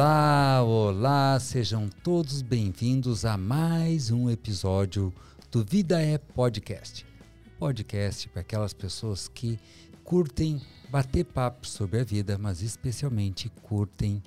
Olá, 0.00 0.62
olá, 0.62 1.38
sejam 1.38 1.86
todos 1.86 2.40
bem-vindos 2.40 3.26
a 3.26 3.36
mais 3.36 4.10
um 4.10 4.30
episódio 4.30 5.12
do 5.50 5.62
Vida 5.62 6.00
é 6.00 6.16
Podcast. 6.16 7.04
Podcast 7.58 8.26
para 8.30 8.40
aquelas 8.40 8.72
pessoas 8.72 9.28
que 9.28 9.60
curtem 10.02 10.58
bater 10.88 11.26
papo 11.26 11.66
sobre 11.66 12.00
a 12.00 12.02
vida, 12.02 12.38
mas 12.38 12.62
especialmente 12.62 13.50
curtem 13.60 14.22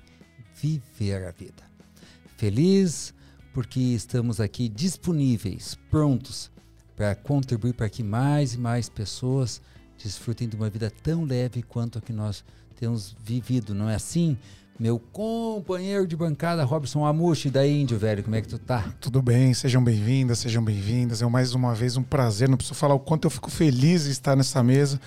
viver 0.54 1.26
a 1.26 1.32
vida. 1.32 1.64
Feliz 2.38 3.12
porque 3.52 3.80
estamos 3.80 4.40
aqui 4.40 4.70
disponíveis, 4.70 5.76
prontos 5.90 6.52
para 6.96 7.16
contribuir 7.16 7.74
para 7.74 7.90
que 7.90 8.04
mais 8.04 8.54
e 8.54 8.60
mais 8.60 8.90
pessoas 8.90 9.60
desfrutem 9.98 10.48
de 10.48 10.56
uma 10.56 10.70
vida 10.70 10.92
tão 10.92 11.26
leve 11.26 11.64
quanto 11.64 11.98
a 11.98 12.02
que 12.02 12.14
nós 12.14 12.46
temos 12.76 13.16
vivido, 13.24 13.74
não 13.74 13.90
é 13.90 13.96
assim? 13.96 14.38
Meu 14.80 15.00
companheiro 15.00 16.08
de 16.08 16.16
bancada, 16.16 16.64
Robson 16.64 17.06
Amushi, 17.06 17.52
da 17.52 17.66
Índio, 17.66 17.98
velho, 18.00 18.24
como 18.24 18.36
é 18.36 18.42
que 18.42 18.48
tu 18.48 18.58
tá? 18.58 18.92
Tudo 19.00 19.22
bem, 19.22 19.54
sejam 19.54 19.84
bem-vindas, 19.84 20.40
sejam 20.40 20.64
bem-vindas. 20.64 21.22
É 21.22 21.28
mais 21.28 21.54
uma 21.54 21.76
vez 21.76 21.96
um 21.96 22.02
prazer, 22.02 22.50
não 22.50 22.58
preciso 22.58 22.74
falar 22.74 22.96
o 22.96 23.00
quanto 23.00 23.26
eu 23.26 23.30
fico 23.30 23.52
feliz 23.52 24.06
de 24.06 24.12
estar 24.12 24.36
nessa 24.36 24.64
mesa. 24.64 25.00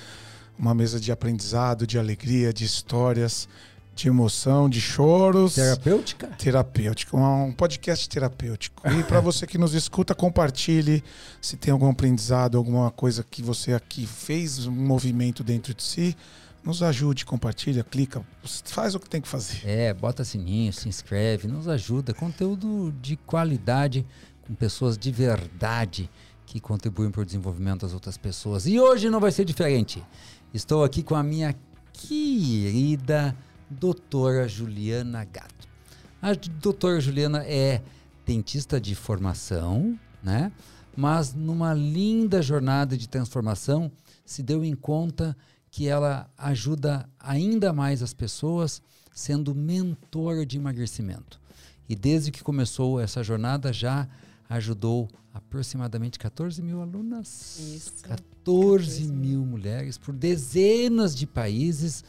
Uma 0.57 0.73
mesa 0.73 1.01
de 1.01 1.11
aprendizado, 1.11 1.85
de 1.85 1.99
alegria, 1.99 2.53
de 2.53 2.65
histórias, 2.65 3.49
de 3.93 4.07
emoção, 4.07 4.71
de 4.71 4.81
choros. 4.81 5.57
Terapêutica? 5.57 6.29
Terapêutica, 6.39 7.17
um 7.17 7.53
podcast 7.53 8.09
terapêutico. 8.09 8.89
E 8.89 9.03
para 9.03 9.19
você 9.21 9.49
que 9.49 9.59
nos 9.59 9.75
escuta, 9.75 10.15
compartilhe 10.15 11.03
se 11.43 11.57
tem 11.57 11.73
algum 11.73 11.91
aprendizado, 11.91 12.57
alguma 12.57 12.93
coisa 12.93 13.27
que 13.29 13.43
você 13.43 13.73
aqui 13.73 14.07
fez, 14.07 14.65
um 14.65 14.73
movimento 14.73 15.43
dentro 15.43 15.75
de 15.75 15.83
si 15.83 16.17
nos 16.67 16.83
ajude, 16.83 17.25
compartilha, 17.25 17.85
clica, 17.85 18.27
faz 18.65 18.97
o 18.97 18.99
que 18.99 19.09
tem 19.09 19.21
que 19.21 19.29
fazer. 19.29 19.61
É, 19.65 19.95
bota 19.95 20.25
sininho, 20.25 20.73
se 20.73 20.89
inscreve, 20.89 21.47
nos 21.47 21.69
ajuda. 21.69 22.13
Conteúdo 22.13 22.93
de 23.01 23.17
qualidade 23.17 24.05
com 24.43 24.53
pessoas 24.53 24.99
de 24.99 25.13
verdade 25.13 26.11
que 26.45 26.59
contribuem 26.59 27.13
para 27.13 27.23
o 27.23 27.25
desenvolvimento 27.25 27.83
das 27.83 27.95
outras 27.95 28.19
pessoas. 28.19 28.67
E 28.67 28.81
hoje 28.81 29.09
não 29.09 29.21
vai 29.21 29.31
ser 29.31 29.45
diferente. 29.45 30.03
Estou 30.53 30.83
aqui 30.83 31.05
com 31.05 31.15
a 31.15 31.23
minha 31.23 31.55
querida 31.93 33.37
doutora 33.71 34.49
Juliana 34.49 35.25
Gato. 35.25 35.69
A 36.21 36.33
doutora 36.61 37.01
Juliana 37.01 37.45
é 37.47 37.81
dentista 38.27 38.81
de 38.81 38.97
formação, 38.97 39.97
né? 40.21 40.51
Mas 40.97 41.33
numa 41.33 41.73
linda 41.73 42.43
jornada 42.43 42.97
de 42.97 43.09
transformação 43.09 43.93
se 44.25 44.43
deu 44.43 44.65
em 44.65 44.75
conta 44.75 45.37
que 45.77 45.87
ela 45.87 46.27
ajuda 46.39 47.07
ainda 47.21 47.71
mais 47.71 48.03
as 48.03 48.15
pessoas 48.15 48.81
sendo 49.13 49.55
mentora 49.55 50.47
de 50.47 50.57
emagrecimento. 50.57 51.39
E 51.87 51.95
desde 51.95 52.33
que 52.33 52.43
começou 52.43 52.99
essa 52.99 53.23
jornada 53.23 53.75
já 53.75 54.09
ajudou 54.49 55.07
aproximadamente 55.35 56.19
14 56.19 56.63
mil 56.63 56.81
alunas. 56.81 57.59
Isso. 57.59 57.93
14, 58.05 58.23
14 58.43 59.13
mil 59.13 59.45
mulheres 59.45 59.99
por 59.99 60.15
dezenas 60.15 61.15
de 61.15 61.27
países. 61.27 62.03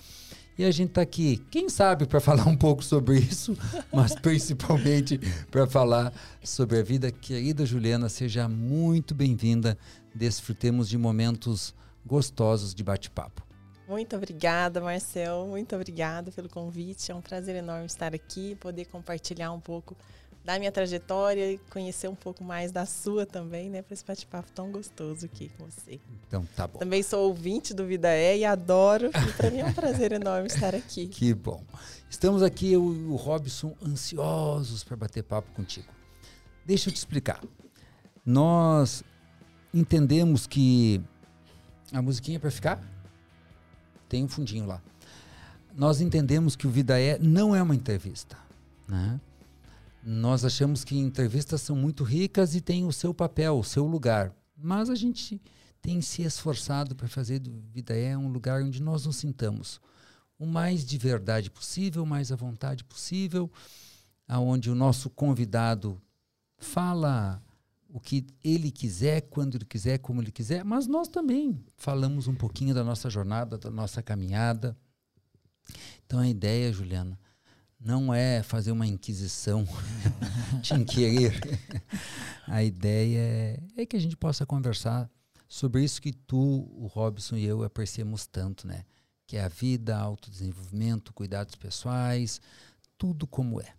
E 0.58 0.64
a 0.64 0.72
gente 0.72 0.92
está 0.92 1.02
aqui, 1.02 1.46
quem 1.52 1.68
sabe, 1.68 2.06
para 2.06 2.22
falar 2.22 2.48
um 2.48 2.56
pouco 2.56 2.82
sobre 2.82 3.20
isso, 3.20 3.54
mas 3.92 4.16
principalmente 4.16 5.20
para 5.52 5.68
falar 5.68 6.14
sobre 6.42 6.80
a 6.80 6.84
vida. 6.84 7.12
Querida 7.12 7.66
Juliana, 7.66 8.08
seja 8.08 8.48
muito 8.48 9.14
bem-vinda. 9.14 9.78
Desfrutemos 10.16 10.88
de 10.88 10.98
momentos 10.98 11.76
gostosos 12.06 12.74
de 12.74 12.82
bate-papo. 12.82 13.47
Muito 13.88 14.16
obrigada, 14.16 14.82
Marcel. 14.82 15.48
Muito 15.48 15.76
obrigada 15.76 16.32
pelo 16.32 16.50
convite. 16.50 17.12
É 17.12 17.16
um 17.16 17.22
prazer 17.22 17.56
enorme 17.56 17.86
estar 17.86 18.14
aqui, 18.14 18.56
poder 18.56 18.86
compartilhar 18.86 19.52
um 19.54 19.60
pouco 19.60 19.96
da 20.44 20.58
minha 20.58 20.72
trajetória 20.72 21.54
e 21.54 21.58
conhecer 21.70 22.08
um 22.08 22.16
pouco 22.16 22.44
mais 22.44 22.72
da 22.72 22.86
sua 22.86 23.26
também, 23.26 23.70
né? 23.70 23.82
Para 23.82 23.94
esse 23.94 24.06
bate-papo 24.06 24.50
tão 24.52 24.72
gostoso 24.72 25.26
aqui 25.26 25.52
com 25.58 25.66
você. 25.66 26.00
Então, 26.28 26.46
tá 26.56 26.68
bom. 26.68 26.80
Também 26.80 27.04
sou 27.04 27.28
ouvinte 27.28 27.74
do 27.74 27.86
Vida 27.86 28.10
É 28.10 28.38
e 28.38 28.46
adoro. 28.46 29.08
E 29.08 29.34
para 29.34 29.52
mim 29.52 29.60
é 29.60 29.66
um 29.66 29.74
prazer 29.74 30.12
enorme 30.12 30.48
estar 30.48 30.74
aqui. 30.74 31.08
Que 31.12 31.34
bom. 31.34 31.62
Estamos 32.10 32.44
aqui, 32.44 32.72
eu 32.72 32.94
e 32.94 33.06
o 33.06 33.16
Robson, 33.16 33.76
ansiosos 33.86 34.84
para 34.84 34.96
bater 34.96 35.24
papo 35.24 35.52
contigo. 35.52 35.88
Deixa 36.66 36.90
eu 36.90 36.94
te 36.94 36.98
explicar. 36.98 37.42
Nós 38.26 39.04
entendemos 39.74 40.48
que 40.48 41.02
a 41.92 42.02
musiquinha 42.02 42.38
é 42.38 42.40
para 42.40 42.52
ficar 42.52 42.82
tem 44.08 44.24
um 44.24 44.28
fundinho 44.28 44.66
lá. 44.66 44.82
Nós 45.76 46.02
entendemos 46.02 46.56
que 46.56 46.66
o 46.66 46.70
Vida 46.70 47.00
É 47.00 47.20
não 47.20 47.56
é 47.56 47.62
uma 47.62 47.76
entrevista. 47.76 48.38
Né? 48.88 49.20
Nós 50.04 50.44
achamos 50.44 50.84
que 50.84 50.98
entrevistas 50.98 51.62
são 51.62 51.76
muito 51.76 52.04
ricas 52.04 52.56
e 52.56 52.62
têm 52.62 52.86
o 52.86 52.94
seu 52.94 53.14
papel, 53.14 53.60
o 53.60 53.64
seu 53.64 53.86
lugar. 53.86 54.34
Mas 54.58 54.90
a 54.90 54.96
gente 54.96 55.42
tem 55.82 56.02
se 56.02 56.24
esforçado 56.24 56.96
para 56.96 57.08
fazer 57.08 57.40
do 57.40 57.52
Vida 57.74 57.96
É 57.96 58.18
um 58.18 58.30
lugar 58.30 58.64
onde 58.64 58.82
nós 58.82 59.06
nos 59.06 59.18
sintamos 59.18 59.80
o 60.40 60.46
mais 60.46 60.86
de 60.86 60.98
verdade 60.98 61.50
possível, 61.50 62.04
o 62.04 62.08
mais 62.08 62.32
à 62.32 62.36
vontade 62.36 62.84
possível, 62.84 63.52
aonde 64.28 64.70
o 64.70 64.76
nosso 64.76 65.10
convidado 65.10 66.00
fala 66.58 67.42
o 67.98 68.00
que 68.00 68.28
ele 68.44 68.70
quiser, 68.70 69.22
quando 69.22 69.56
ele 69.56 69.66
quiser, 69.66 69.98
como 69.98 70.22
ele 70.22 70.32
quiser, 70.32 70.64
mas 70.64 70.86
nós 70.86 71.08
também 71.08 71.60
falamos 71.78 72.28
um 72.28 72.36
pouquinho 72.36 72.76
da 72.76 72.84
nossa 72.84 73.10
jornada, 73.10 73.58
da 73.58 73.72
nossa 73.72 74.04
caminhada. 74.04 74.78
Então 76.06 76.20
a 76.20 76.28
ideia, 76.28 76.72
Juliana, 76.72 77.20
não 77.80 78.14
é 78.14 78.44
fazer 78.44 78.72
uma 78.72 78.86
inquisição, 78.86 79.68
te 80.62 80.76
inquirir. 80.76 81.42
a 82.46 82.64
ideia 82.64 83.60
é, 83.76 83.86
que 83.88 83.98
a 83.98 84.00
gente 84.00 84.16
possa 84.16 84.46
conversar 84.46 85.10
sobre 85.50 85.84
isso 85.84 86.00
que 86.00 86.14
tu, 86.14 86.70
o 86.78 86.86
Robson 86.86 87.36
e 87.36 87.46
eu 87.46 87.64
apreciamos 87.64 88.28
tanto, 88.28 88.68
né? 88.68 88.86
Que 89.26 89.38
é 89.38 89.44
a 89.44 89.48
vida, 89.48 89.98
autodesenvolvimento, 89.98 91.12
cuidados 91.12 91.56
pessoais, 91.56 92.40
tudo 92.96 93.26
como 93.26 93.60
é. 93.60 93.74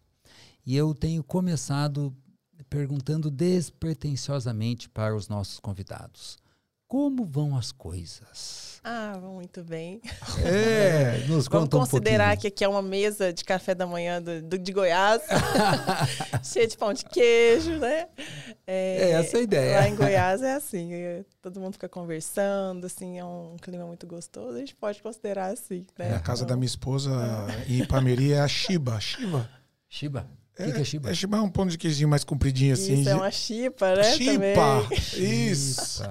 E 0.66 0.76
eu 0.76 0.92
tenho 0.92 1.22
começado 1.22 2.12
perguntando 2.68 3.30
despretensiosamente 3.30 4.88
para 4.88 5.14
os 5.14 5.28
nossos 5.28 5.58
convidados: 5.58 6.38
como 6.88 7.26
vão 7.26 7.54
as 7.54 7.70
coisas? 7.70 8.80
Ah, 8.82 9.18
vão 9.20 9.34
muito 9.34 9.62
bem. 9.62 10.00
É, 10.42 11.26
nos 11.26 11.46
Vamos 11.46 11.68
considerar 11.68 12.34
um 12.34 12.40
que 12.40 12.46
aqui 12.46 12.64
é 12.64 12.68
uma 12.68 12.80
mesa 12.80 13.30
de 13.30 13.44
café 13.44 13.74
da 13.74 13.86
manhã 13.86 14.22
do, 14.22 14.40
do 14.40 14.58
de 14.58 14.72
Goiás, 14.72 15.20
cheia 16.42 16.66
de 16.66 16.78
pão 16.78 16.94
de 16.94 17.04
queijo, 17.04 17.72
né? 17.72 18.08
É, 18.66 18.96
é, 19.02 19.10
essa 19.10 19.36
a 19.36 19.40
ideia. 19.42 19.80
Lá 19.80 19.88
em 19.88 19.96
Goiás 19.96 20.42
é 20.42 20.54
assim, 20.54 20.94
é, 20.94 21.24
todo 21.42 21.60
mundo 21.60 21.74
fica 21.74 21.88
conversando, 21.88 22.86
assim, 22.86 23.18
é 23.18 23.24
um 23.24 23.56
clima 23.60 23.84
muito 23.84 24.06
gostoso, 24.06 24.56
a 24.56 24.60
gente 24.60 24.74
pode 24.74 25.02
considerar 25.02 25.52
assim, 25.52 25.84
né? 25.98 26.12
É, 26.12 26.14
a 26.14 26.20
casa 26.20 26.44
então, 26.44 26.54
da 26.54 26.56
minha 26.56 26.66
esposa 26.66 27.10
em 27.68 27.82
Ipameri 27.82 28.32
é 28.32 28.40
a 28.40 28.48
Shiba. 28.48 28.98
Shiba. 28.98 29.50
Shiba? 29.86 30.37
O 30.58 30.64
que, 30.64 30.72
que, 30.72 30.80
é 30.80 30.84
chiba? 30.84 31.10
É 31.10 31.14
chiba 31.14 31.36
é 31.36 31.40
um 31.40 31.50
pão 31.50 31.66
de 31.66 31.78
queijinho 31.78 32.08
mais 32.08 32.24
compridinho 32.24 32.72
assim. 32.72 33.00
Isso, 33.00 33.08
é 33.08 33.14
uma 33.14 33.30
chipa, 33.30 33.94
né? 33.94 34.02
Chipa! 34.16 34.88
Isso! 35.16 36.02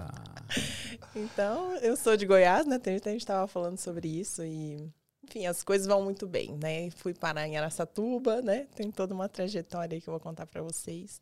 então, 1.13 1.75
eu 1.77 1.97
sou 1.97 2.15
de 2.15 2.25
Goiás, 2.25 2.65
né? 2.65 2.79
A 2.83 2.89
gente 2.89 3.17
estava 3.17 3.45
falando 3.47 3.77
sobre 3.77 4.07
isso 4.07 4.43
e... 4.43 4.89
Enfim, 5.23 5.45
as 5.45 5.61
coisas 5.61 5.85
vão 5.85 6.01
muito 6.01 6.25
bem, 6.25 6.57
né? 6.57 6.89
Fui 6.91 7.13
parar 7.13 7.45
em 7.45 7.57
Aracatuba, 7.57 8.41
né? 8.41 8.65
Tem 8.73 8.89
toda 8.89 9.13
uma 9.13 9.27
trajetória 9.27 9.95
aí 9.95 10.01
que 10.01 10.07
eu 10.07 10.13
vou 10.13 10.21
contar 10.21 10.45
para 10.45 10.61
vocês. 10.61 11.19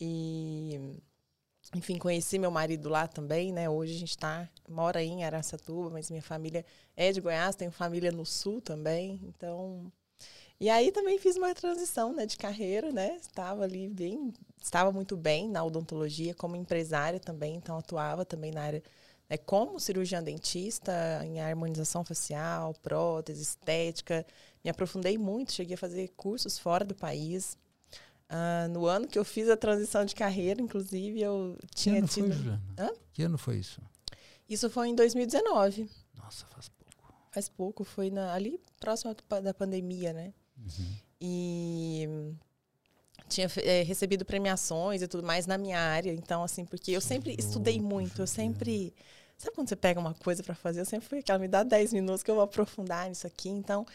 E... 0.00 0.98
Enfim, 1.74 1.98
conheci 1.98 2.36
meu 2.38 2.50
marido 2.50 2.88
lá 2.88 3.06
também, 3.06 3.52
né? 3.52 3.70
Hoje 3.70 3.94
a 3.94 3.98
gente 3.98 4.18
tá, 4.18 4.48
mora 4.68 5.02
em 5.02 5.24
Aracatuba, 5.24 5.90
mas 5.90 6.10
minha 6.10 6.22
família 6.22 6.64
é 6.96 7.12
de 7.12 7.20
Goiás, 7.20 7.54
tenho 7.54 7.70
família 7.70 8.10
no 8.10 8.26
sul 8.26 8.60
também. 8.60 9.20
Então, 9.22 9.92
e 10.58 10.70
aí 10.70 10.90
também 10.90 11.18
fiz 11.18 11.36
uma 11.36 11.54
transição 11.54 12.12
né, 12.12 12.24
de 12.24 12.36
carreira, 12.36 12.90
né? 12.90 13.16
Estava 13.20 13.64
ali 13.64 13.88
bem, 13.88 14.32
estava 14.62 14.90
muito 14.90 15.16
bem 15.16 15.48
na 15.48 15.62
odontologia 15.62 16.34
como 16.34 16.56
empresária 16.56 17.20
também, 17.20 17.56
então 17.56 17.76
atuava 17.76 18.24
também 18.24 18.50
na 18.50 18.62
área 18.62 18.82
né, 19.28 19.36
como 19.36 19.78
cirurgiã 19.78 20.22
dentista, 20.22 21.20
em 21.24 21.40
harmonização 21.40 22.04
facial, 22.04 22.74
prótese, 22.82 23.42
estética. 23.42 24.24
Me 24.64 24.70
aprofundei 24.70 25.18
muito, 25.18 25.52
cheguei 25.52 25.74
a 25.74 25.78
fazer 25.78 26.08
cursos 26.16 26.58
fora 26.58 26.84
do 26.84 26.94
país. 26.94 27.56
Uh, 28.28 28.68
no 28.70 28.86
ano 28.86 29.06
que 29.06 29.18
eu 29.18 29.24
fiz 29.24 29.48
a 29.48 29.56
transição 29.56 30.04
de 30.04 30.14
carreira, 30.14 30.60
inclusive, 30.60 31.20
eu 31.20 31.56
tinha 31.74 31.96
que 31.96 31.98
ano 31.98 32.08
tido. 32.08 32.26
Foi, 32.26 32.36
Juliana? 32.36 32.62
Hã? 32.78 32.90
Que 33.12 33.22
ano 33.22 33.38
foi 33.38 33.58
isso? 33.58 33.80
Isso 34.48 34.70
foi 34.70 34.88
em 34.88 34.94
2019. 34.94 35.88
Nossa, 36.14 36.46
faz 36.46 36.68
pouco. 36.68 36.92
Faz 37.30 37.48
pouco, 37.48 37.84
foi 37.84 38.10
na, 38.10 38.32
ali 38.32 38.60
próximo 38.80 39.14
da 39.42 39.52
pandemia, 39.52 40.12
né? 40.12 40.32
Uhum. 40.66 40.96
E 41.20 42.08
tinha 43.28 43.48
é, 43.62 43.82
recebido 43.82 44.24
premiações 44.24 45.02
e 45.02 45.08
tudo 45.08 45.26
mais 45.26 45.46
na 45.46 45.58
minha 45.58 45.78
área. 45.78 46.12
Então, 46.12 46.42
assim, 46.42 46.64
porque 46.64 46.92
eu 46.92 47.00
sempre 47.00 47.34
estudei 47.38 47.80
muito, 47.80 48.22
eu 48.22 48.26
sempre. 48.26 48.94
Sabe 49.36 49.54
quando 49.54 49.68
você 49.68 49.76
pega 49.76 50.00
uma 50.00 50.14
coisa 50.14 50.42
para 50.42 50.54
fazer? 50.54 50.80
Eu 50.80 50.86
sempre 50.86 51.08
fui 51.08 51.18
aquela, 51.18 51.38
me 51.38 51.48
dá 51.48 51.62
10 51.62 51.92
minutos 51.92 52.22
que 52.22 52.30
eu 52.30 52.36
vou 52.36 52.44
aprofundar 52.44 53.08
nisso 53.08 53.26
aqui. 53.26 53.48
Então, 53.50 53.86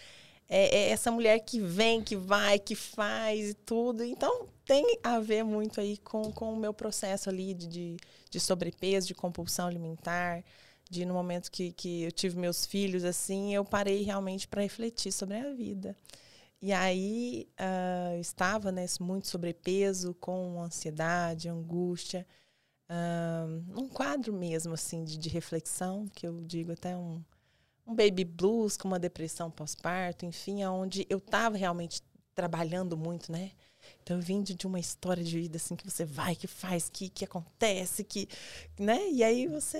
é, 0.47 0.75
é 0.75 0.89
essa 0.89 1.09
mulher 1.09 1.39
que 1.39 1.59
vem, 1.59 2.03
que 2.03 2.15
vai, 2.15 2.59
que 2.59 2.75
faz 2.75 3.49
e 3.49 3.53
tudo. 3.53 4.03
Então, 4.03 4.47
tem 4.65 4.99
a 5.03 5.19
ver 5.19 5.43
muito 5.43 5.79
aí 5.81 5.97
com, 5.97 6.31
com 6.31 6.53
o 6.53 6.57
meu 6.57 6.73
processo 6.73 7.29
ali 7.29 7.53
de, 7.53 7.67
de, 7.67 7.97
de 8.29 8.39
sobrepeso, 8.39 9.07
de 9.07 9.15
compulsão 9.15 9.67
alimentar, 9.67 10.43
de 10.89 11.05
no 11.05 11.13
momento 11.13 11.49
que, 11.49 11.71
que 11.71 12.03
eu 12.03 12.11
tive 12.11 12.37
meus 12.37 12.65
filhos, 12.65 13.03
assim, 13.03 13.55
eu 13.55 13.65
parei 13.65 14.03
realmente 14.03 14.47
para 14.47 14.61
refletir 14.61 15.11
sobre 15.11 15.37
a 15.37 15.53
vida. 15.53 15.95
E 16.61 16.71
aí 16.71 17.49
uh, 17.59 18.19
estava 18.19 18.71
né, 18.71 18.85
muito 18.99 19.27
sobrepeso, 19.27 20.13
com 20.15 20.61
ansiedade, 20.61 21.49
angústia, 21.49 22.25
uh, 22.87 23.81
um 23.81 23.89
quadro 23.89 24.31
mesmo 24.31 24.73
assim 24.73 25.03
de, 25.03 25.17
de, 25.17 25.27
reflexão, 25.27 26.07
que 26.13 26.27
eu 26.27 26.39
digo 26.41 26.71
até 26.71 26.95
um, 26.95 27.23
um 27.87 27.95
baby 27.95 28.23
blues 28.23 28.77
com 28.77 28.87
uma 28.87 28.99
depressão 28.99 29.49
pós-parto, 29.49 30.23
enfim, 30.23 30.63
onde 30.65 31.07
eu 31.09 31.17
estava 31.17 31.57
realmente 31.57 32.03
trabalhando 32.35 32.95
muito, 32.95 33.31
né? 33.31 33.51
Então 34.11 34.19
eu 34.19 34.25
vim 34.25 34.43
de, 34.43 34.53
de, 34.53 34.67
uma 34.67 34.79
história 34.79 35.23
de 35.23 35.39
vida 35.39 35.55
assim 35.55 35.73
que 35.73 35.89
você 35.89 36.03
vai, 36.03 36.35
que 36.35 36.45
faz, 36.45 36.89
que, 36.89 37.07
que 37.07 37.23
acontece, 37.23 38.03
que, 38.03 38.27
né? 38.77 39.09
E 39.09 39.23
aí 39.23 39.47
você 39.47 39.77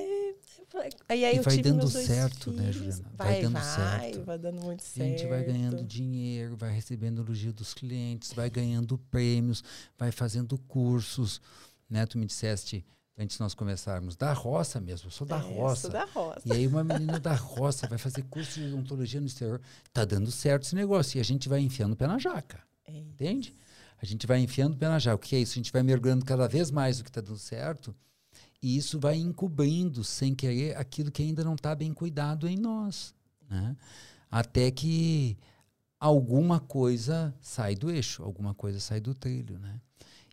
aí, 1.10 1.26
aí 1.26 1.36
e 1.36 1.42
vai 1.42 1.58
dando 1.58 1.86
certo, 1.90 2.50
né, 2.50 2.72
filhos. 2.72 2.86
né, 2.86 2.94
Juliana? 2.94 3.12
Vai, 3.18 3.28
vai 3.28 3.42
dando 3.42 3.54
vai, 3.54 4.00
certo. 4.02 4.24
Vai 4.24 4.38
dando 4.38 4.62
muito 4.62 4.84
certo. 4.84 5.06
A 5.06 5.10
gente 5.10 5.28
vai 5.28 5.44
ganhando 5.44 5.84
dinheiro, 5.84 6.56
vai 6.56 6.74
recebendo 6.74 7.22
elogio 7.22 7.52
dos 7.52 7.74
clientes, 7.74 8.32
vai 8.32 8.50
ganhando 8.50 8.98
prêmios, 8.98 9.62
vai 9.98 10.14
fazendo 10.14 10.58
cursos, 10.60 11.42
né? 11.90 12.06
Tu 12.06 12.18
me 12.18 12.26
disseste 12.26 12.86
antes 13.18 13.36
de 13.36 13.44
nós 13.44 13.54
começarmos, 13.54 14.16
da 14.16 14.32
roça 14.32 14.80
mesmo, 14.80 15.08
eu 15.08 15.12
sou 15.12 15.28
da 15.28 15.40
é, 15.40 15.42
roça. 15.42 15.82
Sou 15.82 15.92
da 15.92 16.06
roça. 16.06 16.42
E 16.46 16.54
aí 16.54 16.66
uma 16.66 16.86
menina 16.86 17.20
da 17.20 17.36
roça 17.36 17.86
vai 17.86 17.98
fazer 17.98 18.24
curso 18.24 18.62
de 18.62 18.68
odontologia 18.68 19.20
no 19.20 19.28
exterior, 19.28 19.60
tá 19.92 20.06
dando 20.06 20.32
certo 20.32 20.64
esse 20.64 20.76
negócio 20.76 21.18
e 21.18 21.20
a 21.20 21.24
gente 21.24 21.50
vai 21.50 21.60
enfiando 21.60 21.92
o 21.92 21.98
pé 21.98 22.08
na 22.08 22.18
jaca. 22.18 22.64
É 22.88 22.94
entende? 22.94 23.54
A 24.02 24.06
gente 24.06 24.26
vai 24.26 24.40
enfiando 24.40 24.74
o 24.74 24.78
pé. 24.78 24.88
O 25.14 25.18
que 25.18 25.36
é 25.36 25.40
isso? 25.40 25.54
A 25.54 25.56
gente 25.56 25.72
vai 25.72 25.84
mergulhando 25.84 26.26
cada 26.26 26.48
vez 26.48 26.72
mais 26.72 27.00
o 27.00 27.04
que 27.04 27.10
está 27.10 27.22
dando 27.22 27.38
certo 27.38 27.96
e 28.62 28.78
isso 28.78 29.00
vai 29.00 29.16
encobrindo, 29.16 30.04
sem 30.04 30.36
querer, 30.36 30.78
aquilo 30.78 31.12
que 31.12 31.24
ainda 31.24 31.44
não 31.44 31.56
está 31.56 31.74
bem 31.74 31.94
cuidado 31.94 32.48
em 32.48 32.56
nós. 32.56 33.14
Né? 33.50 33.76
Até 34.30 34.70
que 34.70 35.38
alguma 36.00 36.60
coisa 36.60 37.34
sai 37.42 37.76
do 37.76 37.90
eixo, 37.90 38.22
alguma 38.22 38.54
coisa 38.54 38.80
sai 38.80 39.00
do 39.00 39.16
trilho. 39.16 39.58
Né? 39.58 39.82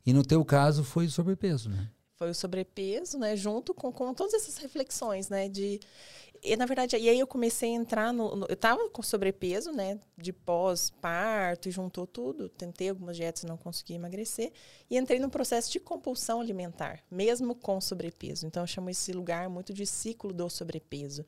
E 0.05 0.12
no 0.12 0.23
teu 0.23 0.44
caso 0.44 0.85
foi 0.85 1.06
o 1.06 1.11
sobrepeso, 1.11 1.71
né? 1.71 1.91
Foi 2.17 2.31
o 2.31 2.35
sobrepeso, 2.35 3.17
né? 3.17 3.37
Junto 3.37 3.73
com, 3.73 3.93
com 3.93 4.12
todas 4.12 4.35
essas 4.35 4.59
reflexões, 4.59 5.29
né? 5.29 5.49
De 5.49 5.79
e, 6.43 6.56
na 6.56 6.67
verdade, 6.67 6.96
e 6.96 7.08
aí 7.08 7.19
eu 7.19 7.26
comecei 7.26 7.70
a 7.70 7.75
entrar 7.75 8.12
no, 8.12 8.35
no 8.37 8.46
eu 8.46 8.55
estava 8.55 8.88
com 8.90 9.02
sobrepeso, 9.02 9.73
né, 9.73 9.99
de 10.17 10.32
pós-parto 10.32 11.69
e 11.69 11.73
juntou 11.73 12.06
tudo, 12.06 12.49
tentei 12.49 12.88
algumas 12.90 13.17
dietas 13.17 13.43
e 13.43 13.46
não 13.46 13.56
consegui 13.56 13.94
emagrecer 13.94 14.52
e 14.90 14.96
entrei 14.96 15.19
num 15.19 15.31
processo 15.31 15.70
de 15.70 15.81
compulsão 15.81 16.40
alimentar, 16.40 17.00
mesmo 17.11 17.55
com 17.55 17.81
sobrepeso. 17.81 18.46
Então 18.46 18.62
eu 18.62 18.67
chamo 18.67 18.90
esse 18.90 19.12
lugar 19.12 19.49
muito 19.49 19.73
de 19.73 19.87
ciclo 19.87 20.32
do 20.32 20.49
sobrepeso, 20.49 21.25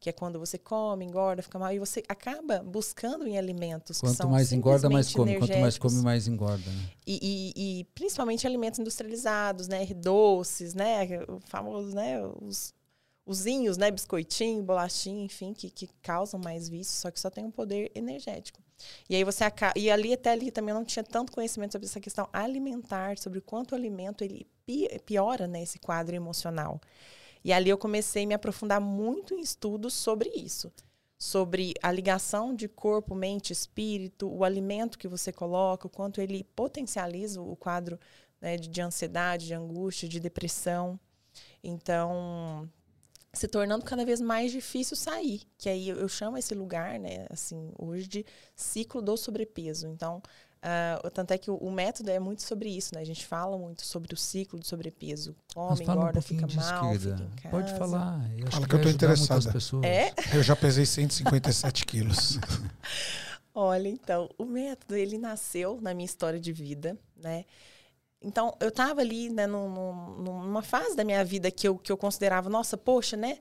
que 0.00 0.08
é 0.08 0.12
quando 0.12 0.38
você 0.38 0.56
come, 0.56 1.04
engorda, 1.04 1.42
fica 1.42 1.58
mal 1.58 1.72
e 1.72 1.78
você 1.78 2.02
acaba 2.08 2.60
buscando 2.60 3.26
em 3.26 3.36
alimentos 3.36 4.00
quanto 4.00 4.12
que 4.12 4.16
são 4.16 4.30
mais 4.30 4.52
engorda, 4.52 4.88
mais 4.88 5.12
come, 5.12 5.38
quanto 5.38 5.58
mais 5.58 5.76
come, 5.76 6.02
mais 6.02 6.28
engorda. 6.28 6.70
Né? 6.70 6.90
E, 7.06 7.18
e, 7.56 7.80
e, 7.80 7.84
principalmente 7.94 8.46
alimentos 8.46 8.78
industrializados, 8.78 9.66
né, 9.66 9.84
doces, 9.86 10.74
né, 10.74 11.06
o 11.28 11.40
famoso, 11.40 11.94
né, 11.94 12.22
os 12.40 12.72
usinhos, 13.28 13.76
né, 13.76 13.90
biscoitinho, 13.90 14.62
bolachinho, 14.62 15.22
enfim, 15.22 15.52
que, 15.52 15.68
que 15.68 15.86
causam 16.02 16.40
mais 16.40 16.68
vício, 16.68 16.94
só 16.94 17.10
que 17.10 17.20
só 17.20 17.28
tem 17.28 17.44
um 17.44 17.50
poder 17.50 17.92
energético. 17.94 18.60
E 19.08 19.14
aí 19.14 19.22
você 19.22 19.44
acaba, 19.44 19.74
e 19.76 19.90
ali 19.90 20.14
até 20.14 20.30
ali 20.30 20.50
também 20.50 20.72
não 20.72 20.84
tinha 20.84 21.04
tanto 21.04 21.30
conhecimento 21.30 21.72
sobre 21.72 21.86
essa 21.86 22.00
questão 22.00 22.28
alimentar, 22.32 23.18
sobre 23.18 23.38
o 23.38 23.42
quanto 23.42 23.72
o 23.72 23.74
alimento 23.74 24.24
ele 24.24 24.46
piora 25.04 25.46
né, 25.46 25.62
esse 25.62 25.78
quadro 25.78 26.16
emocional. 26.16 26.80
E 27.44 27.52
ali 27.52 27.68
eu 27.68 27.78
comecei 27.78 28.24
a 28.24 28.26
me 28.26 28.34
aprofundar 28.34 28.80
muito 28.80 29.34
em 29.34 29.40
estudos 29.40 29.92
sobre 29.92 30.30
isso, 30.30 30.72
sobre 31.18 31.74
a 31.82 31.92
ligação 31.92 32.54
de 32.54 32.66
corpo, 32.66 33.14
mente, 33.14 33.52
espírito, 33.52 34.28
o 34.28 34.42
alimento 34.42 34.98
que 34.98 35.08
você 35.08 35.32
coloca, 35.32 35.86
o 35.86 35.90
quanto 35.90 36.20
ele 36.20 36.44
potencializa 36.56 37.42
o 37.42 37.56
quadro 37.56 37.98
né, 38.40 38.56
de, 38.56 38.68
de 38.68 38.80
ansiedade, 38.80 39.46
de 39.46 39.54
angústia, 39.54 40.08
de 40.08 40.20
depressão. 40.20 40.98
Então, 41.62 42.68
se 43.38 43.46
tornando 43.46 43.84
cada 43.84 44.04
vez 44.04 44.20
mais 44.20 44.50
difícil 44.50 44.96
sair, 44.96 45.42
que 45.56 45.68
aí 45.68 45.88
eu 45.90 46.08
chamo 46.08 46.36
esse 46.36 46.54
lugar, 46.56 46.98
né, 46.98 47.24
assim, 47.30 47.70
hoje 47.78 48.08
de 48.08 48.26
ciclo 48.56 49.00
do 49.00 49.16
sobrepeso. 49.16 49.86
Então, 49.86 50.20
uh, 50.58 51.10
tanto 51.10 51.30
é 51.30 51.38
que 51.38 51.48
o, 51.48 51.54
o, 51.54 51.70
método 51.70 52.10
é 52.10 52.18
muito 52.18 52.42
sobre 52.42 52.68
isso, 52.68 52.96
né? 52.96 53.00
A 53.00 53.04
gente 53.04 53.24
fala 53.24 53.56
muito 53.56 53.86
sobre 53.86 54.12
o 54.12 54.16
ciclo 54.16 54.58
do 54.58 54.66
sobrepeso. 54.66 55.36
Come, 55.54 55.84
engorda, 55.84 56.18
um 56.18 56.22
fica 56.22 56.48
mal, 56.48 56.94
fica 56.94 57.48
Pode 57.48 57.78
falar. 57.78 58.28
Eu 58.36 58.50
fala 58.50 58.62
que, 58.64 58.70
que 58.70 58.74
eu 58.74 58.82
tô 58.82 58.88
interessada. 58.88 59.52
É? 59.84 60.12
Eu 60.36 60.42
já 60.42 60.56
pesei 60.56 60.84
157 60.84 61.86
quilos. 61.86 62.40
Olha, 63.54 63.88
então, 63.88 64.28
o 64.36 64.44
método, 64.44 64.96
ele 64.96 65.16
nasceu 65.16 65.80
na 65.80 65.94
minha 65.94 66.06
história 66.06 66.40
de 66.40 66.52
vida, 66.52 66.98
né? 67.16 67.44
Então, 68.20 68.56
eu 68.60 68.68
estava 68.68 69.00
ali, 69.00 69.30
né, 69.30 69.46
num, 69.46 69.68
numa 70.18 70.62
fase 70.62 70.96
da 70.96 71.04
minha 71.04 71.24
vida 71.24 71.50
que 71.50 71.68
eu, 71.68 71.78
que 71.78 71.92
eu 71.92 71.96
considerava, 71.96 72.50
nossa, 72.50 72.76
poxa, 72.76 73.16
né? 73.16 73.38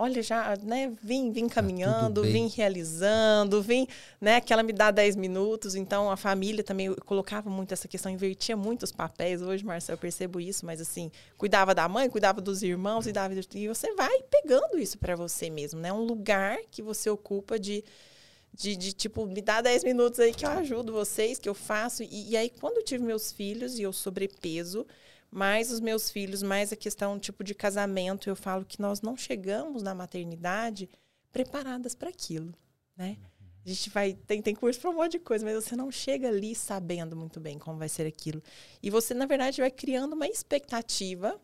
Olha, 0.00 0.22
já, 0.22 0.54
né, 0.62 0.92
vim, 1.02 1.32
vim 1.32 1.48
tá 1.48 1.56
caminhando, 1.56 2.22
tá 2.22 2.28
vim 2.28 2.46
realizando, 2.46 3.60
vim, 3.60 3.84
né, 4.20 4.40
que 4.40 4.52
ela 4.52 4.62
me 4.62 4.72
dá 4.72 4.92
10 4.92 5.16
minutos. 5.16 5.74
Então, 5.74 6.08
a 6.08 6.16
família 6.16 6.62
também, 6.62 6.94
colocava 6.94 7.50
muito 7.50 7.72
essa 7.72 7.88
questão, 7.88 8.12
invertia 8.12 8.56
muito 8.56 8.84
os 8.84 8.92
papéis. 8.92 9.42
Hoje, 9.42 9.64
Marcelo, 9.64 9.96
eu 9.96 10.00
percebo 10.00 10.38
isso, 10.38 10.64
mas 10.64 10.80
assim, 10.80 11.10
cuidava 11.36 11.74
da 11.74 11.88
mãe, 11.88 12.08
cuidava 12.08 12.40
dos 12.40 12.62
irmãos, 12.62 13.06
cuidava 13.06 13.34
de, 13.34 13.48
e 13.58 13.66
você 13.66 13.92
vai 13.94 14.22
pegando 14.30 14.78
isso 14.78 14.98
para 14.98 15.16
você 15.16 15.50
mesmo, 15.50 15.80
né? 15.80 15.92
Um 15.92 16.04
lugar 16.04 16.58
que 16.70 16.80
você 16.80 17.10
ocupa 17.10 17.58
de 17.58 17.82
de, 18.52 18.76
de, 18.76 18.92
tipo, 18.92 19.26
me 19.26 19.40
dá 19.40 19.60
10 19.60 19.84
minutos 19.84 20.18
aí 20.20 20.32
que 20.32 20.44
eu 20.44 20.50
ajudo 20.50 20.92
vocês, 20.92 21.38
que 21.38 21.48
eu 21.48 21.54
faço. 21.54 22.02
E, 22.02 22.30
e, 22.30 22.36
aí, 22.36 22.50
quando 22.50 22.78
eu 22.78 22.84
tive 22.84 23.04
meus 23.04 23.30
filhos 23.30 23.78
e 23.78 23.82
eu 23.82 23.92
sobrepeso, 23.92 24.86
mais 25.30 25.70
os 25.70 25.80
meus 25.80 26.10
filhos, 26.10 26.42
mais 26.42 26.72
a 26.72 26.76
questão 26.76 27.18
tipo 27.18 27.44
de 27.44 27.54
casamento, 27.54 28.28
eu 28.28 28.36
falo 28.36 28.64
que 28.64 28.80
nós 28.80 29.00
não 29.00 29.16
chegamos 29.16 29.82
na 29.82 29.94
maternidade 29.94 30.88
preparadas 31.30 31.94
para 31.94 32.08
aquilo, 32.08 32.54
né? 32.96 33.16
A 33.64 33.68
gente 33.68 33.90
vai, 33.90 34.14
tem, 34.14 34.40
tem 34.40 34.54
curso 34.54 34.80
para 34.80 34.88
um 34.88 34.94
monte 34.94 35.12
de 35.12 35.18
coisa, 35.18 35.44
mas 35.44 35.62
você 35.62 35.76
não 35.76 35.90
chega 35.90 36.28
ali 36.28 36.54
sabendo 36.54 37.14
muito 37.14 37.38
bem 37.38 37.58
como 37.58 37.78
vai 37.78 37.88
ser 37.88 38.06
aquilo. 38.06 38.42
E 38.82 38.88
você, 38.88 39.12
na 39.12 39.26
verdade, 39.26 39.60
vai 39.60 39.70
criando 39.70 40.14
uma 40.14 40.26
expectativa 40.26 41.38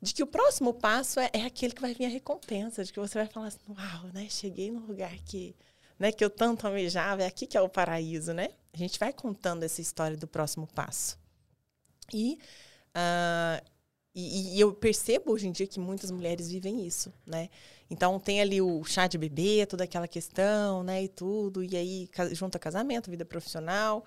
de 0.00 0.12
que 0.12 0.22
o 0.22 0.26
próximo 0.26 0.74
passo 0.74 1.18
é, 1.18 1.30
é 1.32 1.44
aquele 1.44 1.72
que 1.72 1.80
vai 1.80 1.94
vir 1.94 2.04
a 2.04 2.08
recompensa, 2.08 2.84
de 2.84 2.92
que 2.92 3.00
você 3.00 3.18
vai 3.18 3.26
falar 3.26 3.46
assim, 3.46 3.58
uau, 3.68 4.10
né? 4.12 4.28
Cheguei 4.28 4.70
num 4.70 4.84
lugar 4.84 5.16
que 5.24 5.56
né, 5.98 6.12
que 6.12 6.24
eu 6.24 6.30
tanto 6.30 6.66
almejava, 6.66 7.22
é 7.22 7.26
aqui 7.26 7.46
que 7.46 7.56
é 7.56 7.60
o 7.60 7.68
paraíso, 7.68 8.32
né? 8.32 8.50
A 8.72 8.76
gente 8.76 8.98
vai 8.98 9.12
contando 9.12 9.62
essa 9.62 9.80
história 9.80 10.16
do 10.16 10.26
próximo 10.26 10.66
passo. 10.66 11.18
E, 12.12 12.38
uh, 12.96 13.64
e, 14.14 14.56
e, 14.56 14.60
eu 14.60 14.72
percebo 14.74 15.32
hoje 15.32 15.48
em 15.48 15.52
dia 15.52 15.66
que 15.66 15.80
muitas 15.80 16.10
mulheres 16.10 16.50
vivem 16.50 16.86
isso, 16.86 17.12
né? 17.26 17.48
Então 17.90 18.18
tem 18.18 18.40
ali 18.40 18.60
o 18.60 18.82
chá 18.84 19.06
de 19.06 19.18
bebê, 19.18 19.66
toda 19.66 19.84
aquela 19.84 20.08
questão, 20.08 20.82
né, 20.82 21.04
e 21.04 21.08
tudo, 21.08 21.62
e 21.62 21.76
aí 21.76 22.08
junto 22.32 22.56
a 22.56 22.58
casamento, 22.58 23.10
vida 23.10 23.24
profissional, 23.24 24.04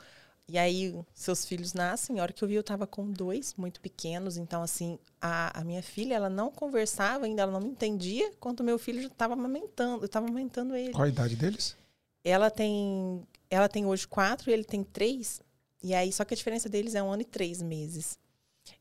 e 0.48 0.60
aí, 0.60 0.94
seus 1.14 1.44
filhos 1.46 1.74
nascem. 1.74 2.20
A 2.20 2.24
hora 2.24 2.34
que 2.34 2.44
eu 2.44 2.48
vi, 2.48 2.54
eu 2.54 2.62
estava 2.62 2.86
com 2.86 3.12
dois, 3.12 3.56
muito 3.56 3.82
pequenos. 3.82 4.38
Então, 4.38 4.62
assim, 4.62 5.00
a, 5.20 5.60
a, 5.60 5.64
minha 5.64 5.82
filha, 5.82 6.14
ela 6.14 6.30
não 6.30 6.52
conversava 6.52 7.26
ainda, 7.26 7.42
ela 7.42 7.52
não 7.52 7.62
me 7.62 7.70
entendia, 7.70 8.28
enquanto 8.28 8.64
meu 8.64 8.78
filho 8.78 9.02
já 9.02 9.08
estava 9.08 9.34
amamentando. 9.34 10.04
Eu 10.04 10.06
estava 10.06 10.28
amamentando 10.28 10.76
ele. 10.76 10.94
Qual 10.94 11.04
a 11.04 11.10
idade 11.10 11.36
deles? 11.36 11.76
Ela 12.24 12.52
tem, 12.52 13.26
ela 13.50 13.68
tem 13.68 13.86
hoje 13.86 14.08
quatro 14.08 14.50
e 14.50 14.54
ele 14.54 14.64
tem 14.64 14.84
três. 14.84 15.42
E 15.82 15.96
aí, 15.96 16.12
só 16.12 16.24
que 16.24 16.34
a 16.34 16.38
diferença 16.38 16.70
deles 16.70 16.94
é 16.94 17.02
um 17.02 17.12
ano 17.12 17.24
e 17.24 17.26
três 17.26 17.62
meses. 17.62 18.20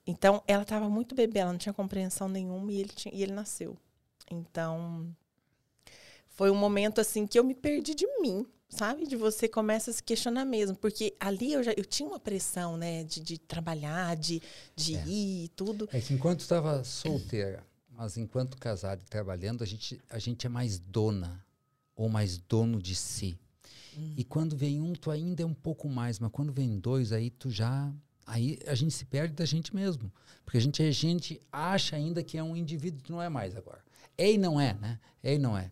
Então, 0.06 0.42
ela 0.46 0.62
estava 0.62 0.88
muito 0.88 1.14
bebê, 1.14 1.40
ela 1.40 1.52
não 1.52 1.58
tinha 1.58 1.72
compreensão 1.72 2.28
nenhuma 2.28 2.70
e 2.72 2.80
ele, 2.80 2.90
tinha, 2.90 3.14
e 3.14 3.22
ele 3.22 3.32
nasceu. 3.32 3.76
Então, 4.30 5.14
foi 6.28 6.50
um 6.50 6.54
momento 6.54 7.00
assim 7.00 7.26
que 7.26 7.38
eu 7.38 7.44
me 7.44 7.54
perdi 7.54 7.94
de 7.94 8.06
mim, 8.20 8.46
sabe? 8.68 9.06
De 9.06 9.16
você 9.16 9.48
começa 9.48 9.90
a 9.90 9.94
se 9.94 10.02
questionar 10.02 10.44
mesmo. 10.44 10.76
Porque 10.76 11.14
ali 11.18 11.52
eu 11.52 11.62
já 11.62 11.72
eu 11.76 11.84
tinha 11.84 12.08
uma 12.08 12.20
pressão, 12.20 12.76
né? 12.76 13.04
De, 13.04 13.20
de 13.20 13.38
trabalhar, 13.38 14.16
de, 14.16 14.42
de 14.74 14.96
é. 14.96 15.06
ir 15.06 15.44
e 15.44 15.48
tudo. 15.48 15.88
É 15.92 16.00
que 16.00 16.14
enquanto 16.14 16.40
estava 16.40 16.82
solteira, 16.84 17.64
mas 17.90 18.16
enquanto 18.16 18.56
casada 18.56 19.00
e 19.04 19.08
trabalhando, 19.08 19.62
a 19.62 19.66
gente, 19.66 20.00
a 20.10 20.18
gente 20.18 20.46
é 20.46 20.48
mais 20.48 20.78
dona 20.78 21.44
ou 21.94 22.08
mais 22.08 22.38
dono 22.38 22.80
de 22.82 22.94
si. 22.94 23.38
Hum. 23.96 24.14
E 24.16 24.24
quando 24.24 24.56
vem 24.56 24.80
um, 24.80 24.92
tu 24.92 25.10
ainda 25.10 25.42
é 25.42 25.46
um 25.46 25.54
pouco 25.54 25.88
mais, 25.88 26.18
mas 26.18 26.30
quando 26.32 26.52
vem 26.52 26.78
dois, 26.78 27.12
aí 27.12 27.30
tu 27.30 27.50
já. 27.50 27.92
Aí 28.26 28.58
a 28.66 28.74
gente 28.74 28.92
se 28.92 29.04
perde 29.04 29.34
da 29.34 29.44
gente 29.44 29.74
mesmo. 29.74 30.10
Porque 30.44 30.58
a 30.58 30.60
gente, 30.60 30.82
a 30.82 30.90
gente 30.90 31.40
acha 31.52 31.96
ainda 31.96 32.22
que 32.22 32.36
é 32.36 32.42
um 32.42 32.56
indivíduo 32.56 33.02
que 33.02 33.12
não 33.12 33.22
é 33.22 33.28
mais 33.28 33.56
agora. 33.56 33.82
É 34.16 34.32
e 34.32 34.38
não 34.38 34.60
é, 34.60 34.74
né? 34.74 35.00
É 35.22 35.34
e 35.34 35.38
não 35.38 35.56
é. 35.56 35.70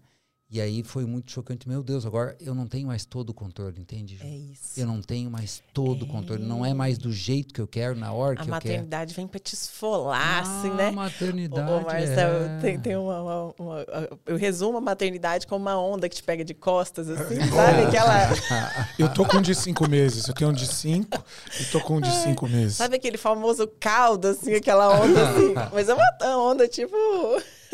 E 0.54 0.60
aí 0.60 0.82
foi 0.82 1.06
muito 1.06 1.32
chocante. 1.32 1.66
Meu 1.66 1.82
Deus, 1.82 2.04
agora 2.04 2.36
eu 2.38 2.54
não 2.54 2.66
tenho 2.66 2.86
mais 2.86 3.06
todo 3.06 3.30
o 3.30 3.34
controle, 3.34 3.80
entende? 3.80 4.18
Ju? 4.18 4.24
É 4.26 4.28
isso. 4.36 4.78
Eu 4.78 4.86
não 4.86 5.00
tenho 5.00 5.30
mais 5.30 5.62
todo 5.72 6.02
o 6.02 6.06
controle. 6.06 6.44
Não 6.44 6.62
é 6.66 6.74
mais 6.74 6.98
do 6.98 7.10
jeito 7.10 7.54
que 7.54 7.60
eu 7.62 7.66
quero, 7.66 7.96
na 7.96 8.12
hora 8.12 8.34
A 8.34 8.36
que 8.36 8.42
eu 8.42 8.44
quero. 8.44 8.54
maternidade 8.56 9.14
vem 9.14 9.26
pra 9.26 9.40
te 9.40 9.54
esfolar, 9.54 10.42
assim, 10.42 10.68
Ah, 10.68 10.74
né? 10.74 10.90
maternidade. 10.90 11.70
Ô, 11.72 11.78
ô, 11.78 11.80
Marcelo, 11.84 12.44
é. 12.44 12.58
tem, 12.60 12.78
tem 12.78 12.96
uma, 12.96 13.22
uma- 13.22 13.54
uma- 13.58 13.86
Eu 14.26 14.36
resumo 14.36 14.76
a 14.76 14.80
maternidade 14.82 15.46
como 15.46 15.64
uma 15.64 15.80
onda 15.80 16.06
que 16.06 16.16
te 16.16 16.22
pega 16.22 16.44
de 16.44 16.52
costas, 16.52 17.08
assim, 17.08 17.36
sabe? 17.48 17.82
Aquela, 17.88 18.28
Eu 18.98 19.08
tô 19.14 19.24
com 19.24 19.38
um 19.38 19.42
de 19.42 19.54
cinco 19.54 19.88
meses. 19.88 20.28
Eu 20.28 20.34
tenho 20.34 20.50
um 20.50 20.52
de 20.54 20.66
cinco 20.66 21.24
e 21.58 21.64
tô 21.64 21.80
com 21.80 21.96
um 21.96 22.00
de 22.02 22.10
cinco 22.12 22.46
meses. 22.46 22.76
sabe 22.76 22.96
aquele 22.96 23.16
famoso 23.16 23.66
caldo, 23.80 24.28
assim, 24.28 24.52
aquela 24.54 25.00
onda 25.00 25.30
assim. 25.30 25.54
Mas 25.72 25.88
é 25.88 25.94
uma 25.94 26.36
onda 26.36 26.68
tipo 26.68 26.94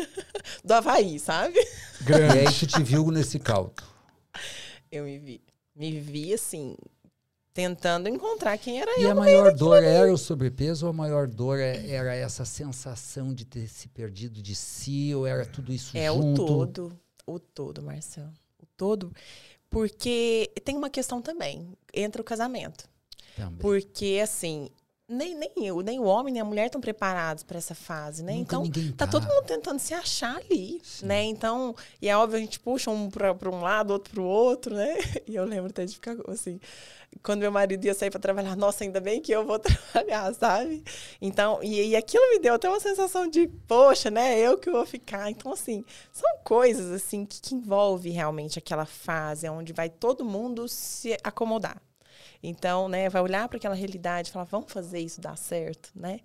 do 0.63 0.73
Havaí, 0.73 1.19
sabe? 1.19 1.59
E 1.59 2.03
Grande. 2.03 2.39
aí 2.39 2.53
tu 2.53 2.65
te 2.67 2.81
viu 2.83 3.09
nesse 3.11 3.39
caldo. 3.39 3.83
Eu 4.91 5.03
me 5.05 5.17
vi. 5.19 5.41
Me 5.75 5.99
vi, 5.99 6.33
assim, 6.33 6.75
tentando 7.53 8.09
encontrar 8.09 8.57
quem 8.57 8.81
era 8.81 8.99
E 8.99 9.03
eu. 9.03 9.11
a 9.11 9.15
maior 9.15 9.53
dor 9.53 9.81
era 9.83 10.11
o 10.11 10.17
sobrepeso 10.17 10.85
ou 10.85 10.89
a 10.89 10.93
maior 10.93 11.27
dor 11.27 11.59
é- 11.59 11.89
era 11.89 12.13
essa 12.15 12.43
sensação 12.45 13.33
de 13.33 13.45
ter 13.45 13.67
se 13.67 13.87
perdido 13.87 14.41
de 14.41 14.55
si 14.55 15.13
ou 15.15 15.25
era 15.25 15.45
tudo 15.45 15.71
isso 15.71 15.97
É 15.97 16.11
o 16.11 16.15
junto? 16.15 16.45
todo. 16.45 16.99
O 17.25 17.39
todo, 17.39 17.81
Marcelo. 17.81 18.31
O 18.61 18.65
todo. 18.75 19.13
Porque 19.69 20.51
tem 20.65 20.75
uma 20.75 20.89
questão 20.89 21.21
também. 21.21 21.77
Entra 21.93 22.21
o 22.21 22.25
casamento. 22.25 22.85
Também. 23.35 23.59
Porque, 23.59 24.19
assim, 24.21 24.69
nem, 25.09 25.35
nem 25.35 25.51
eu, 25.57 25.81
nem 25.81 25.99
o 25.99 26.03
homem, 26.03 26.31
nem 26.31 26.41
a 26.41 26.45
mulher 26.45 26.67
estão 26.67 26.79
preparados 26.79 27.43
para 27.43 27.57
essa 27.57 27.73
fase, 27.73 28.23
né? 28.23 28.33
Nunca 28.33 28.55
então, 28.57 28.71
tá 28.95 29.05
tá. 29.05 29.07
todo 29.07 29.23
mundo 29.23 29.43
tentando 29.45 29.79
se 29.79 29.93
achar 29.93 30.37
ali, 30.37 30.79
Sim. 30.83 31.07
né? 31.07 31.23
Então, 31.23 31.75
e 31.99 32.07
é 32.07 32.15
óbvio, 32.15 32.37
a 32.37 32.41
gente 32.41 32.59
puxa 32.59 32.91
um 32.91 33.09
para 33.09 33.49
um 33.49 33.61
lado, 33.61 33.91
outro 33.91 34.13
para 34.13 34.21
o 34.21 34.25
outro, 34.25 34.75
né? 34.75 34.97
E 35.27 35.35
eu 35.35 35.45
lembro 35.45 35.69
até 35.69 35.85
de 35.85 35.93
ficar 35.93 36.15
assim, 36.27 36.59
quando 37.23 37.39
meu 37.39 37.51
marido 37.51 37.83
ia 37.85 37.93
sair 37.93 38.09
para 38.09 38.19
trabalhar, 38.19 38.55
nossa, 38.55 38.83
ainda 38.83 38.99
bem 38.99 39.21
que 39.21 39.31
eu 39.31 39.45
vou 39.45 39.57
trabalhar, 39.59 40.33
sabe? 40.33 40.83
Então, 41.21 41.59
e, 41.63 41.89
e 41.89 41.95
aquilo 41.95 42.23
me 42.29 42.39
deu 42.39 42.53
até 42.53 42.69
uma 42.69 42.79
sensação 42.79 43.27
de, 43.27 43.47
poxa, 43.67 44.09
né? 44.11 44.39
Eu 44.39 44.57
que 44.57 44.69
vou 44.69 44.85
ficar. 44.85 45.29
Então, 45.29 45.51
assim, 45.51 45.83
são 46.11 46.29
coisas, 46.43 46.91
assim, 46.91 47.25
que, 47.25 47.41
que 47.41 47.55
envolve 47.55 48.09
realmente 48.09 48.59
aquela 48.59 48.85
fase 48.85 49.49
onde 49.49 49.73
vai 49.73 49.89
todo 49.89 50.23
mundo 50.23 50.67
se 50.67 51.17
acomodar. 51.23 51.81
Então, 52.41 52.87
né, 52.87 53.09
vai 53.09 53.21
olhar 53.21 53.47
para 53.49 53.57
aquela 53.57 53.75
realidade 53.75 54.29
e 54.29 54.31
falar, 54.31 54.45
vamos 54.45 54.71
fazer 54.71 54.99
isso 54.99 55.19
dar 55.19 55.37
certo, 55.37 55.91
né? 55.93 56.19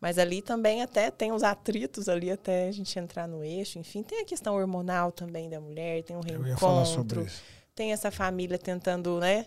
Mas 0.00 0.18
ali 0.18 0.42
também 0.42 0.82
até 0.82 1.10
tem 1.10 1.30
os 1.30 1.42
atritos 1.42 2.08
ali 2.08 2.30
até 2.30 2.68
a 2.68 2.72
gente 2.72 2.98
entrar 2.98 3.28
no 3.28 3.44
eixo, 3.44 3.78
enfim, 3.78 4.02
tem 4.02 4.20
a 4.20 4.24
questão 4.24 4.56
hormonal 4.56 5.12
também 5.12 5.48
da 5.48 5.60
mulher, 5.60 6.02
tem 6.02 6.16
Eu 6.16 6.46
ia 6.46 6.56
falar 6.56 6.84
sobre 6.84 7.16
reencontro, 7.16 7.22
isso. 7.26 7.42
tem 7.74 7.92
essa 7.92 8.10
família 8.10 8.58
tentando, 8.58 9.20
né, 9.20 9.46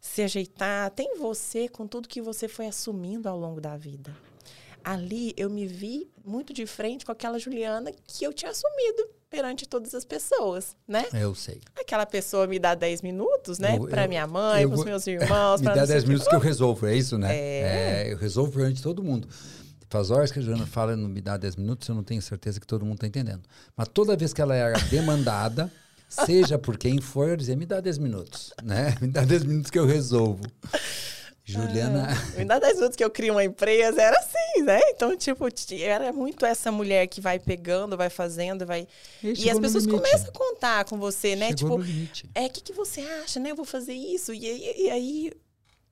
se 0.00 0.22
ajeitar, 0.22 0.90
tem 0.90 1.18
você 1.18 1.68
com 1.68 1.86
tudo 1.86 2.08
que 2.08 2.22
você 2.22 2.48
foi 2.48 2.66
assumindo 2.66 3.28
ao 3.28 3.38
longo 3.38 3.60
da 3.60 3.76
vida. 3.76 4.16
Ali 4.82 5.34
eu 5.36 5.50
me 5.50 5.66
vi 5.66 6.10
muito 6.24 6.52
de 6.54 6.66
frente 6.66 7.04
com 7.04 7.12
aquela 7.12 7.38
Juliana 7.38 7.92
que 8.06 8.24
eu 8.24 8.32
tinha 8.32 8.50
assumido 8.50 9.19
perante 9.30 9.66
todas 9.66 9.94
as 9.94 10.04
pessoas, 10.04 10.76
né? 10.86 11.06
Eu 11.14 11.34
sei. 11.34 11.60
Aquela 11.80 12.04
pessoa 12.04 12.46
me 12.48 12.58
dá 12.58 12.74
10 12.74 13.00
minutos, 13.02 13.58
né? 13.60 13.78
Para 13.88 14.08
minha 14.08 14.26
mãe, 14.26 14.66
para 14.66 14.76
os 14.76 14.84
meus 14.84 15.06
irmãos. 15.08 15.60
Me 15.60 15.66
dá 15.68 15.76
não 15.76 15.86
sei 15.86 15.94
10 15.94 16.02
o 16.02 16.02
quê. 16.02 16.08
minutos 16.08 16.28
que 16.28 16.34
eu 16.34 16.40
resolvo, 16.40 16.86
é 16.86 16.96
isso, 16.96 17.16
né? 17.16 17.34
É. 17.34 18.12
eu 18.12 18.16
resolvo 18.16 18.52
perante 18.52 18.82
todo 18.82 19.02
mundo. 19.02 19.28
Faz 19.88 20.10
horas 20.10 20.30
que 20.30 20.38
a 20.38 20.42
Joana 20.42 20.66
fala 20.66 20.96
no 20.96 21.08
me 21.08 21.20
dá 21.20 21.36
10 21.36 21.56
minutos, 21.56 21.88
eu 21.88 21.94
não 21.94 22.02
tenho 22.04 22.20
certeza 22.20 22.60
que 22.60 22.66
todo 22.66 22.84
mundo 22.84 22.94
está 22.96 23.06
entendendo. 23.06 23.42
Mas 23.76 23.88
toda 23.88 24.16
vez 24.16 24.32
que 24.32 24.40
ela 24.42 24.54
era 24.54 24.78
demandada, 24.90 25.70
seja 26.08 26.58
por 26.58 26.76
quem 26.76 27.00
for, 27.00 27.28
eu 27.28 27.36
dizia, 27.36 27.56
me 27.56 27.66
dá 27.66 27.80
10 27.80 27.98
minutos, 27.98 28.52
né? 28.62 28.96
Me 29.02 29.08
dá 29.08 29.24
10 29.24 29.44
minutos 29.44 29.70
que 29.70 29.78
eu 29.78 29.86
resolvo. 29.86 30.42
Juliana, 31.44 32.08
Me 32.36 32.44
dá 32.44 32.58
10 32.58 32.76
minutos 32.76 32.96
que 32.96 33.02
eu 33.04 33.10
crio 33.10 33.34
uma 33.34 33.42
empresa, 33.44 34.00
era 34.00 34.16
assim, 34.18 34.62
né? 34.62 34.80
Então, 34.90 35.16
tipo, 35.16 35.44
era 35.80 36.12
muito 36.12 36.44
essa 36.46 36.70
mulher 36.70 37.06
que 37.08 37.20
vai 37.20 37.38
pegando, 37.38 37.96
vai 37.96 38.08
fazendo, 38.10 38.64
vai. 38.66 38.86
E 39.22 39.34
chegou 39.34 39.50
as 39.50 39.56
no 39.56 39.62
pessoas 39.62 39.86
limite. 39.86 40.02
começam 40.04 40.28
a 40.28 40.32
contar 40.32 40.84
com 40.84 40.98
você, 40.98 41.34
né? 41.34 41.48
Chegou 41.56 41.78
no 41.78 42.06
tipo, 42.06 42.30
é, 42.34 42.46
o 42.46 42.50
que, 42.50 42.60
que 42.60 42.72
você 42.72 43.00
acha, 43.24 43.40
né? 43.40 43.50
Eu 43.50 43.56
vou 43.56 43.64
fazer 43.64 43.94
isso. 43.94 44.32
E, 44.32 44.46
aí- 44.46 44.74
e 44.86 44.90
aí 44.90 45.32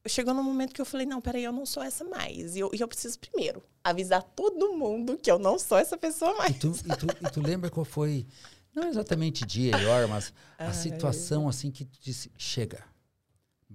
chegou 0.06 0.32
num 0.32 0.42
momento 0.42 0.72
que 0.72 0.80
eu 0.80 0.86
falei, 0.86 1.06
não, 1.06 1.20
peraí, 1.20 1.44
eu 1.44 1.52
não 1.52 1.66
sou 1.66 1.82
essa 1.82 2.04
mais. 2.04 2.54
E 2.54 2.60
eu, 2.60 2.70
e 2.72 2.80
eu 2.80 2.88
preciso 2.88 3.18
primeiro 3.18 3.62
avisar 3.82 4.22
todo 4.22 4.74
mundo 4.74 5.18
que 5.18 5.30
eu 5.30 5.38
não 5.38 5.58
sou 5.58 5.76
essa 5.78 5.96
pessoa 5.96 6.32
E 6.34 6.36
mais. 6.38 6.56
tu, 6.58 6.72
e, 6.86 6.96
tu, 6.96 7.06
e 7.20 7.30
tu 7.30 7.40
lembra 7.40 7.68
qual 7.70 7.84
foi, 7.84 8.26
não 8.74 8.88
exatamente 8.88 9.44
dia 9.44 9.72
e 9.76 9.86
hora, 9.86 10.06
mas 10.06 10.32
a 10.58 10.66
Ai. 10.66 10.72
situação 10.72 11.48
assim 11.48 11.70
que 11.70 11.84
tu 11.84 11.98
disse, 12.00 12.30
chega, 12.38 12.84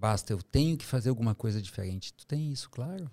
basta, 0.04 0.34
eu 0.34 0.44
tenho 0.44 0.78
que 0.78 0.86
fazer 0.86 1.08
alguma 1.08 1.34
coisa 1.34 1.62
diferente. 1.62 2.14
Tu 2.14 2.28
tem 2.28 2.52
isso, 2.52 2.70
claro? 2.70 3.10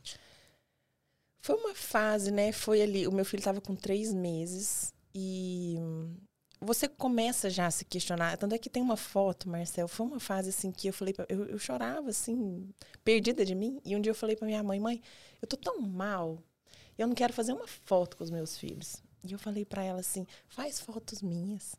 Foi 1.41 1.55
uma 1.55 1.73
fase, 1.73 2.33
né? 2.33 2.51
Foi 2.51 2.83
ali. 2.83 3.07
O 3.07 3.13
meu 3.13 3.25
filho 3.25 3.39
estava 3.39 3.61
com 3.61 3.77
três 3.77 4.13
meses 4.13 4.93
e 5.15 5.77
você 6.61 6.89
começa 6.89 7.49
já 7.49 7.69
a 7.69 7.71
se 7.71 7.85
questionar. 7.85 8.37
Tanto 8.37 8.57
é 8.57 8.59
que 8.59 8.69
tem 8.69 8.83
uma 8.83 8.97
foto, 8.97 9.49
Marcel. 9.49 9.87
Foi 9.87 10.05
uma 10.05 10.19
fase 10.19 10.49
assim 10.49 10.73
que 10.73 10.89
eu 10.89 10.93
falei, 10.93 11.15
pra, 11.15 11.25
eu, 11.29 11.45
eu 11.47 11.61
chorava 11.61 12.11
assim, 12.11 12.69
perdida 13.05 13.45
de 13.45 13.55
mim. 13.55 13.81
E 13.85 13.95
um 13.95 14.01
dia 14.01 14.11
eu 14.11 14.15
falei 14.17 14.35
para 14.35 14.47
minha 14.49 14.63
mãe, 14.63 14.81
mãe, 14.81 15.01
eu 15.41 15.47
tô 15.47 15.57
tão 15.57 15.81
mal. 15.81 16.43
Eu 16.99 17.07
não 17.07 17.15
quero 17.15 17.33
fazer 17.33 17.53
uma 17.53 17.69
foto 17.69 18.17
com 18.17 18.25
os 18.25 18.31
meus 18.31 18.59
filhos. 18.59 19.01
E 19.23 19.33
eu 19.33 19.39
falei 19.39 19.65
para 19.65 19.85
ela 19.85 20.01
assim, 20.01 20.27
faz 20.49 20.81
fotos 20.81 21.23
minhas. 21.23 21.77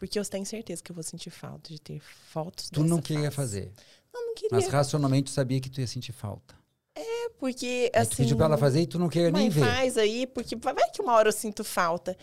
Porque 0.00 0.18
eu 0.18 0.24
tenho 0.24 0.44
certeza 0.44 0.82
que 0.82 0.90
eu 0.90 0.94
vou 0.96 1.04
sentir 1.04 1.30
falta 1.30 1.70
de 1.70 1.80
ter 1.80 2.00
fotos 2.00 2.68
Tu 2.70 2.82
não 2.82 3.00
queria 3.00 3.30
fase. 3.30 3.36
fazer, 3.36 3.72
Eu 4.14 4.26
não 4.26 4.34
queria. 4.34 4.50
mas 4.52 4.68
racionalmente 4.68 5.24
tu 5.24 5.30
sabia 5.30 5.60
que 5.60 5.70
tu 5.70 5.80
ia 5.80 5.86
sentir 5.86 6.12
falta. 6.12 6.54
porque 7.38 7.90
Aí 7.94 8.00
assim. 8.02 8.10
tu 8.10 8.16
pediu 8.18 8.36
pra 8.36 8.46
ela 8.46 8.58
fazer 8.58 8.80
e 8.82 8.86
tu 8.86 8.98
não 8.98 9.08
queria 9.08 9.30
nem 9.30 9.48
ver. 9.48 9.64
faz 9.64 9.98
aí, 9.98 10.26
porque 10.26 10.54
vai 10.56 10.74
que 10.92 11.02
uma 11.02 11.14
hora 11.14 11.28
eu 11.28 11.32
sinto 11.32 11.64
falta. 11.64 12.16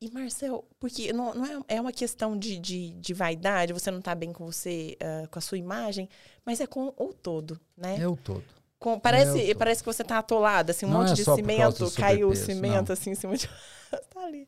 E, 0.00 0.10
Marcel, 0.10 0.62
porque 0.78 1.10
não, 1.12 1.34
não 1.34 1.46
é, 1.68 1.76
é 1.76 1.80
uma 1.80 1.92
questão 1.92 2.38
de, 2.38 2.58
de, 2.58 2.90
de 2.90 3.14
vaidade, 3.14 3.72
você 3.72 3.90
não 3.90 4.02
tá 4.02 4.14
bem 4.14 4.30
com 4.30 4.44
você, 4.44 4.94
ah, 5.00 5.26
com 5.30 5.38
a 5.38 5.42
sua 5.42 5.56
imagem, 5.56 6.06
mas 6.44 6.60
é 6.60 6.66
com 6.66 6.92
o 6.98 7.14
todo, 7.14 7.58
né? 7.76 7.96
É 7.98 8.06
o 8.06 8.14
todo. 8.14 8.44
Com- 8.78 9.00
parece, 9.00 9.40
eu 9.40 9.54
tô. 9.54 9.58
parece 9.58 9.82
que 9.82 9.86
você 9.86 10.04
tá 10.04 10.18
atolado, 10.18 10.70
assim, 10.70 10.84
um 10.84 10.90
Não 10.90 10.98
monte 11.00 11.12
é 11.12 11.14
de 11.14 11.24
cimento, 11.24 11.90
caiu 11.92 12.28
o 12.28 12.36
cimento, 12.36 12.88
não. 12.88 12.92
assim, 12.92 13.10
em 13.10 13.14
cima 13.14 13.36
de. 13.38 13.48
tá 14.10 14.20
ali. 14.20 14.46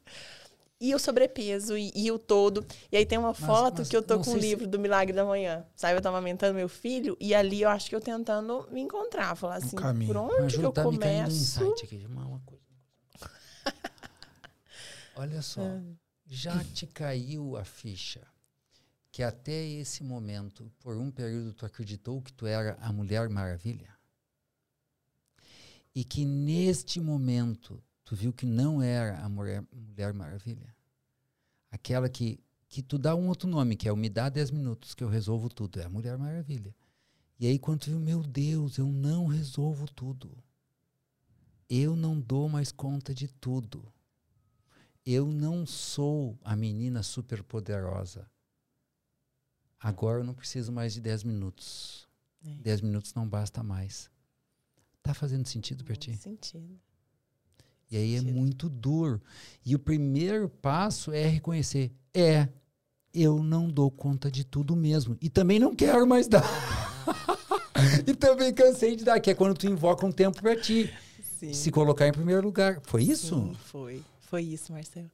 E 0.80 0.94
o 0.94 0.98
sobrepeso, 0.98 1.76
e, 1.76 1.90
e 1.94 2.10
o 2.12 2.18
todo. 2.20 2.64
E 2.92 2.96
aí 2.96 3.04
tem 3.04 3.18
uma 3.18 3.34
foto 3.34 3.78
mas 3.78 3.88
que 3.88 3.96
eu 3.96 4.02
tô 4.02 4.14
com 4.20 4.30
o 4.30 4.34
se- 4.34 4.38
livro 4.38 4.64
do 4.66 4.78
Milagre 4.78 5.12
da 5.12 5.24
Manhã. 5.24 5.66
Sabe, 5.74 5.98
eu 5.98 6.00
tô 6.02 6.08
amamentando 6.08 6.54
meu 6.54 6.68
filho, 6.68 7.16
e 7.18 7.34
ali 7.34 7.62
eu 7.62 7.68
acho 7.68 7.88
que 7.88 7.96
eu 7.96 8.00
tentando 8.00 8.68
me 8.70 8.80
encontrar, 8.80 9.34
falar 9.34 9.56
assim, 9.56 9.74
caminho. 9.76 10.12
por 10.14 10.22
Mas 10.22 10.32
onde 10.38 10.46
que 10.46 10.52
Júlio, 10.54 10.68
eu 10.68 10.72
tá 10.72 10.82
um 10.82 10.92
começo? 10.92 11.32
insight 11.64 11.84
aqui, 11.84 12.06
uma, 12.06 12.24
uma 12.26 12.40
coisa. 12.40 12.62
Olha 15.16 15.42
só, 15.42 15.62
Ah. 15.62 15.82
já 16.26 16.62
te 16.64 16.86
caiu 16.86 17.56
a 17.56 17.64
ficha 17.64 18.24
que 19.10 19.22
até 19.22 19.64
esse 19.66 20.04
momento, 20.04 20.70
por 20.78 20.96
um 20.96 21.10
período, 21.10 21.52
tu 21.54 21.66
acreditou 21.66 22.22
que 22.22 22.32
tu 22.32 22.46
era 22.46 22.76
a 22.80 22.92
Mulher 22.92 23.28
Maravilha? 23.28 23.88
E 25.92 26.04
que 26.04 26.24
neste 26.24 27.00
momento 27.00 27.82
tu 28.08 28.16
viu 28.16 28.32
que 28.32 28.46
não 28.46 28.80
era 28.80 29.18
a 29.18 29.28
Mulher, 29.28 29.62
Mulher 29.70 30.14
Maravilha? 30.14 30.74
Aquela 31.70 32.08
que, 32.08 32.40
que 32.66 32.82
tu 32.82 32.96
dá 32.96 33.14
um 33.14 33.28
outro 33.28 33.46
nome, 33.46 33.76
que 33.76 33.86
é 33.86 33.92
o 33.92 33.96
Me 33.96 34.08
Dá 34.08 34.30
10 34.30 34.50
Minutos, 34.50 34.94
que 34.94 35.04
eu 35.04 35.10
resolvo 35.10 35.50
tudo, 35.50 35.78
é 35.78 35.84
a 35.84 35.90
Mulher 35.90 36.16
Maravilha. 36.16 36.74
E 37.38 37.46
aí 37.46 37.58
quando 37.58 37.80
tu 37.80 37.90
viu, 37.90 38.00
meu 38.00 38.22
Deus, 38.22 38.78
eu 38.78 38.86
não 38.86 39.26
resolvo 39.26 39.86
tudo. 39.86 40.42
Eu 41.68 41.94
não 41.94 42.18
dou 42.18 42.48
mais 42.48 42.72
conta 42.72 43.14
de 43.14 43.28
tudo. 43.28 43.92
Eu 45.04 45.26
não 45.26 45.66
sou 45.66 46.38
a 46.42 46.56
menina 46.56 47.02
superpoderosa. 47.02 48.26
Agora 49.78 50.20
eu 50.20 50.24
não 50.24 50.32
preciso 50.32 50.72
mais 50.72 50.94
de 50.94 51.02
10 51.02 51.24
minutos. 51.24 52.08
É. 52.42 52.54
10 52.54 52.80
minutos 52.80 53.12
não 53.12 53.28
basta 53.28 53.62
mais. 53.62 54.10
Tá 55.02 55.12
fazendo 55.12 55.46
sentido 55.46 55.84
para 55.84 55.94
ti? 55.94 56.16
Sentido. 56.16 56.80
E 57.90 57.96
aí 57.96 58.16
é 58.16 58.20
muito 58.20 58.68
duro. 58.68 59.20
E 59.64 59.74
o 59.74 59.78
primeiro 59.78 60.48
passo 60.48 61.12
é 61.12 61.26
reconhecer: 61.26 61.90
é, 62.14 62.48
eu 63.14 63.42
não 63.42 63.68
dou 63.68 63.90
conta 63.90 64.30
de 64.30 64.44
tudo 64.44 64.76
mesmo. 64.76 65.16
E 65.20 65.28
também 65.30 65.58
não 65.58 65.74
quero 65.74 66.06
mais 66.06 66.28
dar. 66.28 66.44
e 68.06 68.14
também 68.14 68.52
cansei 68.52 68.94
de 68.96 69.04
dar, 69.04 69.18
que 69.20 69.30
é 69.30 69.34
quando 69.34 69.56
tu 69.56 69.66
invoca 69.66 70.04
um 70.06 70.12
tempo 70.12 70.40
para 70.40 70.54
ti. 70.56 70.92
Sim. 71.38 71.52
Se 71.52 71.70
colocar 71.70 72.06
em 72.06 72.12
primeiro 72.12 72.42
lugar. 72.42 72.80
Foi 72.82 73.02
isso? 73.02 73.36
Sim, 73.36 73.56
foi. 73.66 74.02
Foi 74.20 74.42
isso, 74.42 74.72
Marcelo. 74.72 75.10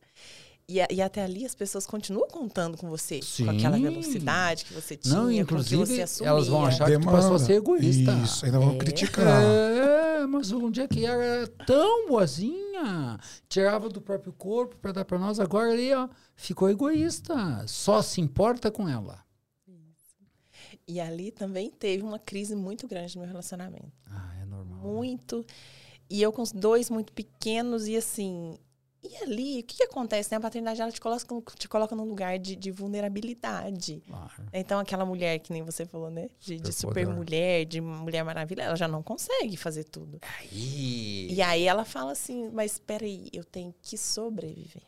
E, 0.67 0.79
e 0.91 1.03
até 1.03 1.23
ali 1.23 1.45
as 1.45 1.55
pessoas 1.55 1.87
continuam 1.87 2.27
contando 2.27 2.79
com 2.79 2.89
você. 2.89 3.21
Sim. 3.23 3.45
Com 3.45 3.51
aquela 3.51 3.79
velocidade 3.79 4.65
que 4.65 4.73
você 4.73 4.97
tinha, 4.97 5.15
Não, 5.15 5.25
com 5.25 5.29
o 5.29 5.33
que 5.35 5.39
inclusive, 5.41 5.87
você 5.87 6.01
assumia. 6.03 6.31
elas 6.31 6.49
vão 6.49 6.65
achar 6.65 6.91
que 6.91 6.99
tu 6.99 7.05
passou 7.05 7.35
a 7.35 7.39
ser 7.39 7.53
egoísta. 7.55 8.13
Isso, 8.25 8.47
ainda 8.47 8.59
vão 8.59 8.73
É. 8.73 8.79
criticar. 8.79 9.43
É, 9.43 10.04
mas 10.29 10.53
um 10.53 10.71
dia 10.71 10.89
que 10.89 11.05
era 11.05 11.47
tão 11.67 12.09
boazinha. 12.09 13.19
Tirava 13.49 13.89
do 13.89 14.01
próprio 14.01 14.33
corpo 14.33 14.77
para 14.77 14.93
dar 14.93 15.05
para 15.05 15.19
nós. 15.19 15.41
Agora 15.41 15.73
ali, 15.73 15.93
ó, 15.93 16.09
ficou 16.37 16.71
egoísta. 16.71 17.67
Só 17.67 18.03
se 18.03 18.21
importa 18.21 18.71
com 18.71 18.89
ela. 18.89 19.25
E 20.87 21.01
ali 21.01 21.31
também 21.31 21.71
teve 21.71 22.03
uma 22.03 22.19
crise 22.19 22.55
muito 22.55 22.87
grande 22.87 23.17
no 23.17 23.23
meu 23.23 23.29
relacionamento. 23.29 23.93
Ah, 24.07 24.35
é 24.41 24.45
normal. 24.45 24.81
Muito. 24.81 25.45
E 26.11 26.21
eu 26.21 26.31
com 26.31 26.43
os 26.43 26.53
dois 26.53 26.91
muito 26.91 27.13
pequenos 27.13 27.89
e 27.89 27.97
assim. 27.97 28.59
E 29.05 29.23
ali, 29.23 29.61
o 29.61 29.63
que, 29.63 29.77
que 29.77 29.83
acontece? 29.83 30.31
Né? 30.33 30.39
A 30.39 30.41
paternidade 30.41 30.81
ela 30.81 30.91
te 30.91 30.99
coloca, 30.99 31.55
te 31.57 31.69
coloca 31.69 31.95
num 31.95 32.05
lugar 32.05 32.39
de, 32.39 32.57
de 32.57 32.71
vulnerabilidade. 32.71 34.03
Claro. 34.07 34.47
Então, 34.51 34.81
aquela 34.81 35.05
mulher 35.05 35.39
que 35.41 35.53
nem 35.53 35.63
você 35.63 35.85
falou, 35.85 36.11
né? 36.11 36.31
De, 36.41 36.59
de 36.59 36.73
super 36.73 37.07
mulher, 37.07 37.67
de 37.67 37.83
mulher 37.83 38.25
maravilha, 38.25 38.63
ela 38.63 38.77
já 38.77 38.89
não 38.89 39.03
consegue 39.03 39.59
fazer 39.59 39.85
tudo. 39.85 40.19
Aí. 40.23 41.31
E 41.31 41.43
aí 41.43 41.65
ela 41.65 41.85
fala 41.85 42.13
assim: 42.13 42.49
mas 42.51 42.73
espera 42.73 43.05
aí, 43.05 43.29
eu 43.31 43.45
tenho 43.45 43.75
que 43.83 43.99
sobreviver. 43.99 44.83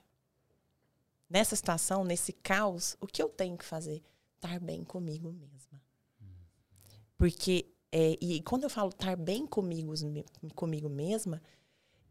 Nessa 1.29 1.55
situação, 1.55 2.03
nesse 2.03 2.33
caos, 2.33 2.97
o 2.99 3.07
que 3.07 3.23
eu 3.23 3.29
tenho 3.29 3.59
que 3.59 3.65
fazer? 3.65 4.03
Estar 4.37 4.59
bem 4.61 4.83
comigo 4.83 5.31
mesma. 5.31 5.83
Porque, 7.19 7.67
é, 7.93 8.17
e 8.21 8.41
quando 8.43 8.65
eu 8.65 8.71
falo 8.71 8.91
estar 8.91 9.17
bem 9.17 9.47
comigo, 9.47 9.93
comigo 10.55 10.89
mesma, 10.89 11.43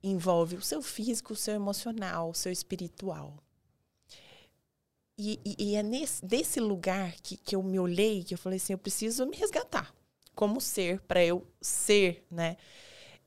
envolve 0.07 0.55
o 0.55 0.62
seu 0.62 0.81
físico, 0.81 1.33
o 1.33 1.35
seu 1.35 1.53
emocional, 1.53 2.29
o 2.29 2.33
seu 2.33 2.51
espiritual. 2.51 3.38
E, 5.17 5.39
e, 5.45 5.71
e 5.71 5.75
é 5.75 5.83
nesse, 5.83 6.25
desse 6.25 6.59
lugar 6.59 7.13
que, 7.21 7.38
que 7.38 7.55
eu 7.55 7.63
me 7.63 7.79
olhei, 7.79 8.24
que 8.24 8.33
eu 8.33 8.38
falei 8.38 8.57
assim, 8.57 8.74
eu 8.74 8.77
preciso 8.77 9.25
me 9.25 9.38
resgatar 9.38 9.93
como 10.35 10.59
ser, 10.59 11.00
para 11.01 11.24
eu 11.24 11.47
ser, 11.62 12.25
né? 12.29 12.57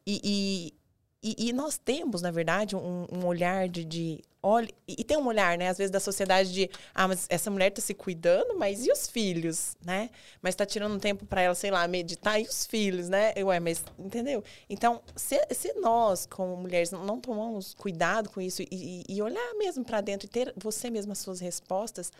E, 0.06 0.74
e, 1.22 1.48
e, 1.48 1.52
nós 1.52 1.76
temos, 1.76 2.22
na 2.22 2.30
verdade, 2.30 2.76
um, 2.76 3.06
um 3.10 3.26
olhar 3.26 3.68
de, 3.68 3.84
de 3.84 4.22
olha, 4.40 4.68
e 4.86 5.02
tem 5.02 5.16
um 5.16 5.26
olhar, 5.26 5.58
né, 5.58 5.68
às 5.68 5.76
vezes 5.76 5.90
da 5.90 5.98
sociedade 5.98 6.52
de, 6.52 6.70
ah, 6.94 7.08
mas 7.08 7.26
essa 7.28 7.50
mulher 7.50 7.70
tá 7.70 7.82
se 7.82 7.92
cuidando, 7.92 8.56
mas 8.56 8.86
e 8.86 8.92
os 8.92 9.08
filhos, 9.08 9.76
né? 9.84 10.10
Mas 10.40 10.54
tá 10.54 10.64
tirando 10.64 10.94
um 10.94 10.98
tempo 10.98 11.26
para 11.26 11.42
ela, 11.42 11.56
sei 11.56 11.72
lá, 11.72 11.86
meditar 11.88 12.40
e 12.40 12.44
os 12.44 12.66
filhos, 12.66 13.08
né? 13.08 13.34
Ué, 13.36 13.58
mas 13.58 13.84
entendeu? 13.98 14.44
Então, 14.70 15.02
se, 15.16 15.44
se 15.50 15.72
nós 15.80 16.24
como 16.24 16.56
mulheres 16.56 16.92
não 16.92 17.20
tomamos 17.20 17.74
cuidado 17.74 18.30
com 18.30 18.40
isso 18.40 18.62
e, 18.62 19.04
e 19.08 19.20
olhar 19.20 19.54
mesmo 19.54 19.84
para 19.84 20.00
dentro 20.00 20.26
e 20.26 20.30
ter 20.30 20.54
você 20.56 20.88
mesma 20.88 21.12
as 21.12 21.18
suas 21.18 21.40
respostas, 21.40 22.12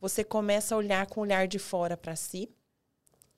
você 0.00 0.24
começa 0.24 0.74
a 0.74 0.78
olhar 0.78 1.06
com 1.06 1.20
o 1.20 1.22
olhar 1.22 1.46
de 1.46 1.58
fora 1.58 1.96
para 1.96 2.16
si, 2.16 2.48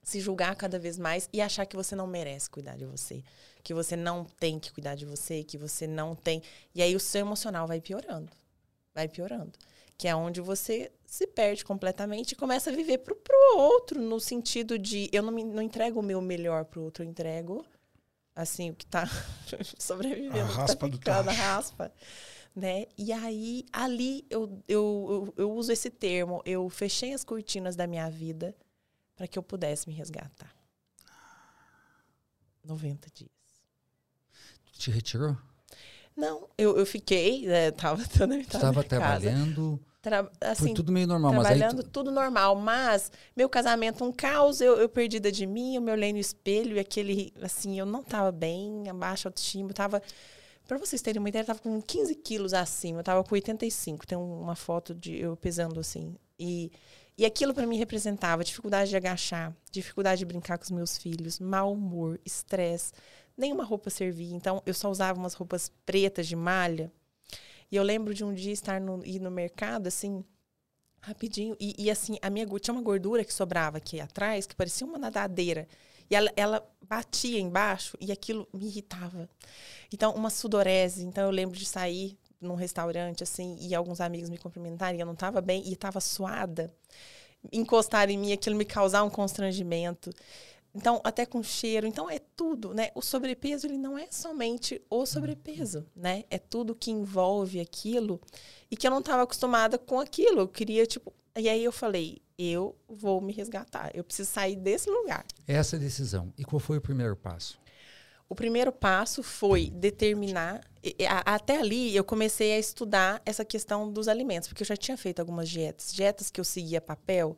se 0.03 0.21
julgar 0.21 0.57
cada 0.57 0.79
vez 0.79 0.99
mais 0.99 1.29
e 1.33 1.41
achar 1.41 1.67
que 1.67 1.77
você 1.77 1.95
não 1.95 2.07
merece 2.07 2.49
cuidar 2.49 2.77
de 2.77 2.87
você, 2.87 3.23
que 3.63 3.73
você 3.73 3.97
não 3.97 4.25
tem 4.25 4.59
que 4.59 4.73
cuidar 4.73 4.95
de 4.95 5.05
você, 5.05 5.45
que 5.45 5.57
você 5.57 5.87
não 5.87 6.15
tem. 6.15 6.43
E 6.75 6.83
aí 6.83 6.95
o 6.97 7.01
seu 7.01 7.21
emocional 7.21 7.67
vai 7.67 7.81
piorando. 7.81 8.31
Vai 8.95 9.09
piorando. 9.09 9.53
Que 9.97 10.09
é 10.09 10.15
onde 10.15 10.41
você 10.41 10.91
se 11.07 11.27
perde 11.27 11.65
completamente 11.65 12.33
e 12.33 12.37
começa 12.37 12.71
a 12.71 12.73
viver 12.73 12.99
pro, 12.99 13.15
pro 13.15 13.57
outro, 13.57 14.01
no 14.01 14.19
sentido 14.19 14.79
de 14.79 15.09
eu 15.13 15.23
não, 15.23 15.33
me, 15.33 15.45
não 15.45 15.63
entrego 15.63 16.01
o 16.01 16.03
meu 16.03 16.21
melhor 16.21 16.65
pro 16.65 16.83
outro, 16.83 17.05
eu 17.05 17.09
entrego 17.09 17.65
assim, 18.35 18.71
o 18.71 18.75
que 18.75 18.87
tá 18.87 19.05
sobrevivendo, 19.79 20.41
A 20.41 20.49
que 20.49 20.55
raspa 20.55 20.77
tá 20.77 20.87
do 20.87 20.93
ficando, 20.97 21.21
a 21.21 21.25
tacho. 21.25 21.41
raspa. 21.41 21.93
Né? 22.55 22.87
E 22.99 23.13
aí, 23.13 23.65
ali, 23.73 24.27
eu, 24.29 24.63
eu, 24.69 25.07
eu, 25.11 25.35
eu 25.37 25.53
uso 25.53 25.73
esse 25.73 25.91
termo, 25.91 26.43
eu 26.45 26.69
fechei 26.69 27.13
as 27.13 27.25
cortinas 27.25 27.77
da 27.77 27.87
minha 27.87 28.11
vida 28.11 28.55
para 29.15 29.27
que 29.27 29.39
eu 29.39 29.43
pudesse 29.43 29.89
me 29.89 29.95
resgatar. 29.95 30.53
90 32.65 33.09
dias. 33.15 33.42
Te 34.73 34.91
retirou? 34.91 35.37
Não, 36.17 36.47
eu, 36.59 36.77
eu 36.77 36.85
fiquei, 36.87 37.47
né, 37.47 37.71
tava 37.73 38.03
toda 38.07 38.35
Você 38.35 38.41
estava 38.43 38.85
trabalhando. 38.85 39.81
Tra 40.03 40.29
assim, 40.41 40.65
foi 40.65 40.75
tudo 40.75 40.91
meio 40.91 41.07
normal, 41.07 41.33
mas 41.33 41.43
trabalhando 41.47 41.83
tu- 41.85 41.89
tudo 41.91 42.11
normal, 42.11 42.57
mas 42.57 43.11
meu 43.37 43.49
casamento 43.49 44.05
um 44.05 44.11
caos, 44.11 44.61
eu, 44.61 44.77
eu 44.77 44.89
perdida 44.89 45.31
de 45.31 45.47
mim, 45.47 45.77
eu 45.77 45.81
me 45.81 45.93
olhei 45.93 46.13
no 46.13 46.19
espelho 46.19 46.77
e 46.77 46.81
aquele, 46.81 47.33
assim, 47.41 47.79
eu 47.79 47.87
não 47.87 48.03
tava 48.03 48.33
bem, 48.33 48.89
abaixo 48.89 49.29
autoestima, 49.29 49.71
eu 49.71 49.75
tava, 49.75 50.03
pra 50.67 50.77
vocês 50.77 51.01
terem 51.01 51.21
uma 51.21 51.29
ideia, 51.29 51.43
eu 51.43 51.47
tava 51.47 51.61
com 51.61 51.81
15 51.81 52.17
quilos 52.17 52.53
acima, 52.53 52.99
eu 52.99 53.05
tava 53.05 53.23
com 53.23 53.33
85, 53.33 54.05
tem 54.05 54.19
um- 54.19 54.41
uma 54.41 54.57
foto 54.57 54.93
de 54.93 55.17
eu 55.21 55.37
pesando 55.37 55.79
assim, 55.79 56.17
e, 56.37 56.73
e 57.17 57.25
aquilo 57.25 57.55
pra 57.55 57.65
mim 57.65 57.77
representava 57.79 58.43
dificuldade 58.43 58.91
de 58.91 58.97
agachar, 58.97 59.55
dificuldade 59.71 60.19
de 60.19 60.25
brincar 60.25 60.59
com 60.59 60.65
os 60.65 60.71
meus 60.73 60.99
filhos, 60.99 61.39
mau 61.39 61.73
humor, 61.73 62.21
estresse, 62.27 62.91
nenhuma 63.37 63.65
roupa 63.65 63.91
servia, 63.91 64.35
então 64.35 64.63
eu 64.67 64.75
só 64.75 64.91
usava 64.91 65.19
umas 65.19 65.35
roupas 65.35 65.71
pretas 65.85 66.27
de 66.27 66.37
malha, 66.37 66.93
e 67.73 67.77
eu 67.77 67.83
lembro 67.83 68.13
de 68.13 68.23
um 68.23 68.35
dia 68.35 68.53
estar 68.53 68.79
no, 68.79 69.03
ir 69.05 69.19
no 69.19 69.31
mercado, 69.31 69.87
assim, 69.87 70.23
rapidinho. 71.01 71.57
E, 71.59 71.75
e, 71.79 71.91
assim, 71.91 72.19
a 72.21 72.29
minha, 72.29 72.47
tinha 72.61 72.75
uma 72.75 72.83
gordura 72.83 73.25
que 73.25 73.33
sobrava 73.33 73.79
aqui 73.79 73.99
atrás, 73.99 74.47
que 74.47 74.55
parecia 74.55 74.87
uma 74.87 74.99
nadadeira. 74.99 75.67
E 76.11 76.15
ela, 76.15 76.31
ela 76.37 76.71
batia 76.87 77.41
embaixo 77.41 77.97
e 77.99 78.13
aquilo 78.13 78.47
me 78.53 78.67
irritava. 78.67 79.27
Então, 79.91 80.15
uma 80.15 80.29
sudorese. 80.29 81.03
Então, 81.03 81.25
eu 81.25 81.31
lembro 81.31 81.59
de 81.59 81.65
sair 81.65 82.19
num 82.39 82.55
restaurante, 82.55 83.23
assim, 83.23 83.57
e 83.59 83.75
alguns 83.75 84.03
amigos 84.03 84.29
me 84.29 84.37
cumprimentarem. 84.37 85.01
Eu 85.01 85.07
não 85.07 85.15
estava 85.15 85.41
bem 85.41 85.63
e 85.67 85.73
estava 85.73 85.99
suada. 85.99 86.71
Encostar 87.51 88.11
em 88.11 88.19
mim, 88.19 88.35
aquilo 88.35 88.55
me 88.55 88.67
causar 88.67 89.03
um 89.03 89.09
constrangimento. 89.09 90.11
Então, 90.75 91.01
até 91.05 91.27
com 91.27 91.43
cheiro. 91.43 91.87
Então, 91.87 92.09
é 92.09 92.19
tudo, 92.19 92.73
né? 92.73 92.91
O 92.95 93.03
sobrepeso, 93.03 93.67
ele 93.67 93.77
não 93.77 93.99
é 93.99 94.07
somente 94.11 94.81
o 94.89 95.05
sobrepeso, 95.05 95.87
né? 95.95 96.25
É 96.31 96.39
tudo 96.39 96.75
que 96.75 96.91
envolve 96.91 97.61
aquilo 97.61 98.21
e 98.71 98.77
que 98.77 98.87
eu 98.87 98.91
não 98.91 99.01
estava 99.01 99.23
acostumada 99.23 99.77
com 99.77 100.01
aquilo. 100.01 100.41
Eu 100.41 100.49
queria, 100.49 100.87
tipo... 100.87 101.13
E 101.37 101.49
aí 101.49 101.63
eu 101.63 101.73
falei, 101.73 102.23
eu 102.39 102.75
vou 102.89 103.21
me 103.21 103.33
resgatar. 103.33 103.91
Eu 103.95 104.03
preciso 104.03 104.31
sair 104.31 104.57
desse 104.57 104.91
lugar. 104.91 105.25
Essa 105.47 105.79
decisão. 105.79 106.33
E 106.39 106.45
qual 106.45 106.59
foi 106.59 106.79
o 106.79 106.81
primeiro 106.81 107.17
passo? 107.17 107.61
O 108.29 108.35
primeiro 108.35 108.73
passo 108.73 109.23
foi 109.23 109.69
determinar. 109.69 110.63
Até 111.27 111.59
ali 111.59 111.95
eu 111.95 112.03
comecei 112.03 112.55
a 112.55 112.59
estudar 112.59 113.21
essa 113.27 113.45
questão 113.45 113.93
dos 113.93 114.09
alimentos, 114.09 114.49
porque 114.49 114.63
eu 114.63 114.67
já 114.67 114.77
tinha 114.77 114.97
feito 114.97 115.21
algumas 115.21 115.51
dietas. 115.51 115.93
Dietas 115.93 116.31
que 116.31 116.41
eu 116.41 116.45
seguia 116.45 116.81
papel. 116.81 117.37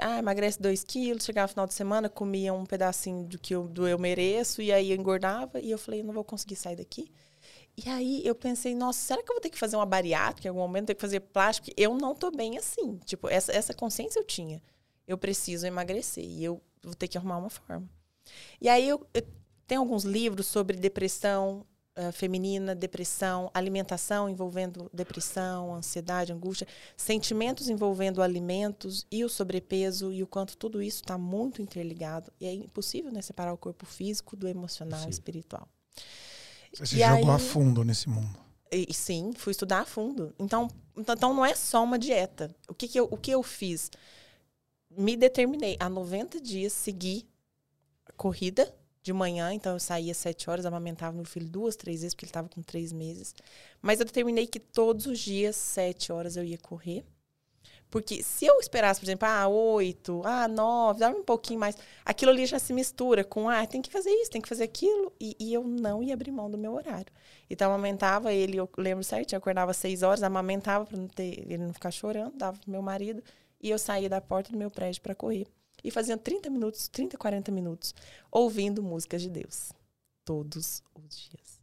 Ah, 0.00 0.18
emagrece 0.18 0.60
2 0.60 0.84
quilos, 0.84 1.24
chegava 1.24 1.46
no 1.46 1.50
final 1.50 1.66
de 1.66 1.74
semana, 1.74 2.08
comia 2.08 2.52
um 2.54 2.64
pedacinho 2.64 3.24
do 3.24 3.38
que 3.38 3.54
eu, 3.54 3.68
do 3.68 3.86
eu 3.86 3.98
mereço, 3.98 4.62
e 4.62 4.72
aí 4.72 4.90
eu 4.90 4.96
engordava, 4.96 5.60
e 5.60 5.70
eu 5.70 5.78
falei, 5.78 6.02
não 6.02 6.14
vou 6.14 6.24
conseguir 6.24 6.56
sair 6.56 6.76
daqui. 6.76 7.10
E 7.76 7.88
aí 7.88 8.22
eu 8.24 8.34
pensei, 8.34 8.74
nossa, 8.74 8.98
será 9.00 9.22
que 9.22 9.30
eu 9.30 9.34
vou 9.34 9.40
ter 9.40 9.50
que 9.50 9.58
fazer 9.58 9.76
uma 9.76 9.86
bariátrica 9.86 10.48
em 10.48 10.50
algum 10.50 10.60
momento, 10.60 10.86
ter 10.86 10.94
que 10.94 11.00
fazer 11.00 11.20
plástico? 11.20 11.68
Eu 11.76 11.94
não 11.94 12.14
tô 12.14 12.30
bem 12.30 12.58
assim. 12.58 12.98
Tipo, 13.04 13.28
essa, 13.28 13.50
essa 13.52 13.74
consciência 13.74 14.20
eu 14.20 14.24
tinha. 14.24 14.62
Eu 15.06 15.16
preciso 15.16 15.66
emagrecer 15.66 16.24
e 16.24 16.44
eu 16.44 16.60
vou 16.82 16.94
ter 16.94 17.08
que 17.08 17.16
arrumar 17.16 17.38
uma 17.38 17.50
forma. 17.50 17.88
E 18.60 18.68
aí 18.68 18.88
eu, 18.88 19.06
eu 19.14 19.22
tem 19.66 19.78
alguns 19.78 20.04
livros 20.04 20.46
sobre 20.46 20.76
depressão 20.76 21.64
ah, 21.94 22.10
feminina, 22.12 22.74
depressão, 22.74 23.50
alimentação 23.52 24.28
envolvendo 24.28 24.90
depressão, 24.92 25.74
ansiedade, 25.74 26.32
angústia, 26.32 26.66
sentimentos 26.96 27.68
envolvendo 27.68 28.22
alimentos 28.22 29.06
e 29.10 29.24
o 29.24 29.28
sobrepeso 29.28 30.10
e 30.12 30.22
o 30.22 30.26
quanto 30.26 30.56
tudo 30.56 30.80
isso 30.82 31.02
está 31.02 31.18
muito 31.18 31.60
interligado. 31.60 32.32
E 32.40 32.46
é 32.46 32.52
impossível 32.54 33.12
né, 33.12 33.20
separar 33.20 33.52
o 33.52 33.58
corpo 33.58 33.84
físico 33.84 34.34
do 34.36 34.48
emocional 34.48 34.92
e 35.00 35.02
Impossível. 35.02 35.10
espiritual. 35.10 35.68
Você 36.74 36.86
se 36.86 36.96
E 36.96 37.06
jogou 37.06 37.30
a 37.30 37.36
aí- 37.36 37.40
fundo 37.42 37.84
nesse 37.84 38.08
mundo. 38.08 38.38
E, 38.72 38.86
e 38.88 38.94
sim, 38.94 39.32
fui 39.36 39.50
estudar 39.50 39.80
a 39.80 39.84
fundo. 39.84 40.34
Então, 40.38 40.68
então, 40.96 41.14
então 41.14 41.34
não 41.34 41.44
é 41.44 41.54
só 41.54 41.84
uma 41.84 41.98
dieta. 41.98 42.50
O 42.66 42.72
que, 42.74 42.88
que, 42.88 42.98
eu, 42.98 43.06
o 43.10 43.18
que 43.18 43.30
eu 43.30 43.42
fiz? 43.42 43.90
Me 44.90 45.14
determinei 45.14 45.76
a 45.78 45.90
90 45.90 46.40
dias 46.40 46.72
seguir 46.72 47.26
a 48.06 48.12
corrida 48.12 48.74
de 49.02 49.12
manhã. 49.12 49.52
Então, 49.52 49.72
eu 49.74 49.80
saía 49.80 50.12
às 50.12 50.18
7 50.18 50.48
horas, 50.48 50.66
amamentava 50.66 51.14
meu 51.16 51.24
filho 51.24 51.48
duas, 51.48 51.76
três 51.76 52.00
vezes, 52.00 52.14
porque 52.14 52.24
ele 52.26 52.30
estava 52.30 52.48
com 52.48 52.62
três 52.62 52.92
meses. 52.92 53.34
Mas 53.80 54.00
eu 54.00 54.06
determinei 54.06 54.46
que 54.46 54.60
todos 54.60 55.06
os 55.06 55.18
dias, 55.18 55.56
7 55.56 56.12
horas, 56.12 56.36
eu 56.36 56.44
ia 56.44 56.58
correr. 56.58 57.04
Porque 57.90 58.22
se 58.22 58.46
eu 58.46 58.58
esperasse, 58.58 58.98
por 59.00 59.04
exemplo, 59.04 59.28
ah, 59.28 59.46
8, 59.46 60.22
ah, 60.24 60.48
9, 60.48 61.00
dá 61.00 61.10
um 61.10 61.22
pouquinho 61.22 61.60
mais, 61.60 61.76
aquilo 62.04 62.30
ali 62.30 62.46
já 62.46 62.58
se 62.58 62.72
mistura 62.72 63.22
com, 63.22 63.50
ah, 63.50 63.66
tem 63.66 63.82
que 63.82 63.90
fazer 63.90 64.08
isso, 64.10 64.30
tem 64.30 64.40
que 64.40 64.48
fazer 64.48 64.64
aquilo. 64.64 65.12
E, 65.20 65.36
e 65.38 65.52
eu 65.52 65.62
não 65.62 66.02
ia 66.02 66.14
abrir 66.14 66.30
mão 66.30 66.50
do 66.50 66.56
meu 66.56 66.72
horário. 66.72 67.12
Então, 67.50 67.70
amamentava 67.70 68.32
ele, 68.32 68.56
eu 68.56 68.68
lembro 68.78 69.04
certinho, 69.04 69.36
eu 69.36 69.38
acordava 69.40 69.72
às 69.72 69.76
6 69.76 70.02
horas, 70.02 70.22
amamentava 70.22 70.86
para 70.86 70.98
ele 71.22 71.58
não 71.58 71.74
ficar 71.74 71.90
chorando, 71.90 72.34
dava 72.34 72.58
pro 72.58 72.70
meu 72.70 72.80
marido, 72.80 73.22
e 73.60 73.68
eu 73.70 73.78
saía 73.78 74.08
da 74.08 74.22
porta 74.22 74.50
do 74.50 74.58
meu 74.58 74.70
prédio 74.70 75.02
para 75.02 75.14
correr. 75.14 75.46
E 75.84 75.90
fazia 75.90 76.16
30 76.16 76.48
minutos, 76.50 76.88
30, 76.88 77.16
40 77.18 77.50
minutos, 77.50 77.94
ouvindo 78.30 78.82
músicas 78.82 79.22
de 79.22 79.30
Deus. 79.30 79.72
Todos 80.24 80.82
os 80.94 81.16
dias. 81.28 81.60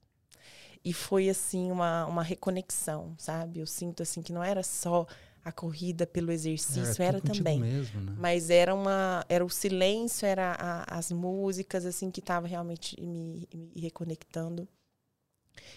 E 0.84 0.94
foi, 0.94 1.30
assim, 1.30 1.72
uma, 1.72 2.06
uma 2.06 2.24
reconexão, 2.24 3.16
sabe? 3.18 3.60
Eu 3.60 3.68
sinto, 3.68 4.02
assim, 4.04 4.22
que 4.22 4.32
não 4.34 4.44
era 4.44 4.64
só 4.64 5.06
a 5.44 5.52
corrida 5.52 6.06
pelo 6.06 6.32
exercício, 6.32 7.02
era, 7.02 7.20
tudo 7.20 7.28
contigo 7.30 7.46
também. 7.46 7.60
mesmo, 7.60 8.02
né? 8.02 8.16
Mas 8.18 8.50
era 8.50 8.74
uma, 8.76 9.26
era 9.30 9.44
o 9.44 9.50
silêncio, 9.50 10.26
era 10.26 10.56
a- 10.60 10.98
as 10.98 11.12
músicas 11.12 11.86
assim 11.86 12.12
que 12.12 12.20
estava 12.20 12.48
realmente 12.48 13.00
me, 13.02 13.48
me 13.54 13.82
reconectando. 13.82 14.68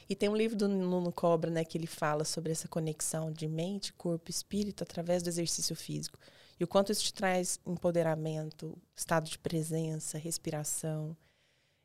E 0.09 0.15
tem 0.15 0.29
um 0.29 0.37
livro 0.37 0.57
do 0.57 0.69
Nuno 0.69 1.13
Cobra, 1.13 1.51
né, 1.51 1.65
que 1.65 1.79
ele 1.79 1.87
fala 1.87 2.25
sobre 2.25 2.53
essa 2.53 2.69
conexão 2.69 3.33
de 3.33 3.49
mente, 3.49 3.93
corpo 3.93 4.29
e 4.29 4.31
espírito 4.31 4.83
através 4.83 5.23
do 5.23 5.29
exercício 5.29 5.75
físico. 5.75 6.19
E 6.63 6.65
o 6.65 6.69
quanto 6.69 6.93
isso 6.93 7.03
te 7.03 7.13
traz 7.13 7.59
empoderamento, 7.67 8.79
estado 8.95 9.29
de 9.29 9.37
presença, 9.37 10.17
respiração. 10.17 11.17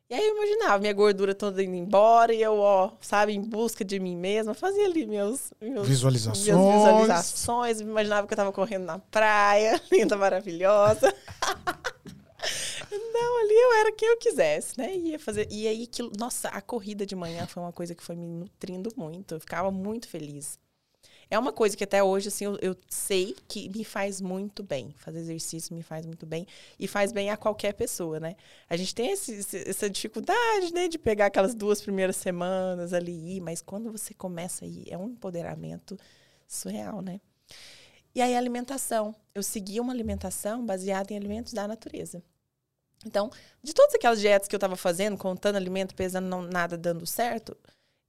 E 0.08 0.14
aí 0.14 0.24
eu 0.24 0.36
imaginava 0.36 0.78
minha 0.78 0.92
gordura 0.92 1.34
toda 1.34 1.60
indo 1.64 1.74
embora 1.74 2.32
e 2.32 2.40
eu, 2.40 2.60
ó, 2.60 2.92
sabe, 3.00 3.32
em 3.32 3.42
busca 3.42 3.84
de 3.84 3.98
mim 3.98 4.16
mesma, 4.16 4.54
fazia 4.54 4.86
ali 4.86 5.04
meus, 5.04 5.52
meus 5.60 5.84
Visualizações. 5.84 6.46
minhas 6.46 6.76
visualizações, 6.76 7.82
me 7.82 7.90
imaginava 7.90 8.28
que 8.28 8.32
eu 8.32 8.36
tava 8.36 8.52
correndo 8.52 8.84
na 8.84 9.00
praia, 9.00 9.82
linda, 9.90 10.16
maravilhosa. 10.16 11.12
Não, 12.88 13.40
ali 13.40 13.54
eu 13.54 13.72
era 13.80 13.92
quem 13.92 14.08
eu 14.08 14.16
quisesse, 14.18 14.78
né? 14.78 14.94
Ia 14.96 15.18
fazer. 15.18 15.48
E 15.50 15.66
aí, 15.66 15.88
nossa, 16.16 16.50
a 16.50 16.62
corrida 16.62 17.04
de 17.04 17.16
manhã 17.16 17.48
foi 17.48 17.64
uma 17.64 17.72
coisa 17.72 17.96
que 17.96 18.02
foi 18.04 18.14
me 18.14 18.28
nutrindo 18.28 18.92
muito. 18.96 19.34
Eu 19.34 19.40
ficava 19.40 19.72
muito 19.72 20.08
feliz. 20.08 20.56
É 21.30 21.38
uma 21.38 21.52
coisa 21.52 21.76
que 21.76 21.84
até 21.84 22.02
hoje, 22.02 22.28
assim, 22.28 22.44
eu, 22.44 22.58
eu 22.62 22.76
sei 22.88 23.36
que 23.46 23.68
me 23.68 23.84
faz 23.84 24.20
muito 24.20 24.62
bem. 24.62 24.94
Fazer 24.96 25.18
exercício 25.18 25.74
me 25.74 25.82
faz 25.82 26.06
muito 26.06 26.24
bem. 26.24 26.46
E 26.78 26.88
faz 26.88 27.12
bem 27.12 27.30
a 27.30 27.36
qualquer 27.36 27.74
pessoa, 27.74 28.18
né? 28.18 28.34
A 28.68 28.76
gente 28.76 28.94
tem 28.94 29.10
esse, 29.10 29.46
essa 29.68 29.90
dificuldade, 29.90 30.72
né? 30.72 30.88
De 30.88 30.98
pegar 30.98 31.26
aquelas 31.26 31.54
duas 31.54 31.82
primeiras 31.82 32.16
semanas 32.16 32.92
ali 32.94 33.36
e. 33.36 33.40
Mas 33.40 33.60
quando 33.60 33.92
você 33.92 34.14
começa 34.14 34.64
a 34.64 34.68
ir, 34.68 34.86
é 34.90 34.96
um 34.96 35.08
empoderamento 35.10 35.98
surreal, 36.46 37.02
né? 37.02 37.20
E 38.14 38.22
aí, 38.22 38.34
a 38.34 38.38
alimentação. 38.38 39.14
Eu 39.34 39.42
segui 39.42 39.80
uma 39.80 39.92
alimentação 39.92 40.64
baseada 40.64 41.12
em 41.12 41.16
alimentos 41.16 41.52
da 41.52 41.68
natureza. 41.68 42.22
Então, 43.06 43.30
de 43.62 43.72
todas 43.72 43.94
aquelas 43.94 44.18
dietas 44.18 44.48
que 44.48 44.54
eu 44.54 44.58
estava 44.58 44.76
fazendo, 44.76 45.16
contando 45.16 45.56
alimento, 45.56 45.94
pesando, 45.94 46.26
não, 46.26 46.42
nada 46.42 46.76
dando 46.76 47.06
certo, 47.06 47.56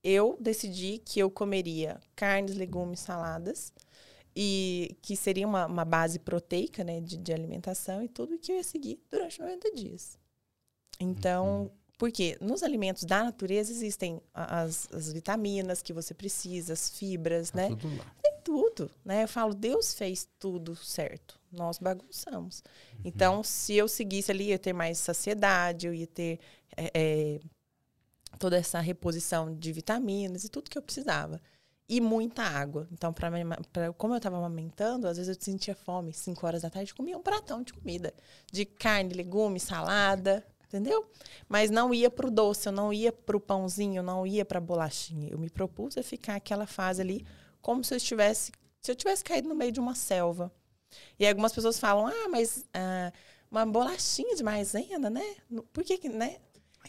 eu 0.02 0.36
decidi 0.40 0.98
que 0.98 1.20
eu 1.20 1.30
comeria 1.30 2.00
carnes, 2.16 2.56
legumes, 2.56 3.00
saladas, 3.00 3.72
e 4.34 4.96
que 5.02 5.16
seria 5.16 5.46
uma, 5.46 5.66
uma 5.66 5.84
base 5.84 6.18
proteica 6.18 6.84
né, 6.84 7.00
de, 7.00 7.16
de 7.16 7.32
alimentação 7.32 8.02
e 8.02 8.08
tudo 8.08 8.38
que 8.38 8.52
eu 8.52 8.56
ia 8.56 8.62
seguir 8.62 9.00
durante 9.10 9.40
90 9.40 9.72
dias. 9.74 10.18
Então, 10.98 11.70
porque 11.98 12.38
nos 12.40 12.62
alimentos 12.62 13.04
da 13.04 13.24
natureza 13.24 13.72
existem 13.72 14.20
as, 14.32 14.88
as 14.92 15.12
vitaminas 15.12 15.82
que 15.82 15.92
você 15.92 16.14
precisa, 16.14 16.72
as 16.72 16.88
fibras, 16.90 17.50
Tá 17.50 17.58
né? 17.58 17.68
tudo 17.70 17.96
lá. 17.96 18.14
tem 18.22 18.34
tudo, 18.42 18.90
né? 19.04 19.24
Eu 19.24 19.28
falo, 19.28 19.52
Deus 19.54 19.92
fez 19.92 20.26
tudo 20.38 20.74
certo. 20.76 21.38
Nós 21.52 21.78
bagunçamos. 21.78 22.62
Então, 23.04 23.42
se 23.42 23.74
eu 23.74 23.88
seguisse 23.88 24.30
ali, 24.30 24.44
eu 24.44 24.50
ia 24.50 24.58
ter 24.58 24.72
mais 24.72 24.98
saciedade, 24.98 25.86
eu 25.86 25.92
ia 25.94 26.06
ter 26.06 26.38
é, 26.76 26.90
é, 26.94 27.40
toda 28.38 28.56
essa 28.56 28.80
reposição 28.80 29.54
de 29.54 29.72
vitaminas 29.72 30.44
e 30.44 30.48
tudo 30.48 30.70
que 30.70 30.78
eu 30.78 30.82
precisava. 30.82 31.40
E 31.88 32.00
muita 32.00 32.42
água. 32.42 32.86
Então, 32.92 33.12
pra, 33.12 33.30
pra- 33.72 33.92
como 33.94 34.14
eu 34.14 34.18
estava 34.18 34.36
amamentando, 34.36 35.08
às 35.08 35.16
vezes 35.16 35.36
eu 35.36 35.42
sentia 35.42 35.74
fome. 35.74 36.12
Cinco 36.12 36.46
horas 36.46 36.62
da 36.62 36.70
tarde, 36.70 36.94
comia 36.94 37.18
um 37.18 37.22
pratão 37.22 37.62
de 37.62 37.72
comida. 37.72 38.14
De 38.50 38.64
carne, 38.64 39.12
legume, 39.12 39.58
salada, 39.58 40.46
entendeu? 40.66 41.10
Mas 41.48 41.68
não 41.70 41.92
ia 41.92 42.08
pro 42.08 42.30
doce, 42.30 42.68
eu 42.68 42.72
não 42.72 42.92
ia 42.92 43.10
pro 43.12 43.40
pãozinho, 43.40 43.98
eu 43.98 44.02
não 44.04 44.24
ia 44.26 44.44
pra 44.44 44.60
bolachinha. 44.60 45.28
Eu 45.30 45.38
me 45.38 45.50
propus 45.50 45.98
a 45.98 46.02
ficar 46.02 46.36
aquela 46.36 46.66
fase 46.66 47.00
ali 47.02 47.26
como 47.60 47.82
se 47.82 47.92
eu 47.92 47.96
estivesse, 47.96 48.52
se 48.80 48.90
eu 48.92 48.94
tivesse 48.94 49.24
caído 49.24 49.48
no 49.48 49.54
meio 49.56 49.72
de 49.72 49.80
uma 49.80 49.94
selva. 49.96 50.52
E 51.18 51.26
algumas 51.26 51.52
pessoas 51.52 51.78
falam, 51.78 52.06
ah, 52.06 52.28
mas 52.28 52.64
ah, 52.72 53.12
uma 53.50 53.66
bolachinha 53.66 54.34
de 54.36 54.42
maisena, 54.44 55.10
né? 55.10 55.24
Por 55.72 55.82
que 55.84 55.98
que, 55.98 56.08
né? 56.08 56.38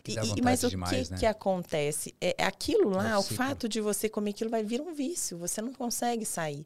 Que 0.03 0.13
E- 0.13 0.15
dá 0.15 0.23
e- 0.23 0.41
mas 0.41 0.63
o 0.63 0.69
demais, 0.69 1.07
que 1.07 1.13
né? 1.13 1.19
que 1.19 1.25
acontece? 1.25 2.15
É, 2.19 2.35
é 2.43 2.45
aquilo 2.45 2.89
lá, 2.89 3.11
É 3.11 3.17
o 3.17 3.23
fato 3.23 3.67
de 3.69 3.81
você 3.81 4.07
comer 4.09 4.31
aquilo 4.31 4.49
vai 4.49 4.63
vir 4.63 4.81
um 4.81 4.93
vício, 4.93 5.37
você 5.37 5.61
não 5.61 5.73
consegue 5.73 6.25
sair. 6.25 6.65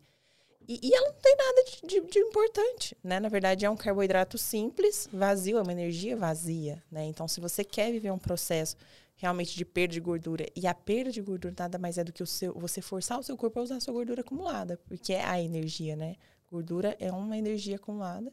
E, 0.67 0.79
e 0.81 0.93
ela 0.95 1.07
não 1.09 1.15
tem 1.21 1.35
nada 1.35 1.63
de, 1.63 1.87
de- 2.01 2.07
de 2.11 2.19
importante, 2.19 2.97
né? 3.03 3.19
Na 3.19 3.29
verdade, 3.29 3.65
é 3.65 3.69
um 3.69 3.75
carboidrato 3.77 4.37
simples, 4.37 5.07
vazio, 5.13 5.57
é 5.57 5.61
uma 5.61 5.71
energia 5.71 6.15
vazia, 6.17 6.81
né? 6.91 7.05
Então, 7.05 7.27
se 7.27 7.39
você 7.39 7.63
quer 7.63 7.91
viver 7.91 8.11
um 8.11 8.17
processo 8.17 8.75
realmente 9.15 9.55
de 9.55 9.63
perda 9.63 9.93
de 9.93 9.99
gordura, 9.99 10.45
e 10.55 10.65
a 10.67 10.73
perda 10.73 11.11
de 11.11 11.21
gordura 11.21 11.53
nada 11.57 11.77
mais 11.77 11.97
é 11.97 12.03
do 12.03 12.11
que 12.11 12.23
o 12.23 12.27
seu, 12.27 12.53
você 12.53 12.81
forçar 12.81 13.19
o 13.19 13.23
seu 13.23 13.37
corpo 13.37 13.59
a 13.59 13.63
usar 13.63 13.77
a 13.77 13.79
sua 13.79 13.93
gordura 13.93 14.21
acumulada, 14.21 14.77
porque 14.87 15.13
é 15.13 15.23
a 15.23 15.39
energia, 15.41 15.95
né? 15.95 16.15
Gordura 16.51 16.95
é 16.99 17.11
uma 17.11 17.37
energia 17.37 17.75
acumulada. 17.75 18.31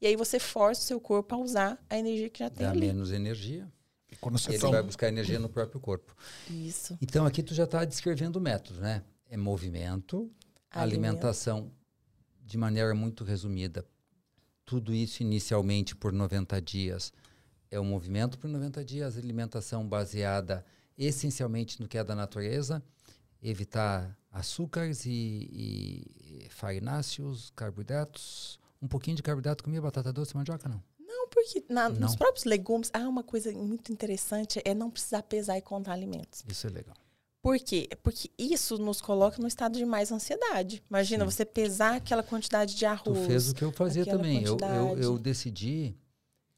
E 0.00 0.06
aí 0.06 0.16
você 0.16 0.38
força 0.38 0.80
o 0.82 0.84
seu 0.84 1.00
corpo 1.00 1.34
a 1.34 1.38
usar 1.38 1.78
a 1.90 1.98
energia 1.98 2.28
que 2.30 2.38
já 2.40 2.50
tem 2.50 2.66
Dá 2.66 2.72
ali. 2.72 2.80
menos 2.86 3.10
energia. 3.12 3.70
E 4.12 4.16
quando 4.16 4.38
você 4.38 4.50
Ele 4.50 4.58
toma- 4.58 4.72
vai 4.74 4.82
buscar 4.82 5.08
energia 5.08 5.38
no 5.40 5.48
próprio 5.48 5.80
corpo. 5.80 6.14
Isso. 6.48 6.96
Então 7.00 7.24
aqui 7.26 7.42
tu 7.42 7.54
já 7.54 7.64
está 7.64 7.84
descrevendo 7.84 8.36
o 8.36 8.40
método, 8.40 8.80
né? 8.80 9.02
É 9.28 9.36
movimento, 9.36 10.30
alimentação 10.70 11.72
de 12.44 12.58
maneira 12.58 12.94
muito 12.94 13.24
resumida. 13.24 13.84
Tudo 14.64 14.92
isso 14.94 15.22
inicialmente 15.22 15.96
por 15.96 16.12
90 16.12 16.60
dias. 16.60 17.12
É 17.70 17.80
o 17.80 17.84
movimento 17.84 18.38
por 18.38 18.48
90 18.48 18.84
dias, 18.84 19.16
alimentação 19.16 19.88
baseada 19.88 20.64
essencialmente 20.98 21.80
no 21.80 21.88
que 21.88 21.96
é 21.96 22.04
da 22.04 22.14
natureza, 22.14 22.82
evitar 23.42 24.16
açúcares 24.30 25.06
e, 25.06 25.10
e 26.44 26.46
farináceos, 26.50 27.50
carboidratos. 27.56 28.58
Um 28.80 28.86
pouquinho 28.88 29.16
de 29.16 29.22
carboidrato 29.22 29.64
comia 29.64 29.80
batata 29.80 30.12
doce, 30.12 30.36
mandioca 30.36 30.68
não. 30.68 30.82
Porque 31.32 31.64
na- 31.68 31.88
nos 31.88 32.14
próprios 32.14 32.44
legumes, 32.44 32.90
há 32.92 33.00
uma 33.08 33.22
coisa 33.22 33.50
muito 33.52 33.90
interessante, 33.90 34.60
é 34.64 34.74
não 34.74 34.90
precisar 34.90 35.22
pesar 35.22 35.56
e 35.56 35.62
contar 35.62 35.92
alimentos. 35.92 36.44
Isso 36.46 36.66
é 36.66 36.70
legal. 36.70 36.94
Por 37.40 37.58
quê? 37.58 37.88
Porque 38.02 38.30
isso 38.38 38.78
nos 38.78 39.00
coloca 39.00 39.40
no 39.40 39.48
estado 39.48 39.76
de 39.76 39.84
mais 39.84 40.12
ansiedade. 40.12 40.82
Imagina 40.88 41.24
Sim. 41.24 41.30
você 41.30 41.44
pesar 41.44 41.96
aquela 41.96 42.22
quantidade 42.22 42.74
de 42.74 42.80
Tu 42.80 42.86
arroz. 42.86 43.26
fez 43.26 43.48
o 43.50 43.54
que 43.54 43.62
eu 43.62 43.72
fazia 43.72 44.04
também. 44.06 44.44
Eu, 44.44 44.56
eu, 44.60 44.98
eu 44.98 45.18
decidi 45.18 45.96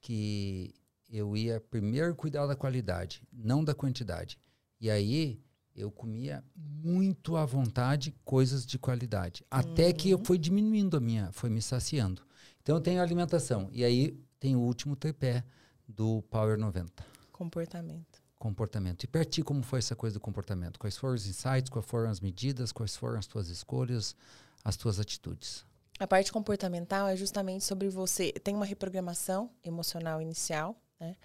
que 0.00 0.74
eu 1.10 1.36
ia 1.36 1.60
primeiro 1.60 2.14
cuidar 2.14 2.46
da 2.46 2.54
qualidade, 2.56 3.22
não 3.32 3.64
da 3.64 3.74
quantidade. 3.74 4.38
E 4.80 4.90
aí 4.90 5.40
eu 5.74 5.90
comia 5.90 6.44
muito 6.56 7.36
à 7.36 7.44
vontade 7.46 8.14
coisas 8.24 8.66
de 8.66 8.78
qualidade. 8.78 9.44
Até 9.50 9.92
que 9.92 10.10
eu 10.10 10.18
Uhum. 10.18 10.24
fui 10.24 10.38
diminuindo 10.38 10.96
a 10.96 11.00
minha, 11.00 11.30
foi 11.32 11.48
me 11.48 11.62
saciando. 11.62 12.22
Então 12.62 12.76
eu 12.76 12.80
tenho 12.82 13.00
alimentação. 13.00 13.68
E 13.72 13.84
aí 13.84 14.18
tem 14.44 14.54
o 14.54 14.60
último 14.60 14.94
tripé 14.94 15.42
do 15.88 16.20
Power 16.28 16.58
90. 16.58 17.02
Comportamento. 17.32 18.22
Comportamento. 18.38 19.04
E 19.04 19.06
para 19.06 19.24
ti, 19.24 19.42
como 19.42 19.62
foi 19.62 19.78
essa 19.78 19.96
coisa 19.96 20.12
do 20.12 20.20
comportamento? 20.20 20.78
Quais 20.78 20.98
foram 20.98 21.14
os 21.14 21.26
insights, 21.26 21.70
quais 21.70 21.86
foram 21.86 22.10
as 22.10 22.20
medidas, 22.20 22.70
quais 22.70 22.94
foram 22.94 23.18
as 23.18 23.26
tuas 23.26 23.48
escolhas, 23.48 24.14
as 24.62 24.76
tuas 24.76 25.00
atitudes? 25.00 25.64
A 25.98 26.06
parte 26.06 26.30
comportamental 26.30 27.08
é 27.08 27.16
justamente 27.16 27.64
sobre 27.64 27.88
você. 27.88 28.32
Tem 28.32 28.54
uma 28.54 28.66
reprogramação 28.66 29.48
emocional 29.64 30.20
inicial, 30.20 30.76
né? 31.00 31.16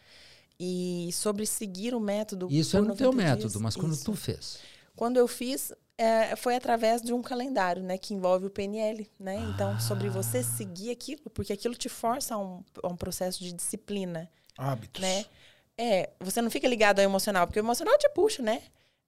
E 0.57 1.09
sobre 1.11 1.45
seguir 1.45 1.93
o 1.93 1.99
método. 1.99 2.47
Isso 2.49 2.77
é 2.77 2.79
no 2.79 2.95
teu 2.95 3.11
90 3.11 3.21
método, 3.21 3.49
dias. 3.49 3.61
mas 3.61 3.75
quando 3.75 3.95
Isso. 3.95 4.05
tu 4.05 4.15
fez. 4.15 4.59
Quando 4.95 5.17
eu 5.17 5.27
fiz, 5.27 5.73
é, 6.01 6.35
foi 6.37 6.55
através 6.55 7.01
de 7.01 7.11
um 7.13 7.21
calendário, 7.21 7.83
né? 7.83 7.97
Que 7.97 8.13
envolve 8.13 8.45
o 8.45 8.49
PNL, 8.49 9.05
né? 9.19 9.35
Então, 9.53 9.77
sobre 9.79 10.07
Ah. 10.07 10.11
você 10.11 10.41
seguir 10.41 10.91
aquilo, 10.91 11.29
porque 11.33 11.51
aquilo 11.51 11.75
te 11.75 11.89
força 11.89 12.35
a 12.35 12.37
um, 12.37 12.63
a 12.81 12.87
um 12.87 12.95
processo 12.95 13.43
de 13.43 13.51
disciplina, 13.51 14.29
Hábitos. 14.57 15.01
né? 15.01 15.25
É, 15.77 16.09
você 16.19 16.41
não 16.41 16.49
fica 16.49 16.67
ligado 16.67 16.99
ao 16.99 17.05
emocional, 17.05 17.45
porque 17.47 17.59
o 17.59 17.63
emocional 17.63 17.97
te 17.97 18.07
puxa, 18.09 18.41
né? 18.41 18.61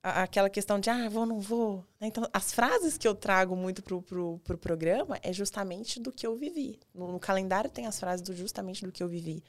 Aquela 0.04 0.50
questão 0.50 0.80
de, 0.80 0.90
ah, 0.90 1.08
vou, 1.10 1.28
não 1.28 1.40
vou. 1.40 1.86
né? 2.00 2.08
Então, 2.08 2.28
as 2.34 2.52
frases 2.52 2.98
que 2.98 3.08
eu 3.08 3.14
trago 3.14 3.56
muito 3.56 3.84
pro, 3.84 4.02
pro, 4.02 4.40
pro 4.44 4.58
programa 4.58 5.20
é 5.22 5.32
justamente 5.32 6.00
do 6.00 6.12
que 6.12 6.26
eu 6.26 6.36
vivi. 6.36 6.80
No, 6.94 7.12
no 7.12 7.20
calendário 7.20 7.70
tem 7.70 7.86
as 7.86 8.00
frases 8.00 8.22
do 8.22 8.36
justamente 8.36 8.84
do 8.84 8.92
que 8.92 9.04
eu 9.04 9.08
vivi. 9.08 9.44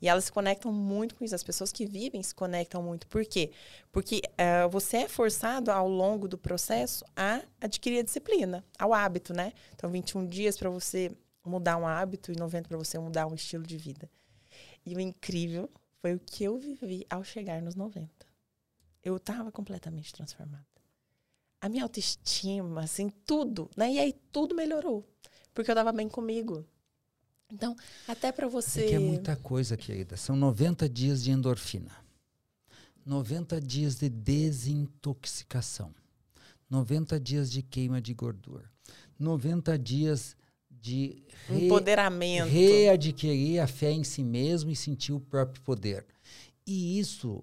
E 0.00 0.08
elas 0.08 0.24
se 0.24 0.32
conectam 0.32 0.72
muito 0.72 1.16
com 1.16 1.24
isso. 1.24 1.34
As 1.34 1.42
pessoas 1.42 1.72
que 1.72 1.84
vivem 1.84 2.22
se 2.22 2.34
conectam 2.34 2.80
muito. 2.80 3.08
Por 3.08 3.24
quê? 3.24 3.50
Porque 3.90 4.22
eh, 4.36 4.68
você 4.68 4.98
é 4.98 5.08
forçado 5.08 5.70
ao 5.70 5.88
longo 5.88 6.28
do 6.28 6.38
processo 6.38 7.04
a 7.16 7.42
adquirir 7.60 7.98
a 7.98 8.02
disciplina, 8.04 8.64
ao 8.78 8.94
hábito, 8.94 9.34
né? 9.34 9.52
Então, 9.74 9.90
21 9.90 10.26
dias 10.26 10.56
para 10.56 10.70
você 10.70 11.10
mudar 11.44 11.76
um 11.76 11.86
hábito 11.86 12.30
e 12.30 12.36
90 12.36 12.68
para 12.68 12.78
você 12.78 12.98
mudar 12.98 13.26
um 13.26 13.34
estilo 13.34 13.64
de 13.64 13.76
vida. 13.76 14.08
E 14.86 14.94
o 14.94 15.00
incrível 15.00 15.68
foi 16.00 16.14
o 16.14 16.20
que 16.20 16.44
eu 16.44 16.56
vivi 16.56 17.04
ao 17.10 17.24
chegar 17.24 17.60
nos 17.60 17.74
90. 17.74 18.17
Eu 19.08 19.16
estava 19.16 19.50
completamente 19.50 20.12
transformada. 20.12 20.66
A 21.60 21.68
minha 21.68 21.82
autoestima, 21.82 22.82
assim, 22.82 23.10
tudo, 23.26 23.68
né? 23.76 23.92
E 23.92 23.98
aí 23.98 24.12
tudo 24.30 24.54
melhorou. 24.54 25.04
Porque 25.54 25.70
eu 25.70 25.72
estava 25.72 25.92
bem 25.92 26.08
comigo. 26.08 26.64
Então, 27.50 27.74
até 28.06 28.30
para 28.30 28.46
você. 28.46 28.84
É 28.84 28.88
que 28.88 28.94
é 28.94 28.98
muita 28.98 29.34
coisa, 29.34 29.76
querida. 29.76 30.16
São 30.16 30.36
90 30.36 30.88
dias 30.88 31.22
de 31.24 31.30
endorfina. 31.30 31.90
90 33.04 33.58
dias 33.60 33.96
de 33.96 34.08
desintoxicação. 34.10 35.94
90 36.68 37.18
dias 37.18 37.50
de 37.50 37.62
queima 37.62 38.00
de 38.00 38.12
gordura. 38.12 38.70
90 39.18 39.78
dias 39.78 40.36
de 40.70 41.24
re- 41.48 41.64
Empoderamento. 41.66 42.46
readquirir 42.48 43.62
a 43.62 43.66
fé 43.66 43.90
em 43.90 44.04
si 44.04 44.22
mesmo 44.22 44.70
e 44.70 44.76
sentir 44.76 45.12
o 45.12 45.20
próprio 45.20 45.62
poder. 45.62 46.06
E 46.66 46.98
isso 47.00 47.42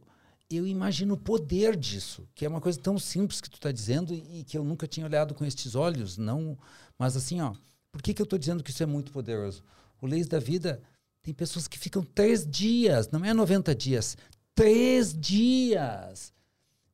eu 0.55 0.67
imagino 0.67 1.13
o 1.13 1.17
poder 1.17 1.75
disso, 1.75 2.27
que 2.33 2.45
é 2.45 2.49
uma 2.49 2.61
coisa 2.61 2.79
tão 2.79 2.97
simples 2.97 3.41
que 3.41 3.49
tu 3.49 3.55
está 3.55 3.71
dizendo 3.71 4.13
e 4.13 4.43
que 4.43 4.57
eu 4.57 4.63
nunca 4.63 4.87
tinha 4.87 5.05
olhado 5.05 5.33
com 5.33 5.45
estes 5.45 5.75
olhos, 5.75 6.17
não. 6.17 6.57
Mas 6.97 7.15
assim, 7.15 7.41
ó, 7.41 7.53
por 7.91 8.01
que, 8.01 8.13
que 8.13 8.21
eu 8.21 8.25
estou 8.25 8.39
dizendo 8.39 8.63
que 8.63 8.71
isso 8.71 8.83
é 8.83 8.85
muito 8.85 9.11
poderoso? 9.11 9.63
O 10.01 10.07
Leis 10.07 10.27
da 10.27 10.39
Vida 10.39 10.81
tem 11.23 11.33
pessoas 11.33 11.67
que 11.67 11.79
ficam 11.79 12.03
três 12.03 12.45
dias, 12.45 13.09
não 13.09 13.23
é 13.23 13.33
90 13.33 13.73
dias, 13.73 14.17
três 14.53 15.13
dias 15.13 16.33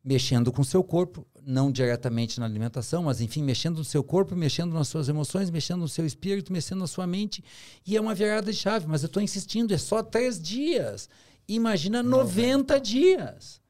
mexendo 0.03 0.51
com 0.51 0.61
o 0.61 0.65
seu 0.65 0.83
corpo, 0.83 1.25
não 1.43 1.71
diretamente 1.71 2.39
na 2.39 2.45
alimentação, 2.45 3.03
mas 3.03 3.21
enfim, 3.21 3.43
mexendo 3.43 3.77
no 3.77 3.85
seu 3.85 4.03
corpo, 4.03 4.35
mexendo 4.35 4.73
nas 4.73 4.87
suas 4.87 5.07
emoções, 5.07 5.49
mexendo 5.49 5.81
no 5.81 5.87
seu 5.87 6.05
espírito, 6.05 6.51
mexendo 6.51 6.79
na 6.79 6.87
sua 6.87 7.05
mente. 7.05 7.43
E 7.85 7.95
é 7.95 8.01
uma 8.01 8.15
virada 8.15 8.51
de 8.51 8.57
chave, 8.57 8.87
mas 8.87 9.03
eu 9.03 9.07
estou 9.07 9.21
insistindo, 9.21 9.73
é 9.73 9.77
só 9.77 10.01
três 10.01 10.41
dias. 10.41 11.07
Imagina 11.55 12.01
90 12.01 12.79
dias. 12.79 13.61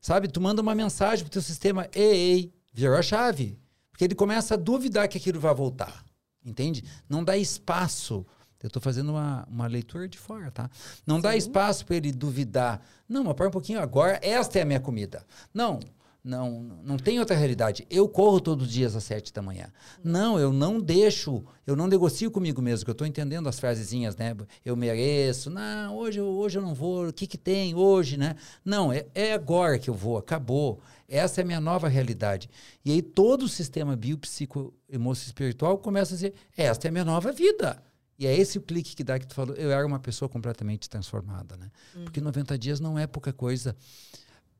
Sabe? 0.00 0.28
Tu 0.28 0.40
manda 0.40 0.62
uma 0.62 0.74
mensagem 0.74 1.24
pro 1.24 1.32
teu 1.32 1.42
sistema, 1.42 1.88
ei, 1.94 2.14
ei, 2.14 2.52
virou 2.72 2.96
a 2.96 3.02
chave. 3.02 3.58
Porque 3.90 4.04
ele 4.04 4.14
começa 4.14 4.54
a 4.54 4.56
duvidar 4.56 5.08
que 5.08 5.18
aquilo 5.18 5.38
vai 5.38 5.54
voltar. 5.54 6.04
Entende? 6.44 6.84
Não 7.08 7.22
dá 7.22 7.36
espaço. 7.36 8.24
Eu 8.62 8.66
estou 8.66 8.80
fazendo 8.80 9.10
uma, 9.10 9.46
uma 9.48 9.66
leitura 9.66 10.08
de 10.08 10.18
fora, 10.18 10.50
tá? 10.50 10.70
Não 11.06 11.16
Sim. 11.16 11.22
dá 11.22 11.36
espaço 11.36 11.84
para 11.84 11.96
ele 11.96 12.12
duvidar. 12.12 12.80
Não, 13.08 13.24
mas 13.24 13.34
para 13.34 13.48
um 13.48 13.50
pouquinho, 13.50 13.80
agora 13.80 14.18
esta 14.22 14.58
é 14.58 14.62
a 14.62 14.66
minha 14.66 14.80
comida. 14.80 15.24
Não, 15.52 15.80
não, 16.22 16.80
não 16.84 16.96
tem 16.96 17.18
outra 17.18 17.36
realidade. 17.36 17.86
Eu 17.88 18.08
corro 18.08 18.40
todos 18.40 18.66
os 18.66 18.72
dias 18.72 18.94
às 18.94 19.04
sete 19.04 19.32
da 19.32 19.40
manhã. 19.40 19.72
Não, 20.04 20.38
eu 20.38 20.52
não 20.52 20.78
deixo, 20.78 21.42
eu 21.66 21.74
não 21.74 21.86
negocio 21.86 22.30
comigo 22.30 22.60
mesmo, 22.60 22.84
que 22.84 22.90
eu 22.90 22.92
estou 22.92 23.06
entendendo 23.06 23.48
as 23.48 23.58
frasezinhas, 23.58 24.16
né? 24.16 24.36
Eu 24.64 24.76
mereço, 24.76 25.48
não, 25.48 25.96
hoje, 25.96 26.20
hoje 26.20 26.58
eu 26.58 26.62
não 26.62 26.74
vou, 26.74 27.08
o 27.08 27.12
que, 27.12 27.26
que 27.26 27.38
tem 27.38 27.74
hoje, 27.74 28.16
né? 28.16 28.36
Não, 28.64 28.92
é, 28.92 29.06
é 29.14 29.32
agora 29.32 29.78
que 29.78 29.88
eu 29.88 29.94
vou, 29.94 30.18
acabou. 30.18 30.80
Essa 31.08 31.40
é 31.40 31.42
a 31.42 31.46
minha 31.46 31.60
nova 31.60 31.88
realidade. 31.88 32.48
E 32.84 32.92
aí 32.92 33.02
todo 33.02 33.42
o 33.42 33.48
sistema 33.48 33.96
biopsico, 33.96 34.74
espiritual 35.14 35.78
começa 35.78 36.12
a 36.12 36.16
dizer, 36.16 36.34
esta 36.56 36.86
é 36.86 36.90
a 36.90 36.92
minha 36.92 37.04
nova 37.04 37.32
vida. 37.32 37.82
E 38.18 38.26
é 38.26 38.36
esse 38.36 38.58
o 38.58 38.60
clique 38.60 38.94
que 38.94 39.02
dá 39.02 39.18
que 39.18 39.26
tu 39.26 39.34
falou, 39.34 39.56
eu 39.56 39.72
era 39.72 39.86
uma 39.86 39.98
pessoa 39.98 40.28
completamente 40.28 40.90
transformada, 40.90 41.56
né? 41.56 41.70
Uhum. 41.96 42.04
Porque 42.04 42.20
90 42.20 42.58
dias 42.58 42.78
não 42.78 42.98
é 42.98 43.06
pouca 43.06 43.32
coisa. 43.32 43.74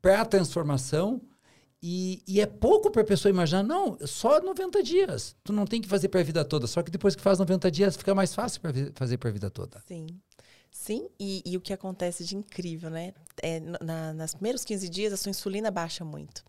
Para 0.01 0.21
a 0.21 0.25
transformação, 0.25 1.21
e, 1.81 2.21
e, 2.27 2.39
é 2.39 2.45
pouco 2.45 2.91
para 2.91 3.01
a 3.01 3.05
pessoa 3.05 3.31
imaginar, 3.31 3.63
não, 3.63 3.97
só 4.05 4.39
90 4.39 4.83
dias. 4.83 5.35
Tu 5.43 5.51
não 5.51 5.65
tem 5.65 5.81
que 5.81 5.87
fazer 5.87 6.09
para 6.09 6.19
a 6.19 6.23
vida 6.23 6.45
toda. 6.45 6.67
Só 6.67 6.83
que 6.83 6.91
depois 6.91 7.15
que 7.15 7.21
faz 7.21 7.39
90 7.39 7.71
dias, 7.71 7.97
fica 7.97 8.13
mais 8.13 8.35
fácil 8.35 8.61
para 8.61 8.71
fazer 8.93 9.17
para 9.17 9.29
a 9.29 9.33
vida 9.33 9.49
toda. 9.49 9.81
Sim. 9.87 10.07
Sim, 10.71 11.09
e, 11.19 11.43
e, 11.45 11.57
o 11.57 11.61
que 11.61 11.73
acontece 11.73 12.23
de 12.23 12.35
incrível, 12.35 12.89
né? 12.89 13.13
É, 13.41 13.59
na, 13.59 14.13
nas 14.13 14.33
primeiros 14.33 14.63
15 14.63 14.87
dias, 14.87 15.11
a 15.11 15.17
sua 15.17 15.29
insulina 15.29 15.69
baixa 15.69 16.05
muito. 16.05 16.43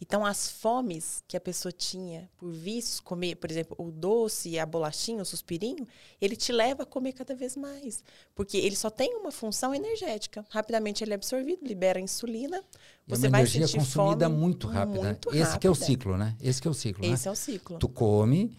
Então, 0.00 0.24
as 0.24 0.50
fomes 0.50 1.22
que 1.28 1.36
a 1.36 1.40
pessoa 1.40 1.70
tinha 1.70 2.28
por 2.36 2.50
vícios, 2.52 3.00
comer, 3.00 3.36
por 3.36 3.50
exemplo, 3.50 3.76
o 3.78 3.90
doce, 3.90 4.58
a 4.58 4.64
bolachinha, 4.64 5.22
o 5.22 5.24
suspirinho, 5.24 5.86
ele 6.20 6.36
te 6.36 6.52
leva 6.52 6.84
a 6.84 6.86
comer 6.86 7.12
cada 7.12 7.34
vez 7.34 7.56
mais. 7.56 8.02
Porque 8.34 8.56
ele 8.56 8.76
só 8.76 8.88
tem 8.88 9.14
uma 9.16 9.30
função 9.30 9.74
energética. 9.74 10.44
Rapidamente 10.48 11.04
ele 11.04 11.12
é 11.12 11.14
absorvido, 11.14 11.66
libera 11.66 12.00
insulina. 12.00 12.62
Você 13.06 13.26
é 13.26 13.28
uma 13.28 13.38
vai 13.38 13.40
energia 13.42 13.68
consumida 13.68 14.28
muito 14.28 14.66
rápida. 14.66 15.04
Muito 15.04 15.28
Esse 15.30 15.42
rápida. 15.42 15.68
é 15.68 15.70
o 15.70 15.74
ciclo, 15.74 16.16
né? 16.16 16.36
Esse 16.40 16.66
é 16.66 16.70
o 16.70 16.74
ciclo, 16.74 17.04
Esse 17.04 17.26
né? 17.26 17.28
é 17.28 17.32
o 17.32 17.36
ciclo. 17.36 17.78
Tu 17.78 17.88
come, 17.88 18.56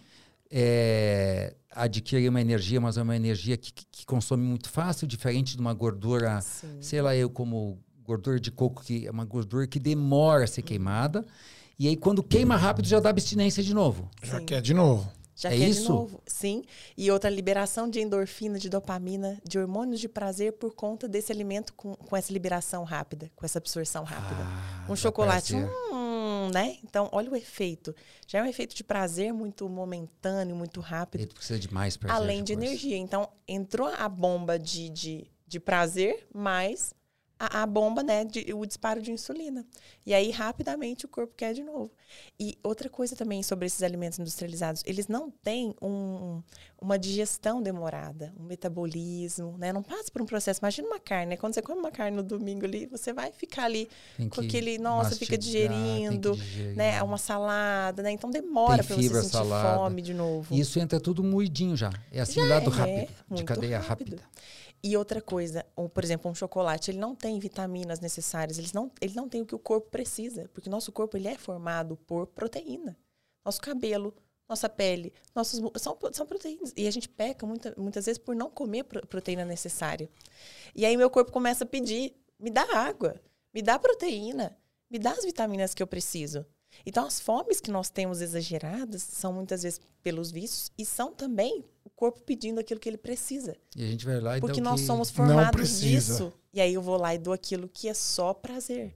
é, 0.50 1.54
adquire 1.70 2.28
uma 2.28 2.40
energia, 2.40 2.80
mas 2.80 2.98
é 2.98 3.02
uma 3.02 3.16
energia 3.16 3.56
que, 3.56 3.72
que, 3.72 4.04
consome 4.04 4.44
muito 4.44 4.68
fácil, 4.68 5.06
diferente 5.06 5.56
de 5.56 5.60
uma 5.60 5.72
gordura, 5.72 6.40
Sim. 6.42 6.76
sei 6.80 7.00
lá, 7.00 7.16
eu 7.16 7.30
como 7.30 7.82
gordura 8.12 8.38
de 8.38 8.50
coco, 8.50 8.82
que 8.82 9.06
é 9.06 9.10
uma 9.10 9.24
gordura 9.24 9.66
que 9.66 9.78
demora 9.78 10.44
a 10.44 10.46
ser 10.46 10.62
queimada. 10.62 11.24
E 11.78 11.88
aí, 11.88 11.96
quando 11.96 12.22
queima 12.22 12.56
rápido, 12.56 12.86
já 12.86 13.00
dá 13.00 13.08
abstinência 13.10 13.62
de 13.62 13.74
novo. 13.74 14.10
Já 14.22 14.38
Sim. 14.38 14.44
quer 14.44 14.60
de 14.60 14.74
novo. 14.74 15.10
Já 15.34 15.50
é 15.50 15.56
quer 15.56 15.68
isso? 15.68 15.82
de 15.82 15.88
novo. 15.88 16.22
Sim. 16.26 16.62
E 16.96 17.10
outra 17.10 17.30
liberação 17.30 17.88
de 17.88 18.00
endorfina, 18.00 18.58
de 18.58 18.68
dopamina, 18.68 19.40
de 19.42 19.58
hormônios 19.58 19.98
de 19.98 20.08
prazer 20.08 20.52
por 20.52 20.74
conta 20.74 21.08
desse 21.08 21.32
alimento 21.32 21.72
com, 21.72 21.94
com 21.94 22.14
essa 22.14 22.32
liberação 22.32 22.84
rápida, 22.84 23.30
com 23.34 23.46
essa 23.46 23.58
absorção 23.58 24.04
rápida. 24.04 24.42
Ah, 24.42 24.86
um 24.90 24.94
chocolate, 24.94 25.56
hum, 25.56 26.50
né? 26.52 26.76
Então, 26.84 27.08
olha 27.10 27.30
o 27.30 27.34
efeito. 27.34 27.94
Já 28.28 28.40
é 28.40 28.42
um 28.42 28.46
efeito 28.46 28.76
de 28.76 28.84
prazer 28.84 29.32
muito 29.32 29.66
momentâneo, 29.68 30.54
muito 30.54 30.80
rápido. 30.80 31.22
Ele 31.22 31.32
precisa 31.32 31.58
de 31.58 31.72
mais 31.72 31.96
prazer. 31.96 32.16
Além 32.22 32.44
de 32.44 32.52
energia. 32.52 32.96
Então, 32.96 33.28
entrou 33.48 33.88
a 33.88 34.08
bomba 34.08 34.58
de, 34.58 34.90
de, 34.90 35.26
de 35.46 35.58
prazer, 35.58 36.28
mais 36.32 36.94
a, 37.42 37.62
a 37.62 37.66
bomba, 37.66 38.04
né, 38.04 38.24
de, 38.24 38.54
o 38.54 38.64
disparo 38.64 39.02
de 39.02 39.10
insulina. 39.10 39.66
E 40.06 40.14
aí, 40.14 40.30
rapidamente, 40.30 41.04
o 41.06 41.08
corpo 41.08 41.34
quer 41.36 41.52
de 41.52 41.64
novo. 41.64 41.90
E 42.38 42.56
outra 42.62 42.88
coisa 42.88 43.16
também 43.16 43.42
sobre 43.42 43.66
esses 43.66 43.82
alimentos 43.82 44.18
industrializados, 44.18 44.82
eles 44.86 45.08
não 45.08 45.28
têm 45.28 45.74
um, 45.82 46.40
uma 46.80 46.96
digestão 46.96 47.60
demorada, 47.60 48.32
um 48.38 48.44
metabolismo, 48.44 49.56
né? 49.58 49.72
Não 49.72 49.82
passa 49.82 50.10
por 50.12 50.22
um 50.22 50.26
processo. 50.26 50.60
Imagina 50.60 50.86
uma 50.86 51.00
carne, 51.00 51.30
né? 51.30 51.36
Quando 51.36 51.54
você 51.54 51.62
come 51.62 51.80
uma 51.80 51.90
carne 51.90 52.16
no 52.16 52.22
domingo 52.22 52.64
ali, 52.64 52.86
você 52.86 53.12
vai 53.12 53.32
ficar 53.32 53.64
ali 53.64 53.88
com 54.30 54.40
aquele, 54.40 54.78
nossa, 54.78 55.10
mastigar, 55.10 55.26
fica 55.26 55.38
digerindo, 55.38 56.38
né? 56.76 57.02
Uma 57.02 57.18
salada, 57.18 58.04
né? 58.04 58.12
Então 58.12 58.30
demora 58.30 58.84
para 58.84 58.94
você 58.94 59.08
sentir 59.08 59.30
salada. 59.30 59.78
fome 59.78 60.00
de 60.00 60.14
novo. 60.14 60.54
Isso 60.54 60.78
entra 60.78 61.00
tudo 61.00 61.24
moidinho 61.24 61.76
já. 61.76 61.90
É 62.12 62.20
assimilado 62.20 62.70
já 62.70 62.86
é, 62.86 63.00
rápido, 63.00 63.34
de 63.34 63.44
cadeia 63.44 63.78
rápido. 63.80 64.16
rápida. 64.16 64.32
E 64.84 64.96
outra 64.96 65.22
coisa, 65.22 65.64
um, 65.76 65.88
por 65.88 66.02
exemplo, 66.02 66.28
um 66.30 66.34
chocolate, 66.34 66.90
ele 66.90 66.98
não 66.98 67.14
tem 67.14 67.38
vitaminas 67.38 68.00
necessárias, 68.00 68.58
ele 68.58 68.70
não, 68.74 68.90
ele 69.00 69.14
não 69.14 69.28
tem 69.28 69.40
o 69.40 69.46
que 69.46 69.54
o 69.54 69.58
corpo 69.58 69.88
precisa, 69.88 70.50
porque 70.52 70.68
nosso 70.68 70.90
corpo 70.90 71.16
ele 71.16 71.28
é 71.28 71.38
formado 71.38 71.96
por 71.98 72.26
proteína. 72.26 72.96
Nosso 73.44 73.60
cabelo, 73.60 74.12
nossa 74.48 74.68
pele, 74.68 75.12
nossos 75.34 75.60
são, 75.80 75.96
são 76.12 76.26
proteínas. 76.26 76.72
E 76.76 76.88
a 76.88 76.90
gente 76.90 77.08
peca 77.08 77.46
muita, 77.46 77.72
muitas 77.76 78.06
vezes 78.06 78.18
por 78.18 78.34
não 78.34 78.50
comer 78.50 78.82
proteína 78.82 79.44
necessária. 79.44 80.10
E 80.74 80.84
aí 80.84 80.96
meu 80.96 81.08
corpo 81.08 81.30
começa 81.30 81.62
a 81.62 81.66
pedir, 81.66 82.16
me 82.38 82.50
dá 82.50 82.62
água, 82.76 83.20
me 83.54 83.62
dá 83.62 83.78
proteína, 83.78 84.56
me 84.90 84.98
dá 84.98 85.12
as 85.12 85.24
vitaminas 85.24 85.74
que 85.74 85.82
eu 85.82 85.86
preciso. 85.86 86.44
Então, 86.84 87.06
as 87.06 87.20
fomes 87.20 87.60
que 87.60 87.70
nós 87.70 87.90
temos 87.90 88.20
exageradas 88.20 89.02
são 89.02 89.32
muitas 89.32 89.62
vezes 89.62 89.80
pelos 90.02 90.30
vícios 90.30 90.72
e 90.76 90.84
são 90.84 91.12
também 91.12 91.64
corpo 92.02 92.20
pedindo 92.22 92.58
aquilo 92.58 92.80
que 92.80 92.88
ele 92.88 92.96
precisa. 92.96 93.56
E 93.76 93.84
a 93.84 93.86
gente 93.86 94.04
vai 94.04 94.18
lá 94.18 94.36
e 94.36 94.40
Porque 94.40 94.60
nós 94.60 94.80
somos 94.80 95.08
formados 95.08 95.80
disso. 95.80 96.32
E 96.52 96.60
aí 96.60 96.74
eu 96.74 96.82
vou 96.82 96.96
lá 96.96 97.14
e 97.14 97.18
dou 97.18 97.32
aquilo 97.32 97.68
que 97.68 97.88
é 97.88 97.94
só 97.94 98.34
prazer. 98.34 98.92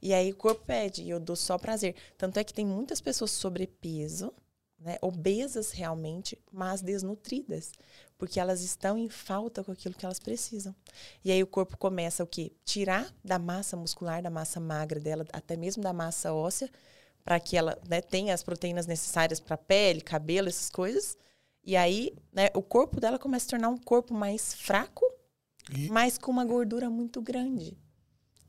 E 0.00 0.12
aí 0.12 0.32
o 0.32 0.34
corpo 0.34 0.64
pede 0.66 1.04
e 1.04 1.10
eu 1.10 1.20
dou 1.20 1.36
só 1.36 1.56
prazer. 1.56 1.94
Tanto 2.18 2.38
é 2.38 2.44
que 2.44 2.52
tem 2.52 2.66
muitas 2.66 3.00
pessoas 3.00 3.30
sobrepeso, 3.30 4.34
né, 4.76 4.98
obesas 5.00 5.70
realmente, 5.70 6.36
mas 6.50 6.82
desnutridas, 6.82 7.70
porque 8.18 8.40
elas 8.40 8.60
estão 8.60 8.98
em 8.98 9.08
falta 9.08 9.62
com 9.62 9.70
aquilo 9.70 9.94
que 9.94 10.04
elas 10.04 10.18
precisam. 10.18 10.74
E 11.24 11.30
aí 11.30 11.44
o 11.44 11.46
corpo 11.46 11.76
começa 11.78 12.24
o 12.24 12.26
quê? 12.26 12.50
Tirar 12.64 13.14
da 13.24 13.38
massa 13.38 13.76
muscular, 13.76 14.20
da 14.20 14.30
massa 14.30 14.58
magra 14.58 14.98
dela, 14.98 15.24
até 15.32 15.56
mesmo 15.56 15.80
da 15.80 15.92
massa 15.92 16.32
óssea, 16.32 16.68
para 17.22 17.38
que 17.38 17.56
ela 17.56 17.78
né, 17.88 18.00
tenha 18.00 18.34
as 18.34 18.42
proteínas 18.42 18.88
necessárias 18.88 19.38
para 19.38 19.56
pele, 19.56 20.00
cabelo, 20.00 20.48
essas 20.48 20.68
coisas. 20.68 21.16
E 21.64 21.76
aí, 21.76 22.12
né, 22.32 22.48
o 22.54 22.62
corpo 22.62 23.00
dela 23.00 23.18
começa 23.18 23.44
a 23.44 23.46
se 23.46 23.50
tornar 23.50 23.68
um 23.68 23.78
corpo 23.78 24.12
mais 24.14 24.54
fraco, 24.54 25.04
e... 25.72 25.88
mas 25.88 26.18
com 26.18 26.30
uma 26.30 26.44
gordura 26.44 26.90
muito 26.90 27.20
grande 27.20 27.78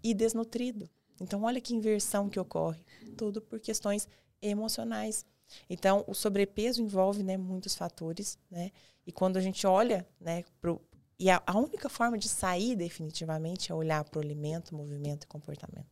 e 0.04 0.14
desnutrido. 0.14 0.90
Então, 1.22 1.44
olha 1.44 1.62
que 1.62 1.76
inversão 1.76 2.28
que 2.28 2.40
ocorre. 2.40 2.84
Tudo 3.16 3.42
por 3.42 3.60
questões 3.60 4.08
emocionais. 4.42 5.26
Então, 5.70 6.04
o 6.08 6.14
sobrepeso 6.14 6.82
envolve 6.82 7.24
né, 7.24 7.38
muitos 7.38 7.76
fatores, 7.76 8.38
né? 8.50 8.72
E 9.06 9.12
quando 9.12 9.38
a 9.38 9.42
gente 9.42 9.68
olha, 9.68 10.08
né, 10.20 10.44
pro, 10.60 10.82
e 11.20 11.30
a, 11.30 11.42
a 11.46 11.58
única 11.58 11.90
forma 11.90 12.18
de 12.18 12.28
sair 12.28 12.76
definitivamente 12.76 13.72
é 13.72 13.76
olhar 13.76 14.04
para 14.04 14.20
o 14.20 14.22
alimento, 14.22 14.76
movimento 14.76 15.24
e 15.24 15.28
comportamento. 15.28 15.88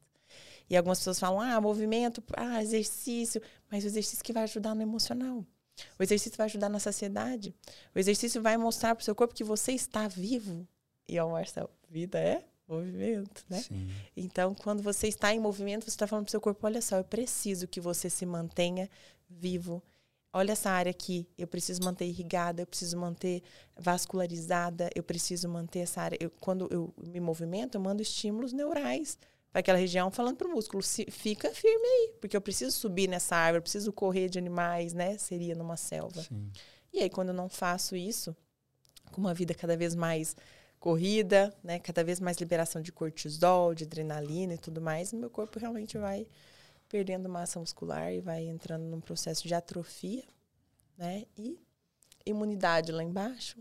E 0.69 0.75
algumas 0.75 0.99
pessoas 0.99 1.19
falam, 1.19 1.41
ah, 1.41 1.59
movimento, 1.59 2.23
ah, 2.35 2.61
exercício, 2.61 3.41
mas 3.69 3.83
o 3.83 3.87
exercício 3.87 4.23
que 4.23 4.33
vai 4.33 4.43
ajudar 4.43 4.73
no 4.73 4.81
emocional. 4.81 5.45
O 5.99 6.03
exercício 6.03 6.37
vai 6.37 6.45
ajudar 6.45 6.69
na 6.69 6.79
saciedade. 6.79 7.53
O 7.95 7.99
exercício 7.99 8.41
vai 8.41 8.57
mostrar 8.57 8.95
para 8.95 9.01
o 9.01 9.05
seu 9.05 9.15
corpo 9.15 9.33
que 9.33 9.43
você 9.43 9.71
está 9.71 10.07
vivo. 10.07 10.67
E, 11.07 11.19
ó, 11.19 11.29
Marcelo, 11.29 11.69
vida 11.89 12.19
é 12.19 12.43
movimento, 12.67 13.43
né? 13.49 13.61
Sim. 13.61 13.89
Então, 14.15 14.55
quando 14.55 14.81
você 14.81 15.07
está 15.07 15.33
em 15.33 15.39
movimento, 15.39 15.83
você 15.83 15.89
está 15.89 16.07
falando 16.07 16.25
para 16.25 16.29
o 16.29 16.31
seu 16.31 16.41
corpo, 16.41 16.65
olha 16.65 16.81
só, 16.81 16.97
eu 16.97 17.03
preciso 17.03 17.67
que 17.67 17.81
você 17.81 18.09
se 18.09 18.25
mantenha 18.25 18.89
vivo. 19.29 19.83
Olha 20.33 20.53
essa 20.53 20.69
área 20.71 20.89
aqui, 20.89 21.27
eu 21.37 21.45
preciso 21.45 21.83
manter 21.83 22.05
irrigada, 22.05 22.61
eu 22.61 22.67
preciso 22.67 22.97
manter 22.97 23.43
vascularizada, 23.77 24.89
eu 24.95 25.03
preciso 25.03 25.49
manter 25.49 25.79
essa 25.79 26.01
área. 26.01 26.17
Eu, 26.21 26.31
quando 26.39 26.69
eu 26.71 26.93
me 26.97 27.19
movimento, 27.19 27.75
eu 27.75 27.81
mando 27.81 28.01
estímulos 28.01 28.53
neurais 28.53 29.17
para 29.51 29.59
aquela 29.59 29.77
região, 29.77 30.09
falando 30.09 30.37
para 30.37 30.47
o 30.47 30.51
músculo, 30.51 30.81
se, 30.81 31.05
fica 31.11 31.49
firme 31.53 31.85
aí, 31.85 32.13
porque 32.21 32.37
eu 32.37 32.41
preciso 32.41 32.71
subir 32.71 33.07
nessa 33.07 33.35
árvore, 33.35 33.61
preciso 33.61 33.91
correr 33.91 34.29
de 34.29 34.39
animais, 34.39 34.93
né? 34.93 35.17
Seria 35.17 35.53
numa 35.53 35.75
selva. 35.75 36.23
Sim. 36.23 36.49
E 36.93 36.99
aí, 36.99 37.09
quando 37.09 37.29
eu 37.29 37.33
não 37.33 37.49
faço 37.49 37.95
isso, 37.95 38.35
com 39.11 39.19
uma 39.19 39.33
vida 39.33 39.53
cada 39.53 39.75
vez 39.75 39.93
mais 39.93 40.35
corrida, 40.79 41.53
né? 41.63 41.79
Cada 41.79 42.03
vez 42.03 42.19
mais 42.19 42.37
liberação 42.37 42.81
de 42.81 42.91
cortisol, 42.91 43.75
de 43.75 43.83
adrenalina 43.83 44.53
e 44.53 44.57
tudo 44.57 44.81
mais, 44.81 45.11
meu 45.11 45.29
corpo 45.29 45.59
realmente 45.59 45.97
vai 45.97 46.25
perdendo 46.87 47.29
massa 47.29 47.59
muscular 47.59 48.13
e 48.13 48.19
vai 48.19 48.45
entrando 48.45 48.83
num 48.83 49.01
processo 49.01 49.47
de 49.47 49.53
atrofia, 49.53 50.23
né? 50.97 51.25
E 51.37 51.59
imunidade 52.25 52.91
lá 52.91 53.03
embaixo, 53.03 53.59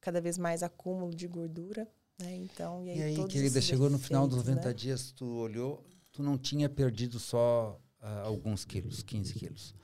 cada 0.00 0.20
vez 0.20 0.36
mais 0.36 0.62
acúmulo 0.62 1.14
de 1.14 1.28
gordura, 1.28 1.88
né? 2.20 2.36
Então, 2.36 2.84
e 2.84 2.90
aí, 2.90 2.98
e 2.98 3.02
aí 3.02 3.28
querida, 3.28 3.60
chegou 3.60 3.90
no 3.90 3.98
final 3.98 4.26
dos 4.26 4.38
90 4.38 4.68
né? 4.68 4.74
dias, 4.74 5.12
tu 5.12 5.26
olhou, 5.26 5.84
tu 6.12 6.22
não 6.22 6.38
tinha 6.38 6.68
perdido 6.68 7.18
só 7.18 7.80
uh, 8.00 8.26
alguns 8.26 8.64
quilos, 8.64 9.02
15 9.02 9.34
quilos, 9.34 9.74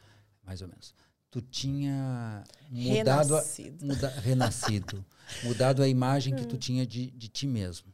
mais 0.44 0.62
ou 0.62 0.68
menos. 0.68 0.94
Tu 1.30 1.40
tinha 1.40 2.44
mudado, 2.70 3.34
renascido, 3.34 3.84
a, 3.84 3.88
muda, 3.88 4.08
renascido, 4.20 5.04
mudado 5.44 5.82
a 5.82 5.88
imagem 5.88 6.34
que 6.34 6.46
tu 6.46 6.56
tinha 6.56 6.86
de, 6.86 7.10
de 7.10 7.28
ti 7.28 7.46
mesmo. 7.46 7.92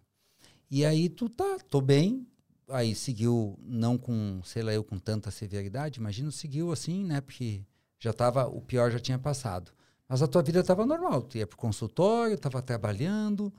E 0.71 0.85
aí 0.85 1.09
tu 1.09 1.29
tá, 1.29 1.59
tô 1.69 1.81
bem, 1.81 2.27
aí 2.69 2.95
seguiu 2.95 3.59
não 3.63 3.99
com, 3.99 4.41
sei 4.45 4.63
lá, 4.63 4.73
eu 4.73 4.85
com 4.85 4.99
tanta 4.99 5.31
severidade, 5.31 6.01
imagino, 6.01 6.31
seguiu 6.31 6.73
assim, 6.73 7.05
né, 7.05 7.21
porque 7.21 7.63
já 7.99 8.13
tava, 8.13 8.47
o 8.47 8.61
pior 8.61 8.91
já 8.91 8.99
tinha 8.99 9.19
passado. 9.19 9.73
Mas 10.09 10.23
a 10.23 10.27
tua 10.27 10.43
vida 10.43 10.61
estava 10.61 10.85
normal, 10.85 11.23
tu 11.23 11.39
ia 11.39 11.47
pro 11.47 11.57
consultório, 11.57 12.35
estava 12.35 12.61
trabalhando, 12.61 13.53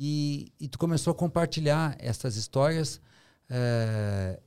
e, 0.00 0.50
e 0.58 0.66
tu 0.66 0.78
começou 0.78 1.10
a 1.10 1.14
compartilhar 1.14 1.94
essas 1.98 2.36
histórias 2.36 2.98
é, 3.50 4.40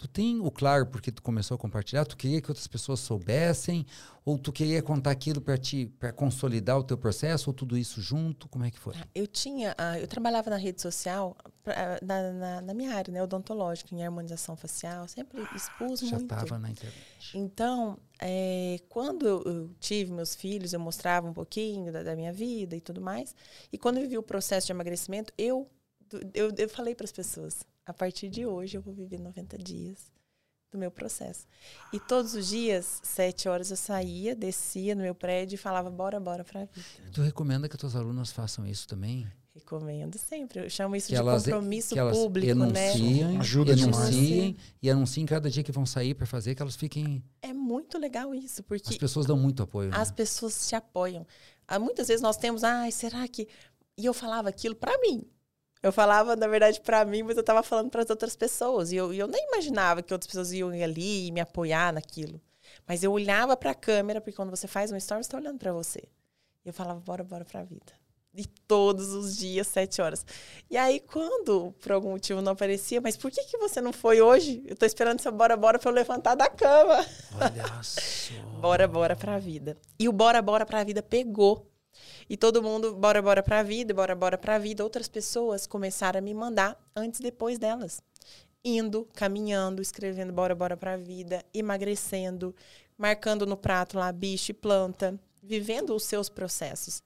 Tu 0.00 0.08
tem 0.08 0.40
o 0.40 0.50
claro 0.50 0.86
porque 0.86 1.12
tu 1.12 1.20
começou 1.20 1.56
a 1.56 1.58
compartilhar? 1.58 2.06
Tu 2.06 2.16
queria 2.16 2.40
que 2.40 2.50
outras 2.50 2.66
pessoas 2.66 3.00
soubessem? 3.00 3.84
Ou 4.24 4.38
tu 4.38 4.50
queria 4.50 4.82
contar 4.82 5.10
aquilo 5.10 5.42
para 5.42 5.58
ti, 5.58 5.92
para 5.98 6.10
consolidar 6.10 6.78
o 6.78 6.82
teu 6.82 6.96
processo? 6.96 7.50
Ou 7.50 7.54
tudo 7.54 7.76
isso 7.76 8.00
junto? 8.00 8.48
Como 8.48 8.64
é 8.64 8.70
que 8.70 8.78
foi? 8.78 8.94
Eu 9.14 9.26
tinha, 9.26 9.72
uh, 9.72 9.98
eu 10.00 10.08
trabalhava 10.08 10.48
na 10.48 10.56
rede 10.56 10.80
social, 10.80 11.36
pra, 11.62 11.98
na, 12.00 12.32
na, 12.32 12.60
na, 12.62 12.72
minha 12.72 12.94
área, 12.94 13.12
né, 13.12 13.22
odontológica, 13.22 13.94
em 13.94 14.02
harmonização 14.02 14.56
facial, 14.56 15.06
sempre 15.06 15.42
expus 15.54 16.00
Já 16.00 16.16
muito. 16.16 16.30
Já 16.30 16.36
estava 16.36 16.58
na 16.58 16.70
internet. 16.70 17.06
Então, 17.34 17.98
é, 18.18 18.80
quando 18.88 19.26
eu 19.26 19.70
tive 19.78 20.10
meus 20.12 20.34
filhos, 20.34 20.72
eu 20.72 20.80
mostrava 20.80 21.28
um 21.28 21.34
pouquinho 21.34 21.92
da, 21.92 22.02
da 22.02 22.16
minha 22.16 22.32
vida 22.32 22.74
e 22.74 22.80
tudo 22.80 23.02
mais. 23.02 23.34
E 23.70 23.76
quando 23.76 23.98
eu 23.98 24.04
vivi 24.04 24.16
o 24.16 24.22
processo 24.22 24.66
de 24.66 24.72
emagrecimento, 24.72 25.30
eu, 25.36 25.70
eu, 26.32 26.50
eu 26.56 26.68
falei 26.70 26.94
para 26.94 27.04
as 27.04 27.12
pessoas, 27.12 27.66
a 27.86 27.92
partir 27.92 28.28
de 28.28 28.46
hoje 28.46 28.76
eu 28.76 28.82
vou 28.82 28.94
viver 28.94 29.18
90 29.18 29.58
dias 29.58 30.10
do 30.70 30.78
meu 30.78 30.90
processo. 30.90 31.46
E 31.92 31.98
todos 31.98 32.34
os 32.34 32.48
dias, 32.48 33.00
sete 33.02 33.48
horas, 33.48 33.70
eu 33.70 33.76
saía, 33.76 34.34
descia 34.36 34.94
no 34.94 35.02
meu 35.02 35.14
prédio 35.14 35.56
e 35.56 35.58
falava, 35.58 35.90
bora, 35.90 36.20
bora 36.20 36.44
pra 36.44 36.64
vida. 36.64 36.86
Tu 37.12 37.22
recomenda 37.22 37.68
que 37.68 37.74
as 37.74 37.80
tuas 37.80 37.96
alunas 37.96 38.30
façam 38.30 38.66
isso 38.66 38.86
também? 38.86 39.26
Recomendo 39.52 40.16
sempre. 40.16 40.60
Eu 40.60 40.70
chamo 40.70 40.94
isso 40.94 41.08
que 41.08 41.14
de 41.14 41.18
elas, 41.18 41.42
compromisso 41.42 41.92
que 41.94 41.98
elas 41.98 42.16
público, 42.16 42.46
enunciem, 42.46 43.24
né? 43.24 43.38
Ajuda 43.40 43.72
enunciem 43.72 44.56
e 44.80 44.88
anunciem 44.88 45.26
cada 45.26 45.50
dia 45.50 45.64
que 45.64 45.72
vão 45.72 45.84
sair 45.84 46.14
para 46.14 46.24
fazer 46.24 46.54
que 46.54 46.62
elas 46.62 46.76
fiquem. 46.76 47.22
É 47.42 47.52
muito 47.52 47.98
legal 47.98 48.32
isso, 48.32 48.62
porque 48.62 48.90
as 48.90 48.96
pessoas 48.96 49.26
dão 49.26 49.36
muito 49.36 49.64
apoio. 49.64 49.90
As 49.92 50.10
né? 50.10 50.14
pessoas 50.14 50.68
te 50.68 50.76
apoiam. 50.76 51.26
Ah, 51.66 51.80
muitas 51.80 52.06
vezes 52.06 52.22
nós 52.22 52.36
temos, 52.36 52.62
ai, 52.62 52.88
ah, 52.88 52.92
será 52.92 53.26
que? 53.26 53.48
E 53.98 54.04
eu 54.04 54.14
falava 54.14 54.48
aquilo 54.48 54.76
para 54.76 54.96
mim. 54.98 55.24
Eu 55.82 55.92
falava, 55.92 56.36
na 56.36 56.46
verdade, 56.46 56.80
para 56.80 57.04
mim, 57.04 57.22
mas 57.22 57.36
eu 57.36 57.40
estava 57.40 57.62
falando 57.62 57.90
para 57.90 58.02
as 58.02 58.10
outras 58.10 58.36
pessoas. 58.36 58.92
E 58.92 58.96
eu, 58.96 59.12
eu 59.14 59.26
nem 59.26 59.46
imaginava 59.48 60.02
que 60.02 60.12
outras 60.12 60.26
pessoas 60.26 60.52
iam 60.52 60.74
ir 60.74 60.82
ali 60.82 61.28
e 61.28 61.32
me 61.32 61.40
apoiar 61.40 61.92
naquilo. 61.92 62.40
Mas 62.86 63.02
eu 63.02 63.12
olhava 63.12 63.56
para 63.56 63.70
a 63.70 63.74
câmera, 63.74 64.20
porque 64.20 64.36
quando 64.36 64.50
você 64.50 64.66
faz 64.66 64.90
uma 64.90 64.98
story, 64.98 65.22
você 65.22 65.28
está 65.28 65.38
olhando 65.38 65.58
para 65.58 65.72
você. 65.72 66.02
E 66.64 66.68
eu 66.68 66.72
falava, 66.72 67.00
bora, 67.00 67.24
bora 67.24 67.44
para 67.44 67.60
a 67.60 67.64
vida. 67.64 67.92
E 68.34 68.44
todos 68.44 69.12
os 69.12 69.36
dias, 69.36 69.66
sete 69.66 70.00
horas. 70.00 70.24
E 70.70 70.76
aí, 70.76 71.00
quando 71.00 71.72
por 71.80 71.90
algum 71.92 72.10
motivo 72.10 72.40
não 72.40 72.52
aparecia, 72.52 73.00
mas 73.00 73.16
por 73.16 73.30
que, 73.30 73.42
que 73.44 73.58
você 73.58 73.80
não 73.80 73.92
foi 73.92 74.20
hoje? 74.20 74.62
Eu 74.66 74.74
estou 74.74 74.86
esperando 74.86 75.18
essa 75.18 75.32
bora, 75.32 75.56
bora 75.56 75.78
para 75.80 75.90
eu 75.90 75.94
levantar 75.94 76.36
da 76.36 76.48
cama. 76.48 77.04
Olha 77.40 77.64
só. 77.82 78.32
bora, 78.60 78.86
bora 78.86 79.16
para 79.16 79.34
a 79.34 79.38
vida. 79.38 79.76
E 79.98 80.08
o 80.08 80.12
bora, 80.12 80.40
bora 80.40 80.64
para 80.64 80.80
a 80.80 80.84
vida 80.84 81.02
pegou. 81.02 81.69
E 82.28 82.36
todo 82.36 82.62
mundo, 82.62 82.94
bora, 82.94 83.20
bora 83.20 83.42
pra 83.42 83.62
vida, 83.62 83.92
bora, 83.92 84.14
bora 84.14 84.38
pra 84.38 84.58
vida. 84.58 84.84
Outras 84.84 85.08
pessoas 85.08 85.66
começaram 85.66 86.18
a 86.18 86.22
me 86.22 86.34
mandar 86.34 86.78
antes 86.94 87.20
e 87.20 87.22
depois 87.22 87.58
delas. 87.58 88.02
Indo, 88.64 89.08
caminhando, 89.14 89.80
escrevendo 89.80 90.32
bora, 90.32 90.54
bora 90.54 90.76
pra 90.76 90.96
vida, 90.96 91.44
emagrecendo, 91.52 92.54
marcando 92.96 93.46
no 93.46 93.56
prato 93.56 93.98
lá 93.98 94.12
bicho 94.12 94.50
e 94.50 94.54
planta, 94.54 95.18
vivendo 95.42 95.94
os 95.94 96.04
seus 96.04 96.28
processos. 96.28 97.02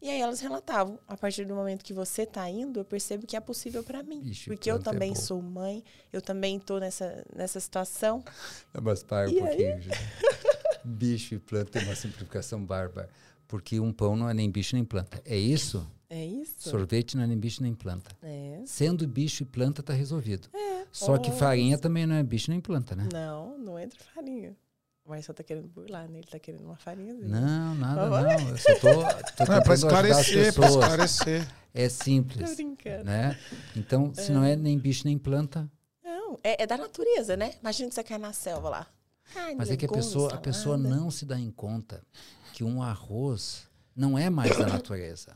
E 0.00 0.08
aí 0.08 0.20
elas 0.20 0.40
relatavam, 0.40 0.98
a 1.06 1.16
partir 1.16 1.44
do 1.44 1.54
momento 1.54 1.84
que 1.84 1.92
você 1.92 2.22
está 2.22 2.48
indo, 2.48 2.80
eu 2.80 2.84
percebo 2.84 3.26
que 3.26 3.36
é 3.36 3.40
possível 3.40 3.84
para 3.84 4.02
mim. 4.02 4.22
Porque 4.46 4.70
eu 4.70 4.76
é 4.76 4.78
também 4.78 5.12
é 5.12 5.14
sou 5.14 5.40
mãe, 5.40 5.84
eu 6.12 6.22
também 6.22 6.56
estou 6.56 6.80
nessa, 6.80 7.24
nessa 7.34 7.60
situação. 7.60 8.24
Mas 8.82 9.02
para 9.02 9.28
um 9.28 9.34
pouquinho, 9.34 9.78
Bicho 10.84 11.34
e 11.34 11.38
planta 11.38 11.72
tem 11.72 11.82
uma 11.84 11.94
simplificação 11.94 12.64
bárbara. 12.64 13.10
Porque 13.48 13.80
um 13.80 13.92
pão 13.92 14.14
não 14.14 14.28
é 14.28 14.34
nem 14.34 14.50
bicho 14.50 14.76
nem 14.76 14.84
planta. 14.84 15.20
É 15.24 15.36
isso? 15.36 15.84
É 16.10 16.24
isso. 16.24 16.68
Sorvete 16.70 17.16
não 17.16 17.24
é 17.24 17.26
nem 17.26 17.38
bicho 17.38 17.62
nem 17.62 17.74
planta. 17.74 18.10
É. 18.22 18.62
Sendo 18.66 19.06
bicho 19.08 19.42
e 19.42 19.46
planta, 19.46 19.80
está 19.80 19.92
resolvido. 19.92 20.48
É. 20.54 20.86
Só 20.92 21.14
oh. 21.14 21.18
que 21.18 21.32
farinha 21.32 21.78
também 21.78 22.06
não 22.06 22.14
é 22.14 22.22
bicho 22.22 22.50
nem 22.50 22.60
planta, 22.60 22.94
né? 22.94 23.08
Não, 23.12 23.58
não 23.58 23.78
entra 23.78 23.98
farinha. 24.14 24.54
Mas 25.06 25.24
só 25.24 25.32
tá 25.32 25.42
querendo 25.42 25.68
burlar, 25.68 26.06
né? 26.08 26.18
Ele 26.18 26.26
tá 26.26 26.38
querendo 26.38 26.64
uma 26.64 26.76
farinha. 26.76 27.14
Não, 27.14 27.74
nada 27.74 28.08
não. 28.10 28.48
Eu 28.50 28.58
só 28.58 28.74
tô, 28.74 28.90
tô 29.36 29.50
não, 29.50 29.56
é 29.56 29.60
pra 29.62 29.74
esclarecer, 29.74 30.54
pra 30.54 30.68
esclarecer. 30.68 31.48
É 31.72 31.88
simples. 31.88 32.50
Tô 32.50 32.56
brincando. 32.56 33.04
Né? 33.04 33.38
Então, 33.74 34.12
é. 34.14 34.20
se 34.20 34.30
não 34.30 34.44
é 34.44 34.54
nem 34.54 34.78
bicho 34.78 35.06
nem 35.06 35.16
planta. 35.16 35.70
Não, 36.04 36.38
é, 36.44 36.62
é 36.62 36.66
da 36.66 36.76
natureza, 36.76 37.36
né? 37.36 37.54
Imagina 37.60 37.88
que 37.88 37.94
você 37.94 38.04
cai 38.04 38.18
na 38.18 38.34
selva 38.34 38.68
lá. 38.68 38.86
Ai, 39.36 39.54
Mas 39.54 39.70
é 39.70 39.76
que 39.76 39.86
a 39.86 39.88
pessoa, 39.88 40.34
a 40.34 40.38
pessoa 40.38 40.76
não 40.76 41.10
se 41.10 41.24
dá 41.24 41.38
em 41.38 41.50
conta 41.50 42.02
que 42.52 42.64
um 42.64 42.82
arroz 42.82 43.68
não 43.94 44.18
é 44.18 44.30
mais 44.30 44.56
da 44.56 44.66
natureza. 44.68 45.34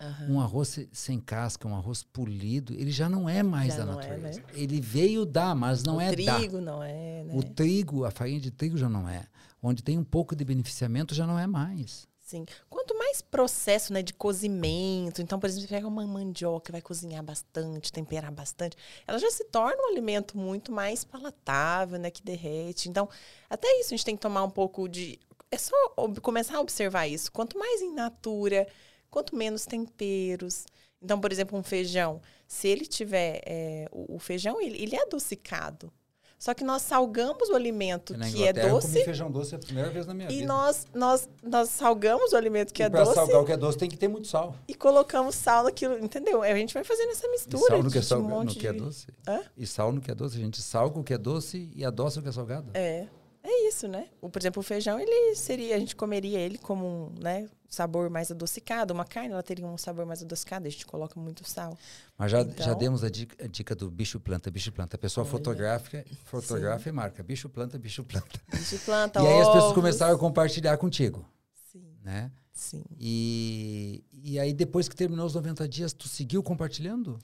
Uhum. 0.00 0.34
Um 0.34 0.40
arroz 0.40 0.86
sem 0.92 1.20
casca, 1.20 1.68
um 1.68 1.76
arroz 1.76 2.02
polido, 2.02 2.74
ele 2.74 2.90
já 2.90 3.08
não 3.08 3.28
é 3.28 3.42
mais 3.42 3.74
já 3.74 3.84
da 3.84 3.94
natureza. 3.94 4.40
É, 4.40 4.42
né? 4.42 4.44
Ele 4.52 4.80
veio 4.80 5.24
dar, 5.24 5.54
mas 5.54 5.82
não 5.84 5.96
o 5.96 6.00
é 6.00 6.10
trigo 6.10 6.26
dar. 6.26 6.36
O 6.36 6.38
trigo 6.40 6.60
não 6.60 6.82
é, 6.82 7.24
né? 7.24 7.34
O 7.34 7.42
trigo, 7.42 8.04
a 8.04 8.10
farinha 8.10 8.40
de 8.40 8.50
trigo 8.50 8.76
já 8.76 8.88
não 8.88 9.08
é. 9.08 9.26
Onde 9.62 9.82
tem 9.82 9.96
um 9.98 10.04
pouco 10.04 10.34
de 10.34 10.44
beneficiamento 10.44 11.14
já 11.14 11.26
não 11.26 11.38
é 11.38 11.46
mais. 11.46 12.08
Sim. 12.24 12.46
Quanto 12.70 12.96
mais 12.96 13.20
processo 13.20 13.92
né, 13.92 14.02
de 14.02 14.14
cozimento, 14.14 15.20
então, 15.20 15.38
por 15.38 15.46
exemplo, 15.46 15.68
você 15.68 15.74
pega 15.74 15.86
uma 15.86 16.06
mandioca 16.06 16.72
vai 16.72 16.80
cozinhar 16.80 17.22
bastante, 17.22 17.92
temperar 17.92 18.32
bastante, 18.32 18.78
ela 19.06 19.18
já 19.18 19.30
se 19.30 19.44
torna 19.44 19.76
um 19.82 19.88
alimento 19.90 20.38
muito 20.38 20.72
mais 20.72 21.04
palatável, 21.04 21.98
né, 21.98 22.10
que 22.10 22.22
derrete. 22.22 22.88
Então, 22.88 23.10
até 23.48 23.68
isso 23.78 23.92
a 23.92 23.96
gente 23.96 24.06
tem 24.06 24.16
que 24.16 24.22
tomar 24.22 24.42
um 24.42 24.50
pouco 24.50 24.88
de 24.88 25.20
é 25.50 25.58
só 25.58 25.76
começar 26.22 26.56
a 26.56 26.60
observar 26.60 27.06
isso. 27.06 27.30
Quanto 27.30 27.58
mais 27.58 27.82
in 27.82 27.92
natura, 27.92 28.66
quanto 29.10 29.36
menos 29.36 29.66
temperos. 29.66 30.64
Então, 31.02 31.20
por 31.20 31.30
exemplo, 31.30 31.58
um 31.58 31.62
feijão. 31.62 32.22
Se 32.48 32.68
ele 32.68 32.86
tiver. 32.86 33.42
É, 33.46 33.86
o, 33.92 34.16
o, 34.16 34.18
feijão, 34.18 34.60
ele, 34.60 34.82
ele 34.82 34.96
é 34.96 35.02
adocicado. 35.02 35.92
Só 36.44 36.52
que 36.52 36.62
nós 36.62 36.82
salgamos 36.82 37.48
o 37.48 37.54
alimento 37.54 38.12
que 38.12 38.46
é 38.46 38.52
doce. 38.52 38.68
Eu 38.68 38.92
comi 38.92 39.04
feijão 39.06 39.30
doce 39.30 39.54
a 39.54 39.58
primeira 39.58 39.88
vez 39.88 40.04
na 40.06 40.12
minha 40.12 40.28
e 40.28 40.32
vida. 40.32 40.44
E 40.44 40.46
nós, 40.46 40.86
nós, 40.94 41.26
nós 41.42 41.70
salgamos 41.70 42.34
o 42.34 42.36
alimento 42.36 42.70
que 42.70 42.82
e 42.82 42.84
é 42.84 42.90
pra 42.90 43.00
doce. 43.00 43.14
Para 43.14 43.24
salgar 43.24 43.40
o 43.40 43.46
que 43.46 43.52
é 43.52 43.56
doce 43.56 43.78
tem 43.78 43.88
que 43.88 43.96
ter 43.96 44.08
muito 44.08 44.28
sal. 44.28 44.54
E 44.68 44.74
colocamos 44.74 45.36
sal 45.36 45.64
naquilo, 45.64 45.96
entendeu? 46.04 46.42
A 46.42 46.54
gente 46.54 46.74
vai 46.74 46.84
fazendo 46.84 47.12
essa 47.12 47.26
mistura. 47.28 47.64
E 47.64 47.68
sal 47.68 47.82
no 47.82 47.90
que 47.90 47.96
é, 47.96 48.02
salga, 48.02 48.34
um 48.34 48.44
no 48.44 48.54
que 48.54 48.66
é 48.66 48.72
doce. 48.74 49.06
Hã? 49.26 49.40
E 49.56 49.66
sal 49.66 49.90
no 49.90 50.02
que 50.02 50.10
é 50.10 50.14
doce. 50.14 50.36
A 50.36 50.40
gente 50.40 50.60
salga 50.60 51.00
o 51.00 51.02
que 51.02 51.14
é 51.14 51.18
doce 51.18 51.72
e 51.74 51.82
adoça 51.82 52.20
o 52.20 52.22
que 52.22 52.28
é 52.28 52.32
salgado. 52.32 52.66
É. 52.74 53.06
É 53.46 53.68
isso, 53.68 53.86
né? 53.86 54.08
O, 54.22 54.30
por 54.30 54.40
exemplo, 54.40 54.60
o 54.60 54.62
feijão, 54.62 54.98
ele 54.98 55.34
seria, 55.34 55.76
a 55.76 55.78
gente 55.78 55.94
comeria 55.94 56.38
ele 56.38 56.56
como 56.56 56.86
um, 56.86 57.22
né, 57.22 57.46
sabor 57.68 58.08
mais 58.08 58.30
adocicado. 58.30 58.94
Uma 58.94 59.04
carne, 59.04 59.32
ela 59.32 59.42
teria 59.42 59.66
um 59.66 59.76
sabor 59.76 60.06
mais 60.06 60.22
adocicado, 60.22 60.66
a 60.66 60.70
gente 60.70 60.86
coloca 60.86 61.20
muito 61.20 61.46
sal. 61.46 61.76
Mas 62.16 62.30
já, 62.30 62.40
então, 62.40 62.64
já 62.64 62.72
demos 62.72 63.04
a 63.04 63.10
dica, 63.10 63.44
a 63.44 63.46
dica, 63.46 63.74
do 63.74 63.90
bicho 63.90 64.18
planta, 64.18 64.50
bicho 64.50 64.72
planta. 64.72 64.96
A 64.96 64.98
pessoa 64.98 65.26
fotográfica, 65.26 66.02
fotografa 66.24 66.88
e 66.88 66.92
marca. 66.92 67.22
Bicho 67.22 67.50
planta, 67.50 67.78
bicho 67.78 68.02
planta. 68.02 68.40
Bicho 68.50 68.78
planta, 68.78 69.20
E 69.22 69.26
aí 69.26 69.40
as 69.42 69.52
pessoas 69.52 69.74
começaram 69.74 70.14
a 70.14 70.18
compartilhar 70.18 70.78
contigo. 70.78 71.22
Sim. 71.70 71.84
Né? 72.02 72.32
Sim. 72.50 72.82
E, 72.98 74.02
e 74.10 74.38
aí, 74.38 74.54
depois 74.54 74.88
que 74.88 74.96
terminou 74.96 75.26
os 75.26 75.34
90 75.34 75.68
dias, 75.68 75.92
tu 75.92 76.08
seguiu 76.08 76.42
compartilhando? 76.42 77.18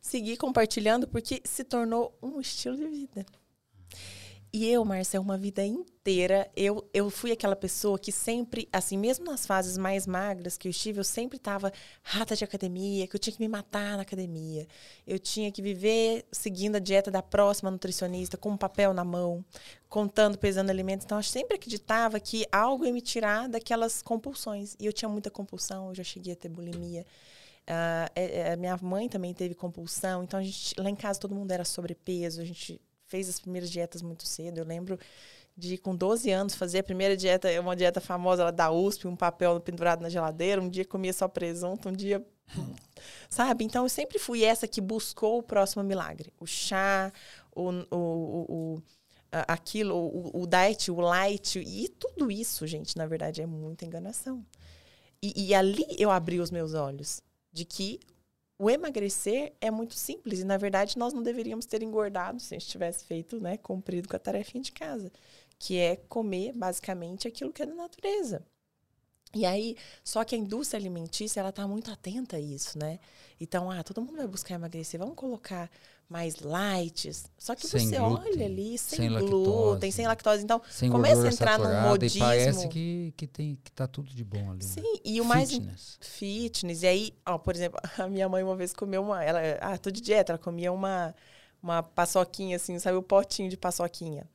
Segui 0.00 0.36
compartilhando 0.36 1.08
porque 1.08 1.42
se 1.44 1.64
tornou 1.64 2.16
um 2.22 2.40
estilo 2.40 2.76
de 2.76 2.86
vida. 2.86 3.26
E 4.56 4.70
eu, 4.70 4.84
Marcia, 4.84 5.20
uma 5.20 5.36
vida 5.36 5.66
inteira, 5.66 6.48
eu, 6.54 6.88
eu 6.94 7.10
fui 7.10 7.32
aquela 7.32 7.56
pessoa 7.56 7.98
que 7.98 8.12
sempre, 8.12 8.68
assim, 8.72 8.96
mesmo 8.96 9.24
nas 9.24 9.44
fases 9.44 9.76
mais 9.76 10.06
magras 10.06 10.56
que 10.56 10.68
eu 10.68 10.70
estive, 10.70 11.00
eu 11.00 11.04
sempre 11.04 11.38
estava 11.38 11.72
rata 12.04 12.36
de 12.36 12.44
academia, 12.44 13.08
que 13.08 13.16
eu 13.16 13.18
tinha 13.18 13.34
que 13.34 13.40
me 13.40 13.48
matar 13.48 13.96
na 13.96 14.02
academia. 14.02 14.68
Eu 15.04 15.18
tinha 15.18 15.50
que 15.50 15.60
viver 15.60 16.24
seguindo 16.30 16.76
a 16.76 16.78
dieta 16.78 17.10
da 17.10 17.20
próxima 17.20 17.68
nutricionista, 17.68 18.36
com 18.36 18.50
um 18.50 18.56
papel 18.56 18.94
na 18.94 19.02
mão, 19.02 19.44
contando, 19.88 20.38
pesando 20.38 20.70
alimentos. 20.70 21.04
Então, 21.04 21.18
eu 21.18 21.24
sempre 21.24 21.56
acreditava 21.56 22.20
que 22.20 22.46
algo 22.52 22.84
ia 22.84 22.92
me 22.92 23.00
tirar 23.00 23.48
daquelas 23.48 24.02
compulsões. 24.02 24.76
E 24.78 24.86
eu 24.86 24.92
tinha 24.92 25.08
muita 25.08 25.32
compulsão, 25.32 25.88
eu 25.88 25.96
já 25.96 26.04
cheguei 26.04 26.32
a 26.32 26.36
ter 26.36 26.48
bulimia. 26.48 27.04
Uh, 27.62 28.06
é, 28.14 28.52
é, 28.52 28.56
minha 28.56 28.78
mãe 28.80 29.08
também 29.08 29.34
teve 29.34 29.52
compulsão, 29.52 30.22
então 30.22 30.38
a 30.38 30.42
gente, 30.44 30.78
lá 30.78 30.88
em 30.88 30.94
casa 30.94 31.18
todo 31.18 31.34
mundo 31.34 31.50
era 31.50 31.64
sobrepeso, 31.64 32.40
a 32.40 32.44
gente 32.44 32.80
fez 33.14 33.28
as 33.28 33.38
primeiras 33.38 33.70
dietas 33.70 34.02
muito 34.02 34.26
cedo. 34.26 34.58
Eu 34.58 34.64
lembro 34.64 34.98
de, 35.56 35.78
com 35.78 35.94
12 35.94 36.32
anos, 36.32 36.56
fazer 36.56 36.80
a 36.80 36.82
primeira 36.82 37.16
dieta, 37.16 37.48
uma 37.60 37.76
dieta 37.76 38.00
famosa 38.00 38.42
lá 38.42 38.50
da 38.50 38.72
USP, 38.72 39.06
um 39.06 39.14
papel 39.14 39.60
pendurado 39.60 40.02
na 40.02 40.08
geladeira. 40.08 40.60
Um 40.60 40.68
dia 40.68 40.84
comia 40.84 41.12
só 41.12 41.28
presunto, 41.28 41.88
um 41.88 41.92
dia. 41.92 42.26
Sabe? 43.30 43.64
Então 43.64 43.84
eu 43.84 43.88
sempre 43.88 44.18
fui 44.18 44.42
essa 44.42 44.66
que 44.66 44.80
buscou 44.80 45.38
o 45.38 45.42
próximo 45.44 45.84
milagre. 45.84 46.32
O 46.40 46.46
chá, 46.46 47.12
o, 47.54 47.70
o, 47.70 47.96
o, 47.96 48.46
o 48.48 48.82
aquilo, 49.30 49.94
o, 49.94 50.42
o 50.42 50.46
diet, 50.46 50.90
o 50.90 51.00
light, 51.00 51.60
e 51.60 51.88
tudo 51.88 52.32
isso, 52.32 52.66
gente, 52.66 52.96
na 52.96 53.06
verdade, 53.06 53.40
é 53.40 53.46
muita 53.46 53.84
enganação. 53.84 54.44
E, 55.22 55.32
e 55.36 55.54
ali 55.54 55.86
eu 55.98 56.10
abri 56.10 56.40
os 56.40 56.50
meus 56.50 56.74
olhos 56.74 57.20
de 57.52 57.64
que 57.64 58.00
o 58.58 58.70
emagrecer 58.70 59.52
é 59.60 59.70
muito 59.70 59.94
simples 59.94 60.40
e 60.40 60.44
na 60.44 60.56
verdade 60.56 60.98
nós 60.98 61.12
não 61.12 61.22
deveríamos 61.22 61.66
ter 61.66 61.82
engordado 61.82 62.40
se 62.40 62.54
a 62.54 62.58
gente 62.58 62.70
tivesse 62.70 63.04
feito, 63.04 63.40
né, 63.40 63.56
cumprido 63.56 64.08
com 64.08 64.16
a 64.16 64.18
tarefinha 64.18 64.62
de 64.62 64.72
casa, 64.72 65.10
que 65.58 65.78
é 65.78 65.96
comer 65.96 66.52
basicamente 66.52 67.26
aquilo 67.26 67.52
que 67.52 67.62
é 67.62 67.66
da 67.66 67.74
natureza. 67.74 68.44
E 69.34 69.44
aí, 69.44 69.76
só 70.04 70.22
que 70.24 70.34
a 70.36 70.38
indústria 70.38 70.78
alimentícia, 70.78 71.40
ela 71.40 71.48
está 71.48 71.66
muito 71.66 71.90
atenta 71.90 72.36
a 72.36 72.40
isso, 72.40 72.78
né? 72.78 73.00
Então, 73.40 73.68
ah, 73.68 73.82
todo 73.82 74.00
mundo 74.00 74.16
vai 74.16 74.28
buscar 74.28 74.54
emagrecer, 74.54 74.98
vamos 74.98 75.16
colocar 75.16 75.68
mais 76.08 76.36
lights. 76.40 77.24
Só 77.38 77.54
que 77.54 77.66
sem 77.66 77.88
você 77.88 77.98
glúten, 77.98 78.32
olha 78.32 78.46
ali, 78.46 78.78
sem, 78.78 78.98
sem 78.98 79.08
glúten, 79.08 79.90
sem 79.90 80.06
lactose. 80.06 80.44
Então, 80.44 80.60
sem 80.70 80.90
começa 80.90 81.26
a 81.26 81.28
entrar 81.28 81.58
num 81.58 81.88
modismo. 81.88 82.18
E 82.18 82.20
parece 82.20 82.68
que, 82.68 83.14
que, 83.16 83.26
tem, 83.26 83.58
que 83.62 83.72
tá 83.72 83.86
tudo 83.86 84.10
de 84.10 84.24
bom 84.24 84.52
ali. 84.52 84.62
Sim, 84.62 84.80
né? 84.80 85.00
e 85.04 85.20
o 85.20 85.24
mais 85.24 85.50
Fitness. 85.50 85.98
fitness. 86.00 86.82
E 86.82 86.86
aí, 86.86 87.14
ó, 87.26 87.38
por 87.38 87.54
exemplo, 87.54 87.80
a 87.98 88.06
minha 88.08 88.28
mãe 88.28 88.42
uma 88.42 88.56
vez 88.56 88.72
comeu 88.72 89.02
uma, 89.02 89.24
ela, 89.24 89.40
ah, 89.60 89.78
tô 89.78 89.90
de 89.90 90.00
dieta, 90.00 90.32
ela 90.32 90.38
comia 90.38 90.72
uma 90.72 91.14
uma 91.64 91.82
paçoquinha 91.82 92.56
assim, 92.56 92.78
sabe 92.78 92.98
o 92.98 93.02
potinho 93.02 93.48
de 93.48 93.56
paçoquinha. 93.56 94.28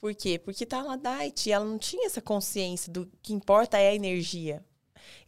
Por 0.00 0.12
quê? 0.16 0.36
Porque 0.36 0.66
tá 0.66 0.82
na 0.82 0.96
diet 0.96 1.48
e 1.48 1.52
ela 1.52 1.64
não 1.64 1.78
tinha 1.78 2.06
essa 2.06 2.20
consciência 2.20 2.92
do 2.92 3.08
que 3.22 3.32
importa 3.32 3.78
é 3.78 3.90
a 3.90 3.94
energia. 3.94 4.64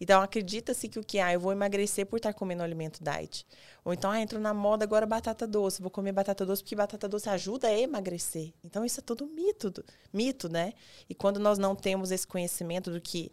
Então, 0.00 0.22
acredita-se 0.22 0.88
que 0.88 0.98
o 0.98 1.04
que? 1.04 1.18
Ah, 1.18 1.32
eu 1.32 1.40
vou 1.40 1.52
emagrecer 1.52 2.06
por 2.06 2.16
estar 2.16 2.32
comendo 2.32 2.62
alimento 2.62 3.02
diet. 3.02 3.46
Ou 3.84 3.92
então, 3.92 4.10
ah, 4.10 4.20
entro 4.20 4.38
na 4.38 4.54
moda 4.54 4.84
agora 4.84 5.06
batata 5.06 5.46
doce. 5.46 5.80
Vou 5.82 5.90
comer 5.90 6.12
batata 6.12 6.44
doce 6.44 6.62
porque 6.62 6.76
batata 6.76 7.08
doce 7.08 7.28
ajuda 7.28 7.68
a 7.68 7.78
emagrecer. 7.78 8.52
Então, 8.64 8.84
isso 8.84 9.00
é 9.00 9.02
tudo 9.02 9.26
mito, 9.26 9.72
mito, 10.12 10.48
né? 10.48 10.72
E 11.08 11.14
quando 11.14 11.38
nós 11.38 11.58
não 11.58 11.74
temos 11.74 12.10
esse 12.10 12.26
conhecimento 12.26 12.90
do 12.90 13.00
que 13.00 13.30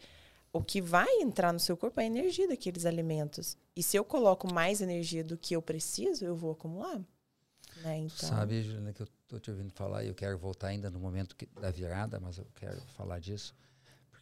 o 0.54 0.62
que 0.62 0.82
vai 0.82 1.08
entrar 1.22 1.54
no 1.54 1.60
seu 1.60 1.78
corpo 1.78 2.00
é 2.02 2.04
a 2.04 2.08
energia 2.08 2.48
daqueles 2.48 2.86
alimentos. 2.86 3.58
E 3.76 3.82
se 3.82 3.96
eu 3.96 4.04
coloco 4.04 4.54
mais 4.54 4.82
energia 4.82 5.24
do 5.24 5.38
que 5.38 5.56
eu 5.56 5.62
preciso, 5.62 6.26
eu 6.26 6.36
vou 6.36 6.52
acumular. 6.52 7.00
Né? 7.78 8.00
Então... 8.00 8.30
Sabe, 8.30 8.62
Juliana, 8.62 8.92
que 8.92 9.02
eu 9.02 9.08
estou 9.24 9.40
te 9.40 9.50
ouvindo 9.50 9.72
falar 9.72 10.04
e 10.04 10.10
eu 10.10 10.16
quero 10.16 10.38
voltar 10.38 10.68
ainda 10.68 10.90
no 10.90 11.00
momento 11.00 11.36
que, 11.36 11.46
da 11.60 11.72
virada, 11.72 12.20
mas 12.20 12.38
eu 12.38 12.46
quero 12.56 12.82
falar 12.98 13.20
disso. 13.20 13.56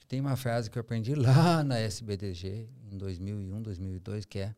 Tem 0.10 0.20
uma 0.20 0.36
frase 0.36 0.72
que 0.72 0.78
eu 0.80 0.82
aprendi 0.82 1.14
lá 1.14 1.64
na 1.64 1.78
SBDG, 1.78 2.68
em 2.92 2.98
2001, 2.98 3.62
2002, 3.62 4.26
que 4.26 4.40
é: 4.40 4.56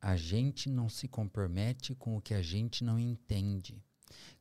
A 0.00 0.16
gente 0.16 0.68
não 0.68 0.88
se 0.88 1.06
compromete 1.06 1.94
com 1.94 2.16
o 2.16 2.20
que 2.20 2.34
a 2.34 2.42
gente 2.42 2.82
não 2.82 2.98
entende. 2.98 3.80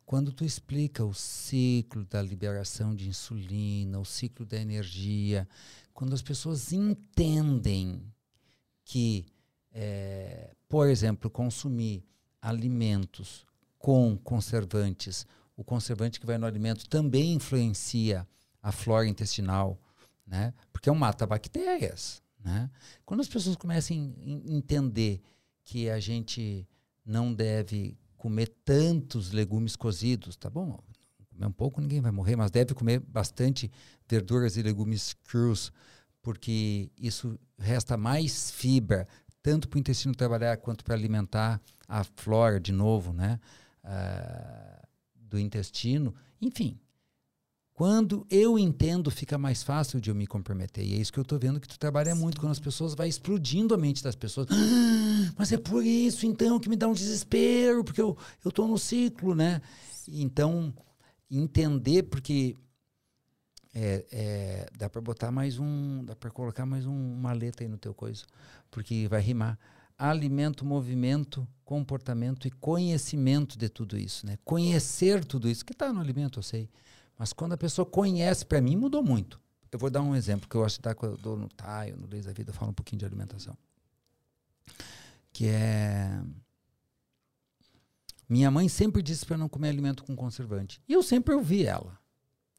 Quando 0.04 0.34
tu 0.34 0.44
explica 0.44 1.06
o 1.06 1.14
ciclo 1.14 2.04
da 2.04 2.20
liberação 2.20 2.96
de 2.96 3.08
insulina, 3.08 4.00
o 4.00 4.04
ciclo 4.04 4.44
da 4.44 4.58
energia, 4.58 5.48
quando 5.94 6.16
as 6.16 6.22
pessoas 6.24 6.74
entendem 6.74 8.02
que, 8.84 9.28
é, 9.72 10.56
por 10.68 10.90
exemplo, 10.90 11.30
consumir 11.30 12.04
alimentos 12.42 13.46
com 13.78 14.18
conservantes, 14.18 15.28
o 15.56 15.64
conservante 15.64 16.20
que 16.20 16.26
vai 16.26 16.40
no 16.40 16.48
alimento 16.48 16.90
também 16.90 17.34
influencia 17.34 18.28
a 18.64 18.72
flora 18.72 19.08
intestinal, 19.08 19.80
né? 20.32 20.54
Porque 20.72 20.88
é 20.88 20.92
um 20.92 20.96
mata-bactérias, 20.96 22.24
né? 22.42 22.72
Quando 23.06 23.20
as 23.20 23.28
pessoas 23.28 23.58
começam 23.58 23.98
a 23.98 24.52
entender 24.52 25.22
que 25.62 25.90
a 25.90 26.00
gente 26.00 26.66
não 27.06 27.34
deve 27.34 27.98
comer 28.16 28.48
tantos 28.64 29.34
legumes 29.34 29.76
cozidos, 29.76 30.38
tá 30.38 30.50
bom? 30.50 30.80
Comer 31.30 31.46
um 31.48 31.52
pouco 31.52 31.82
ninguém 31.82 32.00
vai 32.00 32.12
morrer, 32.14 32.38
mas 32.38 32.50
deve 32.50 32.74
comer 32.74 33.00
bastante 33.02 33.70
verduras 34.08 34.56
e 34.56 34.64
legumes 34.64 35.14
crus, 35.26 35.70
porque 36.22 36.90
isso 36.98 37.38
resta 37.60 37.98
mais 37.98 38.52
fibra, 38.52 39.08
tanto 39.44 39.68
para 39.68 39.78
o 39.78 39.80
intestino 39.82 40.16
trabalhar 40.16 40.56
quanto 40.58 40.86
para 40.86 40.96
alimentar 40.96 41.62
a 41.90 42.06
flora 42.06 42.58
de 42.58 42.72
novo, 42.72 43.12
né? 43.12 43.38
Uh, 43.84 44.88
do 45.16 45.40
intestino. 45.40 46.16
Enfim, 46.42 46.80
quando 47.74 48.28
eu 48.30 48.60
entendo, 48.60 49.10
fica 49.10 49.38
mais 49.38 49.64
fácil 49.64 50.00
de 50.00 50.10
eu 50.10 50.16
me 50.16 50.28
comprometer. 50.28 50.86
E 50.86 50.94
é 50.94 50.98
isso 50.98 51.12
que 51.12 51.20
eu 51.20 51.24
estou 51.24 51.40
vendo 51.40 51.60
que 51.60 51.68
tu 51.68 51.80
trabalha 51.80 52.14
Sim. 52.14 52.22
muito, 52.22 52.40
quando 52.40 52.52
as 52.52 52.60
pessoas 52.60 52.94
vai 52.94 53.08
explodindo 53.08 53.74
a 53.74 53.78
mente 53.78 54.04
das 54.04 54.16
pessoas. 54.16 54.48
Ah, 54.52 55.34
mas 55.38 55.52
é 55.52 55.58
por 55.58 55.84
isso, 55.84 56.26
então, 56.26 56.60
que 56.60 56.70
me 56.70 56.76
dá 56.76 56.88
um 56.88 56.94
desespero, 56.94 57.84
porque 57.84 58.02
eu 58.02 58.18
estou 58.46 58.68
no 58.68 58.78
ciclo, 58.78 59.34
né? 59.34 59.62
Então, 60.08 60.74
entender, 61.30 62.04
porque 62.04 62.56
é, 63.74 64.06
é, 64.12 64.70
dá 64.78 64.90
para 64.90 65.02
botar 65.02 65.32
mais 65.32 65.58
um, 65.58 66.04
dá 66.04 66.16
para 66.16 66.30
colocar 66.30 66.66
mais 66.66 66.86
um, 66.86 67.14
uma 67.14 67.32
letra 67.32 67.64
aí 67.64 67.70
no 67.70 67.78
teu 67.78 67.94
coisa, 67.94 68.26
porque 68.70 69.08
vai 69.08 69.22
rimar. 69.22 69.58
Alimento, 69.98 70.66
movimento, 70.66 71.48
comportamento 71.64 72.48
e 72.48 72.52
conhecimento 72.52 73.58
de 73.58 73.70
tudo 73.70 73.98
isso, 73.98 74.26
né? 74.26 74.38
Conhecer 74.44 75.24
tudo 75.24 75.48
isso, 75.48 75.64
que 75.64 75.74
está 75.74 75.94
no 75.94 76.02
alimento, 76.02 76.40
eu 76.40 76.44
sei 76.44 76.70
mas 77.22 77.34
quando 77.34 77.54
a 77.54 77.58
pessoa 77.58 77.86
conhece, 77.86 78.44
para 78.44 78.60
mim 78.60 78.76
mudou 78.76 79.04
muito. 79.04 79.40
Eu 79.72 79.78
vou 79.78 79.92
dar 79.92 80.02
um 80.02 80.16
exemplo 80.16 80.50
que 80.50 80.56
eu 80.56 80.66
acho 80.66 80.78
que 80.78 80.82
tá, 80.82 80.96
eu 81.04 81.16
dou 81.18 81.38
no 81.38 81.48
Taio, 81.50 81.96
no 81.96 82.08
Leis 82.08 82.26
da 82.26 82.34
Vida, 82.34 82.52
falo 82.52 82.72
um 82.72 82.74
pouquinho 82.74 82.98
de 82.98 83.06
alimentação. 83.06 83.56
Que 85.32 85.46
é. 85.46 86.20
Minha 88.28 88.50
mãe 88.50 88.68
sempre 88.68 89.04
disse 89.04 89.24
para 89.24 89.38
não 89.38 89.48
comer 89.48 89.70
alimento 89.70 90.04
com 90.04 90.16
conservante. 90.16 90.82
E 90.90 90.94
eu 90.94 91.04
sempre 91.04 91.36
ouvi 91.36 91.64
ela. 91.64 91.96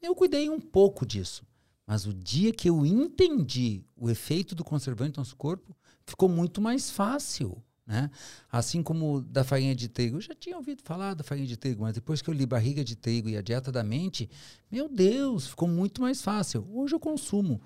Eu 0.01 0.15
cuidei 0.15 0.49
um 0.49 0.61
pouco 0.61 1.05
disso. 1.05 1.45
Mas 1.85 2.05
o 2.05 2.13
dia 2.13 2.53
que 2.53 2.69
eu 2.69 2.85
entendi 2.85 3.83
o 3.97 4.09
efeito 4.09 4.55
do 4.55 4.63
conservante 4.63 5.17
no 5.17 5.23
nosso 5.23 5.35
corpo, 5.35 5.75
ficou 6.05 6.29
muito 6.29 6.61
mais 6.61 6.89
fácil. 6.89 7.61
Né? 7.85 8.09
Assim 8.49 8.81
como 8.81 9.21
da 9.21 9.43
farinha 9.43 9.75
de 9.75 9.89
trigo. 9.89 10.17
Eu 10.17 10.21
já 10.21 10.33
tinha 10.33 10.55
ouvido 10.55 10.81
falar 10.83 11.13
da 11.13 11.23
farinha 11.23 11.47
de 11.47 11.57
trigo, 11.57 11.81
mas 11.83 11.93
depois 11.93 12.21
que 12.21 12.29
eu 12.29 12.33
li 12.33 12.45
Barriga 12.45 12.83
de 12.83 12.95
Trigo 12.95 13.27
e 13.27 13.35
a 13.35 13.41
Dieta 13.41 13.71
da 13.71 13.83
Mente, 13.83 14.29
meu 14.71 14.87
Deus, 14.87 15.47
ficou 15.47 15.67
muito 15.67 16.01
mais 16.01 16.21
fácil. 16.21 16.65
Hoje 16.71 16.95
eu 16.95 16.99
consumo 16.99 17.61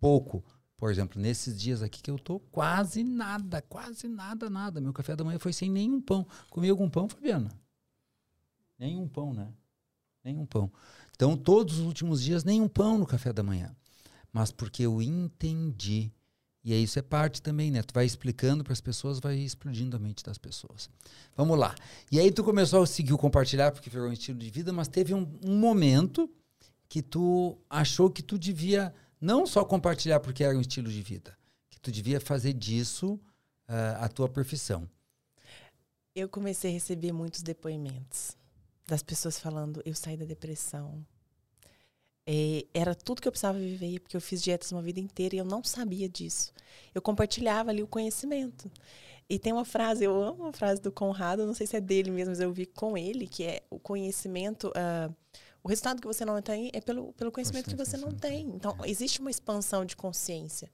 pouco. 0.00 0.44
Por 0.76 0.90
exemplo, 0.90 1.20
nesses 1.20 1.60
dias 1.60 1.82
aqui 1.82 2.02
que 2.02 2.10
eu 2.10 2.18
tô 2.18 2.40
quase 2.40 3.04
nada, 3.04 3.60
quase 3.62 4.08
nada, 4.08 4.48
nada. 4.48 4.80
Meu 4.80 4.92
café 4.92 5.14
da 5.14 5.22
manhã 5.22 5.38
foi 5.38 5.52
sem 5.52 5.70
nenhum 5.70 6.00
pão. 6.00 6.26
Comi 6.48 6.68
algum 6.70 6.88
pão, 6.88 7.08
Fabiana? 7.08 7.50
Nenhum 8.78 9.06
pão, 9.06 9.34
né? 9.34 9.52
Nenhum 10.24 10.46
pão. 10.46 10.72
Então, 11.14 11.36
todos 11.36 11.78
os 11.78 11.84
últimos 11.84 12.22
dias, 12.22 12.44
nenhum 12.44 12.66
pão 12.66 12.96
no 12.96 13.06
café 13.06 13.30
da 13.30 13.42
manhã. 13.42 13.76
Mas 14.32 14.50
porque 14.50 14.82
eu 14.82 15.02
entendi 15.02 16.10
e 16.62 16.74
isso 16.74 16.98
é 16.98 17.02
parte 17.02 17.40
também, 17.40 17.70
né? 17.70 17.82
Tu 17.82 17.94
vai 17.94 18.04
explicando 18.04 18.62
para 18.62 18.72
as 18.72 18.80
pessoas, 18.80 19.18
vai 19.18 19.36
explodindo 19.36 19.96
a 19.96 19.98
mente 19.98 20.22
das 20.22 20.36
pessoas. 20.36 20.90
Vamos 21.34 21.58
lá. 21.58 21.74
E 22.12 22.20
aí 22.20 22.30
tu 22.30 22.44
começou 22.44 22.82
a 22.82 22.86
seguir 22.86 23.14
o 23.14 23.18
compartilhar 23.18 23.72
porque 23.72 23.88
virou 23.88 24.08
um 24.08 24.12
estilo 24.12 24.38
de 24.38 24.50
vida, 24.50 24.72
mas 24.72 24.86
teve 24.86 25.14
um, 25.14 25.26
um 25.42 25.58
momento 25.58 26.30
que 26.88 27.00
tu 27.00 27.56
achou 27.68 28.10
que 28.10 28.22
tu 28.22 28.38
devia 28.38 28.94
não 29.20 29.46
só 29.46 29.64
compartilhar 29.64 30.20
porque 30.20 30.44
era 30.44 30.56
um 30.56 30.60
estilo 30.60 30.90
de 30.90 31.00
vida, 31.00 31.36
que 31.70 31.80
tu 31.80 31.90
devia 31.90 32.20
fazer 32.20 32.52
disso 32.52 33.14
uh, 33.68 34.00
a 34.00 34.08
tua 34.08 34.28
profissão. 34.28 34.88
Eu 36.14 36.28
comecei 36.28 36.70
a 36.70 36.74
receber 36.74 37.12
muitos 37.12 37.40
depoimentos 37.40 38.36
das 38.86 39.02
pessoas 39.02 39.38
falando: 39.38 39.80
eu 39.86 39.94
saí 39.94 40.16
da 40.16 40.24
depressão, 40.26 41.06
é, 42.32 42.64
era 42.72 42.94
tudo 42.94 43.20
que 43.20 43.26
eu 43.26 43.32
precisava 43.32 43.58
viver, 43.58 43.98
porque 43.98 44.16
eu 44.16 44.20
fiz 44.20 44.40
dietas 44.40 44.70
uma 44.70 44.80
vida 44.80 45.00
inteira 45.00 45.34
e 45.34 45.38
eu 45.38 45.44
não 45.44 45.64
sabia 45.64 46.08
disso. 46.08 46.52
Eu 46.94 47.02
compartilhava 47.02 47.70
ali 47.70 47.82
o 47.82 47.88
conhecimento. 47.88 48.70
E 49.28 49.36
tem 49.36 49.52
uma 49.52 49.64
frase, 49.64 50.04
eu 50.04 50.22
amo 50.22 50.46
a 50.46 50.52
frase 50.52 50.80
do 50.80 50.92
Conrado, 50.92 51.44
não 51.44 51.54
sei 51.54 51.66
se 51.66 51.76
é 51.76 51.80
dele 51.80 52.08
mesmo, 52.08 52.30
mas 52.30 52.38
eu 52.38 52.52
vi 52.52 52.66
com 52.66 52.96
ele, 52.96 53.26
que 53.26 53.42
é 53.42 53.64
o 53.68 53.80
conhecimento. 53.80 54.68
Uh, 54.68 55.12
o 55.60 55.68
resultado 55.68 56.00
que 56.00 56.06
você 56.06 56.24
não 56.24 56.40
tem 56.40 56.70
é 56.72 56.80
pelo, 56.80 57.12
pelo 57.14 57.32
conhecimento 57.32 57.68
que 57.68 57.74
você 57.74 57.96
não 57.96 58.12
tem. 58.12 58.46
Então, 58.46 58.76
é. 58.84 58.88
existe 58.88 59.18
uma 59.20 59.30
expansão 59.30 59.84
de 59.84 59.96
consciência. 59.96 60.70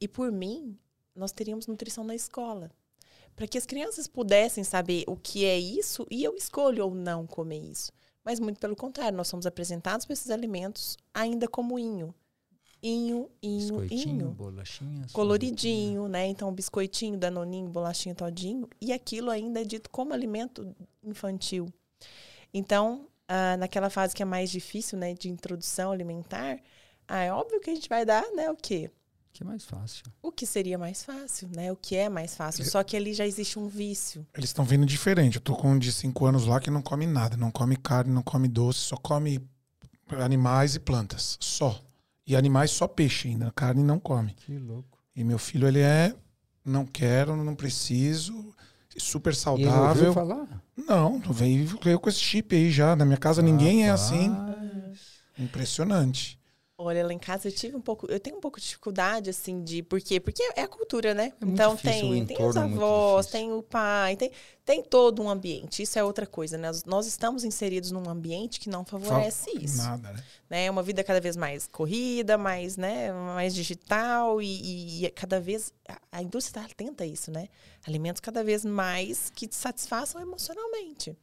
E 0.00 0.08
por 0.08 0.32
mim, 0.32 0.76
nós 1.14 1.30
teríamos 1.30 1.68
nutrição 1.68 2.02
na 2.02 2.16
escola. 2.16 2.72
Para 3.36 3.46
que 3.46 3.56
as 3.56 3.66
crianças 3.66 4.08
pudessem 4.08 4.64
saber 4.64 5.04
o 5.06 5.16
que 5.16 5.44
é 5.44 5.56
isso 5.56 6.04
e 6.10 6.24
eu 6.24 6.34
escolho 6.34 6.84
ou 6.86 6.92
não 6.92 7.24
comer 7.24 7.60
isso. 7.60 7.92
Mas 8.28 8.38
muito 8.38 8.60
pelo 8.60 8.76
contrário, 8.76 9.16
nós 9.16 9.26
somos 9.26 9.46
apresentados 9.46 10.04
para 10.04 10.12
esses 10.12 10.30
alimentos 10.30 10.98
ainda 11.14 11.48
como 11.48 11.78
inho. 11.78 12.14
inho, 12.82 13.30
inho, 13.42 13.86
inho. 13.90 14.28
bolachinha. 14.32 15.06
Coloridinho, 15.14 16.08
né? 16.08 16.26
Então, 16.26 16.52
biscoitinho, 16.52 17.16
danoninho, 17.16 17.70
bolachinha 17.70 18.14
todinho. 18.14 18.68
E 18.82 18.92
aquilo 18.92 19.30
ainda 19.30 19.62
é 19.62 19.64
dito 19.64 19.88
como 19.88 20.12
alimento 20.12 20.76
infantil. 21.02 21.72
Então, 22.52 23.06
ah, 23.26 23.56
naquela 23.56 23.88
fase 23.88 24.14
que 24.14 24.22
é 24.22 24.26
mais 24.26 24.50
difícil, 24.50 24.98
né? 24.98 25.14
De 25.14 25.30
introdução 25.30 25.90
alimentar, 25.90 26.60
ah, 27.08 27.22
é 27.22 27.32
óbvio 27.32 27.60
que 27.60 27.70
a 27.70 27.74
gente 27.74 27.88
vai 27.88 28.04
dar, 28.04 28.30
né? 28.32 28.50
O 28.50 28.56
quê? 28.56 28.90
Que 29.32 29.42
é 29.42 29.46
mais 29.46 29.64
fácil. 29.64 30.04
O 30.20 30.32
que 30.32 30.44
seria 30.44 30.76
mais 30.76 31.04
fácil, 31.04 31.48
né? 31.54 31.70
O 31.70 31.76
que 31.76 31.94
é 31.94 32.08
mais 32.08 32.34
fácil. 32.34 32.64
Só 32.64 32.82
que 32.82 32.96
ali 32.96 33.14
já 33.14 33.26
existe 33.26 33.58
um 33.58 33.68
vício. 33.68 34.26
Eles 34.34 34.50
estão 34.50 34.64
vindo 34.64 34.84
diferente. 34.84 35.36
Eu 35.36 35.40
tô 35.42 35.54
com 35.54 35.70
um 35.72 35.78
de 35.78 35.92
5 35.92 36.26
anos 36.26 36.44
lá 36.46 36.58
que 36.58 36.70
não 36.70 36.82
come 36.82 37.06
nada. 37.06 37.36
Não 37.36 37.50
come 37.50 37.76
carne, 37.76 38.12
não 38.12 38.22
come 38.22 38.48
doce, 38.48 38.80
só 38.80 38.96
come 38.96 39.40
animais 40.18 40.74
e 40.74 40.80
plantas. 40.80 41.36
Só. 41.40 41.80
E 42.26 42.34
animais 42.34 42.70
só 42.72 42.88
peixe 42.88 43.28
ainda. 43.28 43.52
Carne 43.54 43.82
não 43.82 44.00
come. 44.00 44.34
Que 44.34 44.58
louco. 44.58 44.98
E 45.14 45.22
meu 45.22 45.38
filho, 45.38 45.68
ele 45.68 45.80
é. 45.80 46.14
Não 46.64 46.84
quero, 46.84 47.36
não 47.36 47.54
preciso. 47.54 48.54
Super 48.96 49.30
E 49.30 49.32
ele 49.32 49.40
saudável. 49.40 50.12
falar? 50.12 50.62
Não, 50.76 51.20
veio, 51.20 51.78
veio 51.80 52.00
com 52.00 52.08
esse 52.08 52.18
chip 52.18 52.54
aí 52.56 52.70
já. 52.70 52.96
Na 52.96 53.04
minha 53.04 53.16
casa 53.16 53.40
ninguém 53.40 53.86
é 53.86 53.90
assim. 53.90 54.34
Impressionante. 55.38 56.37
Olha, 56.80 57.04
lá 57.04 57.12
em 57.12 57.18
casa 57.18 57.48
eu 57.48 57.52
tive 57.52 57.74
um 57.74 57.80
pouco, 57.80 58.06
eu 58.08 58.20
tenho 58.20 58.36
um 58.36 58.40
pouco 58.40 58.60
de 58.60 58.66
dificuldade, 58.66 59.28
assim, 59.30 59.64
de. 59.64 59.82
Por 59.82 60.00
quê? 60.00 60.20
Porque 60.20 60.40
é 60.54 60.62
a 60.62 60.68
cultura, 60.68 61.12
né? 61.12 61.32
É 61.40 61.44
então 61.44 61.74
difícil, 61.74 62.08
tem, 62.10 62.26
tem 62.26 62.46
os 62.46 62.54
é 62.54 62.60
avós, 62.60 63.26
tem 63.26 63.52
o 63.52 63.60
pai, 63.64 64.16
tem, 64.16 64.30
tem 64.64 64.80
todo 64.84 65.20
um 65.20 65.28
ambiente. 65.28 65.82
Isso 65.82 65.98
é 65.98 66.04
outra 66.04 66.24
coisa, 66.24 66.56
né? 66.56 66.68
Nós- 66.68 66.84
Nós 66.84 67.06
estamos 67.08 67.42
inseridos 67.42 67.90
num 67.90 68.08
ambiente 68.08 68.60
que 68.60 68.68
não 68.70 68.84
favorece 68.84 69.50
isso. 69.60 69.78
Nada, 69.78 70.12
né? 70.12 70.22
né? 70.48 70.66
É 70.66 70.70
uma 70.70 70.80
vida 70.84 71.02
cada 71.02 71.20
vez 71.20 71.36
mais 71.36 71.66
corrida, 71.66 72.38
mais, 72.38 72.76
né, 72.76 73.12
mais 73.12 73.56
digital 73.56 74.40
e, 74.40 75.00
e 75.00 75.06
é 75.06 75.10
cada 75.10 75.40
vez 75.40 75.72
a, 75.88 75.98
a 76.12 76.22
indústria 76.22 76.62
tá 76.62 76.68
atenta 76.72 77.02
a 77.02 77.06
isso, 77.08 77.32
né? 77.32 77.48
Alimentos 77.88 78.20
cada 78.20 78.44
vez 78.44 78.64
mais 78.64 79.30
que 79.30 79.48
te 79.48 79.56
satisfaçam 79.56 80.22
emocionalmente. 80.22 81.16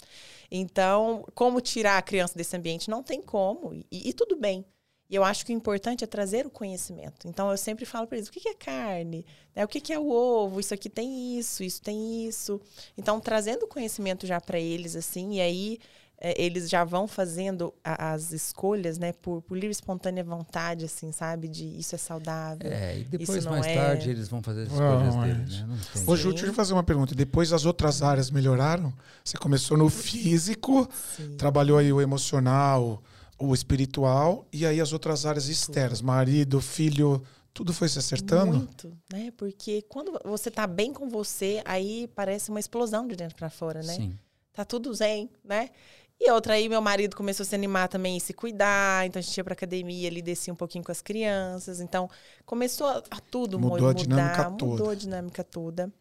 Então, 0.51 1.25
como 1.33 1.61
tirar 1.61 1.97
a 1.97 2.01
criança 2.01 2.35
desse 2.37 2.57
ambiente? 2.57 2.89
Não 2.89 3.01
tem 3.01 3.21
como 3.21 3.73
e, 3.89 4.09
e 4.09 4.11
tudo 4.11 4.35
bem. 4.35 4.65
E 5.09 5.15
eu 5.15 5.23
acho 5.23 5.45
que 5.45 5.53
o 5.53 5.55
importante 5.55 6.03
é 6.03 6.07
trazer 6.07 6.47
o 6.47 6.49
conhecimento. 6.49 7.27
Então, 7.27 7.51
eu 7.51 7.57
sempre 7.57 7.85
falo 7.85 8.07
para 8.07 8.17
eles: 8.17 8.27
o 8.29 8.31
que 8.31 8.49
é 8.49 8.55
carne? 8.55 9.25
Né? 9.55 9.63
O 9.63 9.67
que 9.67 9.93
é 9.93 9.99
o 9.99 10.09
ovo? 10.09 10.59
Isso 10.59 10.73
aqui 10.73 10.89
tem 10.89 11.37
isso, 11.37 11.63
isso 11.63 11.81
tem 11.81 12.27
isso. 12.27 12.59
Então, 12.97 13.19
trazendo 13.19 13.63
o 13.63 13.67
conhecimento 13.67 14.25
já 14.25 14.41
para 14.41 14.59
eles, 14.59 14.95
assim, 14.95 15.35
e 15.35 15.41
aí 15.41 15.79
é, 16.17 16.41
eles 16.41 16.69
já 16.69 16.83
vão 16.83 17.07
fazendo 17.07 17.73
as 17.83 18.31
escolhas, 18.31 18.97
né, 18.97 19.11
por, 19.11 19.41
por 19.41 19.53
livre 19.55 19.69
e 19.69 19.71
espontânea 19.71 20.23
vontade, 20.23 20.85
assim, 20.85 21.11
sabe? 21.11 21.47
De 21.47 21.65
isso 21.65 21.93
é 21.93 21.97
saudável. 21.97 22.71
É, 22.71 22.99
e 22.99 23.03
depois, 23.03 23.45
não 23.45 23.51
mais 23.51 23.67
é- 23.67 23.75
tarde, 23.75 24.09
eles 24.09 24.27
vão 24.27 24.41
fazer 24.41 24.63
as 24.63 24.69
Não, 24.69 25.07
escolhas 25.09 25.15
é. 25.15 25.21
dele, 25.21 25.51
né? 25.61 25.65
Não 25.67 25.77
tem 25.77 26.13
Ô. 26.13 26.15
Ju, 26.15 26.29
deixa 26.31 26.47
eu 26.47 26.53
fazer 26.53 26.73
uma 26.73 26.83
pergunta. 26.83 27.13
Depois 27.13 27.51
as 27.51 27.65
outras 27.65 28.01
áreas 28.01 28.31
melhoraram? 28.31 28.93
Você 29.23 29.37
começou 29.37 29.77
no 29.77 29.89
físico, 29.89 30.89
Sim. 31.17 31.35
trabalhou 31.35 31.77
aí 31.77 31.91
o 31.91 32.01
emocional, 32.01 33.03
o 33.37 33.53
espiritual, 33.53 34.45
e 34.51 34.65
aí 34.65 34.79
as 34.79 34.93
outras 34.93 35.25
áreas 35.25 35.47
externas, 35.49 36.01
marido, 36.01 36.61
filho, 36.61 37.21
tudo 37.53 37.73
foi 37.73 37.87
se 37.89 37.99
acertando? 37.99 38.57
Muito, 38.57 38.97
né? 39.11 39.31
Porque 39.37 39.81
quando 39.83 40.17
você 40.23 40.49
tá 40.51 40.65
bem 40.67 40.93
com 40.93 41.09
você, 41.09 41.61
aí 41.65 42.07
parece 42.15 42.49
uma 42.49 42.59
explosão 42.59 43.07
de 43.07 43.15
dentro 43.15 43.35
para 43.35 43.49
fora, 43.49 43.81
né? 43.81 43.93
Sim. 43.93 44.17
Tá 44.53 44.63
tudo 44.63 44.93
zen, 44.93 45.29
né? 45.43 45.69
E 46.17 46.31
outra 46.31 46.53
aí, 46.53 46.69
meu 46.69 46.81
marido 46.81 47.13
começou 47.13 47.43
a 47.43 47.45
se 47.45 47.53
animar 47.53 47.89
também 47.89 48.15
e 48.15 48.21
se 48.21 48.33
cuidar. 48.33 49.05
Então 49.05 49.19
a 49.19 49.21
gente 49.21 49.35
ia 49.37 49.43
pra 49.43 49.51
academia, 49.51 50.07
ele 50.07 50.21
descia 50.21 50.53
um 50.53 50.55
pouquinho 50.55 50.81
com 50.83 50.91
as 50.91 51.01
crianças. 51.01 51.81
Então 51.81 52.09
começou 52.45 52.87
a, 52.87 53.03
a 53.11 53.19
tudo 53.19 53.59
Mudou 53.59 53.79
mo- 53.79 53.85
a 53.85 53.89
mudar, 53.89 53.95
dinâmica 53.95 54.49
mudou 54.49 54.77
toda. 54.77 54.91
a 54.91 54.95
dinâmica 54.95 55.43
toda. 55.43 55.93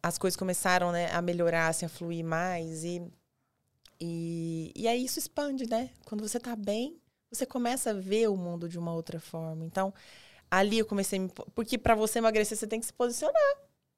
As 0.00 0.16
coisas 0.18 0.36
começaram 0.36 0.92
né, 0.92 1.10
a 1.12 1.20
melhorar, 1.20 1.66
assim, 1.68 1.84
a 1.84 1.88
fluir 1.88 2.24
mais. 2.24 2.84
E, 2.84 3.02
e, 4.00 4.72
e 4.74 4.88
aí 4.88 5.04
isso 5.04 5.18
expande, 5.18 5.68
né? 5.68 5.90
Quando 6.06 6.26
você 6.26 6.40
tá 6.40 6.56
bem, 6.56 6.96
você 7.30 7.46
começa 7.46 7.90
a 7.90 7.94
ver 7.94 8.28
o 8.28 8.36
mundo 8.36 8.68
de 8.68 8.78
uma 8.78 8.94
outra 8.94 9.20
forma. 9.20 9.64
Então, 9.64 9.92
ali 10.50 10.78
eu 10.78 10.86
comecei 10.86 11.18
a 11.18 11.22
me... 11.22 11.28
po- 11.28 11.50
Porque 11.54 11.78
para 11.78 11.94
você 11.94 12.18
emagrecer, 12.18 12.56
você 12.58 12.66
tem 12.66 12.80
que 12.80 12.86
se 12.86 12.92
posicionar, 12.92 13.56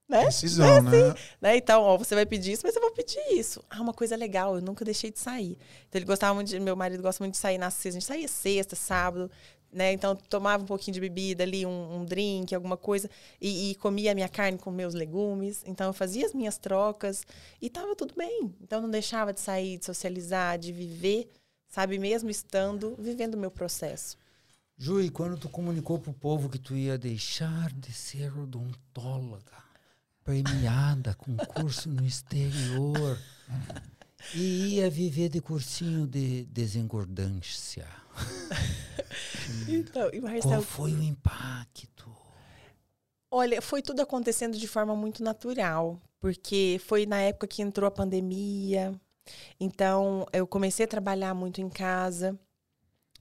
né? 0.08 0.24
Decisão, 0.26 0.82
né? 0.82 1.14
né? 1.40 1.56
Então, 1.56 1.82
ó, 1.82 1.96
você 1.96 2.14
vai 2.14 2.26
pedir 2.26 2.52
isso, 2.52 2.62
mas 2.66 2.74
eu 2.76 2.82
vou 2.82 2.92
pedir 2.92 3.20
isso. 3.32 3.64
Ah, 3.70 3.80
uma 3.80 3.94
coisa 3.94 4.16
legal, 4.16 4.56
eu 4.56 4.62
nunca 4.62 4.84
deixei 4.84 5.10
de 5.10 5.18
sair. 5.18 5.58
Então, 5.88 5.98
ele 5.98 6.04
gostava 6.06 6.34
muito 6.34 6.48
de, 6.48 6.60
meu 6.60 6.76
marido 6.76 7.02
gosta 7.02 7.22
muito 7.22 7.34
de 7.34 7.40
sair 7.40 7.58
na 7.58 7.70
sexta. 7.70 7.88
A 7.90 7.92
gente 8.00 8.04
saía 8.06 8.28
sexta, 8.28 8.76
sábado, 8.76 9.30
né? 9.72 9.92
Então, 9.92 10.14
tomava 10.14 10.62
um 10.62 10.66
pouquinho 10.66 10.94
de 10.94 11.00
bebida 11.00 11.42
ali, 11.42 11.64
um, 11.64 12.00
um 12.00 12.04
drink, 12.04 12.54
alguma 12.54 12.76
coisa, 12.76 13.08
e, 13.40 13.70
e 13.70 13.74
comia 13.76 14.12
a 14.12 14.14
minha 14.14 14.28
carne 14.28 14.58
com 14.58 14.70
meus 14.70 14.92
legumes. 14.92 15.62
Então, 15.66 15.86
eu 15.86 15.92
fazia 15.92 16.26
as 16.26 16.34
minhas 16.34 16.58
trocas 16.58 17.24
e 17.60 17.70
tava 17.70 17.96
tudo 17.96 18.14
bem. 18.14 18.54
Então, 18.60 18.82
não 18.82 18.90
deixava 18.90 19.32
de 19.32 19.40
sair, 19.40 19.78
de 19.78 19.86
socializar, 19.86 20.58
de 20.58 20.72
viver, 20.72 21.30
sabe? 21.68 21.98
Mesmo 21.98 22.28
estando, 22.28 22.94
vivendo 22.98 23.34
o 23.34 23.38
meu 23.38 23.50
processo. 23.50 24.18
Ju, 24.76 25.00
e 25.00 25.10
quando 25.10 25.38
tu 25.38 25.48
comunicou 25.48 25.98
pro 25.98 26.12
povo 26.12 26.48
que 26.48 26.58
tu 26.58 26.74
ia 26.74 26.98
deixar 26.98 27.72
de 27.72 27.92
ser 27.92 28.36
odontóloga, 28.36 29.62
premiada 30.24 31.14
com 31.14 31.36
curso 31.36 31.88
no 31.88 32.04
exterior, 32.04 33.18
e 34.34 34.74
ia 34.74 34.90
viver 34.90 35.28
de 35.28 35.40
cursinho 35.40 36.06
de 36.06 36.44
desengordância, 36.46 38.01
Então, 39.68 40.10
qual 40.42 40.62
foi 40.62 40.92
o 40.92 41.02
impacto? 41.02 42.10
Olha, 43.30 43.62
foi 43.62 43.80
tudo 43.80 44.02
acontecendo 44.02 44.58
de 44.58 44.68
forma 44.68 44.94
muito 44.94 45.22
natural, 45.22 46.00
porque 46.20 46.80
foi 46.84 47.06
na 47.06 47.20
época 47.20 47.46
que 47.46 47.62
entrou 47.62 47.88
a 47.88 47.90
pandemia. 47.90 48.94
Então, 49.58 50.26
eu 50.32 50.46
comecei 50.46 50.84
a 50.84 50.88
trabalhar 50.88 51.34
muito 51.34 51.60
em 51.60 51.68
casa. 51.68 52.38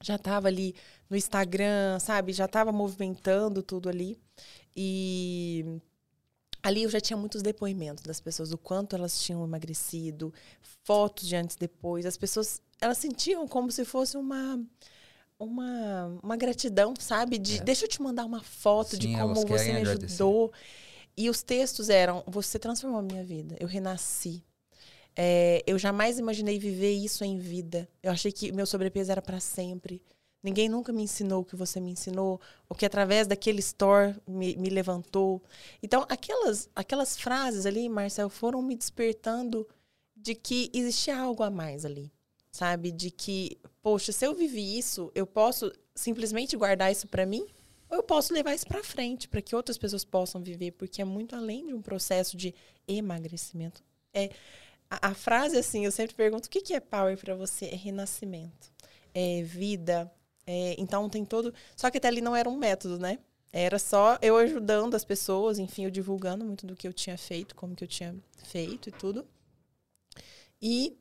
Já 0.01 0.15
estava 0.15 0.47
ali 0.47 0.75
no 1.09 1.15
Instagram, 1.15 1.99
sabe? 1.99 2.33
Já 2.33 2.45
estava 2.45 2.71
movimentando 2.71 3.61
tudo 3.61 3.87
ali. 3.87 4.17
E 4.75 5.79
ali 6.63 6.83
eu 6.83 6.89
já 6.89 6.99
tinha 6.99 7.17
muitos 7.17 7.41
depoimentos 7.41 8.03
das 8.03 8.19
pessoas, 8.19 8.49
do 8.49 8.57
quanto 8.57 8.95
elas 8.95 9.21
tinham 9.21 9.43
emagrecido, 9.43 10.33
fotos 10.83 11.27
de 11.27 11.35
antes 11.35 11.55
e 11.55 11.59
depois. 11.59 12.05
As 12.05 12.17
pessoas, 12.17 12.61
elas 12.81 12.97
sentiam 12.97 13.47
como 13.47 13.71
se 13.71 13.85
fosse 13.85 14.17
uma 14.17 14.59
uma, 15.39 16.19
uma 16.21 16.35
gratidão, 16.35 16.93
sabe? 16.99 17.39
De 17.39 17.57
É. 17.57 17.63
deixa 17.63 17.85
eu 17.85 17.89
te 17.89 18.01
mandar 18.01 18.25
uma 18.25 18.43
foto 18.43 18.97
de 18.97 19.07
Sim, 19.07 19.13
como 19.13 19.33
elas 19.33 19.43
você 19.43 19.73
me 19.73 19.81
ajudou. 19.81 20.51
E 21.17 21.29
os 21.29 21.41
textos 21.41 21.89
eram: 21.89 22.23
você 22.27 22.59
transformou 22.59 22.99
a 22.99 23.03
minha 23.03 23.23
vida, 23.23 23.55
eu 23.59 23.67
renasci. 23.67 24.43
É, 25.15 25.61
eu 25.67 25.77
jamais 25.77 26.19
imaginei 26.19 26.57
viver 26.57 26.93
isso 26.93 27.23
em 27.23 27.37
vida. 27.37 27.89
Eu 28.01 28.11
achei 28.11 28.31
que 28.31 28.51
meu 28.51 28.65
sobrepeso 28.65 29.11
era 29.11 29.21
para 29.21 29.39
sempre. 29.39 30.01
Ninguém 30.43 30.67
nunca 30.69 30.91
me 30.91 31.03
ensinou 31.03 31.41
o 31.41 31.45
que 31.45 31.55
você 31.55 31.79
me 31.79 31.91
ensinou, 31.91 32.41
o 32.67 32.73
que 32.73 32.85
através 32.85 33.27
daquele 33.27 33.59
store 33.59 34.15
me, 34.27 34.55
me 34.55 34.69
levantou. 34.69 35.41
Então, 35.83 36.03
aquelas, 36.09 36.67
aquelas 36.75 37.15
frases 37.15 37.65
ali, 37.65 37.87
Marcel, 37.87 38.29
foram 38.29 38.61
me 38.61 38.75
despertando 38.75 39.67
de 40.15 40.33
que 40.33 40.71
existia 40.73 41.19
algo 41.19 41.43
a 41.43 41.51
mais 41.51 41.85
ali, 41.85 42.11
sabe? 42.51 42.91
De 42.91 43.11
que, 43.11 43.57
poxa, 43.81 44.11
se 44.11 44.25
eu 44.25 44.35
vivi 44.35 44.77
isso, 44.77 45.11
eu 45.15 45.25
posso 45.27 45.71
simplesmente 45.95 46.57
guardar 46.57 46.91
isso 46.91 47.07
para 47.07 47.25
mim, 47.25 47.45
ou 47.89 47.97
eu 47.97 48.03
posso 48.03 48.33
levar 48.33 48.53
isso 48.55 48.67
para 48.67 48.83
frente, 48.83 49.27
para 49.27 49.41
que 49.41 49.55
outras 49.55 49.77
pessoas 49.77 50.05
possam 50.05 50.41
viver, 50.41 50.71
porque 50.73 51.01
é 51.01 51.05
muito 51.05 51.35
além 51.35 51.67
de 51.67 51.73
um 51.73 51.81
processo 51.81 52.37
de 52.37 52.53
emagrecimento. 52.87 53.83
É 54.13 54.29
a, 54.89 55.09
a 55.09 55.13
frase 55.13 55.57
assim, 55.57 55.85
eu 55.85 55.91
sempre 55.91 56.15
pergunto, 56.15 56.47
o 56.47 56.49
que, 56.49 56.61
que 56.61 56.73
é 56.73 56.79
power 56.79 57.17
para 57.17 57.35
você? 57.35 57.65
É 57.67 57.75
renascimento, 57.75 58.71
é 59.13 59.41
vida. 59.43 60.11
é- 60.45 60.75
então 60.79 61.09
tem 61.09 61.25
todo. 61.25 61.53
Só 61.75 61.89
que 61.91 61.97
até 61.97 62.07
ali 62.07 62.21
não 62.21 62.35
era 62.35 62.49
um 62.49 62.57
método, 62.57 62.97
né? 62.99 63.19
Era 63.53 63.77
só 63.79 64.17
eu 64.21 64.37
ajudando 64.37 64.95
as 64.95 65.03
pessoas, 65.05 65.59
enfim, 65.59 65.83
eu 65.85 65.91
divulgando 65.91 66.45
muito 66.45 66.65
do 66.65 66.75
que 66.75 66.87
eu 66.87 66.93
tinha 66.93 67.17
feito, 67.17 67.55
como 67.55 67.75
que 67.75 67.83
eu 67.83 67.87
tinha 67.87 68.15
feito 68.43 68.89
e 68.89 68.91
tudo. 68.91 69.27
E 70.61 70.97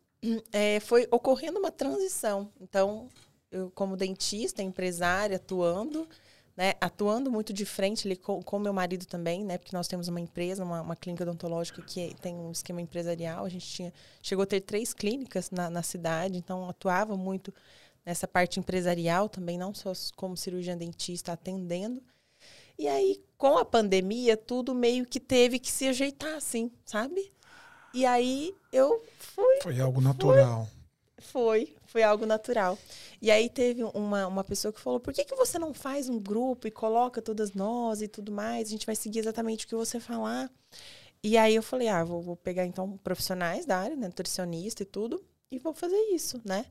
é, 0.53 0.81
foi 0.81 1.07
ocorrendo 1.11 1.59
uma 1.59 1.71
transição. 1.71 2.51
Então, 2.61 3.09
eu 3.51 3.71
como 3.71 3.97
dentista, 3.97 4.63
empresária, 4.63 5.37
atuando, 5.37 6.09
né, 6.57 6.75
atuando 6.81 7.31
muito 7.31 7.53
de 7.53 7.65
frente 7.65 8.07
ali 8.07 8.17
com, 8.17 8.43
com 8.43 8.59
meu 8.59 8.73
marido 8.73 9.07
também, 9.07 9.45
né, 9.45 9.59
porque 9.59 9.75
nós 9.75 9.89
temos 9.89 10.09
uma 10.09 10.21
empresa, 10.21 10.63
uma, 10.63 10.83
uma 10.83 10.97
clínica 10.97 11.25
odontológica 11.25 11.83
que 11.83 12.15
tem 12.21 12.35
um 12.35 12.53
esquema 12.53 12.81
empresarial. 12.81 13.45
A 13.45 13.49
gente 13.49 13.67
tinha, 13.67 13.93
chegou 14.23 14.43
a 14.43 14.47
ter 14.47 14.61
três 14.61 14.93
clínicas 14.93 15.51
na, 15.51 15.71
na 15.71 15.83
cidade, 15.83 16.37
então 16.37 16.69
atuava 16.69 17.17
muito 17.17 17.53
nessa 18.05 18.29
parte 18.29 18.61
empresarial 18.61 19.29
também, 19.29 19.59
não 19.59 19.75
só 19.75 19.93
como 20.17 20.37
cirurgiã 20.37 20.77
dentista 20.77 21.33
atendendo. 21.33 22.03
E 22.79 22.89
aí, 22.89 23.23
com 23.37 23.59
a 23.59 23.65
pandemia, 23.65 24.37
tudo 24.37 24.75
meio 24.75 25.05
que 25.05 25.21
teve 25.21 25.59
que 25.59 25.71
se 25.71 25.87
ajeitar, 25.87 26.35
assim, 26.35 26.71
sabe? 26.85 27.31
E 27.93 28.07
aí 28.07 28.55
eu 28.73 29.03
fui 29.19 29.61
Foi 29.63 29.81
algo 29.81 30.01
natural. 30.01 30.69
Foi, 31.19 31.75
foi 31.87 32.03
algo 32.03 32.25
natural. 32.25 32.79
E 33.21 33.31
aí 33.31 33.49
teve 33.49 33.85
uma, 33.85 34.27
uma 34.27 34.45
pessoa 34.45 34.73
que 34.73 34.81
falou: 34.81 34.99
por 34.99 35.13
que, 35.13 35.25
que 35.25 35.35
você 35.35 35.59
não 35.59 35.75
faz 35.75 36.09
um 36.09 36.19
grupo 36.19 36.67
e 36.67 36.71
coloca 36.71 37.21
todas 37.21 37.53
nós 37.53 38.01
e 38.01 38.09
tudo 38.09 38.33
mais? 38.33 38.69
A 38.69 38.71
gente 38.71 38.87
vai 38.87 38.97
seguir 38.97 39.19
exatamente 39.19 39.67
o 39.67 39.69
que 39.69 39.75
você 39.75 40.01
falar. 40.01 40.51
E 41.23 41.37
aí 41.37 41.55
eu 41.55 41.63
falei: 41.63 41.89
ah, 41.89 42.03
vou, 42.03 42.23
vou 42.23 42.37
pegar 42.37 42.65
então 42.65 42.97
profissionais 43.05 43.67
da 43.67 43.79
área, 43.79 43.97
né, 43.97 44.07
nutricionista 44.07 44.83
e 44.83 44.87
tudo, 44.87 45.23
e 45.51 45.59
vou 45.59 45.75
fazer 45.75 46.01
isso, 46.13 46.41
né? 46.45 46.65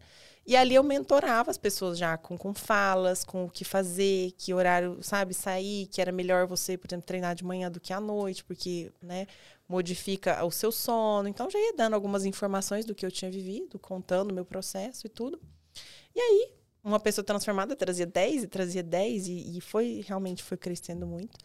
E 0.47 0.55
ali 0.55 0.73
eu 0.73 0.83
mentorava 0.83 1.51
as 1.51 1.57
pessoas 1.57 1.97
já 1.97 2.17
com, 2.17 2.35
com 2.35 2.55
falas, 2.55 3.23
com 3.23 3.45
o 3.45 3.49
que 3.49 3.63
fazer, 3.63 4.31
que 4.31 4.51
horário, 4.51 4.97
sabe, 5.03 5.33
sair, 5.33 5.85
que 5.87 6.01
era 6.01 6.11
melhor 6.11 6.47
você, 6.47 6.75
por 6.75 6.87
exemplo, 6.87 7.05
treinar 7.05 7.35
de 7.35 7.43
manhã 7.43 7.69
do 7.69 7.79
que 7.79 7.93
à 7.93 7.99
noite, 7.99 8.43
porque, 8.43 8.91
né, 8.99 9.27
modifica 9.69 10.43
o 10.43 10.49
seu 10.49 10.71
sono. 10.71 11.29
Então 11.29 11.49
já 11.49 11.59
ia 11.59 11.73
dando 11.73 11.93
algumas 11.93 12.25
informações 12.25 12.85
do 12.85 12.95
que 12.95 13.05
eu 13.05 13.11
tinha 13.11 13.29
vivido, 13.29 13.77
contando 13.77 14.31
o 14.31 14.33
meu 14.33 14.43
processo 14.43 15.05
e 15.05 15.09
tudo. 15.09 15.39
E 16.15 16.19
aí, 16.19 16.51
uma 16.83 16.99
pessoa 16.99 17.23
transformada 17.23 17.75
trazia 17.75 18.07
10 18.07 18.43
e 18.43 18.47
trazia 18.47 18.81
10 18.81 19.27
e, 19.27 19.57
e 19.57 19.61
foi 19.61 20.03
realmente 20.05 20.43
foi 20.43 20.57
crescendo 20.57 21.05
muito. 21.05 21.37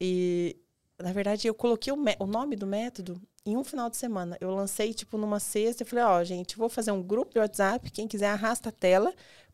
E 0.00 0.56
na 0.98 1.12
verdade 1.12 1.46
eu 1.46 1.54
coloquei 1.54 1.92
o, 1.92 1.98
o 2.18 2.26
nome 2.26 2.56
do 2.56 2.66
método 2.66 3.20
em 3.44 3.56
um 3.56 3.64
final 3.64 3.90
de 3.90 3.96
semana. 3.96 4.38
Eu 4.40 4.50
lancei, 4.50 4.94
tipo, 4.94 5.18
numa 5.18 5.40
sexta 5.40 5.82
e 5.82 5.86
falei, 5.86 6.04
ó, 6.04 6.20
oh, 6.20 6.24
gente, 6.24 6.56
vou 6.56 6.68
fazer 6.68 6.92
um 6.92 7.02
grupo 7.02 7.32
de 7.32 7.38
WhatsApp, 7.40 7.90
quem 7.90 8.06
quiser 8.06 8.28
arrasta 8.28 8.68
a 8.68 8.72
tela, 8.72 9.12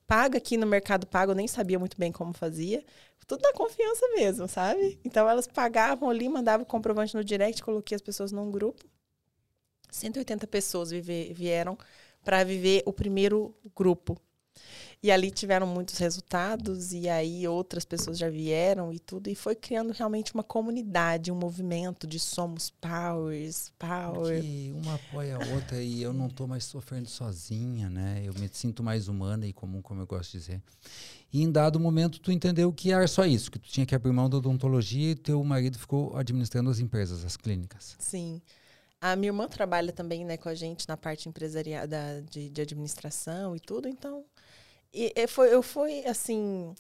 paga 0.09 0.39
aqui 0.39 0.57
no 0.57 0.67
Mercado 0.67 1.07
Pago, 1.07 1.33
eu 1.33 1.37
nem 1.37 1.47
sabia 1.47 1.79
muito 1.79 1.97
bem 1.99 2.11
como 2.11 2.33
fazia. 2.33 2.83
Tudo 3.27 3.43
na 3.43 3.53
confiança 3.53 4.09
mesmo, 4.17 4.49
sabe? 4.49 4.99
Então 5.05 5.29
elas 5.29 5.47
pagavam 5.47 6.09
ali, 6.09 6.27
mandavam 6.31 6.65
o 6.65 6.67
comprovante 6.67 7.15
no 7.15 7.23
direct, 7.23 7.63
coloquei 7.63 7.95
as 7.95 8.01
pessoas 8.01 8.33
num 8.33 8.51
grupo. 8.51 8.83
180 9.91 10.47
pessoas 10.47 10.91
viver, 10.91 11.35
vieram 11.35 11.77
para 12.25 12.43
viver 12.43 12.83
o 12.87 12.93
primeiro 12.93 13.55
grupo. 13.77 14.19
E 15.01 15.13
ali 15.13 15.31
tiveram 15.31 15.67
muitos 15.67 15.97
resultados, 15.99 16.93
e 16.93 17.09
aí 17.09 17.47
outras 17.47 17.85
pessoas 17.85 18.19
já 18.19 18.29
vieram 18.29 18.93
e 18.93 18.99
tudo, 18.99 19.31
e 19.31 19.35
foi 19.35 19.55
criando 19.55 19.93
realmente 19.93 20.35
uma 20.35 20.43
comunidade, 20.43 21.31
um 21.31 21.37
movimento 21.37 22.05
de 22.05 22.19
somos 22.19 22.69
powers, 22.69 23.73
power. 23.79 24.43
Que 24.43 24.73
uma 24.75 24.95
apoia 24.95 25.37
a 25.37 25.55
outra 25.55 25.81
e 25.81 26.03
eu 26.03 26.13
não 26.13 26.27
estou 26.27 26.49
mais 26.49 26.65
sofrendo 26.65 27.09
sozinha, 27.09 27.89
né? 27.89 28.23
Eu 28.25 28.35
me 28.35 28.49
sinto 28.53 28.83
mais 28.83 29.07
humana 29.07 29.47
e 29.47 29.53
comum, 29.53 29.81
como 29.81 30.03
eu 30.03 30.07
gosto 30.07 30.33
de 30.33 30.39
dizer. 30.39 30.63
E 31.33 31.43
em 31.43 31.53
dado 31.53 31.79
momento 31.79 32.19
tu 32.19 32.33
entendeu 32.33 32.73
que 32.73 32.91
era 32.91 33.07
só 33.07 33.25
isso, 33.25 33.53
que 33.53 33.59
tu 33.59 33.69
tinha 33.69 33.87
que 33.87 33.95
abrir 33.95 34.13
mão 34.13 34.29
da 34.29 34.39
odontologia 34.39 35.13
e 35.13 35.15
teu 35.15 35.43
marido 35.45 35.79
ficou 35.79 36.17
administrando 36.17 36.71
as 36.71 36.81
empresas, 36.81 37.25
as 37.25 37.37
clínicas. 37.37 37.95
Sim. 38.01 38.41
A 39.01 39.15
minha 39.15 39.29
irmã 39.29 39.47
trabalha 39.47 39.93
também 39.93 40.25
né, 40.25 40.37
com 40.37 40.49
a 40.49 40.55
gente 40.55 40.89
na 40.89 40.97
parte 40.97 41.29
empresarial 41.29 41.87
da, 41.87 42.21
de, 42.21 42.51
de 42.51 42.61
administração 42.61 43.55
e 43.55 43.61
tudo, 43.61 43.87
então 43.87 44.25
e, 44.93 45.13
e 45.15 45.27
foi, 45.27 45.53
eu 45.53 45.63
fui 45.63 46.05
assim, 46.07 46.75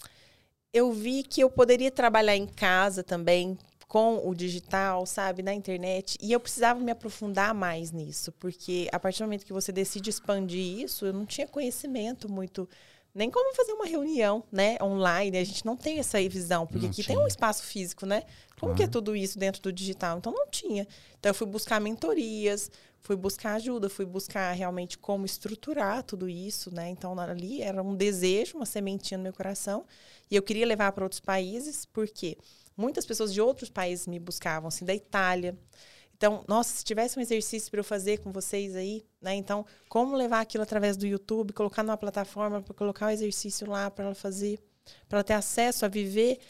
eu 0.72 0.92
vi 0.92 1.22
que 1.22 1.40
eu 1.40 1.50
poderia 1.50 1.90
trabalhar 1.90 2.36
em 2.36 2.46
casa 2.46 3.02
também 3.02 3.56
com 3.86 4.28
o 4.28 4.34
digital, 4.34 5.06
sabe, 5.06 5.42
na 5.42 5.54
internet, 5.54 6.18
e 6.20 6.30
eu 6.30 6.38
precisava 6.38 6.78
me 6.78 6.92
aprofundar 6.92 7.54
mais 7.54 7.90
nisso, 7.90 8.30
porque 8.32 8.86
a 8.92 9.00
partir 9.00 9.20
do 9.20 9.24
momento 9.24 9.46
que 9.46 9.52
você 9.52 9.72
decide 9.72 10.10
expandir 10.10 10.82
isso, 10.84 11.06
eu 11.06 11.12
não 11.12 11.24
tinha 11.24 11.46
conhecimento 11.46 12.30
muito 12.30 12.68
nem 13.14 13.30
como 13.30 13.54
fazer 13.54 13.72
uma 13.72 13.86
reunião, 13.86 14.44
né, 14.52 14.76
online. 14.80 15.38
A 15.38 15.44
gente 15.44 15.66
não 15.66 15.76
tem 15.76 15.98
essa 15.98 16.20
visão, 16.28 16.66
porque 16.66 16.86
não 16.86 16.90
aqui 16.90 17.02
tinha. 17.02 17.16
tem 17.16 17.24
um 17.24 17.26
espaço 17.26 17.64
físico, 17.64 18.06
né? 18.06 18.22
Como 18.60 18.74
que 18.74 18.82
é 18.82 18.86
tudo 18.86 19.16
isso 19.16 19.38
dentro 19.38 19.62
do 19.62 19.72
digital? 19.72 20.18
Então 20.18 20.32
não 20.32 20.46
tinha. 20.48 20.86
Então 21.18 21.30
eu 21.30 21.34
fui 21.34 21.46
buscar 21.46 21.80
mentorias, 21.80 22.70
fui 23.08 23.16
buscar 23.16 23.54
ajuda, 23.54 23.88
fui 23.88 24.04
buscar 24.04 24.52
realmente 24.52 24.98
como 24.98 25.24
estruturar 25.24 26.02
tudo 26.02 26.28
isso, 26.28 26.70
né? 26.74 26.90
Então 26.90 27.18
ali 27.18 27.62
era 27.62 27.82
um 27.82 27.96
desejo, 27.96 28.58
uma 28.58 28.66
sementinha 28.66 29.16
no 29.16 29.24
meu 29.24 29.32
coração, 29.32 29.86
e 30.30 30.36
eu 30.36 30.42
queria 30.42 30.66
levar 30.66 30.92
para 30.92 31.04
outros 31.04 31.18
países, 31.18 31.86
porque 31.86 32.36
muitas 32.76 33.06
pessoas 33.06 33.32
de 33.32 33.40
outros 33.40 33.70
países 33.70 34.06
me 34.06 34.18
buscavam, 34.18 34.68
assim, 34.68 34.84
da 34.84 34.94
Itália. 34.94 35.58
Então, 36.14 36.44
nossa, 36.46 36.76
se 36.76 36.84
tivesse 36.84 37.18
um 37.18 37.22
exercício 37.22 37.70
para 37.70 37.80
eu 37.80 37.84
fazer 37.84 38.18
com 38.18 38.30
vocês 38.30 38.76
aí, 38.76 39.02
né? 39.22 39.34
Então, 39.34 39.64
como 39.88 40.14
levar 40.14 40.40
aquilo 40.42 40.62
através 40.62 40.94
do 40.94 41.06
YouTube, 41.06 41.54
colocar 41.54 41.82
numa 41.82 41.96
plataforma 41.96 42.60
para 42.60 42.74
colocar 42.74 43.06
o 43.06 43.10
exercício 43.10 43.66
lá 43.70 43.90
para 43.90 44.04
ela 44.04 44.14
fazer, 44.14 44.60
para 45.08 45.20
ela 45.20 45.24
ter 45.24 45.32
acesso 45.32 45.86
a 45.86 45.88
viver 45.88 46.40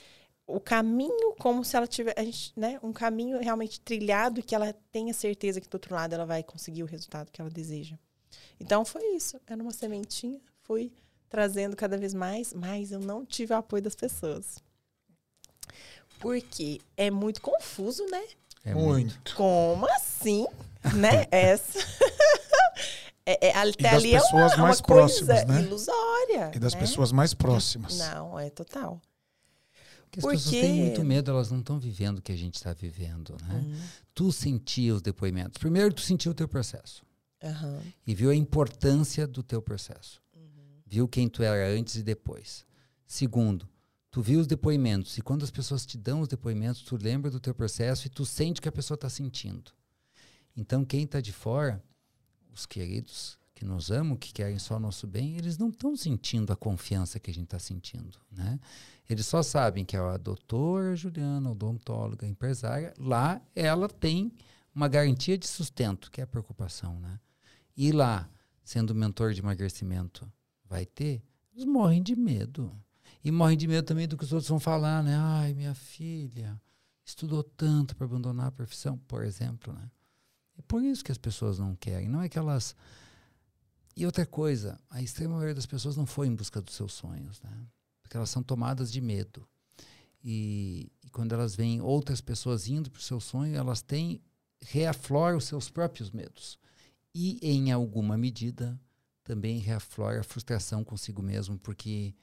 o 0.49 0.59
caminho 0.59 1.35
como 1.39 1.63
se 1.63 1.77
ela 1.77 1.87
tivesse, 1.87 2.53
né, 2.57 2.81
um 2.83 2.91
caminho 2.91 3.39
realmente 3.39 3.79
trilhado 3.81 4.41
e 4.41 4.43
que 4.43 4.55
ela 4.55 4.75
tenha 4.91 5.13
certeza 5.13 5.61
que 5.61 5.69
do 5.69 5.75
outro 5.75 5.95
lado 5.95 6.15
ela 6.15 6.25
vai 6.25 6.43
conseguir 6.43 6.83
o 6.83 6.87
resultado 6.87 7.31
que 7.31 7.39
ela 7.39 7.51
deseja. 7.51 7.97
Então 8.59 8.83
foi 8.83 9.15
isso, 9.15 9.39
era 9.47 9.63
uma 9.63 9.73
sementinha, 9.73 10.41
fui 10.63 10.91
trazendo 11.29 11.77
cada 11.77 11.99
vez 11.99 12.15
mais, 12.15 12.55
mas 12.55 12.91
eu 12.91 12.99
não 12.99 13.27
tive 13.27 13.53
o 13.53 13.59
apoio 13.59 13.83
das 13.83 13.95
pessoas. 13.95 14.57
Porque 16.19 16.81
é 16.97 17.11
muito 17.11 17.43
confuso, 17.43 18.07
né? 18.07 18.25
É 18.65 18.75
muito. 18.75 19.37
Como 19.37 19.87
assim, 19.93 20.47
né? 20.95 21.27
Essa 21.31 21.79
é, 23.27 23.49
é, 23.49 23.51
até 23.51 23.91
ali 23.91 24.15
é 24.15 24.23
uma, 24.23 24.57
mais 24.57 24.57
uma 24.57 24.87
próximas, 24.87 25.45
coisa 25.45 25.53
né? 25.53 25.63
ilusória. 25.63 26.51
E 26.55 26.59
das 26.59 26.73
né? 26.73 26.81
pessoas 26.81 27.13
mais 27.13 27.35
próximas. 27.35 27.99
Não, 27.99 28.39
é 28.39 28.49
total. 28.49 28.99
Porque 30.09 30.21
as 30.21 30.23
Porque... 30.23 30.37
pessoas 30.39 30.63
têm 30.63 30.75
muito 30.75 31.05
medo, 31.05 31.31
elas 31.31 31.51
não 31.51 31.61
estão 31.61 31.79
vivendo 31.79 32.19
o 32.19 32.23
que 32.23 32.33
a 32.33 32.37
gente 32.37 32.55
está 32.55 32.73
vivendo, 32.73 33.37
né? 33.47 33.55
Uhum. 33.55 33.81
Tu 34.15 34.33
sentia 34.33 34.95
os 34.95 35.03
depoimentos. 35.03 35.59
Primeiro, 35.59 35.93
tu 35.93 36.01
sentiu 36.01 36.33
o 36.33 36.35
teu 36.35 36.49
processo. 36.49 37.05
Uhum. 37.43 37.81
E 38.07 38.15
viu 38.15 38.31
a 38.31 38.35
importância 38.35 39.27
do 39.27 39.43
teu 39.43 39.61
processo. 39.61 40.21
Uhum. 40.35 40.81
Viu 40.87 41.07
quem 41.07 41.29
tu 41.29 41.43
era 41.43 41.69
antes 41.71 41.97
e 41.97 42.03
depois. 42.03 42.65
Segundo, 43.07 43.69
tu 44.11 44.23
viu 44.23 44.41
os 44.41 44.47
depoimentos. 44.47 45.19
E 45.19 45.23
quando 45.23 45.45
as 45.45 45.51
pessoas 45.51 45.85
te 45.85 45.99
dão 45.99 46.21
os 46.21 46.29
depoimentos, 46.29 46.83
tu 46.83 46.97
lembra 46.97 47.31
do 47.31 47.39
teu 47.39 47.55
processo 47.55 48.07
e 48.07 48.11
tu 48.11 48.25
sente 48.25 48.61
o 48.61 48.63
que 48.63 48.69
a 48.69 48.73
pessoa 48.73 48.97
está 48.97 49.09
sentindo. 49.09 49.73
Então, 50.57 50.85
quem 50.85 51.05
está 51.05 51.21
de 51.21 51.33
fora, 51.33 51.83
os 52.53 52.67
queridos 52.67 53.38
que 53.59 53.65
nos 53.65 53.91
amam, 53.91 54.17
que 54.17 54.33
querem 54.33 54.57
só 54.57 54.77
o 54.77 54.81
nosso 54.81 55.05
bem, 55.05 55.37
eles 55.37 55.59
não 55.59 55.71
estão 55.71 55.97
sentindo 55.97 56.53
a 56.53 56.57
confiança 56.57 57.19
que 57.19 57.29
a 57.29 57.35
gente 57.35 57.47
está 57.47 57.59
sentindo, 57.59 58.17
né? 58.31 58.61
Eles 59.11 59.27
só 59.27 59.43
sabem 59.43 59.85
que 59.85 59.97
a 59.97 60.17
doutora 60.17 60.95
Juliana, 60.95 61.51
odontóloga, 61.51 62.25
empresária, 62.25 62.95
lá 62.97 63.43
ela 63.57 63.89
tem 63.89 64.33
uma 64.73 64.87
garantia 64.87 65.37
de 65.37 65.49
sustento, 65.49 66.09
que 66.09 66.21
é 66.21 66.25
a 66.25 66.27
preocupação, 66.27 67.01
né? 67.01 67.19
E 67.77 67.91
lá, 67.91 68.31
sendo 68.63 68.95
mentor 68.95 69.33
de 69.33 69.41
emagrecimento, 69.41 70.31
vai 70.65 70.87
ter? 70.87 71.21
Eles 71.53 71.65
morrem 71.65 72.01
de 72.01 72.15
medo. 72.15 72.71
E 73.25 73.33
morrem 73.33 73.57
de 73.57 73.67
medo 73.67 73.85
também 73.85 74.07
do 74.07 74.17
que 74.17 74.23
os 74.23 74.33
outros 74.33 74.49
vão 74.49 74.61
falar, 74.61 75.03
né? 75.03 75.17
Ai, 75.17 75.53
minha 75.53 75.75
filha 75.75 76.61
estudou 77.05 77.43
tanto 77.43 77.97
para 77.97 78.05
abandonar 78.05 78.47
a 78.47 78.53
profissão, 78.53 78.97
por 79.09 79.25
exemplo, 79.25 79.73
né? 79.73 79.91
É 80.57 80.63
por 80.63 80.81
isso 80.81 81.05
que 81.05 81.11
as 81.11 81.19
pessoas 81.19 81.59
não 81.59 81.75
querem. 81.75 82.09
Não 82.09 82.23
é 82.23 82.29
que 82.29 82.39
elas... 82.39 82.77
E 83.99 84.07
outra 84.07 84.25
coisa, 84.25 84.81
a 84.89 85.03
extrema 85.03 85.35
maioria 85.35 85.57
das 85.57 85.67
pessoas 85.67 85.97
não 85.97 86.07
foi 86.07 86.29
em 86.29 86.35
busca 86.37 86.63
dos 86.63 86.77
seus 86.77 86.93
sonhos, 86.93 87.43
né? 87.43 87.67
porque 88.01 88.17
elas 88.17 88.31
são 88.31 88.45
tomadas 88.45 88.93
de 88.93 89.01
medo. 89.01 89.45
E, 90.23 90.93
e 91.03 91.11
quando 91.11 91.33
elas 91.33 91.57
veem 91.57 91.81
outras 91.81 92.21
pessoas 92.21 92.69
indo 92.69 92.93
para 92.93 93.01
o 93.01 93.03
seu 93.03 93.19
sonho, 93.19 93.57
elas 93.57 93.83
têm, 93.83 94.23
reafloram 94.61 95.39
os 95.39 95.47
seus 95.47 95.69
próprios 95.69 96.13
medos. 96.13 96.61
E, 97.13 97.41
em 97.43 97.73
alguma 97.73 98.17
medida, 98.17 98.81
também 99.25 99.59
reaflora 99.59 100.21
a 100.21 100.23
frustração 100.23 100.85
consigo 100.85 101.21
mesmo, 101.21 101.59
porque 101.59 102.15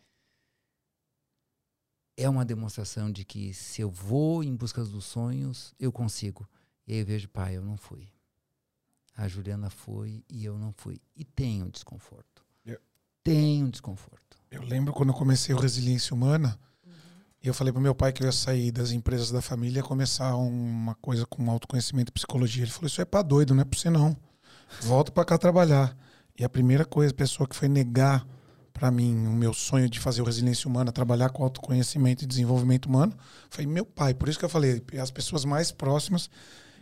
é 2.16 2.30
uma 2.30 2.46
demonstração 2.46 3.12
de 3.12 3.26
que 3.26 3.54
se 3.54 3.82
eu 3.82 3.92
vou 3.92 4.42
em 4.46 4.56
busca 4.56 4.82
dos 4.82 5.04
sonhos, 5.04 5.76
eu 5.78 5.92
consigo. 5.92 6.48
E 6.88 6.94
aí 6.94 7.00
eu 7.00 7.06
vejo, 7.06 7.28
pai, 7.28 7.58
eu 7.58 7.62
não 7.66 7.76
fui. 7.76 8.15
A 9.16 9.28
Juliana 9.28 9.70
foi 9.70 10.24
e 10.30 10.44
eu 10.44 10.58
não 10.58 10.74
fui. 10.74 11.00
E 11.16 11.24
tenho 11.24 11.70
desconforto. 11.72 12.44
Yeah. 12.66 12.84
Tenho 13.24 13.70
desconforto. 13.70 14.38
Eu 14.52 14.64
lembro 14.64 14.94
quando 14.94 15.10
eu 15.10 15.16
comecei 15.16 15.54
o 15.56 15.58
Resiliência 15.58 16.14
Humana, 16.14 16.60
uhum. 16.86 16.94
e 17.44 17.48
eu 17.48 17.54
falei 17.54 17.72
para 17.72 17.82
meu 17.82 17.96
pai 17.96 18.12
que 18.12 18.24
eu 18.24 18.26
ia 18.26 18.32
sair 18.32 18.72
das 18.72 18.92
empresas 18.92 19.32
da 19.32 19.42
família 19.42 19.80
e 19.80 19.84
começar 19.84 20.36
uma 20.36 20.96
coisa 20.96 21.26
com 21.26 21.50
autoconhecimento 21.50 22.10
e 22.10 22.14
psicologia. 22.14 22.64
Ele 22.64 22.72
falou: 22.72 22.88
Isso 22.88 23.02
é 23.02 23.06
para 23.06 23.22
doido, 23.22 23.54
não 23.54 23.62
é 23.62 23.66
para 23.66 23.80
você 23.80 23.90
não. 23.90 24.16
Volta 24.82 25.12
para 25.12 25.26
cá 25.26 25.38
trabalhar. 25.38 25.96
E 26.38 26.44
a 26.44 26.50
primeira 26.50 26.84
coisa, 26.84 27.12
a 27.12 27.16
pessoa 27.16 27.48
que 27.48 27.56
foi 27.56 27.70
negar 27.70 28.28
para 28.74 28.92
mim 28.92 29.26
o 29.26 29.32
meu 29.32 29.54
sonho 29.54 29.90
de 29.90 30.02
fazer 30.02 30.22
o 30.22 30.26
Resiliência 30.26 30.68
Humana, 30.68 30.92
trabalhar 30.92 31.30
com 31.30 31.44
autoconhecimento 31.44 32.26
e 32.26 32.28
desenvolvimento 32.28 32.88
humano, 32.88 33.14
foi 33.50 33.66
meu 33.66 33.86
pai. 33.86 34.14
Por 34.14 34.28
isso 34.28 34.38
que 34.38 34.44
eu 34.44 34.50
falei, 34.50 34.84
as 35.02 35.12
pessoas 35.12 35.46
mais 35.46 35.72
próximas, 35.72 36.30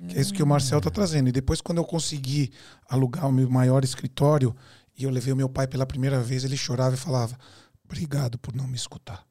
que 0.08 0.18
é 0.18 0.22
isso 0.22 0.34
que 0.34 0.44
o 0.44 0.48
Marcel 0.48 0.80
está 0.80 0.89
trazendo. 0.89 1.30
E 1.30 1.32
depois, 1.32 1.62
quando 1.62 1.78
eu 1.78 1.86
consegui 1.86 2.52
alugar 2.88 3.28
o 3.28 3.32
meu 3.32 3.50
maior 3.50 3.84
escritório, 3.84 4.56
e 4.98 5.04
eu 5.04 5.10
levei 5.10 5.34
o 5.34 5.36
meu 5.36 5.50
pai 5.50 5.68
pela 5.68 5.86
primeira 5.86 6.22
vez, 6.22 6.44
ele 6.44 6.58
chorava 6.58 6.96
e 6.96 6.98
falava: 6.98 7.38
Obrigado 7.84 8.38
por 8.38 8.54
não 8.56 8.68
me 8.68 8.76
escutar. 8.76 9.28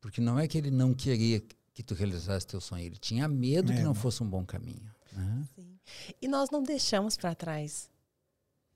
Porque 0.00 0.20
não 0.20 0.38
é 0.38 0.48
que 0.48 0.58
ele 0.58 0.70
não 0.70 0.92
queria 0.94 1.42
que 1.74 1.82
tu 1.82 1.94
realizasse 1.94 2.46
teu 2.46 2.60
sonho, 2.60 2.84
ele 2.84 2.98
tinha 2.98 3.26
medo 3.28 3.72
que 3.72 3.82
não 3.82 3.94
fosse 3.94 4.22
um 4.22 4.28
bom 4.28 4.44
caminho. 4.44 4.90
Né? 5.12 5.48
E 6.20 6.28
nós 6.28 6.50
não 6.50 6.62
deixamos 6.62 7.16
para 7.16 7.34
trás. 7.34 7.90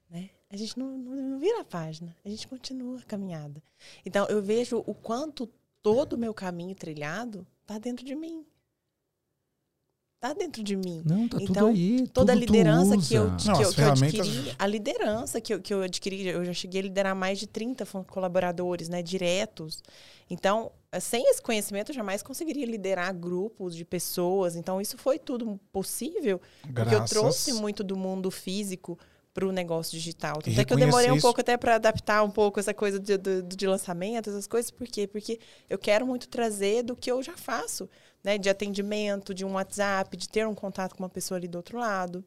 né? 0.09 0.31
A 0.51 0.57
gente 0.57 0.79
não, 0.79 0.97
não, 0.97 1.31
não 1.31 1.39
vira 1.39 1.61
a 1.61 1.65
página, 1.65 2.17
a 2.25 2.29
gente 2.29 2.47
continua 2.47 2.99
a 2.99 3.03
caminhada. 3.03 3.63
Então, 4.05 4.27
eu 4.27 4.41
vejo 4.43 4.83
o 4.87 4.95
quanto 4.95 5.49
todo 5.83 6.15
o 6.15 6.19
meu 6.19 6.33
caminho 6.33 6.75
trilhado 6.75 7.47
está 7.63 7.79
dentro 7.79 8.05
de 8.05 8.15
mim. 8.15 8.47
Está 10.29 10.39
dentro 10.39 10.63
de 10.63 10.77
mim. 10.77 11.03
Não, 11.05 11.29
tá 11.29 11.39
então, 11.41 11.55
tudo 11.55 11.67
aí. 11.77 12.07
Toda 12.09 12.11
tudo 12.13 12.31
a 12.31 12.35
liderança 12.35 12.97
que 12.99 13.15
eu, 13.15 13.37
que, 13.37 13.47
Não, 13.49 13.63
eu, 13.63 13.73
que 13.73 13.81
eu 13.81 13.91
adquiri, 13.91 14.55
a 14.59 14.67
liderança 14.67 15.41
que 15.41 15.55
eu, 15.55 15.61
que 15.61 15.75
eu 15.75 15.83
adquiri, 15.83 16.27
eu 16.27 16.45
já 16.45 16.53
cheguei 16.53 16.81
a 16.81 16.85
liderar 16.85 17.15
mais 17.17 17.39
de 17.39 17.47
30 17.47 17.85
fun- 17.87 18.05
colaboradores, 18.05 18.89
né, 18.89 19.03
diretos. 19.03 19.83
Então, 20.29 20.73
eh, 20.91 20.99
sem 21.01 21.29
esse 21.31 21.41
conhecimento, 21.41 21.91
eu 21.91 21.95
jamais 21.95 22.23
conseguiria 22.23 22.67
liderar 22.67 23.15
grupos 23.15 23.75
de 23.77 23.85
pessoas. 23.85 24.57
Então, 24.57 24.81
isso 24.81 24.99
foi 24.99 25.19
tudo 25.19 25.61
possível 25.73 26.41
porque 26.63 26.81
eu 26.81 26.85
Graças. 26.99 27.11
trouxe 27.11 27.53
muito 27.53 27.85
do 27.85 27.97
mundo 27.97 28.31
físico 28.31 28.99
para 29.33 29.47
o 29.47 29.53
negócio 29.53 29.93
digital. 29.93 30.39
E 30.41 30.45
Tanto 30.45 30.61
é 30.61 30.65
que 30.65 30.73
eu 30.73 30.79
demorei 30.79 31.11
um 31.11 31.17
isso. 31.17 31.23
pouco 31.23 31.43
até 31.43 31.59
para 31.59 31.75
adaptar 31.75 32.23
um 32.25 32.31
pouco 32.31 32.59
essa 32.59 32.73
coisa 32.73 32.99
de, 32.99 33.19
de, 33.19 33.43
de 33.43 33.67
lançamento, 33.67 34.31
essas 34.31 34.47
coisas. 34.47 34.71
Por 34.71 34.87
quê? 34.87 35.07
Porque 35.07 35.39
eu 35.69 35.79
quero 35.79 36.07
muito 36.07 36.27
trazer 36.27 36.83
do 36.83 36.97
que 36.97 37.11
eu 37.13 37.23
já 37.23 37.37
faço, 37.37 37.87
né? 38.27 38.37
De 38.37 38.51
atendimento, 38.51 39.33
de 39.33 39.45
um 39.45 39.53
WhatsApp, 39.53 40.17
de 40.17 40.29
ter 40.29 40.45
um 40.49 40.55
contato 40.55 40.97
com 40.97 41.05
uma 41.05 41.09
pessoa 41.09 41.39
ali 41.39 41.47
do 41.47 41.59
outro 41.59 41.79
lado. 41.79 42.25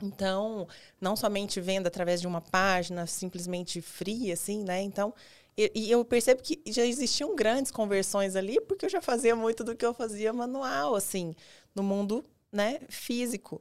Então, 0.00 0.68
não 1.00 1.16
somente 1.16 1.60
venda 1.60 1.88
através 1.88 2.20
de 2.20 2.28
uma 2.28 2.40
página 2.40 3.08
simplesmente 3.08 3.82
fria, 3.82 4.34
assim, 4.34 4.62
né? 4.62 4.80
Então, 4.82 5.12
e, 5.58 5.90
eu 5.90 6.04
percebo 6.04 6.42
que 6.42 6.62
já 6.68 6.84
existiam 6.84 7.34
grandes 7.34 7.72
conversões 7.72 8.36
ali, 8.36 8.60
porque 8.60 8.86
eu 8.86 8.90
já 8.90 9.00
fazia 9.00 9.34
muito 9.34 9.64
do 9.64 9.74
que 9.74 9.84
eu 9.84 9.92
fazia 9.92 10.32
manual, 10.32 10.94
assim, 10.94 11.34
no 11.74 11.82
mundo, 11.82 12.24
né, 12.52 12.78
físico. 12.88 13.60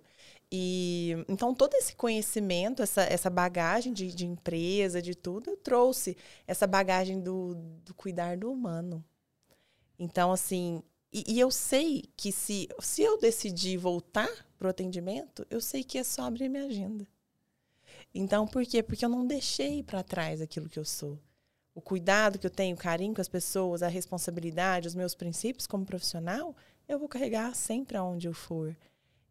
E 0.51 1.15
então 1.27 1.55
todo 1.55 1.73
esse 1.73 1.95
conhecimento, 1.95 2.83
essa, 2.83 3.01
essa 3.03 3.29
bagagem 3.29 3.91
de, 3.91 4.13
de 4.13 4.27
empresa, 4.27 5.01
de 5.01 5.15
tudo, 5.15 5.49
eu 5.49 5.57
trouxe 5.57 6.15
essa 6.45 6.67
bagagem 6.67 7.19
do, 7.21 7.55
do 7.83 7.93
cuidar 7.95 8.37
do 8.37 8.51
humano. 8.51 9.03
Então, 9.97 10.31
assim, 10.31 10.83
e, 11.15 11.35
e 11.35 11.39
eu 11.39 11.49
sei 11.49 12.03
que 12.17 12.29
se, 12.29 12.67
se 12.81 13.01
eu 13.01 13.17
decidir 13.17 13.77
voltar 13.77 14.29
para 14.57 14.67
o 14.67 14.69
atendimento, 14.69 15.47
eu 15.49 15.61
sei 15.61 15.81
que 15.81 15.97
é 15.97 16.03
só 16.03 16.23
abrir 16.23 16.49
minha 16.49 16.65
agenda. 16.65 17.07
Então, 18.13 18.45
por 18.45 18.65
quê? 18.65 18.83
Porque 18.83 19.05
eu 19.05 19.09
não 19.09 19.25
deixei 19.25 19.81
para 19.81 20.03
trás 20.03 20.41
aquilo 20.41 20.67
que 20.67 20.77
eu 20.77 20.83
sou. 20.83 21.17
O 21.73 21.79
cuidado 21.79 22.37
que 22.37 22.45
eu 22.45 22.51
tenho, 22.51 22.75
o 22.75 22.79
carinho 22.79 23.15
com 23.15 23.21
as 23.21 23.29
pessoas, 23.29 23.81
a 23.81 23.87
responsabilidade, 23.87 24.89
os 24.89 24.95
meus 24.95 25.15
princípios 25.15 25.65
como 25.65 25.85
profissional, 25.85 26.53
eu 26.85 26.99
vou 26.99 27.07
carregar 27.07 27.55
sempre 27.55 27.95
aonde 27.95 28.27
eu 28.27 28.33
for. 28.33 28.75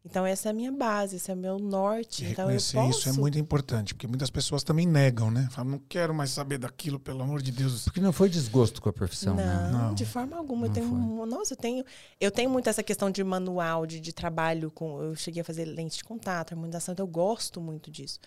Então, 0.07 0.23
essa 0.23 0.49
é 0.49 0.51
a 0.51 0.53
minha 0.53 0.71
base, 0.71 1.15
esse 1.15 1.31
é 1.31 1.33
o 1.33 1.37
meu 1.37 1.57
norte. 1.57 2.23
E 2.23 2.31
então, 2.31 2.45
eu 2.45 2.49
reconhecer 2.49 2.77
posso... 2.77 2.99
isso 2.99 3.09
é 3.09 3.13
muito 3.13 3.39
importante, 3.39 3.95
porque 3.95 4.05
muitas 4.05 4.29
pessoas 4.29 4.63
também 4.63 4.85
negam, 4.85 5.31
né? 5.31 5.47
Falam, 5.49 5.71
não 5.71 5.79
quero 5.89 6.13
mais 6.13 6.29
saber 6.29 6.59
daquilo, 6.59 6.99
pelo 6.99 7.23
amor 7.23 7.41
de 7.41 7.51
Deus. 7.51 7.85
Porque 7.85 7.99
não 7.99 8.13
foi 8.13 8.29
desgosto 8.29 8.79
com 8.81 8.87
a 8.87 8.93
profissão, 8.93 9.35
não, 9.35 9.43
né? 9.43 9.69
Não. 9.71 9.93
de 9.95 10.05
forma 10.05 10.37
alguma. 10.37 10.65
Eu 10.65 10.69
Não 10.69 10.73
tenho, 10.75 10.89
foi. 10.89 10.97
um- 10.97 11.25
nossa, 11.25 11.53
eu 11.53 11.57
tenho, 11.57 11.83
eu 12.21 12.29
tenho 12.29 12.49
muito 12.51 12.69
essa 12.69 12.83
questão 12.83 13.09
de 13.09 13.23
manual, 13.23 13.87
de, 13.87 13.99
de 13.99 14.13
trabalho 14.13 14.69
com. 14.69 15.01
Eu 15.01 15.15
cheguei 15.15 15.41
a 15.41 15.43
fazer 15.45 15.65
lente 15.65 15.97
de 15.97 16.03
contato, 16.03 16.53
harmonização, 16.53 16.93
então 16.93 17.03
eu 17.03 17.11
gosto 17.11 17.59
muito 17.59 17.89
disso. 17.89 18.19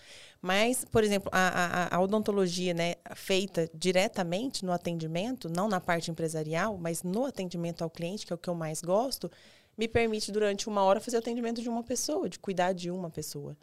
Mas, 0.43 0.85
por 0.85 1.05
exemplo, 1.05 1.31
a, 1.33 1.89
a, 1.95 1.97
a 1.97 2.01
odontologia, 2.01 2.75
né, 2.75 2.95
feita 3.15 3.71
diretamente 3.73 4.65
no 4.65 4.73
atendimento, 4.73 5.49
não 5.49 5.69
na 5.69 5.81
parte 5.81 6.11
empresarial, 6.11 6.77
mas 6.77 7.05
no 7.05 7.25
atendimento 7.25 7.83
ao 7.83 7.91
cliente, 7.91 8.27
que 8.27 8.33
é 8.33 8.35
o 8.35 8.39
que 8.39 8.49
eu 8.49 8.55
mais 8.55 8.81
gosto, 8.83 9.31
me 9.79 9.87
permite 9.87 10.33
durante 10.33 10.69
uma 10.69 10.83
hora 10.83 11.01
fazer 11.01 11.17
o 11.17 11.21
atendimento 11.21 11.63
de 11.63 11.69
uma 11.69 11.85
pessoa, 11.85 12.29
de 12.29 12.39
cuidar 12.39 12.73
de 12.73 12.91
uma 12.91 13.09
pessoa, 13.09 13.57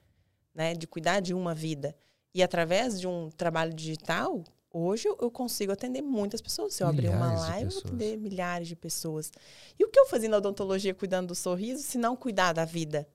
né, 0.54 0.74
de 0.74 0.88
cuidar 0.88 1.20
de 1.20 1.34
uma 1.34 1.54
vida. 1.54 1.94
E 2.34 2.42
através 2.42 3.00
de 3.00 3.06
um 3.06 3.30
trabalho 3.30 3.74
digital, 3.74 4.42
hoje 4.72 5.08
eu 5.08 5.30
consigo 5.30 5.74
atender 5.74 6.02
muitas 6.02 6.42
pessoas. 6.42 6.74
Se 6.74 6.84
eu 6.84 6.88
abrir 6.88 7.10
uma 7.10 7.34
live, 7.34 7.66
eu 7.66 7.70
vou 7.70 7.80
atender 7.80 8.18
milhares 8.18 8.68
de 8.68 8.76
pessoas. 8.76 9.32
E 9.78 9.84
o 9.84 9.90
que 9.90 10.00
eu 10.00 10.06
fazia 10.06 10.30
na 10.30 10.38
odontologia 10.38 10.94
cuidando 10.94 11.28
do 11.28 11.36
sorriso, 11.36 11.84
se 11.84 11.98
não 11.98 12.16
cuidar 12.16 12.54
da 12.54 12.64
vida? 12.64 13.08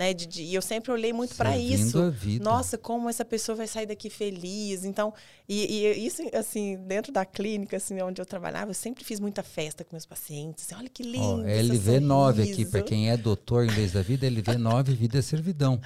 Né? 0.00 0.14
De, 0.14 0.24
de- 0.26 0.42
e 0.44 0.54
eu 0.54 0.62
sempre 0.62 0.90
olhei 0.90 1.12
muito 1.12 1.34
para 1.34 1.52
Servindo 1.52 1.74
isso. 1.88 1.98
a 2.00 2.08
vida. 2.08 2.42
Nossa, 2.42 2.78
como 2.78 3.06
essa 3.10 3.22
pessoa 3.22 3.54
vai 3.54 3.66
sair 3.66 3.84
daqui 3.84 4.08
feliz. 4.08 4.82
Então, 4.82 5.12
e, 5.46 5.76
e 5.76 6.06
isso, 6.06 6.22
assim, 6.32 6.78
dentro 6.86 7.12
da 7.12 7.22
clínica, 7.26 7.76
assim, 7.76 8.00
onde 8.00 8.18
eu 8.18 8.24
trabalhava, 8.24 8.70
eu 8.70 8.74
sempre 8.74 9.04
fiz 9.04 9.20
muita 9.20 9.42
festa 9.42 9.84
com 9.84 9.94
meus 9.94 10.06
pacientes. 10.06 10.64
Assim, 10.64 10.74
Olha 10.80 10.88
que 10.88 11.02
lindo. 11.02 11.46
Esse 11.46 11.68
LV9 11.72 12.30
aqui, 12.42 12.50
sorriso. 12.52 12.70
para 12.70 12.82
quem 12.82 13.10
é 13.10 13.16
doutor 13.18 13.66
em 13.66 13.70
leis 13.76 13.92
da 13.92 14.00
vida, 14.00 14.26
LV9, 14.26 14.84
vida 14.94 15.18
é 15.18 15.22
servidão. 15.22 15.78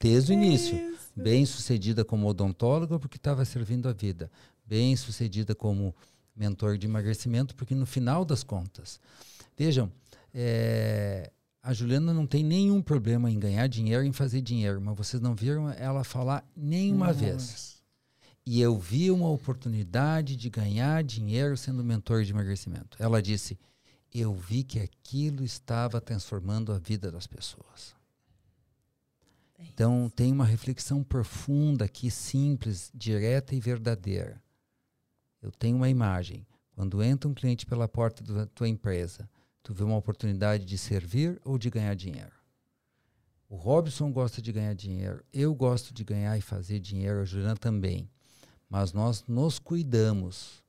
Desde 0.00 0.32
o 0.32 0.34
início. 0.40 0.74
Isso. 0.74 0.98
Bem 1.14 1.44
sucedida 1.44 2.06
como 2.06 2.26
odontóloga, 2.26 2.98
porque 2.98 3.18
estava 3.18 3.44
servindo 3.44 3.86
a 3.86 3.92
vida. 3.92 4.30
Bem 4.64 4.96
sucedida 4.96 5.54
como 5.54 5.94
mentor 6.34 6.78
de 6.78 6.86
emagrecimento, 6.86 7.54
porque 7.54 7.74
no 7.74 7.84
final 7.84 8.24
das 8.24 8.42
contas. 8.42 8.98
Vejam, 9.58 9.92
é, 10.32 11.30
a 11.68 11.74
Juliana 11.74 12.14
não 12.14 12.26
tem 12.26 12.42
nenhum 12.42 12.80
problema 12.80 13.30
em 13.30 13.38
ganhar 13.38 13.66
dinheiro, 13.66 14.02
em 14.02 14.10
fazer 14.10 14.40
dinheiro, 14.40 14.80
mas 14.80 14.96
vocês 14.96 15.20
não 15.20 15.34
viram 15.34 15.68
ela 15.68 16.02
falar 16.02 16.42
nenhuma 16.56 17.12
vez. 17.12 17.82
E 18.46 18.58
eu 18.58 18.78
vi 18.78 19.10
uma 19.10 19.28
oportunidade 19.28 20.34
de 20.34 20.48
ganhar 20.48 21.04
dinheiro 21.04 21.58
sendo 21.58 21.84
mentor 21.84 22.24
de 22.24 22.32
emagrecimento. 22.32 22.96
Ela 22.98 23.20
disse: 23.20 23.58
Eu 24.14 24.34
vi 24.34 24.64
que 24.64 24.80
aquilo 24.80 25.44
estava 25.44 26.00
transformando 26.00 26.72
a 26.72 26.78
vida 26.78 27.12
das 27.12 27.26
pessoas. 27.26 27.94
Então, 29.58 30.10
tem 30.16 30.32
uma 30.32 30.46
reflexão 30.46 31.04
profunda 31.04 31.84
aqui, 31.84 32.10
simples, 32.10 32.90
direta 32.94 33.54
e 33.54 33.60
verdadeira. 33.60 34.42
Eu 35.42 35.52
tenho 35.52 35.76
uma 35.76 35.90
imagem. 35.90 36.46
Quando 36.74 37.02
entra 37.02 37.28
um 37.28 37.34
cliente 37.34 37.66
pela 37.66 37.86
porta 37.86 38.24
da 38.24 38.46
tua 38.46 38.70
empresa, 38.70 39.28
tu 39.68 39.74
vê 39.74 39.84
uma 39.84 39.98
oportunidade 39.98 40.64
de 40.64 40.78
servir 40.78 41.38
ou 41.44 41.58
de 41.58 41.68
ganhar 41.68 41.94
dinheiro. 41.94 42.32
O 43.50 43.54
Robson 43.54 44.10
gosta 44.10 44.40
de 44.40 44.50
ganhar 44.50 44.72
dinheiro, 44.72 45.22
eu 45.30 45.54
gosto 45.54 45.92
de 45.92 46.02
ganhar 46.04 46.38
e 46.38 46.40
fazer 46.40 46.80
dinheiro, 46.80 47.20
a 47.20 47.24
Juliana 47.26 47.54
também. 47.54 48.08
Mas 48.66 48.94
nós 48.94 49.22
nos 49.28 49.58
cuidamos. 49.58 50.64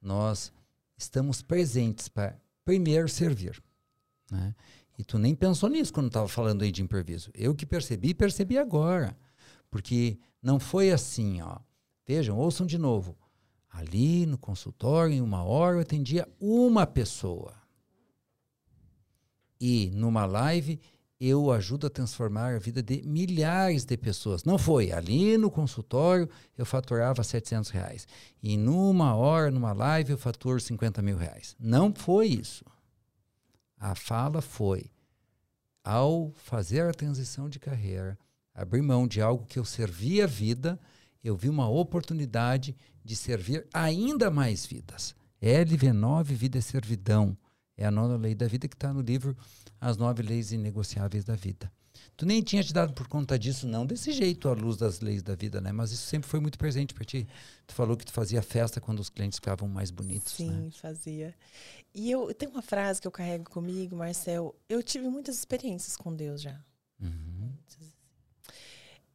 Nós 0.00 0.50
estamos 0.96 1.42
presentes 1.42 2.08
para 2.08 2.34
primeiro 2.64 3.10
servir. 3.10 3.62
Né? 4.30 4.54
E 4.98 5.04
tu 5.04 5.18
nem 5.18 5.34
pensou 5.34 5.68
nisso 5.68 5.92
quando 5.92 6.06
estava 6.06 6.26
falando 6.26 6.62
aí 6.62 6.72
de 6.72 6.80
improviso. 6.80 7.30
Eu 7.34 7.54
que 7.54 7.66
percebi, 7.66 8.14
percebi 8.14 8.56
agora. 8.56 9.14
Porque 9.70 10.18
não 10.42 10.58
foi 10.58 10.90
assim, 10.90 11.42
ó. 11.42 11.58
Vejam, 12.06 12.38
ouçam 12.38 12.64
de 12.64 12.78
novo. 12.78 13.18
Ali 13.70 14.24
no 14.24 14.38
consultório, 14.38 15.12
em 15.12 15.20
uma 15.20 15.44
hora, 15.44 15.76
eu 15.76 15.80
atendia 15.82 16.26
uma 16.40 16.86
pessoa. 16.86 17.59
E 19.60 19.90
numa 19.94 20.24
live, 20.24 20.80
eu 21.20 21.52
ajudo 21.52 21.86
a 21.86 21.90
transformar 21.90 22.54
a 22.54 22.58
vida 22.58 22.82
de 22.82 23.02
milhares 23.06 23.84
de 23.84 23.96
pessoas. 23.96 24.42
Não 24.42 24.56
foi. 24.56 24.90
Ali 24.90 25.36
no 25.36 25.50
consultório, 25.50 26.28
eu 26.56 26.64
faturava 26.64 27.22
700 27.22 27.68
reais. 27.70 28.08
E 28.42 28.56
numa 28.56 29.14
hora, 29.14 29.50
numa 29.50 29.72
live, 29.72 30.12
eu 30.12 30.18
faturo 30.18 30.58
50 30.58 31.02
mil 31.02 31.18
reais. 31.18 31.54
Não 31.60 31.92
foi 31.94 32.28
isso. 32.28 32.64
A 33.78 33.94
fala 33.94 34.40
foi: 34.40 34.90
ao 35.84 36.32
fazer 36.36 36.82
a 36.82 36.94
transição 36.94 37.50
de 37.50 37.58
carreira, 37.58 38.18
abrir 38.54 38.80
mão 38.80 39.06
de 39.06 39.20
algo 39.20 39.44
que 39.44 39.58
eu 39.58 39.64
servia 39.64 40.24
a 40.24 40.26
vida, 40.26 40.80
eu 41.22 41.36
vi 41.36 41.50
uma 41.50 41.68
oportunidade 41.68 42.74
de 43.04 43.14
servir 43.14 43.66
ainda 43.72 44.30
mais 44.30 44.64
vidas. 44.64 45.14
LV9, 45.42 46.24
Vida 46.24 46.58
é 46.58 46.60
Servidão. 46.60 47.36
É 47.80 47.86
a 47.86 47.90
nona 47.90 48.14
lei 48.14 48.34
da 48.34 48.46
vida 48.46 48.68
que 48.68 48.76
está 48.76 48.92
no 48.92 49.00
livro 49.00 49.34
As 49.80 49.96
Nove 49.96 50.22
Leis 50.22 50.52
Inegociáveis 50.52 51.24
da 51.24 51.34
Vida. 51.34 51.72
Tu 52.14 52.26
nem 52.26 52.42
tinha 52.42 52.62
te 52.62 52.74
dado 52.74 52.92
por 52.92 53.08
conta 53.08 53.38
disso, 53.38 53.66
não, 53.66 53.86
desse 53.86 54.12
jeito, 54.12 54.50
à 54.50 54.52
luz 54.52 54.76
das 54.76 55.00
leis 55.00 55.22
da 55.22 55.34
vida, 55.34 55.62
né? 55.62 55.72
Mas 55.72 55.90
isso 55.90 56.06
sempre 56.06 56.28
foi 56.28 56.38
muito 56.38 56.58
presente 56.58 56.92
para 56.92 57.06
ti. 57.06 57.26
Tu 57.66 57.72
falou 57.72 57.96
que 57.96 58.04
tu 58.04 58.12
fazia 58.12 58.42
festa 58.42 58.82
quando 58.82 59.00
os 59.00 59.08
clientes 59.08 59.38
ficavam 59.38 59.66
mais 59.66 59.90
bonitos, 59.90 60.34
Sim, 60.34 60.50
né? 60.50 60.70
fazia. 60.72 61.34
E 61.94 62.10
eu 62.10 62.34
tem 62.34 62.50
uma 62.50 62.60
frase 62.60 63.00
que 63.00 63.06
eu 63.06 63.10
carrego 63.10 63.48
comigo, 63.48 63.96
Marcel. 63.96 64.54
Eu 64.68 64.82
tive 64.82 65.08
muitas 65.08 65.38
experiências 65.38 65.96
com 65.96 66.14
Deus 66.14 66.42
já. 66.42 66.60
Uhum. 67.00 67.50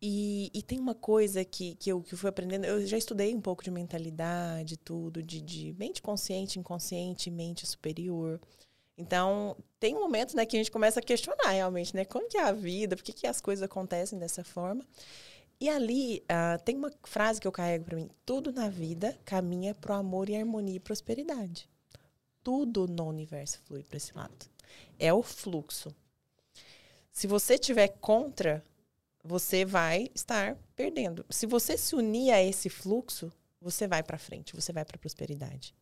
E, 0.08 0.52
e 0.54 0.62
tem 0.62 0.78
uma 0.80 0.94
coisa 0.94 1.44
que, 1.44 1.74
que, 1.74 1.92
eu, 1.92 2.00
que 2.00 2.14
eu 2.14 2.18
fui 2.18 2.30
aprendendo. 2.30 2.64
Eu 2.64 2.86
já 2.86 2.96
estudei 2.96 3.34
um 3.34 3.42
pouco 3.42 3.64
de 3.64 3.72
mentalidade, 3.72 4.78
tudo, 4.78 5.24
de, 5.24 5.42
de 5.42 5.74
mente 5.80 6.00
consciente, 6.00 6.60
inconsciente, 6.60 7.32
mente 7.32 7.66
superior. 7.66 8.40
Então, 8.96 9.58
tem 9.80 9.96
um 9.96 10.02
momento 10.02 10.36
né, 10.36 10.46
que 10.46 10.56
a 10.56 10.60
gente 10.60 10.70
começa 10.70 11.00
a 11.00 11.04
questionar 11.04 11.50
realmente, 11.50 11.96
né? 11.96 12.06
Como 12.06 12.30
que 12.30 12.38
é 12.38 12.44
a 12.44 12.52
vida? 12.52 12.96
Por 12.96 13.02
que, 13.02 13.14
que 13.14 13.26
as 13.26 13.42
coisas 13.42 13.64
acontecem 13.64 14.20
dessa 14.20 14.44
forma? 14.44 14.86
E 15.60 15.68
ali 15.68 16.24
ah, 16.30 16.60
tem 16.64 16.76
uma 16.76 16.92
frase 17.04 17.42
que 17.42 17.48
eu 17.48 17.52
carrego 17.52 17.86
para 17.86 17.96
mim: 17.96 18.08
tudo 18.24 18.52
na 18.52 18.70
vida 18.70 19.18
caminha 19.26 19.74
para 19.74 19.96
o 19.96 19.98
amor 19.98 20.30
e 20.30 20.36
harmonia 20.36 20.76
e 20.76 20.80
prosperidade. 20.80 21.68
Tudo 22.44 22.88
no 22.88 23.08
universo 23.08 23.60
flui 23.66 23.82
para 23.82 23.98
esse 23.98 24.16
lado. 24.16 24.46
É 25.00 25.12
o 25.12 25.24
fluxo. 25.24 25.90
Se 27.12 27.26
você 27.26 27.58
tiver 27.58 27.88
contra, 27.88 28.64
você 29.26 29.66
vai 29.66 30.10
estar 30.14 30.56
perdendo. 30.76 31.26
Se 31.30 31.48
você 31.48 31.76
se 31.78 31.96
unir 31.96 32.32
a 32.32 32.42
esse 32.44 32.70
fluxo, 32.70 33.32
você 33.60 33.88
vai 33.88 34.04
para 34.04 34.18
frente, 34.20 34.56
você 34.56 34.72
vai 34.72 34.86
para 34.86 34.98
prosperidade. 35.00 35.76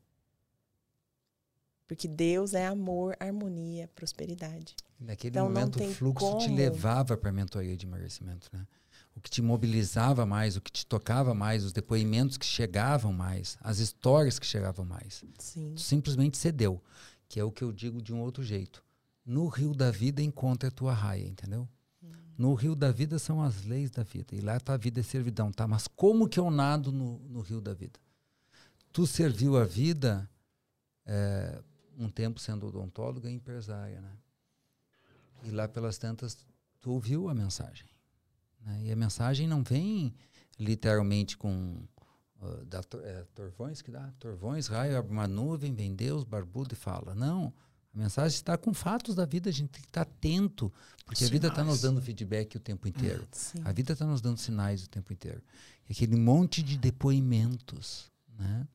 Porque 1.86 2.08
Deus 2.08 2.54
é 2.54 2.66
amor, 2.66 3.16
harmonia, 3.20 3.89
prosperidade. 3.94 4.76
Naquele 4.98 5.32
Então, 5.32 5.46
momento, 5.46 5.84
o 5.84 5.94
fluxo 5.94 6.38
te 6.38 6.46
como. 6.46 6.56
levava 6.56 7.18
para 7.18 7.30
a 7.30 7.34
mentoria 7.34 7.76
de 7.76 7.86
emagrecimento, 7.86 8.50
né? 8.54 8.66
O 9.16 9.20
que 9.20 9.30
te 9.30 9.41
mobilizava 9.41 10.26
mais, 10.26 10.56
o 10.56 10.62
que 10.62 10.72
te 10.72 10.86
tocava 10.88 11.36
mais, 11.36 11.64
os 11.64 11.74
depoimentos 11.74 12.38
que 12.38 12.46
chegavam 12.46 13.12
mais, 13.14 13.58
as 13.62 13.78
histórias 13.80 14.39
que 14.39 14.46
chegavam 14.46 14.86
mais. 14.86 15.24
Sim. 15.38 15.74
Tu 15.76 15.82
simplesmente 15.82 16.38
cedeu, 16.38 16.82
que 17.28 17.39
é 17.39 17.44
o 17.44 17.52
que 17.52 17.64
eu 17.64 17.72
digo 17.72 18.02
de 18.02 18.14
um 18.14 18.22
outro 18.22 18.41
jeito. 18.41 18.84
No 19.26 19.48
rio 19.48 19.74
da 19.76 19.91
vida 19.91 20.22
encontra 20.22 20.70
a 20.70 20.72
tua 20.72 20.94
raia, 20.94 21.28
entendeu? 21.28 21.68
No 22.38 22.54
rio 22.54 22.76
da 22.76 22.92
vida 22.92 23.20
são 23.20 23.42
as 23.42 23.64
leis 23.64 23.92
da 23.92 24.04
vida. 24.04 24.36
E 24.36 24.42
lá 24.42 24.58
a 24.66 24.78
vida 24.78 25.00
é 25.00 25.04
servidão, 25.04 25.52
tá? 25.52 25.68
Mas 25.68 25.88
como 25.88 26.28
que 26.28 26.40
eu 26.40 26.50
nado 26.50 26.92
no, 26.92 27.20
no 27.20 27.42
rio 27.42 27.62
da 27.62 27.74
vida? 27.74 28.00
Tu 28.92 29.06
serviu 29.06 29.58
a 29.58 29.64
vida 29.64 30.30
é, 31.06 31.62
um 31.98 32.10
tempo 32.10 32.40
sendo 32.40 32.68
odontóloga 32.68 33.30
e 33.30 33.34
empresária, 33.34 34.02
né? 34.02 34.12
E 35.44 35.52
lá 35.52 35.68
pelas 35.68 35.98
tantas, 35.98 36.38
tu 36.80 36.92
ouviu 36.92 37.30
a 37.30 37.34
mensagem. 37.34 37.88
né? 38.62 38.84
E 38.86 38.92
a 38.92 38.96
mensagem 38.96 39.48
não 39.48 39.64
vem 39.64 40.14
literalmente 40.58 41.38
com 41.38 41.86
ah, 42.42 42.64
da, 42.66 42.82
é, 43.04 43.26
torvões 43.36 43.82
que 43.82 43.92
dá, 43.92 44.12
torvões, 44.20 44.68
raio, 44.68 44.98
abre 44.98 45.12
uma 45.12 45.28
nuvem, 45.28 45.74
vem 45.74 45.96
Deus, 45.96 46.24
barbudo 46.24 46.74
e 46.74 46.78
fala. 46.78 47.14
Não, 47.14 47.54
a 47.94 47.98
mensagem 47.98 48.36
está 48.36 48.58
com 48.58 48.74
fatos 48.74 49.14
da 49.14 49.26
vida, 49.26 49.50
a 49.50 49.54
gente 49.54 49.70
tem 49.70 49.82
que 49.82 49.88
estar 49.88 50.02
atento, 50.02 50.74
porque 51.06 51.24
a 51.24 51.28
vida 51.28 51.48
está 51.48 51.64
nos 51.64 51.80
Sinais. 51.80 51.94
dando 51.96 52.02
feedback 52.02 52.56
o 52.56 52.60
tempo 52.60 52.88
inteiro. 52.88 53.28
Sim. 53.32 53.62
A 53.64 53.72
vida 53.72 53.94
está 53.94 54.06
nos 54.06 54.20
dando 54.20 54.38
sinais 54.39 54.84
o 54.84 54.89
tempo 54.89 55.14
inteiro. 55.14 55.44
E 55.88 55.91
aquele 55.91 56.16
monte 56.16 56.64
de 56.64 56.78
depoimentos, 56.78 58.12
né? 58.39 58.68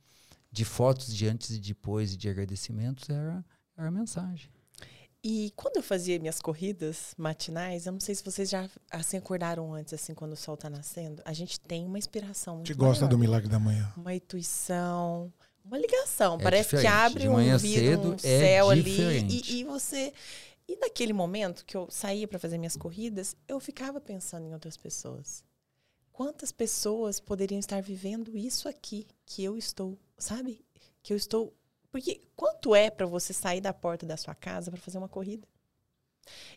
de 0.52 0.64
fotos 0.64 1.14
de 1.14 1.26
antes 1.26 1.50
e 1.50 1.58
depois 1.58 2.14
e 2.14 2.16
de 2.16 2.28
agradecimentos, 2.28 3.08
era, 3.10 3.44
era 3.76 3.88
a 3.88 3.90
mensagem. 3.90 4.50
E 5.22 5.52
quando 5.56 5.78
eu 5.78 5.82
fazia 5.82 6.18
minhas 6.20 6.40
corridas 6.40 7.12
matinais, 7.18 7.86
eu 7.86 7.92
não 7.92 7.98
sei 7.98 8.14
se 8.14 8.24
vocês 8.24 8.48
já 8.48 8.70
assim 8.88 9.16
acordaram 9.16 9.74
antes, 9.74 9.92
assim, 9.92 10.14
quando 10.14 10.32
o 10.32 10.36
sol 10.36 10.54
está 10.54 10.70
nascendo, 10.70 11.20
a 11.24 11.32
gente 11.32 11.58
tem 11.58 11.84
uma 11.84 11.98
inspiração 11.98 12.58
gente 12.58 12.72
gosta 12.74 13.04
maior. 13.04 13.10
do 13.10 13.18
milagre 13.18 13.48
da 13.48 13.58
manhã. 13.58 13.92
uma 13.96 14.14
intuição, 14.14 15.32
uma 15.68 15.78
ligação. 15.78 16.36
É 16.40 16.42
Parece 16.42 16.70
que 16.70 16.76
diferente. 16.76 17.00
abre 17.00 17.22
De 17.22 17.28
um 17.28 17.32
manhã 17.34 17.56
vidro, 17.56 17.84
cedo 17.84 18.08
um 18.08 18.14
é 18.14 18.18
céu 18.18 18.70
ali 18.70 19.26
e, 19.28 19.60
e 19.60 19.64
você. 19.64 20.12
E 20.66 20.76
naquele 20.76 21.12
momento 21.12 21.64
que 21.64 21.76
eu 21.76 21.88
saía 21.90 22.26
para 22.26 22.38
fazer 22.38 22.58
minhas 22.58 22.76
corridas, 22.76 23.36
eu 23.46 23.58
ficava 23.60 24.00
pensando 24.00 24.46
em 24.46 24.52
outras 24.52 24.76
pessoas. 24.76 25.44
Quantas 26.12 26.50
pessoas 26.50 27.20
poderiam 27.20 27.58
estar 27.58 27.80
vivendo 27.80 28.36
isso 28.36 28.68
aqui 28.68 29.06
que 29.24 29.44
eu 29.44 29.56
estou, 29.56 29.96
sabe? 30.18 30.64
Que 31.02 31.12
eu 31.12 31.16
estou. 31.16 31.54
Porque 31.90 32.20
quanto 32.34 32.74
é 32.74 32.90
para 32.90 33.06
você 33.06 33.32
sair 33.32 33.60
da 33.60 33.72
porta 33.72 34.04
da 34.04 34.16
sua 34.16 34.34
casa 34.34 34.70
para 34.70 34.80
fazer 34.80 34.98
uma 34.98 35.08
corrida? 35.08 35.46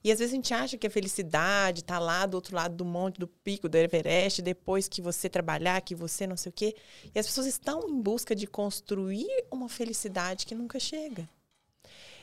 E 0.03 0.11
às 0.11 0.19
vezes 0.19 0.33
a 0.33 0.35
gente 0.35 0.53
acha 0.53 0.77
que 0.77 0.87
a 0.87 0.89
felicidade 0.91 1.83
tá 1.83 1.99
lá 1.99 2.25
do 2.25 2.35
outro 2.35 2.55
lado 2.55 2.75
do 2.75 2.85
monte, 2.85 3.19
do 3.19 3.27
pico 3.27 3.67
do 3.69 3.75
Everest, 3.75 4.41
depois 4.41 4.87
que 4.87 5.01
você 5.01 5.29
trabalhar, 5.29 5.81
que 5.81 5.95
você 5.95 6.25
não 6.27 6.37
sei 6.37 6.49
o 6.49 6.53
quê. 6.53 6.75
E 7.13 7.19
as 7.19 7.25
pessoas 7.25 7.47
estão 7.47 7.87
em 7.89 8.01
busca 8.01 8.35
de 8.35 8.47
construir 8.47 9.27
uma 9.51 9.69
felicidade 9.69 10.45
que 10.45 10.55
nunca 10.55 10.79
chega. 10.79 11.29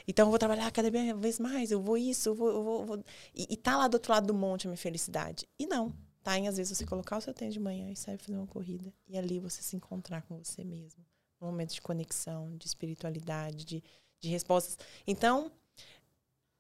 Então 0.07 0.27
eu 0.27 0.31
vou 0.31 0.39
trabalhar 0.39 0.71
cada 0.73 0.91
vez 0.91 1.39
mais, 1.39 1.71
eu 1.71 1.83
vou 1.83 1.99
isso, 1.99 2.31
eu 2.31 2.35
vou. 2.35 2.49
Eu 2.49 2.65
vou, 2.65 2.81
eu 2.81 2.87
vou- 2.87 3.05
E, 3.35 3.47
e 3.51 3.57
tá 3.57 3.77
lá 3.77 3.87
do 3.89 3.95
outro 3.95 4.11
lado 4.13 4.27
do 4.27 4.35
monte 4.35 4.67
a 4.67 4.71
minha 4.71 4.79
felicidade. 4.79 5.47
E 5.59 5.67
não. 5.67 5.93
Tá 6.23 6.39
em, 6.39 6.49
às 6.49 6.57
vezes, 6.57 6.77
você 6.77 6.85
colocar 6.87 7.17
o 7.19 7.21
seu 7.21 7.33
tênis 7.33 7.55
de 7.55 7.61
manhã 7.61 7.91
e 7.91 7.97
sair 7.97 8.19
fazer 8.19 8.37
uma 8.37 8.47
corrida. 8.47 8.93
E 9.07 9.17
ali 9.19 9.39
você 9.39 9.63
se 9.63 9.77
encontrar 9.77 10.23
com 10.23 10.37
você 10.43 10.65
mesmo. 10.65 11.05
Um 11.41 11.47
momento 11.47 11.75
de 11.75 11.81
conexão, 11.81 12.57
de 12.57 12.67
espiritualidade, 12.67 13.65
de, 13.65 13.83
de 14.21 14.29
respostas. 14.29 14.79
Então, 15.07 15.53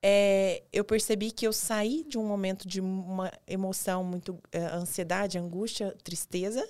é, 0.02 0.62
eu 0.72 0.84
percebi 0.84 1.30
que 1.30 1.46
eu 1.46 1.52
saí 1.52 2.04
de 2.04 2.18
um 2.18 2.26
momento 2.26 2.66
de 2.68 2.80
uma 2.80 3.32
emoção 3.46 4.04
muito 4.04 4.38
eh, 4.52 4.64
ansiedade, 4.66 5.38
angústia, 5.38 5.96
tristeza, 6.04 6.66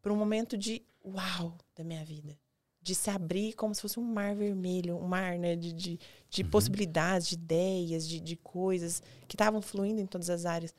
para 0.00 0.12
um 0.12 0.16
momento 0.16 0.56
de 0.56 0.82
uau 1.04 1.56
da 1.74 1.82
minha 1.82 2.04
vida. 2.04 2.38
De 2.80 2.94
se 2.94 3.10
abrir 3.10 3.54
como 3.54 3.74
se 3.74 3.82
fosse 3.82 3.98
um 3.98 4.04
mar 4.04 4.34
vermelho, 4.34 4.96
um 4.96 5.06
mar 5.06 5.38
né, 5.38 5.54
de, 5.56 5.72
de, 5.72 6.00
de 6.30 6.44
possibilidades, 6.44 7.28
de 7.28 7.34
ideias, 7.34 8.08
de, 8.08 8.20
de 8.20 8.36
coisas 8.36 9.02
que 9.28 9.34
estavam 9.34 9.60
fluindo 9.60 10.00
em 10.00 10.06
todas 10.06 10.30
as 10.30 10.46
áreas. 10.46 10.74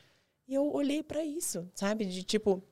E 0.47 0.53
eu 0.53 0.73
olhei 0.73 1.03
para 1.03 1.23
isso, 1.23 1.69
sabe? 1.75 2.05
De 2.05 2.23
tipo, 2.23 2.63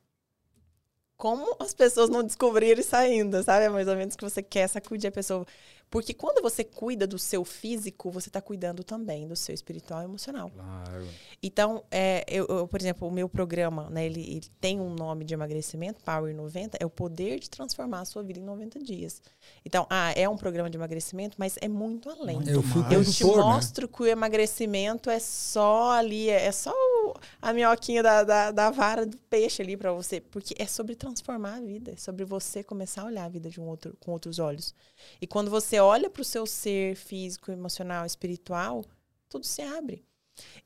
como 1.19 1.55
as 1.59 1.73
pessoas 1.73 2.09
não 2.09 2.23
descobriram 2.23 2.79
isso 2.79 2.95
ainda, 2.95 3.43
sabe? 3.43 3.65
É 3.65 3.69
mais 3.69 3.87
ou 3.89 3.95
menos 3.95 4.15
que 4.15 4.23
você 4.23 4.41
quer 4.41 4.67
sacudir 4.69 5.09
a 5.09 5.11
pessoa. 5.11 5.45
Porque 5.89 6.13
quando 6.13 6.41
você 6.41 6.63
cuida 6.63 7.07
do 7.07 7.17
seu 7.17 7.43
físico, 7.43 8.11
você 8.11 8.29
está 8.29 8.39
cuidando 8.39 8.83
também 8.83 9.27
do 9.27 9.35
seu 9.35 9.55
espiritual 9.55 10.01
e 10.01 10.05
emocional. 10.05 10.51
Claro. 10.51 11.07
Então, 11.41 11.83
é, 11.89 12.23
eu, 12.27 12.45
eu, 12.47 12.67
por 12.67 12.79
exemplo, 12.79 13.07
o 13.07 13.11
meu 13.11 13.27
programa, 13.27 13.89
né, 13.89 14.05
ele, 14.05 14.21
ele 14.21 14.47
tem 14.61 14.79
um 14.79 14.93
nome 14.93 15.25
de 15.25 15.33
emagrecimento, 15.33 15.99
Power 16.03 16.35
90, 16.35 16.77
é 16.79 16.85
o 16.85 16.89
poder 16.89 17.39
de 17.39 17.49
transformar 17.49 18.01
a 18.01 18.05
sua 18.05 18.21
vida 18.21 18.39
em 18.39 18.43
90 18.43 18.79
dias. 18.79 19.21
Então, 19.65 19.87
ah, 19.89 20.11
é 20.15 20.27
um 20.29 20.37
programa 20.37 20.69
de 20.69 20.77
emagrecimento, 20.77 21.35
mas 21.39 21.55
é 21.61 21.67
muito 21.67 22.09
além. 22.09 22.35
Muito 22.35 22.49
Eu. 22.49 22.57
Eu 22.57 23.03
te 23.03 23.17
produtor, 23.19 23.37
né? 23.37 23.43
mostro 23.43 23.87
que 23.87 24.01
o 24.03 24.05
emagrecimento 24.05 25.09
é 25.09 25.19
só 25.19 25.91
ali, 25.91 26.29
é 26.29 26.45
é 26.45 26.51
só 26.51 26.71
o- 26.71 27.13
a 27.41 27.51
minhoquinha 27.53 28.01
da, 28.01 28.23
da, 28.23 28.51
da 28.51 28.69
vara 28.71 29.05
do 29.05 29.17
peixe 29.17 29.61
ali 29.61 29.75
para 29.75 29.91
você, 29.91 30.19
porque 30.21 30.55
é 30.57 30.65
sobre 30.65 30.95
transformar 30.95 31.55
a 31.55 31.61
vida, 31.61 31.91
é 31.91 31.95
sobre 31.97 32.25
você 32.25 32.63
começar 32.63 33.01
a 33.01 33.05
olhar 33.05 33.25
a 33.25 33.29
vida 33.29 33.49
de 33.49 33.59
um 33.59 33.67
outro, 33.67 33.95
com 33.99 34.11
outros 34.11 34.39
olhos. 34.39 34.73
E 35.21 35.27
quando 35.27 35.49
você 35.49 35.78
olha 35.79 36.09
para 36.09 36.21
o 36.21 36.25
seu 36.25 36.45
ser 36.45 36.95
físico, 36.95 37.51
emocional, 37.51 38.05
espiritual, 38.05 38.83
tudo 39.27 39.45
se 39.45 39.61
abre. 39.61 40.05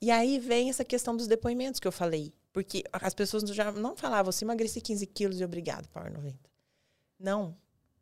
E 0.02 0.12
aí 0.12 0.40
vem 0.40 0.70
essa 0.70 0.86
questão 0.86 1.16
dos 1.16 1.28
depoimentos 1.28 1.80
que 1.80 1.88
eu 1.88 1.92
falei, 1.92 2.34
porque 2.52 2.84
as 2.92 3.14
pessoas 3.14 3.44
já 3.44 3.72
não 3.72 3.96
falavam, 3.96 4.32
você 4.32 4.46
emagreci 4.46 4.80
15 4.80 5.06
quilos 5.08 5.40
e 5.40 5.46
obrigado, 5.46 5.88
Power 5.90 6.14
90. 6.14 6.38
Não, 7.20 7.56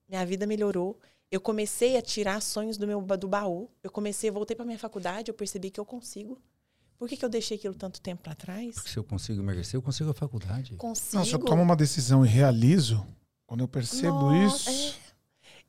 minha 0.09 0.25
vida 0.25 0.45
melhorou. 0.45 0.99
Eu 1.31 1.39
comecei 1.39 1.95
a 1.95 2.01
tirar 2.01 2.41
sonhos 2.41 2.77
do 2.77 2.85
meu 2.85 3.01
do 3.01 3.27
baú. 3.27 3.69
Eu 3.81 3.89
comecei, 3.89 4.29
voltei 4.29 4.55
para 4.55 4.65
minha 4.65 4.77
faculdade, 4.77 5.29
eu 5.31 5.33
percebi 5.33 5.71
que 5.71 5.79
eu 5.79 5.85
consigo. 5.85 6.37
Por 6.97 7.07
que, 7.07 7.15
que 7.15 7.23
eu 7.23 7.29
deixei 7.29 7.57
aquilo 7.57 7.73
tanto 7.73 8.01
tempo 8.01 8.21
para 8.21 8.35
trás? 8.35 8.75
Porque 8.75 8.89
se 8.89 8.97
eu 8.97 9.03
consigo 9.03 9.41
emagrecer, 9.41 9.77
eu 9.77 9.81
consigo 9.81 10.11
a 10.11 10.13
faculdade. 10.13 10.75
Consigo. 10.75 11.17
Não, 11.17 11.25
se 11.25 11.33
eu 11.33 11.39
tomo 11.39 11.61
uma 11.61 11.75
decisão 11.75 12.25
e 12.25 12.29
realizo, 12.29 13.07
quando 13.47 13.61
eu 13.61 13.67
percebo 13.67 14.29
Nossa, 14.29 14.69
isso, 14.69 14.99
é. 14.99 15.00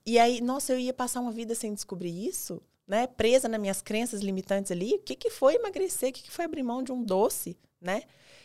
E 0.05 0.19
aí, 0.19 0.41
nossa, 0.41 0.73
eu 0.73 0.79
ia 0.79 0.93
passar 0.93 1.21
uma 1.21 1.33
vida 1.33 1.55
sem 1.55 1.73
descobrir 1.73 2.27
isso, 2.27 2.61
né? 2.87 3.07
Presa 3.07 3.49
nas 3.49 3.61
minhas 3.61 3.81
crenças 3.81 4.21
limitantes 4.21 4.73
ali. 4.73 4.95
O 4.95 4.99
que, 4.99 5.15
que 5.15 5.31
foi 5.31 5.55
emagrecer? 5.55 6.11
O 6.11 6.13
que, 6.13 6.23
que 6.23 6.31
foi 6.31 6.45
abrir 6.45 6.63
mão 6.63 6.83
de 6.83 6.93
um 6.93 7.03
doce, 7.03 7.57
né? 7.81 8.03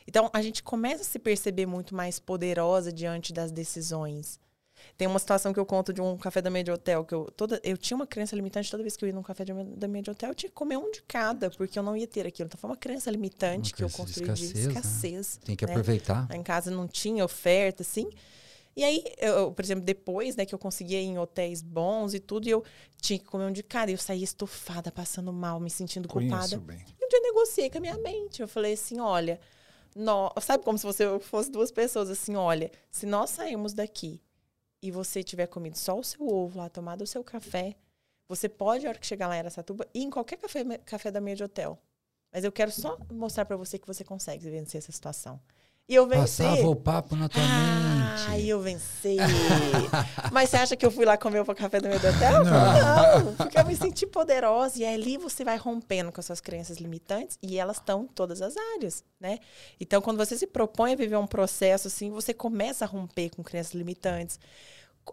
Então, 0.07 0.29
a 0.31 0.41
gente 0.41 0.63
começa 0.63 1.01
a 1.01 1.05
se 1.05 1.19
perceber 1.19 1.65
muito 1.65 1.93
mais 1.93 2.19
poderosa 2.19 2.93
diante 2.93 3.33
das 3.33 3.51
decisões. 3.51 4.39
Tem 4.95 5.07
uma 5.07 5.19
situação 5.19 5.51
que 5.51 5.59
eu 5.59 5.65
conto 5.65 5.91
de 5.91 5.99
um 6.01 6.17
café 6.17 6.41
da 6.41 6.49
meia 6.49 6.63
de 6.63 6.71
hotel, 6.71 7.03
que 7.03 7.13
eu, 7.13 7.25
toda, 7.35 7.59
eu 7.63 7.77
tinha 7.77 7.95
uma 7.95 8.07
crença 8.07 8.35
limitante, 8.35 8.69
toda 8.69 8.83
vez 8.83 8.95
que 8.95 9.03
eu 9.03 9.07
ia 9.07 9.13
num 9.13 9.23
café 9.23 9.43
de, 9.43 9.51
da 9.75 9.87
meia 9.87 10.03
de 10.03 10.11
hotel, 10.11 10.29
eu 10.29 10.35
tinha 10.35 10.49
que 10.49 10.55
comer 10.55 10.77
um 10.77 10.91
de 10.91 11.01
cada, 11.01 11.49
porque 11.49 11.77
eu 11.77 11.83
não 11.83 11.97
ia 11.97 12.07
ter 12.07 12.25
aquilo. 12.25 12.47
Então, 12.47 12.59
foi 12.59 12.69
uma 12.69 12.77
crença 12.77 13.11
limitante 13.11 13.73
Uma 13.73 13.77
que 13.77 13.83
eu 13.83 13.89
crença 13.89 14.13
de 14.13 14.25
construí 14.25 14.35
de 14.35 14.45
escassez, 14.45 14.65
né? 14.65 14.73
escassez. 14.73 15.39
Tem 15.43 15.55
que 15.55 15.65
né? 15.65 15.71
aproveitar. 15.71 16.27
Em 16.31 16.43
casa 16.43 16.71
não 16.71 16.87
tinha 16.87 17.25
oferta, 17.25 17.81
assim. 17.81 18.09
E 18.77 18.83
aí, 18.83 19.03
eu, 19.17 19.51
por 19.51 19.65
exemplo, 19.65 19.83
depois, 19.83 20.35
né, 20.35 20.45
que 20.45 20.53
eu 20.53 20.59
conseguia 20.59 21.01
ir 21.01 21.05
em 21.05 21.17
hotéis 21.17 21.63
bons 21.63 22.13
e 22.13 22.19
tudo, 22.19 22.47
e 22.47 22.51
eu 22.51 22.63
tinha 23.01 23.17
que 23.17 23.25
comer 23.25 23.45
um 23.45 23.51
de 23.51 23.63
cada. 23.63 23.89
E 23.89 23.95
eu 23.95 23.97
saía 23.97 24.23
estufada, 24.23 24.91
passando 24.91 25.33
mal, 25.33 25.59
me 25.59 25.67
sentindo 25.71 26.07
culpada. 26.07 26.57
bem. 26.59 26.77
E 27.01 27.03
um 27.05 27.07
dia 27.09 27.17
eu 27.17 27.23
negociei 27.23 27.71
com 27.71 27.79
a 27.79 27.81
minha 27.81 27.97
mente. 27.97 28.39
Eu 28.39 28.47
falei 28.47 28.73
assim: 28.73 28.99
olha, 28.99 29.39
nó- 29.95 30.31
sabe 30.39 30.63
como 30.63 30.77
se 30.77 30.85
você 30.85 31.19
fosse 31.21 31.49
duas 31.49 31.71
pessoas 31.71 32.07
assim: 32.07 32.35
olha, 32.35 32.69
se 32.91 33.07
nós 33.07 33.31
sairmos 33.31 33.73
daqui 33.73 34.21
e 34.79 34.91
você 34.91 35.23
tiver 35.23 35.47
comido 35.47 35.75
só 35.75 35.97
o 35.97 36.03
seu 36.03 36.27
ovo 36.27 36.59
lá, 36.59 36.69
tomado 36.69 37.01
o 37.01 37.07
seu 37.07 37.23
café, 37.23 37.75
você 38.29 38.47
pode, 38.47 38.83
na 38.83 38.91
hora 38.91 38.99
que 38.99 39.07
chegar 39.07 39.27
lá 39.27 39.35
em 39.37 39.39
Aracatuba, 39.39 39.87
ir 39.91 40.03
em 40.03 40.09
qualquer 40.11 40.37
café, 40.37 40.63
café 40.85 41.09
da 41.09 41.19
meia 41.19 41.35
de 41.35 41.43
hotel. 41.43 41.79
Mas 42.31 42.43
eu 42.43 42.51
quero 42.51 42.71
só 42.71 42.95
mostrar 43.11 43.45
pra 43.45 43.57
você 43.57 43.79
que 43.79 43.87
você 43.87 44.03
consegue 44.03 44.47
vencer 44.51 44.77
essa 44.77 44.91
situação. 44.91 45.39
E 45.89 45.95
eu 45.95 46.05
venci. 46.05 46.43
Passava 46.43 46.67
o 46.67 46.75
papo 46.75 47.15
na 47.15 47.29
tua 47.29 47.41
Ah, 47.41 48.27
mente. 48.31 48.47
eu 48.47 48.59
venci. 48.59 49.15
Mas 50.33 50.49
você 50.49 50.57
acha 50.57 50.75
que 50.75 50.85
eu 50.85 50.91
fui 50.91 51.05
lá 51.05 51.17
comer 51.17 51.39
o 51.39 51.45
café 51.55 51.79
do 51.79 51.87
meio 51.87 51.99
do 51.99 52.07
hotel? 52.07 52.43
Não. 52.43 53.33
porque 53.35 53.57
eu 53.57 53.65
me 53.65 53.73
senti 53.75 54.05
poderosa. 54.05 54.79
E 54.79 54.85
ali 54.85 55.17
você 55.17 55.45
vai 55.45 55.55
rompendo 55.55 56.11
com 56.11 56.19
as 56.19 56.25
suas 56.25 56.41
crenças 56.41 56.77
limitantes 56.77 57.37
e 57.41 57.57
elas 57.57 57.77
estão 57.77 58.03
em 58.03 58.07
todas 58.07 58.41
as 58.41 58.55
áreas, 58.75 59.01
né? 59.19 59.39
Então, 59.79 60.01
quando 60.01 60.17
você 60.17 60.37
se 60.37 60.45
propõe 60.45 60.91
a 60.91 60.95
viver 60.97 61.15
um 61.17 61.27
processo 61.27 61.87
assim, 61.87 62.09
você 62.11 62.33
começa 62.33 62.83
a 62.83 62.87
romper 62.87 63.29
com 63.29 63.41
crenças 63.41 63.73
limitantes, 63.73 64.39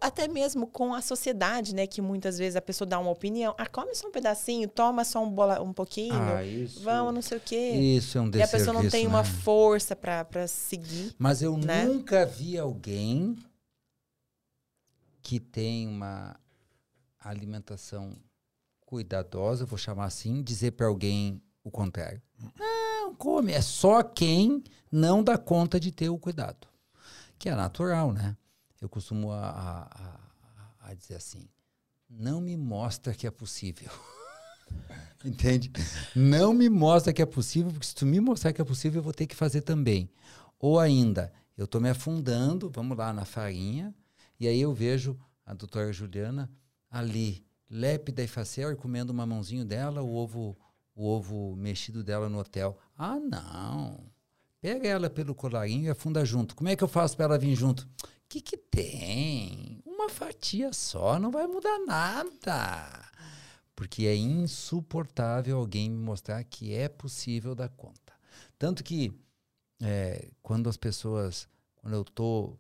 até 0.01 0.29
mesmo 0.29 0.67
com 0.67 0.95
a 0.95 1.01
sociedade, 1.01 1.75
né? 1.75 1.87
Que 1.87 2.01
muitas 2.01 2.39
vezes 2.39 2.57
a 2.57 2.61
pessoa 2.63 2.87
dá 2.87 2.99
uma 2.99 3.11
opinião. 3.11 3.55
Ah, 3.59 3.67
come 3.67 3.95
só 3.95 4.09
um 4.09 4.13
pedacinho, 4.13 4.69
toma 4.69 5.05
só 5.05 5.23
um, 5.23 5.31
bola, 5.31 5.61
um 5.63 5.73
pouquinho. 5.73 6.15
Ah, 6.15 6.45
isso. 6.45 6.81
Vamos, 6.83 7.15
não 7.15 7.23
sei 7.23 7.39
o 7.39 7.41
quê. 7.41 7.71
Isso 7.71 8.19
é 8.19 8.21
um 8.21 8.31
E 8.35 8.43
a 8.43 8.49
pessoa 8.49 8.73
não 8.73 8.83
desserviço, 8.83 8.91
tem 8.91 9.07
uma 9.07 9.23
né? 9.23 9.29
força 9.43 9.95
pra 9.97 10.25
pra 10.25 10.47
seguir. 10.47 11.15
Mas 11.19 11.43
eu 11.43 11.57
né? 11.57 11.85
nunca 11.85 12.27
vi 12.27 12.59
alguém 12.59 13.37
que 15.23 15.41
tem 15.41 15.89
uma 15.89 16.37
alimentação 17.19 18.17
cuidadosa, 18.85 19.65
vou 19.65 19.79
chamar 19.79 20.05
assim, 20.05 20.43
dizer 20.43 20.73
para 20.73 20.87
alguém 20.87 21.43
o 21.65 21.71
contrário. 21.71 22.21
Não, 22.59 23.15
come. 23.15 23.53
É 23.53 23.63
só 23.63 24.03
quem 24.03 24.63
não 24.93 25.25
dá 25.25 25.39
conta 25.39 25.81
de 25.81 25.91
ter 25.91 26.11
o 26.11 26.19
cuidado. 26.19 26.69
Que 27.39 27.49
é 27.49 27.55
natural, 27.55 28.13
né? 28.13 28.37
Eu 28.85 28.89
costumo 28.91 29.33
a, 29.33 29.41
a- 29.49 29.83
a- 30.85 30.91
a 30.91 30.95
dizer 30.95 31.15
assim: 31.15 31.49
não 32.09 32.41
me 32.41 32.55
mostra 32.57 33.15
que 33.15 33.27
é 33.27 33.31
possível. 33.31 33.91
Entende? 35.25 35.73
Não 36.15 36.53
me 36.53 36.69
mostra 36.69 37.13
que 37.13 37.23
é 37.23 37.27
possível, 37.27 37.71
porque 37.73 37.87
se 37.87 37.95
tu 37.95 38.05
me 38.05 38.21
mostrar 38.21 38.53
que 38.53 38.61
é 38.61 38.65
possível, 38.65 38.99
eu 38.99 39.03
vou 39.03 39.13
ter 39.15 39.27
que 39.27 39.35
fazer 39.35 39.63
também. 39.63 40.11
Ou 40.59 40.79
ainda, 40.79 41.33
eu 41.57 41.65
estou 41.65 41.81
me 41.81 41.89
afundando, 41.89 42.71
vamos 42.71 42.97
lá, 42.97 43.11
na 43.13 43.25
farinha, 43.25 43.95
e 44.39 44.47
aí 44.47 44.61
eu 44.61 44.75
vejo 44.75 45.19
a 45.47 45.55
doutora 45.55 45.91
Juliana 45.93 46.51
ali, 46.91 47.45
lépida 47.71 48.23
e 48.23 48.27
facial, 48.27 48.75
comendo 48.77 49.13
o 49.13 49.17
mamãozinho 49.17 49.65
dela, 49.65 50.03
o 50.03 50.15
ovo, 50.15 50.57
o 50.95 51.07
ovo 51.09 51.57
mexido 51.57 52.05
dela 52.05 52.29
no 52.29 52.39
hotel. 52.39 52.79
Ah, 52.97 53.19
não. 53.19 54.13
Pega 54.61 54.89
ela 54.89 55.09
pelo 55.11 55.35
colarinho 55.35 55.85
e 55.87 55.91
afunda 55.91 56.25
junto. 56.25 56.55
Como 56.55 56.69
é 56.69 56.77
que 56.77 56.85
eu 56.85 56.89
faço 56.89 57.17
para 57.17 57.25
ela 57.27 57.39
vir 57.39 57.55
junto? 57.55 57.89
Que, 58.35 58.41
que 58.41 58.57
tem? 58.57 59.81
Uma 59.87 60.09
fatia 60.09 60.73
só, 60.73 61.21
não 61.21 61.31
vai 61.31 61.47
mudar 61.47 61.79
nada. 61.87 63.09
Porque 63.77 64.07
é 64.07 64.17
insuportável 64.17 65.57
alguém 65.57 65.89
me 65.89 66.03
mostrar 66.05 66.43
que 66.43 66.75
é 66.75 66.89
possível 66.89 67.55
dar 67.55 67.69
conta. 67.69 68.13
Tanto 68.59 68.83
que 68.83 69.13
é, 69.81 70.33
quando 70.43 70.69
as 70.69 70.77
pessoas, 70.77 71.49
quando 71.77 71.95
eu 71.95 72.03
estou 72.03 72.59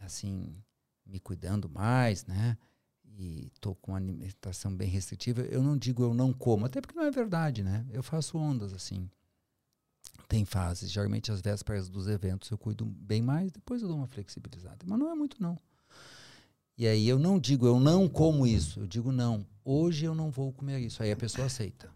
assim, 0.00 0.56
me 1.04 1.20
cuidando 1.20 1.68
mais, 1.68 2.24
né? 2.24 2.56
E 3.04 3.48
estou 3.54 3.74
com 3.74 3.92
uma 3.92 3.98
alimentação 3.98 4.74
bem 4.74 4.88
restritiva, 4.88 5.42
eu 5.42 5.62
não 5.62 5.76
digo 5.76 6.02
eu 6.02 6.14
não 6.14 6.32
como, 6.32 6.64
até 6.64 6.80
porque 6.80 6.96
não 6.96 7.04
é 7.04 7.10
verdade, 7.10 7.62
né? 7.62 7.84
Eu 7.90 8.02
faço 8.02 8.38
ondas 8.38 8.72
assim. 8.72 9.10
Tem 10.32 10.46
fases. 10.46 10.90
Geralmente, 10.90 11.30
às 11.30 11.42
vésperas 11.42 11.90
dos 11.90 12.08
eventos, 12.08 12.50
eu 12.50 12.56
cuido 12.56 12.86
bem 12.86 13.20
mais, 13.20 13.52
depois 13.52 13.82
eu 13.82 13.88
dou 13.88 13.98
uma 13.98 14.06
flexibilizada. 14.06 14.78
Mas 14.86 14.98
não 14.98 15.10
é 15.10 15.14
muito, 15.14 15.36
não. 15.42 15.58
E 16.78 16.86
aí 16.86 17.06
eu 17.06 17.18
não 17.18 17.38
digo 17.38 17.66
eu 17.66 17.78
não 17.78 18.08
como 18.08 18.46
isso, 18.46 18.80
eu 18.80 18.86
digo 18.86 19.12
não, 19.12 19.46
hoje 19.62 20.06
eu 20.06 20.14
não 20.14 20.30
vou 20.30 20.50
comer 20.50 20.80
isso. 20.80 21.02
Aí 21.02 21.12
a 21.12 21.16
pessoa 21.16 21.46
aceita. 21.46 21.90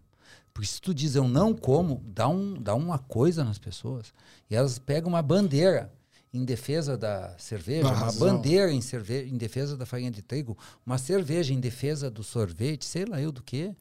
Porque 0.53 0.67
se 0.67 0.79
tu 0.79 0.93
diz 0.93 1.15
eu 1.15 1.27
não 1.27 1.51
como, 1.51 1.99
dá, 2.05 2.27
um, 2.27 2.61
dá 2.61 2.75
uma 2.75 2.99
coisa 2.99 3.43
nas 3.43 3.57
pessoas. 3.57 4.13
E 4.49 4.55
elas 4.55 4.77
pegam 4.77 5.09
uma 5.09 5.21
bandeira 5.23 5.91
em 6.31 6.45
defesa 6.45 6.95
da 6.95 7.35
cerveja, 7.39 7.87
uma 7.87 8.11
bandeira 8.11 8.71
em, 8.71 8.81
cerve 8.81 9.27
em 9.27 9.35
defesa 9.35 9.75
da 9.75 9.85
farinha 9.85 10.11
de 10.11 10.21
trigo, 10.21 10.55
uma 10.85 10.99
cerveja 10.99 11.55
em 11.55 11.59
defesa 11.59 12.11
do 12.11 12.21
sorvete, 12.21 12.85
sei 12.85 13.05
lá 13.05 13.19
eu 13.19 13.31
do 13.31 13.41
que, 13.41 13.75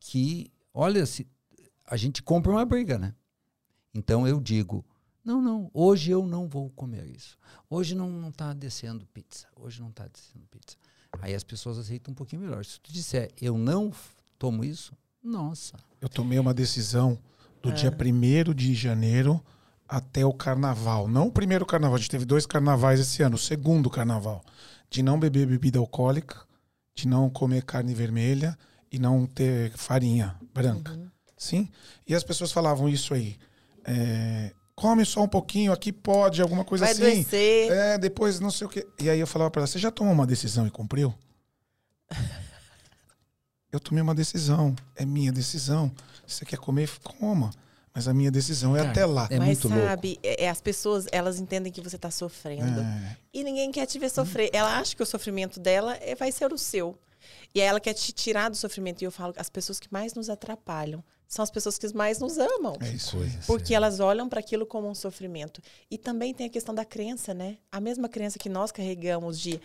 que, 0.00 0.50
olha, 0.74 1.06
se, 1.06 1.24
a 1.86 1.96
gente 1.96 2.20
compra 2.20 2.50
uma 2.50 2.64
briga, 2.64 2.98
né? 2.98 3.14
Então 3.96 4.28
eu 4.28 4.38
digo, 4.38 4.84
não, 5.24 5.40
não, 5.40 5.70
hoje 5.72 6.10
eu 6.10 6.26
não 6.26 6.46
vou 6.46 6.68
comer 6.70 7.06
isso. 7.06 7.38
Hoje 7.68 7.94
não 7.94 8.28
está 8.28 8.52
descendo 8.52 9.06
pizza. 9.06 9.46
Hoje 9.56 9.80
não 9.80 9.88
está 9.88 10.06
descendo 10.06 10.44
pizza. 10.50 10.76
Aí 11.20 11.34
as 11.34 11.42
pessoas 11.42 11.78
aceitam 11.78 12.12
um 12.12 12.14
pouquinho 12.14 12.42
melhor. 12.42 12.64
Se 12.64 12.78
tu 12.78 12.92
disser, 12.92 13.30
eu 13.40 13.56
não 13.56 13.90
tomo 14.38 14.64
isso, 14.64 14.92
nossa. 15.22 15.74
Eu 16.00 16.08
tomei 16.10 16.38
uma 16.38 16.52
decisão 16.52 17.18
do 17.62 17.72
dia 17.72 17.90
1 17.90 18.54
de 18.54 18.74
janeiro 18.74 19.42
até 19.88 20.26
o 20.26 20.32
carnaval. 20.32 21.08
Não 21.08 21.28
o 21.28 21.32
primeiro 21.32 21.64
carnaval, 21.64 21.96
a 21.96 21.98
gente 21.98 22.10
teve 22.10 22.26
dois 22.26 22.44
carnavais 22.44 23.00
esse 23.00 23.22
ano. 23.22 23.36
O 23.36 23.38
segundo 23.38 23.88
carnaval. 23.88 24.44
De 24.90 25.02
não 25.02 25.18
beber 25.18 25.46
bebida 25.46 25.78
alcoólica, 25.78 26.46
de 26.94 27.08
não 27.08 27.30
comer 27.30 27.64
carne 27.64 27.94
vermelha 27.94 28.56
e 28.92 28.98
não 28.98 29.26
ter 29.26 29.72
farinha 29.72 30.36
branca. 30.54 30.96
Sim? 31.36 31.68
E 32.06 32.14
as 32.14 32.22
pessoas 32.22 32.52
falavam 32.52 32.88
isso 32.88 33.12
aí. 33.12 33.38
É, 33.86 34.52
come 34.74 35.04
só 35.04 35.22
um 35.22 35.28
pouquinho, 35.28 35.72
aqui 35.72 35.92
pode, 35.92 36.42
alguma 36.42 36.64
coisa 36.64 36.84
Vai 36.84 36.92
assim. 36.92 37.02
adoecer. 37.02 37.70
É, 37.72 37.98
depois 37.98 38.40
não 38.40 38.50
sei 38.50 38.66
o 38.66 38.70
quê. 38.70 38.86
E 39.00 39.08
aí 39.08 39.20
eu 39.20 39.26
falava 39.26 39.50
pra 39.50 39.60
ela, 39.60 39.66
você 39.66 39.78
já 39.78 39.90
tomou 39.90 40.12
uma 40.12 40.26
decisão 40.26 40.66
e 40.66 40.70
cumpriu? 40.70 41.14
eu 43.72 43.80
tomei 43.80 44.02
uma 44.02 44.14
decisão. 44.14 44.74
É 44.94 45.04
minha 45.04 45.32
decisão. 45.32 45.90
Se 46.26 46.38
você 46.38 46.44
quer 46.44 46.58
comer, 46.58 46.90
coma. 47.02 47.50
Mas 47.94 48.06
a 48.06 48.12
minha 48.12 48.30
decisão 48.30 48.76
é 48.76 48.80
Cara, 48.80 48.90
até 48.90 49.06
lá. 49.06 49.26
É 49.30 49.38
Mas 49.38 49.46
muito 49.46 49.68
louco. 49.68 49.86
sabe, 49.86 50.18
é- 50.22 50.44
é, 50.44 50.50
as 50.50 50.60
pessoas, 50.60 51.06
elas 51.10 51.40
entendem 51.40 51.72
que 51.72 51.80
você 51.80 51.96
está 51.96 52.10
sofrendo. 52.10 52.80
É. 52.82 53.16
E 53.32 53.42
ninguém 53.42 53.72
quer 53.72 53.86
te 53.86 53.98
ver 53.98 54.10
sofrer. 54.10 54.50
Ela 54.52 54.78
acha 54.78 54.94
que 54.94 55.02
o 55.02 55.06
sofrimento 55.06 55.58
dela 55.58 55.96
é- 56.02 56.14
vai 56.14 56.30
ser 56.30 56.52
o 56.52 56.58
seu. 56.58 56.98
E 57.54 57.60
aí 57.60 57.66
ela 57.66 57.80
quer 57.80 57.94
te 57.94 58.12
tirar 58.12 58.50
do 58.50 58.56
sofrimento. 58.56 59.00
E 59.00 59.06
eu 59.06 59.10
falo, 59.10 59.32
as 59.38 59.48
pessoas 59.48 59.80
que 59.80 59.88
mais 59.90 60.12
nos 60.12 60.28
atrapalham 60.28 61.02
são 61.28 61.42
as 61.42 61.50
pessoas 61.50 61.76
que 61.78 61.92
mais 61.94 62.18
nos 62.20 62.38
amam. 62.38 62.76
É 62.80 62.88
isso. 62.90 63.16
Porque 63.46 63.66
séria. 63.66 63.76
elas 63.76 64.00
olham 64.00 64.28
para 64.28 64.40
aquilo 64.40 64.64
como 64.66 64.88
um 64.88 64.94
sofrimento. 64.94 65.60
E 65.90 65.98
também 65.98 66.32
tem 66.32 66.46
a 66.46 66.50
questão 66.50 66.74
da 66.74 66.84
crença, 66.84 67.34
né? 67.34 67.58
A 67.70 67.80
mesma 67.80 68.08
crença 68.08 68.38
que 68.38 68.48
nós 68.48 68.70
carregamos 68.70 69.38
de 69.40 69.60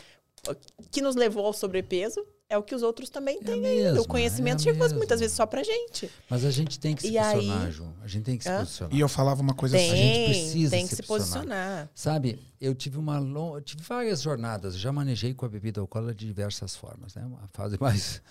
que 0.90 1.02
nos 1.02 1.16
levou 1.16 1.46
ao 1.46 1.54
sobrepeso 1.54 2.26
é 2.50 2.58
o 2.58 2.64
que 2.64 2.74
os 2.76 2.82
outros 2.82 3.10
também 3.10 3.38
É 3.38 3.42
a 3.42 3.46
têm 3.46 3.54
ainda. 3.54 3.68
mesma, 3.70 4.02
O 4.02 4.08
conhecimento 4.08 4.58
é 4.58 4.62
a 4.62 4.64
chegou 4.64 4.82
mesma. 4.82 4.98
muitas 4.98 5.20
vezes 5.20 5.36
só 5.38 5.46
pra 5.46 5.62
gente. 5.64 6.10
Mas 6.30 6.44
a 6.44 6.50
gente 6.52 6.80
tem 6.80 6.96
que 6.96 7.04
se 7.04 7.10
E 7.12 7.18
aí- 7.18 7.36
posicionar, 7.36 7.72
Ju. 7.72 7.94
A 8.02 8.08
gente 8.08 8.24
tem 8.26 8.38
que 8.38 8.44
se 8.44 8.50
Hã? 8.50 8.60
posicionar. 8.60 8.96
E 8.96 9.00
eu 9.00 9.08
falava 9.08 9.40
uma 9.42 9.54
coisa 9.54 9.78
assim. 9.78 9.86
gente 9.90 10.02
Tem, 10.02 10.26
precisa 10.26 10.72
tem 10.72 10.84
que 10.88 10.90
se 10.90 10.96
se 10.98 11.04
posicionar. 11.04 11.46
posicionar. 11.46 11.90
Sabe, 11.94 12.40
eu 12.60 12.74
tive 12.76 12.98
uma 12.98 13.20
long... 13.20 13.56
eu 13.56 13.62
tive 13.62 13.84
várias 13.84 14.22
jornadas, 14.22 14.76
já 14.78 14.92
manejei 14.92 15.34
com 15.34 15.46
a 15.46 15.50
bebida 15.50 15.80
alcoólica 15.80 16.16
de 16.16 16.26
diversas 16.26 16.76
formas, 16.76 17.14
né? 17.16 17.24
Uma 17.26 17.48
fase 17.54 17.78
mais 17.80 18.22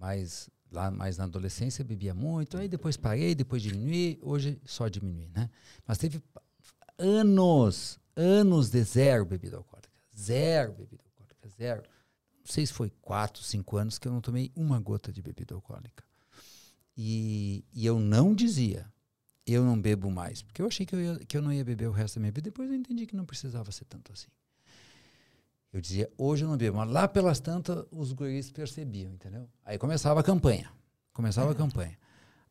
mais 0.00 0.50
lá 0.76 0.90
mais 0.90 1.16
na 1.16 1.24
adolescência 1.24 1.84
bebia 1.84 2.14
muito, 2.14 2.56
aí 2.56 2.68
depois 2.68 2.96
parei, 2.96 3.34
depois 3.34 3.62
diminuí, 3.62 4.18
hoje 4.22 4.60
só 4.64 4.86
diminui, 4.88 5.28
né? 5.34 5.50
Mas 5.86 5.98
teve 5.98 6.22
anos, 6.98 7.98
anos 8.14 8.70
de 8.70 8.82
zero 8.82 9.24
bebida 9.24 9.56
alcoólica, 9.56 9.90
zero 10.16 10.72
bebida 10.72 11.02
alcoólica, 11.04 11.48
zero. 11.48 11.82
Não 11.82 12.52
sei 12.52 12.64
se 12.66 12.72
foi 12.72 12.90
quatro, 13.02 13.42
cinco 13.42 13.76
anos 13.76 13.98
que 13.98 14.06
eu 14.06 14.12
não 14.12 14.20
tomei 14.20 14.52
uma 14.54 14.78
gota 14.78 15.12
de 15.12 15.20
bebida 15.20 15.54
alcoólica. 15.54 16.04
E, 16.96 17.64
e 17.72 17.84
eu 17.84 17.98
não 17.98 18.34
dizia, 18.34 18.86
eu 19.46 19.64
não 19.64 19.80
bebo 19.80 20.10
mais. 20.10 20.42
Porque 20.42 20.62
eu 20.62 20.66
achei 20.66 20.86
que 20.86 20.94
eu, 20.94 21.00
ia- 21.00 21.18
que 21.26 21.36
eu 21.36 21.42
não 21.42 21.52
ia 21.52 21.64
beber 21.64 21.88
o 21.88 21.92
resto 21.92 22.14
da 22.16 22.20
minha 22.20 22.30
vida. 22.32 22.42
Depois 22.50 22.68
eu 22.70 22.76
entendi 22.76 23.04
que 23.06 23.16
não 23.16 23.24
precisava 23.26 23.70
ser 23.72 23.84
tanto 23.86 24.12
assim. 24.12 24.28
Eu 25.72 25.80
dizia, 25.80 26.10
hoje 26.16 26.44
eu 26.44 26.48
não 26.48 26.56
bebo. 26.56 26.78
Mas 26.78 26.90
lá 26.90 27.06
pelas 27.06 27.40
tantas, 27.40 27.84
os 27.90 28.12
guris 28.12 28.50
percebiam, 28.50 29.12
entendeu? 29.12 29.48
Aí 29.64 29.76
começava 29.78 30.20
a 30.20 30.22
campanha. 30.22 30.70
Começava 31.12 31.52
a 31.52 31.54
campanha. 31.54 31.98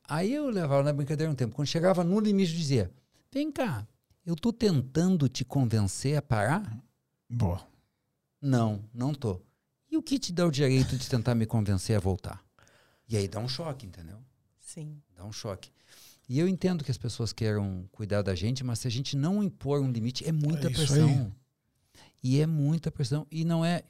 Aí 0.07 0.33
eu 0.33 0.49
levava 0.49 0.83
na 0.83 0.93
brincadeira 0.93 1.31
um 1.31 1.35
tempo. 1.35 1.55
Quando 1.55 1.67
chegava 1.67 2.03
no 2.03 2.19
limite, 2.19 2.51
eu 2.51 2.57
dizia, 2.57 2.91
vem 3.31 3.51
cá, 3.51 3.87
eu 4.25 4.35
tô 4.35 4.53
tentando 4.53 5.27
te 5.27 5.43
convencer 5.43 6.17
a 6.17 6.21
parar? 6.21 6.77
Boa. 7.29 7.65
Não, 8.41 8.83
não 8.93 9.13
tô. 9.13 9.41
E 9.89 9.97
o 9.97 10.03
que 10.03 10.19
te 10.19 10.31
dá 10.31 10.45
o 10.45 10.51
direito 10.51 10.97
de 10.97 11.09
tentar 11.09 11.33
me 11.33 11.45
convencer 11.45 11.95
a 11.95 11.99
voltar? 11.99 12.43
E 13.09 13.17
aí 13.17 13.27
dá 13.27 13.39
um 13.39 13.47
choque, 13.47 13.85
entendeu? 13.87 14.17
Sim. 14.59 15.01
Dá 15.15 15.23
um 15.23 15.31
choque. 15.31 15.71
E 16.27 16.39
eu 16.39 16.47
entendo 16.47 16.83
que 16.83 16.91
as 16.91 16.97
pessoas 16.97 17.31
queiram 17.31 17.87
cuidar 17.91 18.21
da 18.23 18.33
gente, 18.35 18.63
mas 18.63 18.79
se 18.79 18.87
a 18.87 18.91
gente 18.91 19.15
não 19.15 19.43
impor 19.43 19.79
um 19.81 19.91
limite, 19.91 20.27
é 20.27 20.31
muita 20.31 20.67
É 20.67 20.71
pressão. 20.71 21.07
aí. 21.07 21.31
E 22.25 22.41
é 22.41 22.47
muita 22.47 22.89
pressão. 22.89 23.27
E 23.29 23.45
não 23.45 23.63
é. 23.63 23.83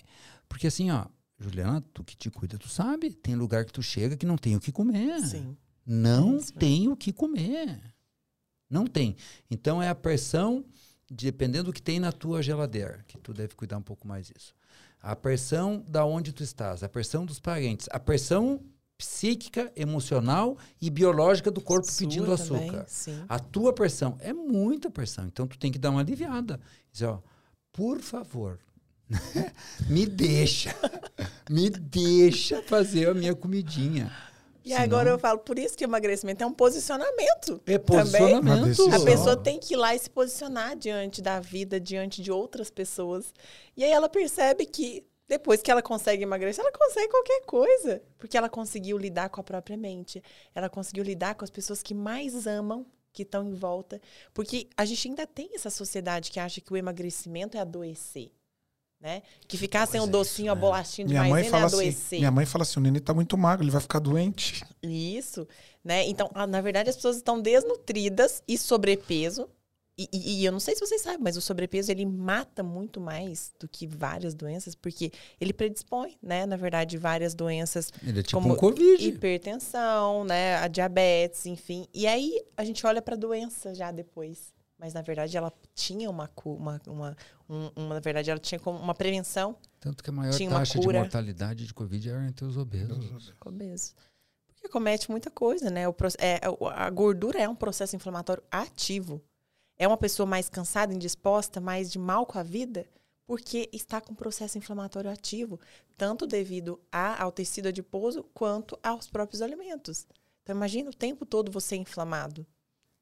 Porque 0.49 0.67
assim, 0.67 0.91
ó, 0.91 1.05
Juliana, 1.39 1.81
tu 1.93 2.03
que 2.03 2.17
te 2.17 2.29
cuida, 2.29 2.57
tu 2.57 2.67
sabe, 2.67 3.11
tem 3.11 3.33
lugar 3.33 3.63
que 3.63 3.71
tu 3.71 3.81
chega 3.81 4.17
que 4.17 4.25
não 4.25 4.37
tem 4.37 4.57
o 4.57 4.59
que 4.59 4.73
comer. 4.73 5.21
Sim. 5.21 5.55
Não 5.85 6.35
É 6.35 6.59
tem 6.59 6.89
o 6.89 6.97
que 6.97 7.13
comer. 7.13 7.79
Não 8.69 8.85
tem. 8.85 9.15
Então 9.49 9.81
é 9.81 9.87
a 9.87 9.95
pressão, 9.95 10.65
dependendo 11.09 11.65
do 11.65 11.73
que 11.73 11.81
tem 11.81 11.97
na 11.97 12.11
tua 12.11 12.43
geladeira, 12.43 13.05
que 13.07 13.17
tu 13.17 13.33
deve 13.33 13.55
cuidar 13.55 13.77
um 13.77 13.81
pouco 13.81 14.05
mais 14.05 14.27
disso. 14.27 14.53
A 15.01 15.15
pressão 15.15 15.81
da 15.87 16.03
onde 16.03 16.33
tu 16.33 16.43
estás, 16.43 16.83
a 16.83 16.89
pressão 16.89 17.25
dos 17.25 17.39
parentes, 17.39 17.87
a 17.89 17.99
pressão 17.99 18.59
psíquica, 18.97 19.71
emocional 19.77 20.57
e 20.81 20.89
biológica 20.89 21.49
do 21.49 21.61
corpo 21.61 21.89
Sua 21.89 21.99
pedindo 21.99 22.35
também, 22.35 22.69
açúcar. 22.69 22.85
Sim. 22.89 23.23
A 23.29 23.39
tua 23.39 23.71
pressão 23.71 24.17
é 24.19 24.33
muita 24.33 24.89
pressão, 24.89 25.25
então 25.25 25.47
tu 25.47 25.57
tem 25.57 25.71
que 25.71 25.79
dar 25.79 25.91
uma 25.91 26.01
aliviada. 26.01 26.59
Dizer, 26.91 27.05
ó, 27.05 27.21
por 27.75 27.99
favor, 27.99 28.57
me 29.89 30.05
deixa, 30.05 30.73
me 31.49 31.69
deixa 31.69 32.61
fazer 32.63 33.09
a 33.09 33.13
minha 33.13 33.35
comidinha. 33.35 34.09
E 34.63 34.73
agora 34.73 35.09
eu 35.09 35.19
falo, 35.19 35.39
por 35.39 35.59
isso 35.59 35.77
que 35.77 35.83
o 35.83 35.87
emagrecimento 35.87 36.41
é 36.43 36.47
um 36.47 36.53
posicionamento. 36.53 37.61
É 37.67 37.77
posicionamento. 37.77 38.65
decisão. 38.65 39.01
A 39.01 39.05
pessoa 39.05 39.37
tem 39.37 39.59
que 39.59 39.73
ir 39.73 39.77
lá 39.77 39.93
e 39.93 39.99
se 39.99 40.09
posicionar 40.09 40.75
diante 40.75 41.21
da 41.21 41.39
vida, 41.39 41.79
diante 41.79 42.21
de 42.21 42.31
outras 42.31 42.71
pessoas. 42.71 43.33
E 43.75 43.83
aí 43.83 43.91
ela 43.91 44.09
percebe 44.09 44.65
que 44.65 45.05
Depois 45.27 45.61
que 45.61 45.71
ela 45.71 45.81
consegue 45.81 46.23
emagrecer, 46.23 46.63
ela 46.63 46.71
consegue 46.71 47.09
qualquer 47.09 47.41
coisa. 47.45 48.01
Porque 48.17 48.37
ela 48.37 48.49
conseguiu 48.49 48.97
lidar 48.97 49.29
com 49.29 49.41
a 49.41 49.43
própria 49.43 49.75
mente. 49.75 50.23
Ela 50.53 50.69
conseguiu 50.69 51.03
lidar 51.03 51.35
com 51.35 51.43
as 51.43 51.51
pessoas 51.51 51.83
que 51.83 51.93
mais 51.93 52.47
amam, 52.47 52.85
que 53.15 53.23
estão 53.23 53.47
em 53.47 53.53
volta. 53.53 53.99
Porque 54.33 54.67
a 54.77 54.85
gente 54.85 55.07
ainda 55.07 55.25
tem 55.25 55.49
essa 55.55 55.69
sociedade 55.69 56.29
que 56.29 56.39
acha 56.39 56.61
que 56.61 56.71
o 56.71 56.77
emagrecimento 56.77 57.57
é 57.57 57.61
adoecer. 57.61 58.31
Né? 59.01 59.21
Que 59.47 59.57
ficar 59.57 59.85
sem 59.87 59.99
o 59.99 60.03
coisa 60.03 60.17
é 60.17 60.19
docinho, 60.19 60.45
isso, 60.45 60.51
a 60.51 60.55
né? 60.55 60.61
bolachinha 60.61 61.07
de 61.07 61.13
Minha 61.13 61.21
mãe, 61.23 61.31
maisena 61.31 61.47
é 61.47 61.51
fala 61.51 61.65
assim, 61.65 61.75
adoecer. 61.75 62.19
minha 62.19 62.31
mãe 62.31 62.45
fala 62.45 62.63
assim: 62.63 62.79
o 62.79 62.83
neném 62.83 63.01
tá 63.01 63.13
muito 63.13 63.37
magro, 63.37 63.63
ele 63.63 63.71
vai 63.71 63.81
ficar 63.81 63.99
doente. 63.99 64.63
Isso, 64.81 65.47
né? 65.83 66.07
Então, 66.07 66.29
na 66.47 66.61
verdade, 66.61 66.89
as 66.89 66.95
pessoas 66.95 67.17
estão 67.17 67.39
desnutridas 67.41 68.41
e 68.47 68.57
sobrepeso. 68.57 69.49
E, 69.97 70.09
e- 70.11 70.41
e 70.41 70.45
eu 70.45 70.51
não 70.51 70.59
sei 70.59 70.75
se 70.75 70.81
vocês 70.85 71.01
sabem, 71.01 71.19
mas 71.21 71.37
o 71.37 71.41
sobrepeso 71.41 71.89
ele 71.89 72.05
mata 72.05 72.61
muito 72.61 72.99
mais 72.99 73.53
do 73.57 73.65
que 73.67 73.87
várias 73.87 74.33
doenças, 74.33 74.75
porque 74.75 75.09
ele 75.39 75.53
predispõe, 75.53 76.17
né? 76.21 76.45
Na 76.45 76.57
verdade, 76.57 76.97
várias 76.97 77.33
doenças, 77.33 77.93
Ele 78.05 78.19
é 78.19 78.23
tipo 78.23 78.41
Como 78.41 78.53
um 78.53 78.57
Covid. 78.57 79.07
hipertensão, 79.07 80.23
né? 80.25 80.57
A 80.57 80.67
diabetes, 80.67 81.45
enfim. 81.45 81.87
E 81.93 82.05
aí 82.07 82.43
a 82.57 82.65
gente 82.65 82.85
olha 82.85 83.01
para 83.01 83.15
a 83.15 83.17
doença 83.17 83.73
já 83.73 83.91
depois. 83.91 84.53
Mas 84.77 84.93
na 84.93 85.01
verdade 85.01 85.37
ela 85.37 85.53
tinha 85.73 86.09
uma, 86.09 86.29
uma, 86.43 86.81
uma, 86.85 87.17
um- 87.49 87.71
uma- 87.77 87.93
na 87.95 87.99
verdade 88.01 88.29
ela 88.29 88.39
tinha 88.39 88.59
como 88.59 88.77
uma 88.77 88.93
prevenção 88.93 89.55
Tanto 89.79 90.03
que 90.03 90.09
a 90.09 90.13
maior 90.13 90.37
taxa 90.37 90.77
de 90.77 90.85
mortalidade 90.87 91.65
de 91.65 91.73
Covid 91.73 92.09
era 92.09 92.25
entre 92.27 92.43
os 92.43 92.57
obesos. 92.57 93.33
obeso. 93.45 93.93
Porque 94.47 94.67
comete 94.67 95.09
muita 95.09 95.31
coisa, 95.31 95.69
né? 95.69 95.87
O, 95.87 95.95
é, 96.19 96.41
o- 96.59 96.67
a 96.67 96.89
gordura 96.89 97.39
é 97.39 97.47
um 97.47 97.55
processo 97.55 97.95
inflamatório 97.95 98.43
ativo. 98.51 99.21
É 99.77 99.87
uma 99.87 99.97
pessoa 99.97 100.25
mais 100.25 100.49
cansada, 100.49 100.93
indisposta, 100.93 101.59
mais 101.59 101.91
de 101.91 101.99
mal 101.99 102.25
com 102.25 102.37
a 102.39 102.43
vida, 102.43 102.87
porque 103.27 103.69
está 103.73 103.99
com 103.99 104.13
processo 104.15 104.57
inflamatório 104.57 105.09
ativo, 105.09 105.59
tanto 105.97 106.25
devido 106.27 106.79
a- 106.91 107.21
ao 107.23 107.31
tecido 107.31 107.67
adiposo 107.67 108.23
quanto 108.33 108.77
aos 108.83 109.07
próprios 109.07 109.41
alimentos. 109.41 110.07
Então 110.43 110.55
imagina 110.55 110.89
o 110.89 110.93
tempo 110.93 111.25
todo 111.25 111.51
você 111.51 111.75
inflamado. 111.75 112.45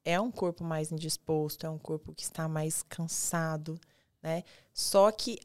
É 0.04 0.20
um 0.20 0.30
corpo 0.30 0.64
mais 0.64 0.90
indisposto, 0.90 1.66
é 1.66 1.70
um 1.70 1.78
corpo 1.78 2.12
que 2.14 2.22
está 2.22 2.48
mais 2.48 2.82
cansado, 2.82 3.78
né? 4.22 4.42
Só 4.72 5.10
que 5.10 5.38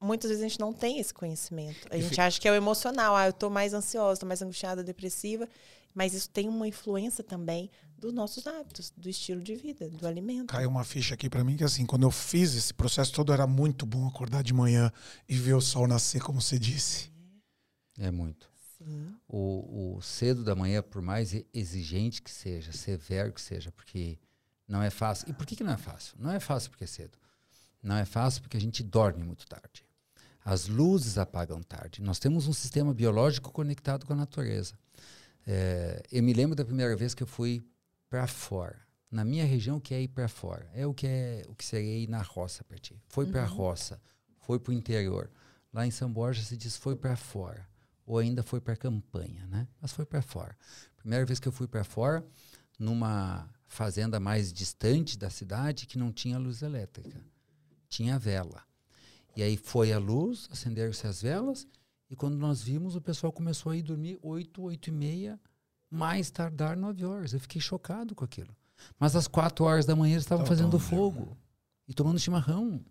muitas 0.00 0.30
vezes 0.30 0.44
a 0.44 0.48
gente 0.48 0.60
não 0.60 0.72
tem 0.72 0.98
esse 0.98 1.14
conhecimento. 1.14 1.86
A 1.90 1.96
gente 1.98 2.20
acha 2.20 2.40
que 2.40 2.48
é 2.48 2.50
o 2.52 2.54
emocional. 2.54 3.14
Ah, 3.14 3.26
eu 3.26 3.32
tô 3.32 3.48
mais 3.48 3.72
ansiosa, 3.72 4.20
tô 4.20 4.26
mais 4.26 4.42
angustiada, 4.42 4.82
depressiva. 4.82 5.48
Mas 5.94 6.14
isso 6.14 6.28
tem 6.30 6.48
uma 6.48 6.66
influência 6.66 7.22
também 7.22 7.70
dos 8.02 8.12
nossos 8.12 8.48
hábitos, 8.48 8.92
do 8.96 9.08
estilo 9.08 9.40
de 9.40 9.54
vida, 9.54 9.88
do 9.88 10.04
alimento. 10.08 10.48
Caiu 10.48 10.68
uma 10.68 10.82
ficha 10.82 11.14
aqui 11.14 11.30
pra 11.30 11.44
mim 11.44 11.56
que 11.56 11.62
assim, 11.62 11.86
quando 11.86 12.02
eu 12.02 12.10
fiz 12.10 12.52
esse 12.56 12.74
processo 12.74 13.12
todo, 13.12 13.32
era 13.32 13.46
muito 13.46 13.86
bom 13.86 14.08
acordar 14.08 14.42
de 14.42 14.52
manhã 14.52 14.92
e 15.28 15.36
ver 15.36 15.54
o 15.54 15.60
sol 15.60 15.86
nascer, 15.86 16.20
como 16.20 16.42
você 16.42 16.58
disse. 16.58 17.12
É 17.96 18.10
muito. 18.10 18.50
Sim. 18.76 19.14
O, 19.28 19.94
o 19.96 20.02
cedo 20.02 20.42
da 20.42 20.56
manhã, 20.56 20.82
por 20.82 21.00
mais 21.00 21.32
exigente 21.54 22.20
que 22.20 22.30
seja, 22.30 22.72
severo 22.72 23.32
que 23.32 23.40
seja, 23.40 23.70
porque 23.70 24.18
não 24.66 24.82
é 24.82 24.90
fácil. 24.90 25.30
E 25.30 25.32
por 25.32 25.46
que, 25.46 25.54
que 25.54 25.62
não 25.62 25.72
é 25.72 25.76
fácil? 25.76 26.16
Não 26.18 26.32
é 26.32 26.40
fácil 26.40 26.70
porque 26.70 26.82
é 26.82 26.88
cedo. 26.88 27.16
Não 27.80 27.96
é 27.96 28.04
fácil 28.04 28.42
porque 28.42 28.56
a 28.56 28.60
gente 28.60 28.82
dorme 28.82 29.22
muito 29.22 29.46
tarde. 29.46 29.86
As 30.44 30.66
luzes 30.66 31.18
apagam 31.18 31.62
tarde. 31.62 32.02
Nós 32.02 32.18
temos 32.18 32.48
um 32.48 32.52
sistema 32.52 32.92
biológico 32.92 33.52
conectado 33.52 34.04
com 34.04 34.12
a 34.12 34.16
natureza. 34.16 34.74
É, 35.46 36.02
eu 36.10 36.20
me 36.20 36.32
lembro 36.32 36.56
da 36.56 36.64
primeira 36.64 36.96
vez 36.96 37.14
que 37.14 37.22
eu 37.22 37.28
fui 37.28 37.62
para 38.12 38.26
fora. 38.26 38.78
Na 39.10 39.24
minha 39.24 39.46
região, 39.46 39.78
o 39.78 39.80
que 39.80 39.94
é 39.94 40.02
ir 40.02 40.08
para 40.08 40.28
fora? 40.28 40.68
É 40.74 40.86
o 40.86 40.92
que 40.92 41.06
é 41.06 41.42
o 41.48 41.54
que 41.54 41.64
seria 41.64 41.96
ir 41.96 42.06
na 42.10 42.20
roça 42.20 42.62
para 42.62 42.76
ti. 42.76 43.02
Foi 43.08 43.24
para 43.24 43.42
a 43.42 43.46
roça, 43.46 43.98
foi 44.40 44.60
para 44.60 44.70
o 44.70 44.74
interior. 44.74 45.30
Lá 45.72 45.86
em 45.86 45.90
São 45.90 46.12
Borja 46.12 46.42
se 46.42 46.54
diz 46.54 46.76
foi 46.76 46.94
para 46.94 47.16
fora 47.16 47.66
ou 48.04 48.18
ainda 48.18 48.42
foi 48.42 48.60
para 48.60 48.76
campanha, 48.76 49.46
né? 49.46 49.66
Mas 49.80 49.92
foi 49.92 50.04
para 50.04 50.20
fora. 50.20 50.54
Primeira 50.98 51.24
vez 51.24 51.40
que 51.40 51.48
eu 51.48 51.52
fui 51.52 51.66
para 51.66 51.84
fora, 51.84 52.22
numa 52.78 53.48
fazenda 53.66 54.20
mais 54.20 54.52
distante 54.52 55.16
da 55.16 55.30
cidade 55.30 55.86
que 55.86 55.96
não 55.96 56.12
tinha 56.12 56.36
luz 56.36 56.60
elétrica, 56.60 57.18
tinha 57.88 58.18
vela. 58.18 58.62
E 59.34 59.42
aí 59.42 59.56
foi 59.56 59.90
a 59.90 59.98
luz, 59.98 60.50
acenderam-se 60.52 61.06
as 61.06 61.22
velas 61.22 61.66
e 62.10 62.14
quando 62.14 62.36
nós 62.36 62.60
vimos 62.62 62.94
o 62.94 63.00
pessoal 63.00 63.32
começou 63.32 63.72
a 63.72 63.76
ir 63.76 63.82
dormir 63.82 64.18
oito, 64.20 64.60
oito 64.64 64.88
e 64.88 64.92
meia, 64.92 65.40
mais 65.92 66.30
tardar 66.30 66.76
nove 66.76 67.04
horas. 67.04 67.32
Eu 67.32 67.40
fiquei 67.40 67.60
chocado 67.60 68.14
com 68.14 68.24
aquilo. 68.24 68.54
Mas 68.98 69.14
às 69.14 69.28
quatro 69.28 69.64
horas 69.64 69.86
da 69.86 69.94
manhã 69.94 70.14
eles 70.14 70.24
estavam 70.24 70.44
Tava 70.44 70.56
fazendo 70.56 70.70
tomando 70.72 70.88
fogo 70.88 71.36
e 71.86 71.94
tomando 71.94 72.18
chimarrão, 72.18 72.84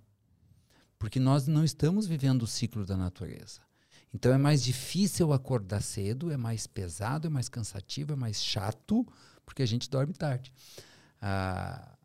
porque 0.97 1.19
nós 1.19 1.47
não 1.47 1.63
estamos 1.63 2.05
vivendo 2.07 2.43
o 2.43 2.47
ciclo 2.47 2.85
da 2.85 2.95
natureza. 2.95 3.59
Então 4.13 4.31
é 4.33 4.37
mais 4.37 4.61
difícil 4.63 5.33
acordar 5.33 5.81
cedo, 5.81 6.31
é 6.31 6.37
mais 6.37 6.67
pesado, 6.67 7.27
é 7.27 7.29
mais 7.29 7.49
cansativo, 7.49 8.13
é 8.13 8.15
mais 8.15 8.41
chato, 8.41 9.05
porque 9.45 9.63
a 9.63 9.65
gente 9.65 9.89
dorme 9.89 10.13
tarde. 10.13 10.53
Ah, 11.21 11.97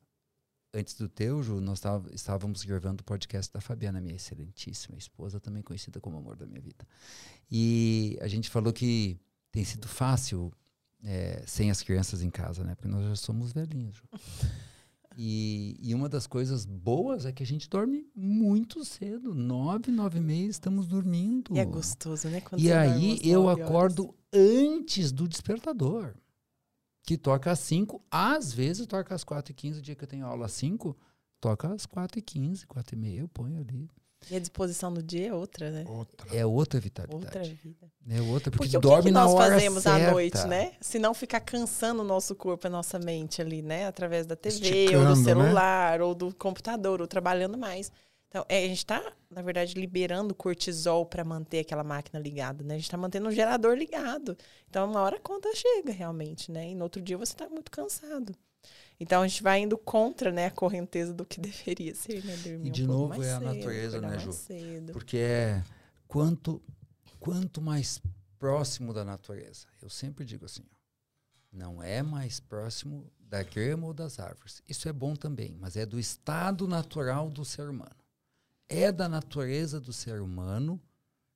antes 0.73 0.95
do 0.95 1.09
teu, 1.09 1.43
Ju, 1.43 1.61
nós 1.61 1.81
tava- 1.81 2.09
estávamos 2.15 2.63
gravando 2.65 3.03
o 3.03 3.05
podcast 3.05 3.53
da 3.53 3.61
Fabiana, 3.61 4.01
minha 4.01 4.15
excelentíssima 4.17 4.97
esposa, 4.97 5.41
também 5.41 5.63
conhecida 5.63 6.01
como 6.01 6.17
amor 6.19 6.37
da 6.37 6.47
minha 6.47 6.61
vida. 6.61 6.87
E 7.51 8.17
a 8.21 8.29
gente 8.29 8.49
falou 8.51 8.73
que 8.73 9.19
tem 9.51 9.65
sido 9.65 9.89
fácil 9.89 10.53
eh, 11.05 11.43
sem 11.47 11.71
as 11.71 11.83
crianças 11.83 12.23
em 12.23 12.31
casa, 12.31 12.65
né? 12.65 12.75
Porque 12.75 12.89
nós 12.89 13.05
já 13.05 13.17
somos 13.17 13.53
velhinhos. 13.53 14.03
E, 15.19 15.79
e 15.81 15.95
uma 15.95 16.11
das 16.11 16.27
coisas 16.27 16.67
boas 16.67 17.25
é 17.25 17.33
que 17.33 17.43
a 17.43 17.47
gente 17.47 17.71
dorme 17.71 18.07
muito 18.15 18.85
cedo. 18.85 19.35
Nove, 19.35 19.91
nove 19.91 20.19
e 20.19 20.21
meia 20.21 20.47
estamos 20.47 20.87
dormindo. 20.87 21.57
E 21.57 21.59
é 21.59 21.65
gostoso, 21.65 22.29
né? 22.29 22.43
Quando 22.43 22.61
E 22.61 22.71
aí 22.71 23.19
eu 23.25 23.49
acordo 23.49 24.15
antes 24.31 25.13
do 25.13 25.27
despertador. 25.27 26.15
Que 27.03 27.17
toca 27.17 27.53
às 27.53 27.61
5, 27.61 28.03
às 28.11 28.53
vezes 28.53 28.87
toca 28.87 29.15
às 29.15 29.25
4 29.25 29.53
e 29.53 29.55
15 29.55 29.79
o 29.79 29.83
dia 29.83 29.95
que 29.95 30.05
eu 30.05 30.09
tenho 30.09 30.27
aula 30.27 30.47
às 30.47 30.53
5, 30.53 30.95
toca 31.41 31.73
às 31.73 31.87
4 31.87 32.19
e 32.19 32.23
15, 32.23 32.67
4 32.67 32.95
e 32.95 32.99
meia, 32.99 33.21
eu 33.21 33.29
ponho 33.29 33.59
ali. 33.59 33.89
E 34.31 34.37
a 34.37 34.39
disposição 34.41 34.93
do 34.93 35.03
dia 35.03 35.29
é 35.29 35.35
outra, 35.35 35.71
né? 35.71 35.85
Outra. 35.87 36.37
É 36.37 36.45
outra 36.45 36.81
vitalidade. 36.81 37.25
Outra 37.25 37.43
vida. 37.43 37.91
É 38.09 38.21
outra, 38.21 38.51
porque, 38.51 38.69
Porque 38.69 38.77
o 38.77 38.81
que, 38.81 38.87
dorme 38.87 39.05
que 39.05 39.11
na 39.11 39.25
nós 39.25 39.35
hora 39.35 39.55
fazemos 39.55 39.83
certa. 39.83 40.09
à 40.09 40.11
noite, 40.13 40.47
né? 40.47 40.73
Se 40.81 40.99
não 40.99 41.15
ficar 41.15 41.41
cansando 41.41 42.03
o 42.03 42.05
nosso 42.05 42.35
corpo, 42.35 42.67
a 42.67 42.71
nossa 42.71 42.99
mente 42.99 43.41
ali, 43.41 43.63
né? 43.63 43.87
Através 43.87 44.27
da 44.27 44.37
TV, 44.37 44.57
ou 44.57 44.65
Esticando, 44.65 45.15
do 45.15 45.17
né? 45.17 45.25
celular, 45.25 46.01
ou 46.01 46.15
do 46.15 46.35
computador, 46.35 47.01
ou 47.01 47.07
trabalhando 47.07 47.57
mais. 47.57 47.91
Então, 48.29 48.45
é, 48.49 48.59
a 48.59 48.69
gente 48.69 48.79
está, 48.79 49.13
na 49.31 49.41
verdade, 49.41 49.75
liberando 49.75 50.35
cortisol 50.35 51.07
para 51.07 51.25
manter 51.25 51.61
aquela 51.61 51.85
máquina 51.85 52.21
ligada, 52.21 52.63
né? 52.65 52.75
A 52.75 52.77
gente 52.77 52.87
está 52.87 52.97
mantendo 52.97 53.29
um 53.29 53.33
gerador 53.33 53.77
ligado. 53.77 54.37
Então, 54.69 54.91
uma 54.91 55.01
hora 55.01 55.17
a 55.17 55.21
conta 55.21 55.49
chega, 55.55 55.93
realmente, 55.93 56.51
né? 56.51 56.71
E 56.71 56.75
no 56.75 56.85
outro 56.85 57.01
dia 57.01 57.17
você 57.17 57.33
está 57.33 57.49
muito 57.49 57.71
cansado. 57.71 58.35
Então, 58.99 59.23
a 59.23 59.29
gente 59.29 59.43
vai 59.43 59.61
indo 59.61 59.77
contra 59.77 60.33
né, 60.33 60.47
a 60.47 60.51
correnteza 60.51 61.13
do 61.13 61.25
que 61.25 61.39
deveria 61.41 61.95
ser, 61.95 62.25
né? 62.25 62.37
Dormir 62.37 62.69
E 62.69 62.71
de 62.71 62.85
um 62.85 62.87
novo 62.87 63.09
mais 63.11 63.27
é 63.27 63.33
a 63.33 63.39
cedo, 63.39 63.55
natureza, 63.55 64.01
né, 64.01 64.19
Ju? 64.19 64.33
cedo. 64.33 64.93
Porque 64.93 65.19
é 65.19 65.63
quanto, 66.09 66.63
quanto 67.21 67.61
mais 67.61 68.01
próximo 68.39 68.93
da 68.93 69.05
natureza. 69.05 69.67
Eu 69.83 69.89
sempre 69.89 70.25
digo 70.25 70.45
assim, 70.45 70.63
ó, 70.63 70.77
não 71.53 71.83
é 71.83 72.03
mais 72.03 72.41
próximo 72.41 73.11
da 73.19 73.43
grama 73.43 73.87
ou 73.87 73.95
das 73.95 74.19
árvores. 74.19 74.63
Isso 74.69 74.89
é 74.89 74.93
bom 74.93 75.15
também, 75.15 75.57
mas 75.61 75.77
é 75.77 75.85
do 75.85 75.99
estado 75.99 76.69
natural 76.69 77.31
do 77.31 77.45
ser 77.45 77.69
humano. 77.69 77.97
É 78.69 78.91
da 78.93 79.09
natureza 79.09 79.81
do 79.81 79.93
ser 79.93 80.21
humano 80.21 80.81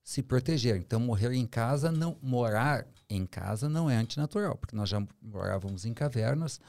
se 0.02 0.22
proteger. 0.22 0.76
Então, 0.76 0.98
morrer 1.01 1.32
em 1.32 1.47
casa, 1.47 1.93
não 1.93 2.16
morar 2.22 2.86
em 3.09 3.26
casa 3.26 3.68
não 3.68 3.89
é 3.89 3.97
antinatural, 3.97 4.56
porque 4.56 4.74
nós 4.74 4.89
já 4.89 5.05
morávamos 5.20 5.84
em 5.84 5.94
cavernas 5.94 6.60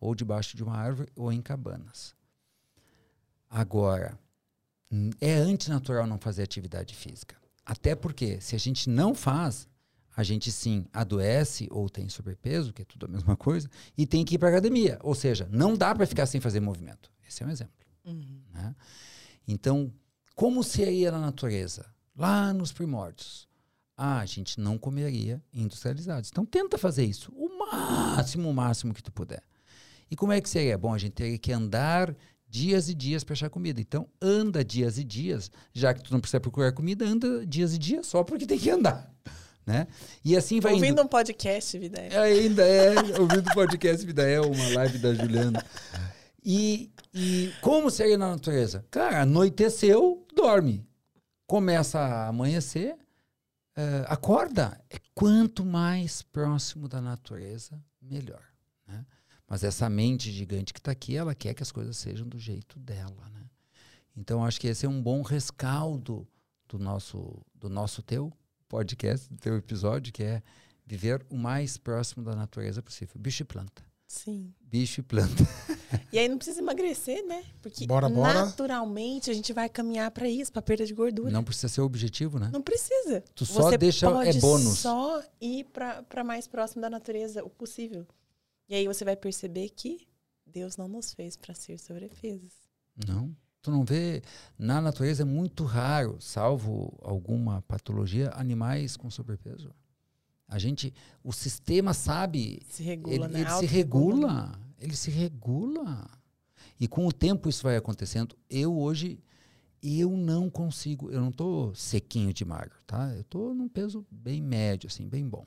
ou 0.00 0.14
debaixo 0.14 0.56
de 0.56 0.64
uma 0.64 0.76
árvore 0.76 1.12
ou 1.14 1.32
em 1.32 1.42
cabanas. 1.42 2.14
Agora, 3.48 4.18
é 5.20 5.34
antinatural 5.34 6.06
não 6.06 6.18
fazer 6.18 6.42
atividade 6.42 6.94
física. 6.94 7.36
Até 7.64 7.94
porque, 7.94 8.40
se 8.40 8.56
a 8.56 8.58
gente 8.58 8.88
não 8.88 9.14
faz, 9.14 9.68
a 10.16 10.22
gente 10.22 10.50
sim 10.50 10.86
adoece 10.92 11.68
ou 11.70 11.88
tem 11.88 12.08
sobrepeso, 12.08 12.72
que 12.72 12.82
é 12.82 12.84
tudo 12.84 13.06
a 13.06 13.08
mesma 13.08 13.36
coisa, 13.36 13.68
e 13.96 14.06
tem 14.06 14.24
que 14.24 14.34
ir 14.34 14.38
para 14.38 14.48
academia. 14.48 14.98
Ou 15.02 15.14
seja, 15.14 15.48
não 15.52 15.76
dá 15.76 15.94
para 15.94 16.06
ficar 16.06 16.26
sem 16.26 16.40
fazer 16.40 16.60
movimento. 16.60 17.10
Esse 17.28 17.42
é 17.42 17.46
um 17.46 17.50
exemplo. 17.50 17.74
Uhum. 18.04 18.42
né? 18.52 18.74
Então, 19.46 19.92
como 20.34 20.64
seria 20.64 21.12
na 21.12 21.20
natureza? 21.20 21.86
Lá 22.16 22.52
nos 22.52 22.72
primórdios. 22.72 23.48
Ah, 23.96 24.20
a 24.20 24.26
gente 24.26 24.58
não 24.58 24.78
comeria 24.78 25.42
industrializados. 25.52 26.30
Então, 26.30 26.46
tenta 26.46 26.78
fazer 26.78 27.04
isso 27.04 27.30
o 27.36 27.58
máximo, 27.58 28.48
o 28.48 28.54
máximo 28.54 28.94
que 28.94 29.02
tu 29.02 29.12
puder. 29.12 29.42
E 30.10 30.16
como 30.16 30.32
é 30.32 30.40
que 30.40 30.48
seria? 30.48 30.76
Bom, 30.76 30.92
a 30.92 30.98
gente 30.98 31.12
teria 31.12 31.38
que 31.38 31.52
andar 31.52 32.14
dias 32.48 32.88
e 32.88 32.94
dias 32.94 33.22
para 33.22 33.34
achar 33.34 33.48
comida. 33.48 33.80
Então, 33.80 34.08
anda 34.20 34.64
dias 34.64 34.98
e 34.98 35.04
dias, 35.04 35.50
já 35.72 35.94
que 35.94 36.02
tu 36.02 36.12
não 36.12 36.20
precisa 36.20 36.40
procurar 36.40 36.72
comida, 36.72 37.04
anda 37.04 37.46
dias 37.46 37.74
e 37.74 37.78
dias 37.78 38.06
só 38.06 38.24
porque 38.24 38.44
tem 38.44 38.58
que 38.58 38.68
andar, 38.70 39.08
né? 39.64 39.86
E 40.24 40.36
assim 40.36 40.58
vai 40.58 40.72
indo. 40.72 40.82
Ouvindo 40.82 41.02
um 41.02 41.06
podcast, 41.06 41.78
vida. 41.78 42.00
é. 42.00 42.18
Ainda 42.18 42.64
é, 42.66 42.94
ouvindo 43.20 43.48
o 43.48 43.54
podcast 43.54 44.04
Vida 44.04 44.28
é 44.28 44.40
uma 44.40 44.68
live 44.74 44.98
da 44.98 45.14
Juliana. 45.14 45.64
E, 46.44 46.90
e 47.14 47.52
como 47.60 47.90
seria 47.90 48.18
na 48.18 48.30
natureza? 48.30 48.84
Cara, 48.90 49.22
anoiteceu, 49.22 50.26
dorme. 50.34 50.84
começa 51.46 52.00
a 52.00 52.28
amanhecer, 52.28 52.96
eh, 53.76 54.04
acorda. 54.08 54.80
É 54.88 54.98
quanto 55.14 55.64
mais 55.64 56.22
próximo 56.22 56.88
da 56.88 57.00
natureza, 57.00 57.80
melhor. 58.00 58.49
Mas 59.50 59.64
essa 59.64 59.90
mente 59.90 60.30
gigante 60.30 60.72
que 60.72 60.78
está 60.78 60.92
aqui, 60.92 61.16
ela 61.16 61.34
quer 61.34 61.54
que 61.54 61.62
as 61.62 61.72
coisas 61.72 61.96
sejam 61.96 62.24
do 62.28 62.38
jeito 62.38 62.78
dela. 62.78 63.28
Né? 63.34 63.42
Então, 64.16 64.44
acho 64.44 64.60
que 64.60 64.68
esse 64.68 64.86
é 64.86 64.88
um 64.88 65.02
bom 65.02 65.22
rescaldo 65.22 66.24
do 66.68 66.78
nosso, 66.78 67.44
do 67.52 67.68
nosso 67.68 68.00
teu 68.00 68.32
podcast, 68.68 69.28
do 69.28 69.36
teu 69.36 69.56
episódio, 69.56 70.12
que 70.12 70.22
é 70.22 70.40
viver 70.86 71.26
o 71.28 71.36
mais 71.36 71.76
próximo 71.76 72.22
da 72.22 72.36
natureza 72.36 72.80
possível. 72.80 73.16
Bicho 73.18 73.42
e 73.42 73.44
planta. 73.44 73.82
Sim. 74.06 74.54
Bicho 74.60 75.00
e 75.00 75.02
planta. 75.02 75.44
E 76.12 76.18
aí 76.18 76.28
não 76.28 76.36
precisa 76.36 76.60
emagrecer, 76.60 77.26
né? 77.26 77.44
Porque 77.60 77.86
Bora, 77.86 78.08
bora. 78.08 78.46
naturalmente 78.46 79.30
a 79.30 79.34
gente 79.34 79.52
vai 79.52 79.68
caminhar 79.68 80.10
para 80.12 80.28
isso, 80.28 80.52
para 80.52 80.62
perda 80.62 80.86
de 80.86 80.94
gordura. 80.94 81.30
Não 81.30 81.42
precisa 81.42 81.68
ser 81.68 81.80
o 81.80 81.84
objetivo, 81.84 82.38
né? 82.38 82.50
Não 82.52 82.62
precisa. 82.62 83.24
Tu 83.34 83.44
só 83.44 83.62
Você 83.62 83.78
deixa 83.78 84.08
pode 84.08 84.38
é 84.38 84.40
bônus. 84.40 84.78
só 84.78 85.20
ir 85.40 85.64
para 85.72 86.22
mais 86.24 86.46
próximo 86.46 86.80
da 86.82 86.88
natureza, 86.90 87.44
o 87.44 87.50
possível. 87.50 88.06
E 88.70 88.74
aí 88.76 88.86
você 88.86 89.04
vai 89.04 89.16
perceber 89.16 89.68
que 89.70 90.06
Deus 90.46 90.76
não 90.76 90.86
nos 90.86 91.12
fez 91.12 91.34
para 91.34 91.52
ser 91.56 91.76
sobrefesos. 91.76 92.52
Não. 93.04 93.36
Tu 93.60 93.70
não 93.70 93.84
vê. 93.84 94.22
Na 94.56 94.80
natureza 94.80 95.22
é 95.22 95.24
muito 95.24 95.64
raro, 95.64 96.16
salvo 96.20 96.96
alguma 97.02 97.62
patologia, 97.62 98.30
animais 98.30 98.96
com 98.96 99.10
sobrepeso. 99.10 99.74
A 100.46 100.56
gente. 100.56 100.94
O 101.22 101.32
sistema 101.32 101.92
sabe. 101.92 102.62
Se 102.70 102.84
regula, 102.84 103.14
Ele, 103.14 103.28
né? 103.28 103.40
ele 103.40 103.50
se 103.50 103.66
regula. 103.66 104.60
Ele 104.78 104.96
se 104.96 105.10
regula. 105.10 106.08
E 106.78 106.86
com 106.86 107.06
o 107.06 107.12
tempo 107.12 107.48
isso 107.48 107.64
vai 107.64 107.76
acontecendo. 107.76 108.36
Eu 108.48 108.78
hoje. 108.78 109.18
Eu 109.82 110.10
não 110.10 110.48
consigo. 110.48 111.10
Eu 111.10 111.20
não 111.20 111.32
tô 111.32 111.74
sequinho 111.74 112.32
de 112.32 112.44
magro, 112.44 112.78
tá? 112.86 113.14
Eu 113.16 113.24
tô 113.24 113.52
num 113.52 113.68
peso 113.68 114.06
bem 114.10 114.40
médio, 114.40 114.86
assim, 114.86 115.08
bem 115.08 115.28
bom. 115.28 115.44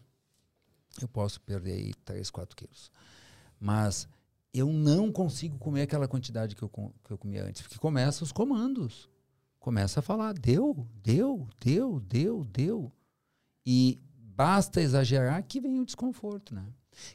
Eu 1.01 1.07
posso 1.07 1.41
perder 1.41 1.73
aí 1.73 1.93
3, 2.05 2.29
4 2.29 2.55
quilos. 2.55 2.91
Mas 3.59 4.07
eu 4.53 4.71
não 4.71 5.11
consigo 5.11 5.57
comer 5.57 5.83
aquela 5.83 6.07
quantidade 6.07 6.55
que 6.55 6.63
eu, 6.63 6.69
que 6.69 7.11
eu 7.11 7.17
comia 7.17 7.43
antes. 7.43 7.61
Porque 7.61 7.77
começa 7.77 8.23
os 8.23 8.31
comandos. 8.31 9.09
Começa 9.59 9.99
a 10.01 10.03
falar, 10.03 10.33
deu, 10.33 10.87
deu, 11.01 11.47
deu, 11.59 11.99
deu, 12.01 12.43
deu. 12.45 12.91
E 13.65 13.99
basta 14.35 14.81
exagerar 14.81 15.41
que 15.43 15.61
vem 15.61 15.79
o 15.79 15.85
desconforto, 15.85 16.53
né? 16.53 16.65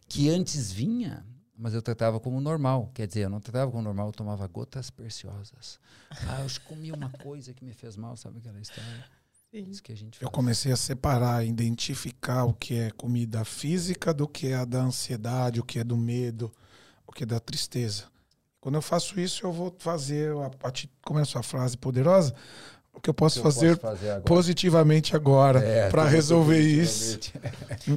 Que 0.08 0.30
antes 0.30 0.72
vinha, 0.72 1.24
mas 1.56 1.74
eu 1.74 1.82
tratava 1.82 2.18
como 2.18 2.40
normal. 2.40 2.90
Quer 2.94 3.06
dizer, 3.06 3.24
eu 3.24 3.30
não 3.30 3.40
tratava 3.40 3.70
como 3.70 3.82
normal, 3.82 4.08
eu 4.08 4.12
tomava 4.12 4.46
gotas 4.46 4.90
preciosas. 4.90 5.78
Ah, 6.10 6.40
eu 6.40 6.60
comi 6.66 6.90
uma 6.90 7.10
coisa 7.10 7.52
que 7.52 7.64
me 7.64 7.74
fez 7.74 7.96
mal, 7.96 8.16
sabe 8.16 8.38
aquela 8.38 8.60
história? 8.60 9.04
Sim. 9.50 9.64
Isso 9.70 9.82
que 9.82 9.92
a 9.92 9.96
gente 9.96 10.20
Eu 10.22 10.30
comecei 10.30 10.70
a 10.72 10.76
separar, 10.76 11.44
identificar 11.44 12.44
o 12.44 12.52
que 12.52 12.74
é 12.74 12.90
comida 12.90 13.44
física 13.44 14.12
do 14.12 14.28
que 14.28 14.48
é 14.48 14.56
a 14.56 14.64
da 14.64 14.80
ansiedade, 14.82 15.60
o 15.60 15.64
que 15.64 15.78
é 15.78 15.84
do 15.84 15.96
medo, 15.96 16.52
o 17.06 17.12
que 17.12 17.22
é 17.22 17.26
da 17.26 17.40
tristeza. 17.40 18.04
Quando 18.60 18.74
eu 18.74 18.82
faço 18.82 19.18
isso, 19.18 19.46
eu 19.46 19.52
vou 19.52 19.74
fazer, 19.78 20.32
a 20.32 21.18
é 21.18 21.22
a 21.22 21.24
sua 21.24 21.42
frase 21.42 21.76
poderosa, 21.78 22.34
o 22.92 23.00
que 23.00 23.08
eu 23.08 23.14
posso 23.14 23.40
que 23.40 23.46
eu 23.46 23.52
fazer 23.52 23.78
posso 23.78 23.96
fazer 23.96 24.10
agora? 24.10 24.22
positivamente 24.24 25.14
agora 25.14 25.60
É, 25.60 25.88
para 25.88 26.04
resolver 26.04 26.60
isso. 26.60 27.20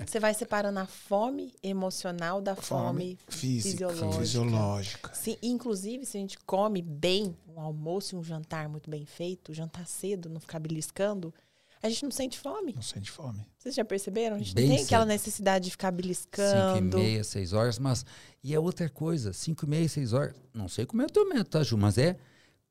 Você 0.08 0.20
vai 0.20 0.32
separando 0.36 0.78
a 0.78 0.86
fome 0.86 1.54
emocional 1.64 2.40
da 2.40 2.56
fome, 2.56 3.18
física, 3.28 3.90
fisiológica. 3.90 4.20
fisiológica. 4.22 5.12
Sim, 5.16 5.38
inclusive, 5.42 6.06
se 6.06 6.18
a 6.18 6.20
gente 6.22 6.38
come 6.46 6.84
bem, 6.84 7.36
um 7.48 7.60
almoço 7.60 8.16
e 8.16 8.18
um 8.20 8.24
jantar 8.24 8.70
muito 8.70 8.92
bem 8.92 9.04
feito, 9.04 9.56
jantar 9.56 9.88
cedo, 9.88 10.30
não 10.30 10.40
ficar 10.40 10.60
beliscando, 10.60 11.34
a 11.82 11.90
gente 11.90 12.04
não 12.04 12.12
sente 12.12 12.38
fome. 12.40 12.74
Não 12.74 12.82
sente 12.82 13.10
fome. 13.10 13.46
Vocês 13.58 13.76
já 13.76 13.84
perceberam? 13.84 14.36
A 14.36 14.40
gente 14.40 14.54
Bem 14.54 14.68
não 14.68 14.76
tem 14.76 14.86
aquela 14.86 15.06
necessidade 15.06 15.66
de 15.66 15.72
ficar 15.72 15.90
Cinco 15.90 16.00
e 16.00 16.02
beliscando. 16.02 16.98
meia, 16.98 17.24
seis 17.24 17.54
horas, 17.54 17.80
mas 17.80 18.06
e 18.44 18.54
é 18.54 18.60
outra 18.60 18.88
coisa, 18.90 19.34
cinco 19.34 19.66
e 19.66 19.70
meia, 19.70 19.88
seis 19.90 20.14
horas, 20.14 20.36
não 20.54 20.68
sei 20.68 20.86
como 20.86 21.02
é 21.02 21.06
o 21.06 21.10
teu 21.10 21.28
método, 21.28 21.50
tá, 21.50 21.64
Ju, 21.64 21.78
mas 21.78 21.98
é 21.98 22.18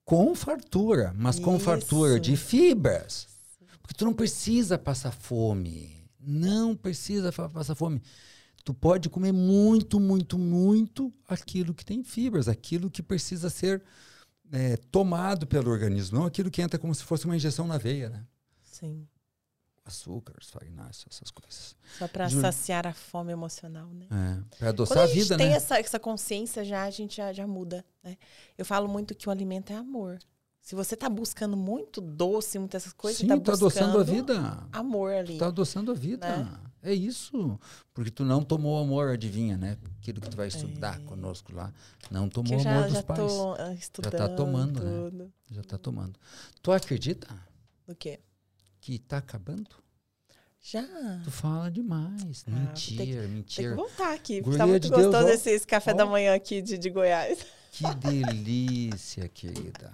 com 0.05 0.35
fartura, 0.35 1.13
mas 1.17 1.39
com 1.39 1.57
Isso. 1.57 1.65
fartura 1.65 2.19
de 2.19 2.37
fibras. 2.37 3.29
Porque 3.81 3.95
tu 3.95 4.05
não 4.05 4.13
precisa 4.13 4.79
passar 4.79 5.13
fome, 5.13 6.05
não 6.19 6.77
precisa 6.77 7.33
passar 7.33 7.75
fome. 7.75 8.01
Tu 8.65 8.75
pode 8.75 9.09
comer 9.09 9.33
muito, 9.33 9.99
muito, 9.99 10.39
muito 10.39 11.13
aquilo 11.27 11.73
que 11.73 11.85
tem 11.85 12.05
fibras, 12.05 12.47
aquilo 12.47 12.91
que 12.91 13.03
precisa 13.03 13.49
ser 13.49 13.83
é, 14.53 14.77
tomado 14.91 15.47
pelo 15.47 15.71
organismo, 15.71 16.19
não 16.19 16.27
aquilo 16.27 16.51
que 16.51 16.61
entra 16.61 16.79
como 16.79 16.95
se 16.95 17.03
fosse 17.03 17.25
uma 17.25 17.37
injeção 17.37 17.67
na 17.67 17.79
veia, 17.79 18.11
né? 18.11 18.25
Sim. 18.81 19.07
Açúcares, 19.85 20.51
farináceos, 20.51 21.07
essas 21.17 21.31
coisas. 21.31 21.75
Só 21.99 22.07
para 22.07 22.29
saciar 22.29 22.87
a 22.87 22.93
fome 22.93 23.33
emocional, 23.33 23.89
né? 23.89 24.07
É, 24.11 24.57
para 24.59 24.69
adoçar 24.69 24.97
Quando 24.99 25.01
a 25.01 25.05
a 25.05 25.07
gente 25.15 25.23
vida, 25.23 25.37
tem 25.37 25.49
né? 25.49 25.55
essa, 25.57 25.79
essa 25.79 25.99
consciência 25.99 26.65
já, 26.65 26.85
a 26.85 26.91
gente 26.91 27.17
já, 27.17 27.33
já 27.33 27.47
muda, 27.47 27.85
né? 28.03 28.17
Eu 28.57 28.65
falo 28.65 28.89
muito 28.89 29.15
que 29.15 29.29
o 29.29 29.33
alimento 29.33 29.73
é 29.73 29.77
amor. 29.77 30.19
Se 30.61 30.75
você 30.75 30.95
tá 30.95 31.09
buscando 31.09 31.57
muito 31.57 32.01
doce, 32.01 32.59
muitas 32.59 32.83
essas 32.83 32.93
coisas, 32.93 33.19
Sim, 33.21 33.27
você 33.27 33.37
tá 33.37 33.41
tá 33.41 33.53
adoçando 33.55 33.99
a 33.99 34.05
vida. 34.05 34.69
amor 34.71 35.13
ali. 35.13 35.39
Tá 35.39 35.47
adoçando 35.47 35.91
a 35.91 35.95
vida. 35.95 36.37
Né? 36.37 36.61
É 36.83 36.93
isso. 36.95 37.59
Porque 37.95 38.11
tu 38.11 38.25
não 38.25 38.45
tomou 38.45 38.79
amor, 38.79 39.09
adivinha, 39.09 39.57
né? 39.57 39.79
Aquilo 39.99 40.21
que 40.21 40.29
tu 40.29 40.37
vai 40.37 40.49
estudar 40.49 41.01
É. 41.01 41.05
conosco 41.05 41.53
lá. 41.55 41.73
Não 42.11 42.29
tomou 42.29 42.53
eu 42.53 42.61
amor 42.61 42.83
já, 42.83 42.85
dos 42.85 42.93
já 42.93 43.03
pais. 43.03 43.33
tô 43.33 43.55
ah, 43.55 43.73
estudando 43.75 44.37
tomando, 44.37 44.85
né? 44.85 44.91
tudo. 45.11 45.33
Já 45.51 45.63
tá 45.65 45.79
tomando. 45.79 46.19
Tu 46.63 46.71
acredita 46.71 47.27
O 47.89 47.95
quê? 47.95 48.21
Que 48.81 48.99
tá 48.99 49.19
acabando? 49.19 49.69
Já. 50.63 50.85
Tu 51.25 51.31
fala 51.31 51.71
demais. 51.71 52.45
Ah, 52.47 52.51
vou 52.51 52.67
ter 52.67 52.73
que- 52.75 52.91
mentira, 52.91 53.21
Tem 53.23 53.29
que 53.29 53.35
mentira. 53.35 53.75
voltar 53.77 54.13
aqui. 54.13 54.35
porque 54.43 54.43
Guria 54.43 54.59
Tá 54.59 54.67
muito 54.67 54.83
de 54.85 54.91
Deus, 54.91 55.03
gostoso 55.07 55.27
ó. 55.27 55.31
esse, 55.31 55.67
café 55.67 55.93
Ó. 55.93 55.95
da 55.95 56.07
manhã 56.07 56.35
aqui 56.35 56.61
de, 56.61 56.77
de 56.77 56.91
Goiás. 56.91 57.39
Que 57.73 57.85
delícia, 57.97 59.29
querida. 59.29 59.93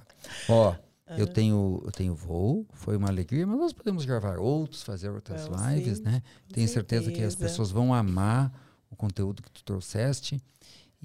Ó, 0.49 0.75
Ah. 1.07 1.17
eu 1.19 1.27
tenho 1.29 1.81
eu 1.85 1.93
tenho 1.93 2.15
voo, 2.17 2.67
foi 2.73 2.97
uma 2.97 3.07
alegria, 3.09 3.47
mas 3.47 3.59
nós 3.59 3.73
podemos 3.73 4.05
gravar 4.05 4.39
outros, 4.41 4.83
fazer 4.83 5.09
outras 5.11 5.47
lives, 5.47 5.99
sim, 5.99 6.05
né? 6.05 6.21
Tenho 6.53 6.67
certeza 6.69 7.13
que 7.13 7.23
as 7.23 7.35
certeza. 7.35 7.39
pessoas 7.39 7.71
vão 7.71 7.95
amar 7.95 8.53
o 8.91 8.97
conteúdo 8.97 9.43
que 9.45 9.51
tu 9.53 9.63
trouxeste. 9.63 10.43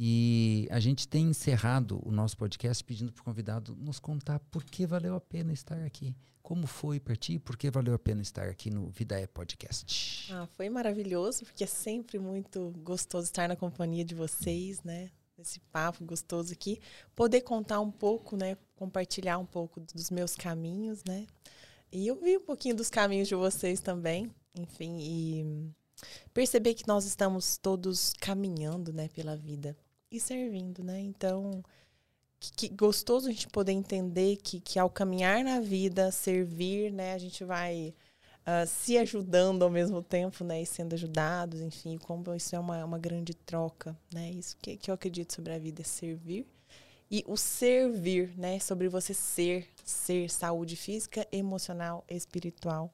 E 0.03 0.68
a 0.72 0.80
gente 0.80 1.07
tem 1.07 1.28
encerrado 1.28 2.02
o 2.03 2.11
nosso 2.11 2.36
podcast 2.36 2.84
pedindo 2.84 3.11
para 3.11 3.22
o 3.22 3.23
convidado 3.23 3.76
nos 3.76 3.99
contar 3.99 4.40
por 4.40 4.64
que 4.64 4.84
valeu 4.84 5.14
a 5.14 5.22
pena 5.22 5.53
estar 5.53 5.80
aqui. 5.84 6.15
Como 6.41 6.65
foi 6.65 6.99
para 6.99 7.15
ti? 7.15 7.38
Por 7.38 7.56
que 7.56 7.69
valeu 7.69 7.94
a 7.94 7.99
pena 7.99 8.19
estar 8.19 8.49
aqui 8.49 8.72
no 8.72 8.90
Vida 8.90 9.19
é 9.19 9.28
Podcast? 9.28 10.34
Ah, 10.34 10.48
foi 10.57 10.72
maravilhoso, 10.72 11.45
porque 11.45 11.65
é 11.65 11.68
sempre 11.68 12.18
muito 12.18 12.73
gostoso 12.80 13.26
estar 13.26 13.48
na 13.48 13.56
companhia 13.56 14.03
de 14.03 14.15
vocês, 14.15 14.82
né? 14.82 15.11
Esse 15.38 15.60
papo 15.72 16.03
gostoso 16.03 16.52
aqui. 16.52 16.80
Poder 17.15 17.41
contar 17.41 17.80
um 17.80 17.91
pouco, 17.91 18.36
né? 18.36 18.57
Compartilhar 18.76 19.38
um 19.38 19.45
pouco 19.45 19.80
dos 19.80 20.10
meus 20.10 20.36
caminhos, 20.36 21.03
né? 21.03 21.28
E 21.91 22.07
eu 22.07 22.19
vi 22.19 22.38
um 22.38 22.44
pouquinho 22.44 22.76
dos 22.76 22.90
caminhos 22.90 23.28
de 23.28 23.36
vocês 23.36 23.80
também, 23.80 24.32
enfim, 24.57 24.98
e 24.99 25.72
perceber 26.34 26.73
que 26.73 26.88
nós 26.88 27.06
estamos 27.06 27.56
todos 27.56 28.14
caminhando, 28.19 28.91
né, 28.91 29.07
pela 29.10 29.36
vida 29.38 29.78
e 30.12 30.20
servindo, 30.20 30.84
né? 30.84 31.00
Então, 31.00 31.64
que, 32.40 32.52
que 32.54 32.70
gostoso 32.70 33.28
a 33.30 33.32
gente 33.32 33.48
poder 33.48 33.72
entender 33.72 34.38
que, 34.38 34.60
que 34.60 34.80
ao 34.80 34.90
caminhar 34.90 35.44
na 35.44 35.60
vida, 35.60 36.12
servir, 36.12 36.92
né, 36.92 37.14
a 37.14 37.18
gente 37.18 37.44
vai 37.44 37.94
ah, 38.46 38.66
se 38.66 38.98
ajudando 38.98 39.64
ao 39.64 39.70
mesmo 39.70 40.02
tempo, 40.02 40.44
né, 40.44 40.62
e 40.62 40.66
sendo 40.66 40.94
ajudados, 40.94 41.62
enfim, 41.62 41.98
como 41.98 42.34
isso 42.36 42.56
é 42.56 42.60
uma, 42.60 42.84
uma 42.86 42.98
grande 43.00 43.34
troca, 43.34 43.98
né? 44.14 44.32
Isso 44.32 44.58
que, 44.62 44.78
que 44.78 44.90
eu 44.92 44.96
acredito 44.96 45.34
sobre 45.34 45.54
a 45.54 45.60
vida 45.60 45.82
é 45.82 45.86
servir. 45.86 46.46
E 47.10 47.24
o 47.28 47.36
servir, 47.38 48.34
né, 48.38 48.60
sobre 48.60 48.88
você 48.90 49.14
ser, 49.14 49.68
ser 49.84 50.30
saúde 50.30 50.76
física, 50.76 51.28
emocional, 51.32 52.04
espiritual 52.10 52.92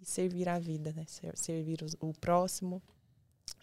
e 0.00 0.06
servir 0.06 0.48
a 0.48 0.58
vida, 0.58 0.92
né? 0.96 1.04
Ser- 1.06 1.36
Servir 1.36 1.82
os- 1.82 1.96
o 2.00 2.12
próximo. 2.14 2.80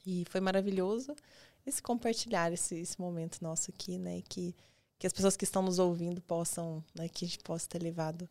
E 0.06 0.26
foi 0.30 0.42
maravilhoso 0.42 1.16
esse 1.66 1.82
compartilhar 1.82 2.52
esse, 2.52 2.76
esse 2.76 3.00
momento 3.00 3.40
nosso 3.42 3.72
aqui, 3.72 3.98
né? 3.98 4.22
Que, 4.28 4.56
que 5.00 5.08
as 5.08 5.14
pessoas 5.14 5.38
que 5.38 5.44
estão 5.44 5.62
nos 5.62 5.80
ouvindo 5.80 6.22
possam, 6.22 6.84
né? 6.96 7.08
Que 7.08 7.26
a 7.26 7.28
gente 7.28 7.40
possa 7.40 7.68
ter 7.68 7.82
levado 7.82 8.30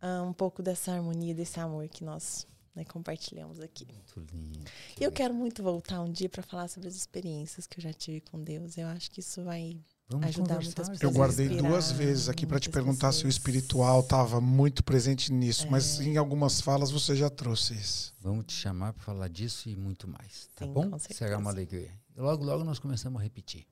ah, 0.00 0.22
um 0.22 0.32
pouco 0.32 0.62
dessa 0.62 0.92
harmonia, 0.92 1.34
desse 1.34 1.58
amor 1.58 1.88
que 1.88 2.04
nós 2.04 2.46
né, 2.74 2.84
compartilhamos 2.84 3.58
aqui. 3.60 3.86
Muito 3.92 4.32
lindo. 4.32 4.60
E 5.00 5.02
eu 5.02 5.10
quero 5.10 5.34
muito 5.34 5.62
voltar 5.62 6.00
um 6.00 6.10
dia 6.12 6.28
para 6.28 6.42
falar 6.42 6.68
sobre 6.68 6.88
as 6.88 6.94
experiências 6.94 7.66
que 7.66 7.80
eu 7.80 7.82
já 7.82 7.92
tive 7.92 8.20
com 8.20 8.40
Deus. 8.42 8.78
Eu 8.78 8.86
acho 8.88 9.10
que 9.10 9.18
isso 9.20 9.42
vai 9.42 9.76
Vamos 10.08 10.26
ajudar 10.28 10.54
conversar, 10.54 10.64
muitas 10.64 10.86
gente. 10.86 11.02
Eu 11.02 11.10
pessoas 11.10 11.16
guardei 11.16 11.46
inspirar 11.46 11.68
duas 11.68 11.90
vezes 11.90 12.28
aqui 12.28 12.46
para 12.46 12.60
te 12.60 12.70
perguntar 12.70 13.10
se 13.10 13.18
o 13.18 13.26
pessoas. 13.26 13.34
espiritual 13.34 14.00
estava 14.00 14.40
muito 14.40 14.84
presente 14.84 15.32
nisso, 15.32 15.66
mas 15.68 15.98
É. 15.98 16.04
em 16.04 16.16
algumas 16.16 16.60
falas 16.60 16.90
você 16.90 17.16
já 17.16 17.28
trouxe 17.28 17.74
isso. 17.74 18.14
Vamos 18.20 18.46
te 18.46 18.54
chamar 18.54 18.92
para 18.92 19.02
falar 19.02 19.28
disso 19.28 19.68
e 19.68 19.74
muito 19.76 20.06
mais, 20.06 20.48
tá 20.54 20.64
Sim, 20.64 20.72
bom? 20.72 20.98
Será 20.98 21.36
uma 21.36 21.50
alegria. 21.50 21.90
Logo, 22.18 22.44
logo 22.44 22.64
nós 22.64 22.80
começamos 22.80 23.20
a 23.20 23.22
repetir. 23.22 23.64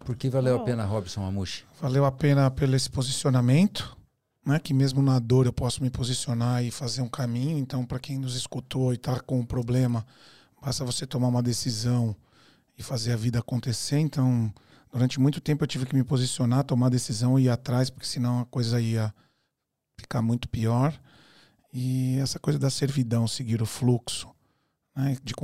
Por 0.00 0.14
que 0.14 0.28
valeu 0.28 0.56
a 0.56 0.60
Oh. 0.60 0.64
pena, 0.64 0.84
Robson 0.84 1.24
Amushi? 1.24 1.64
Valeu 1.80 2.04
a 2.04 2.12
pena 2.12 2.50
pelo 2.50 2.76
esse 2.76 2.90
posicionamento, 2.90 3.96
né, 4.44 4.58
que 4.58 4.74
mesmo 4.74 5.02
na 5.02 5.18
dor 5.18 5.46
eu 5.46 5.52
posso 5.52 5.82
me 5.82 5.88
posicionar 5.88 6.62
e 6.62 6.70
fazer 6.70 7.00
um 7.00 7.08
caminho. 7.08 7.56
Então, 7.56 7.86
para 7.86 7.98
quem 7.98 8.18
nos 8.18 8.36
escutou 8.36 8.92
e 8.92 8.96
está 8.96 9.18
com 9.20 9.40
um 9.40 9.46
problema, 9.46 10.04
basta 10.60 10.84
você 10.84 11.06
tomar 11.06 11.28
uma 11.28 11.42
decisão 11.42 12.14
e 12.76 12.82
fazer 12.82 13.12
a 13.12 13.16
vida 13.16 13.38
acontecer. 13.38 13.98
Então, 13.98 14.52
durante 14.92 15.18
muito 15.18 15.40
tempo 15.40 15.64
eu 15.64 15.68
tive 15.68 15.86
que 15.86 15.94
me 15.96 16.04
posicionar, 16.04 16.62
tomar 16.64 16.90
decisão 16.90 17.38
e 17.38 17.44
ir 17.44 17.48
atrás, 17.48 17.88
porque 17.88 18.06
senão 18.06 18.40
a 18.40 18.44
coisa 18.44 18.78
ia 18.80 19.14
ficar 19.98 20.20
muito 20.20 20.46
pior. 20.46 20.92
E 21.72 22.18
essa 22.18 22.38
coisa 22.38 22.58
da 22.58 22.68
servidão, 22.68 23.26
seguir 23.26 23.62
o 23.62 23.66
fluxo, 23.66 24.28
né, 24.94 25.16
de 25.24 25.34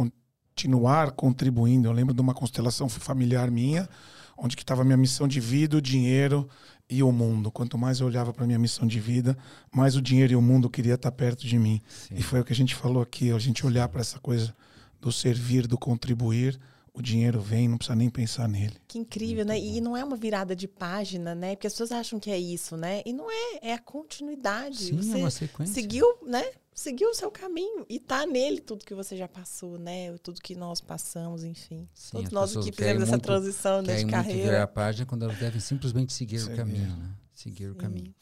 continuar 0.60 1.12
contribuindo. 1.12 1.88
Eu 1.88 1.92
lembro 1.92 2.12
de 2.12 2.20
uma 2.20 2.34
constelação 2.34 2.86
familiar 2.86 3.50
minha, 3.50 3.88
onde 4.36 4.54
que 4.54 4.62
estava 4.62 4.82
a 4.82 4.84
minha 4.84 4.96
missão 4.96 5.26
de 5.26 5.40
vida, 5.40 5.78
o 5.78 5.80
dinheiro 5.80 6.46
e 6.88 7.02
o 7.02 7.10
mundo. 7.10 7.50
Quanto 7.50 7.78
mais 7.78 8.00
eu 8.00 8.06
olhava 8.06 8.30
para 8.32 8.46
minha 8.46 8.58
missão 8.58 8.86
de 8.86 9.00
vida, 9.00 9.38
mais 9.72 9.96
o 9.96 10.02
dinheiro 10.02 10.34
e 10.34 10.36
o 10.36 10.42
mundo 10.42 10.68
queria 10.68 10.94
estar 10.94 11.12
perto 11.12 11.46
de 11.46 11.58
mim. 11.58 11.80
Sim. 11.88 12.16
E 12.16 12.22
foi 12.22 12.40
o 12.40 12.44
que 12.44 12.52
a 12.52 12.56
gente 12.56 12.74
falou 12.74 13.02
aqui, 13.02 13.30
a 13.30 13.38
gente 13.38 13.64
olhar 13.64 13.88
para 13.88 14.02
essa 14.02 14.18
coisa 14.18 14.54
do 15.00 15.10
servir, 15.10 15.66
do 15.66 15.78
contribuir, 15.78 16.60
o 16.92 17.00
dinheiro 17.00 17.40
vem, 17.40 17.68
não 17.68 17.78
precisa 17.78 17.96
nem 17.96 18.10
pensar 18.10 18.46
nele. 18.46 18.76
Que 18.86 18.98
incrível, 18.98 19.46
Muito 19.46 19.48
né? 19.48 19.58
Bom. 19.58 19.76
E 19.76 19.80
não 19.80 19.96
é 19.96 20.04
uma 20.04 20.16
virada 20.16 20.54
de 20.54 20.68
página, 20.68 21.34
né? 21.34 21.54
Porque 21.54 21.68
as 21.68 21.72
pessoas 21.72 21.92
acham 21.92 22.20
que 22.20 22.30
é 22.30 22.38
isso, 22.38 22.76
né? 22.76 23.00
E 23.06 23.12
não 23.14 23.30
é, 23.30 23.70
é 23.70 23.72
a 23.72 23.78
continuidade. 23.78 24.76
Sim, 24.76 24.98
é 24.98 25.02
você 25.02 25.12
é 25.12 25.16
uma 25.16 25.30
sequência. 25.30 25.74
Seguiu, 25.74 26.06
né? 26.26 26.44
Seguiu 26.80 27.10
o 27.10 27.14
seu 27.14 27.30
caminho 27.30 27.84
e 27.90 28.00
tá 28.00 28.24
nele 28.24 28.58
tudo 28.58 28.86
que 28.86 28.94
você 28.94 29.14
já 29.14 29.28
passou, 29.28 29.78
né? 29.78 30.16
Tudo 30.16 30.40
que 30.40 30.54
nós 30.54 30.80
passamos, 30.80 31.44
enfim. 31.44 31.86
Sim, 31.92 32.12
Todos 32.12 32.30
nós 32.30 32.56
que 32.56 32.72
fizemos 32.72 33.02
essa 33.02 33.18
transição 33.18 33.82
né, 33.82 33.98
de 33.98 34.06
carreira. 34.06 34.44
virar 34.44 34.62
a 34.62 34.66
página 34.66 35.04
quando 35.04 35.26
elas 35.26 35.38
devem 35.38 35.60
simplesmente 35.60 36.10
seguir, 36.14 36.38
seguir. 36.38 36.54
o 36.54 36.56
caminho, 36.56 36.96
né? 36.96 37.14
Seguir 37.34 37.64
Sim. 37.64 37.70
o 37.72 37.74
caminho. 37.74 38.14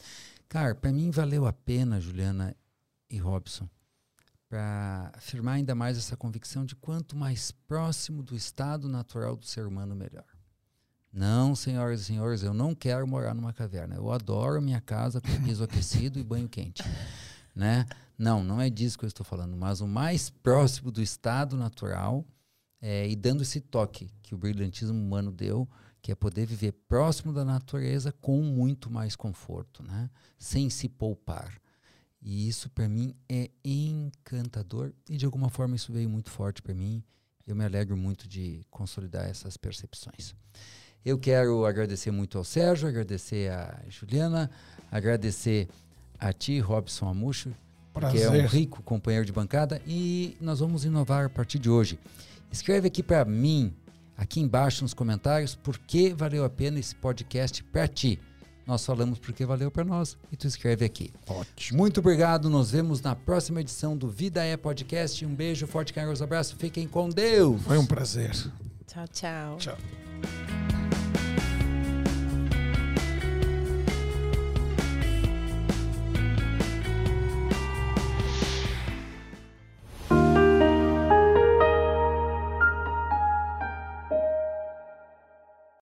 Cara, 0.48 0.74
para 0.74 0.90
mim 0.90 1.08
valeu 1.12 1.46
a 1.46 1.52
pena, 1.52 2.00
Juliana 2.00 2.52
e 3.08 3.16
Robson, 3.16 3.68
para 4.48 5.12
afirmar 5.14 5.52
ainda 5.52 5.76
mais 5.76 5.96
essa 5.96 6.16
convicção 6.16 6.64
de 6.64 6.74
quanto 6.74 7.16
mais 7.16 7.52
próximo 7.52 8.24
do 8.24 8.34
estado 8.34 8.88
natural 8.88 9.36
do 9.36 9.46
ser 9.46 9.68
humano, 9.68 9.94
melhor. 9.94 10.26
Não, 11.12 11.54
senhoras 11.54 12.00
e 12.00 12.04
senhores, 12.06 12.42
eu 12.42 12.52
não 12.52 12.74
quero 12.74 13.06
morar 13.06 13.34
numa 13.34 13.52
caverna. 13.52 13.94
Eu 13.94 14.10
adoro 14.10 14.60
minha 14.60 14.80
casa 14.80 15.20
com 15.20 15.28
piso 15.44 15.62
aquecido 15.62 16.18
e 16.18 16.24
banho 16.24 16.48
quente. 16.48 16.82
Né? 17.58 17.84
Não, 18.16 18.44
não 18.44 18.60
é 18.60 18.70
disso 18.70 18.96
que 18.96 19.04
eu 19.04 19.08
estou 19.08 19.26
falando, 19.26 19.56
mas 19.56 19.80
o 19.80 19.88
mais 19.88 20.30
próximo 20.30 20.92
do 20.92 21.02
estado 21.02 21.56
natural 21.56 22.24
é, 22.80 23.08
e 23.08 23.16
dando 23.16 23.42
esse 23.42 23.60
toque 23.60 24.08
que 24.22 24.32
o 24.32 24.38
brilhantismo 24.38 24.96
humano 24.96 25.32
deu, 25.32 25.68
que 26.00 26.12
é 26.12 26.14
poder 26.14 26.46
viver 26.46 26.70
próximo 26.86 27.32
da 27.32 27.44
natureza 27.44 28.12
com 28.12 28.40
muito 28.44 28.88
mais 28.88 29.16
conforto, 29.16 29.82
né? 29.82 30.08
sem 30.38 30.70
se 30.70 30.88
poupar. 30.88 31.60
E 32.22 32.48
isso 32.48 32.70
para 32.70 32.88
mim 32.88 33.12
é 33.28 33.50
encantador 33.64 34.92
e 35.10 35.16
de 35.16 35.24
alguma 35.24 35.50
forma 35.50 35.74
isso 35.74 35.92
veio 35.92 36.08
muito 36.08 36.30
forte 36.30 36.62
para 36.62 36.72
mim. 36.72 37.02
Eu 37.44 37.56
me 37.56 37.64
alegro 37.64 37.96
muito 37.96 38.28
de 38.28 38.64
consolidar 38.70 39.28
essas 39.28 39.56
percepções. 39.56 40.32
Eu 41.04 41.18
quero 41.18 41.66
agradecer 41.66 42.12
muito 42.12 42.38
ao 42.38 42.44
Sérgio, 42.44 42.88
agradecer 42.88 43.50
a 43.50 43.82
Juliana, 43.88 44.48
agradecer 44.92 45.68
a 46.18 46.32
ti, 46.32 46.60
Robson 46.60 47.08
Amucho, 47.08 47.50
que 48.10 48.22
é 48.22 48.30
um 48.30 48.46
rico 48.46 48.82
companheiro 48.82 49.26
de 49.26 49.32
bancada 49.32 49.80
e 49.86 50.36
nós 50.40 50.60
vamos 50.60 50.84
inovar 50.84 51.26
a 51.26 51.30
partir 51.30 51.58
de 51.58 51.68
hoje. 51.70 51.98
Escreve 52.50 52.88
aqui 52.88 53.02
para 53.02 53.24
mim, 53.24 53.74
aqui 54.16 54.40
embaixo 54.40 54.82
nos 54.82 54.94
comentários, 54.94 55.54
por 55.54 55.78
que 55.78 56.12
valeu 56.12 56.44
a 56.44 56.50
pena 56.50 56.78
esse 56.78 56.94
podcast 56.94 57.62
para 57.64 57.86
ti 57.86 58.20
nós 58.68 58.84
falamos 58.84 59.18
porque 59.18 59.46
valeu 59.46 59.70
para 59.70 59.82
nós 59.82 60.14
e 60.30 60.36
tu 60.36 60.46
escreve 60.46 60.84
aqui. 60.84 61.10
Ótimo. 61.26 61.78
Muito 61.78 62.00
obrigado, 62.00 62.50
nos 62.50 62.70
vemos 62.70 63.00
na 63.00 63.16
próxima 63.16 63.62
edição 63.62 63.96
do 63.96 64.10
Vida 64.10 64.44
é 64.44 64.58
Podcast. 64.58 65.24
Um 65.24 65.34
beijo, 65.34 65.66
forte 65.66 65.94
carinhoso 65.94 66.22
abraço, 66.22 66.54
fiquem 66.54 66.86
com 66.86 67.08
Deus. 67.08 67.62
Foi 67.62 67.78
um 67.78 67.86
prazer. 67.86 68.32
Tchau, 68.86 69.08
tchau. 69.08 69.56
Tchau. 69.56 70.77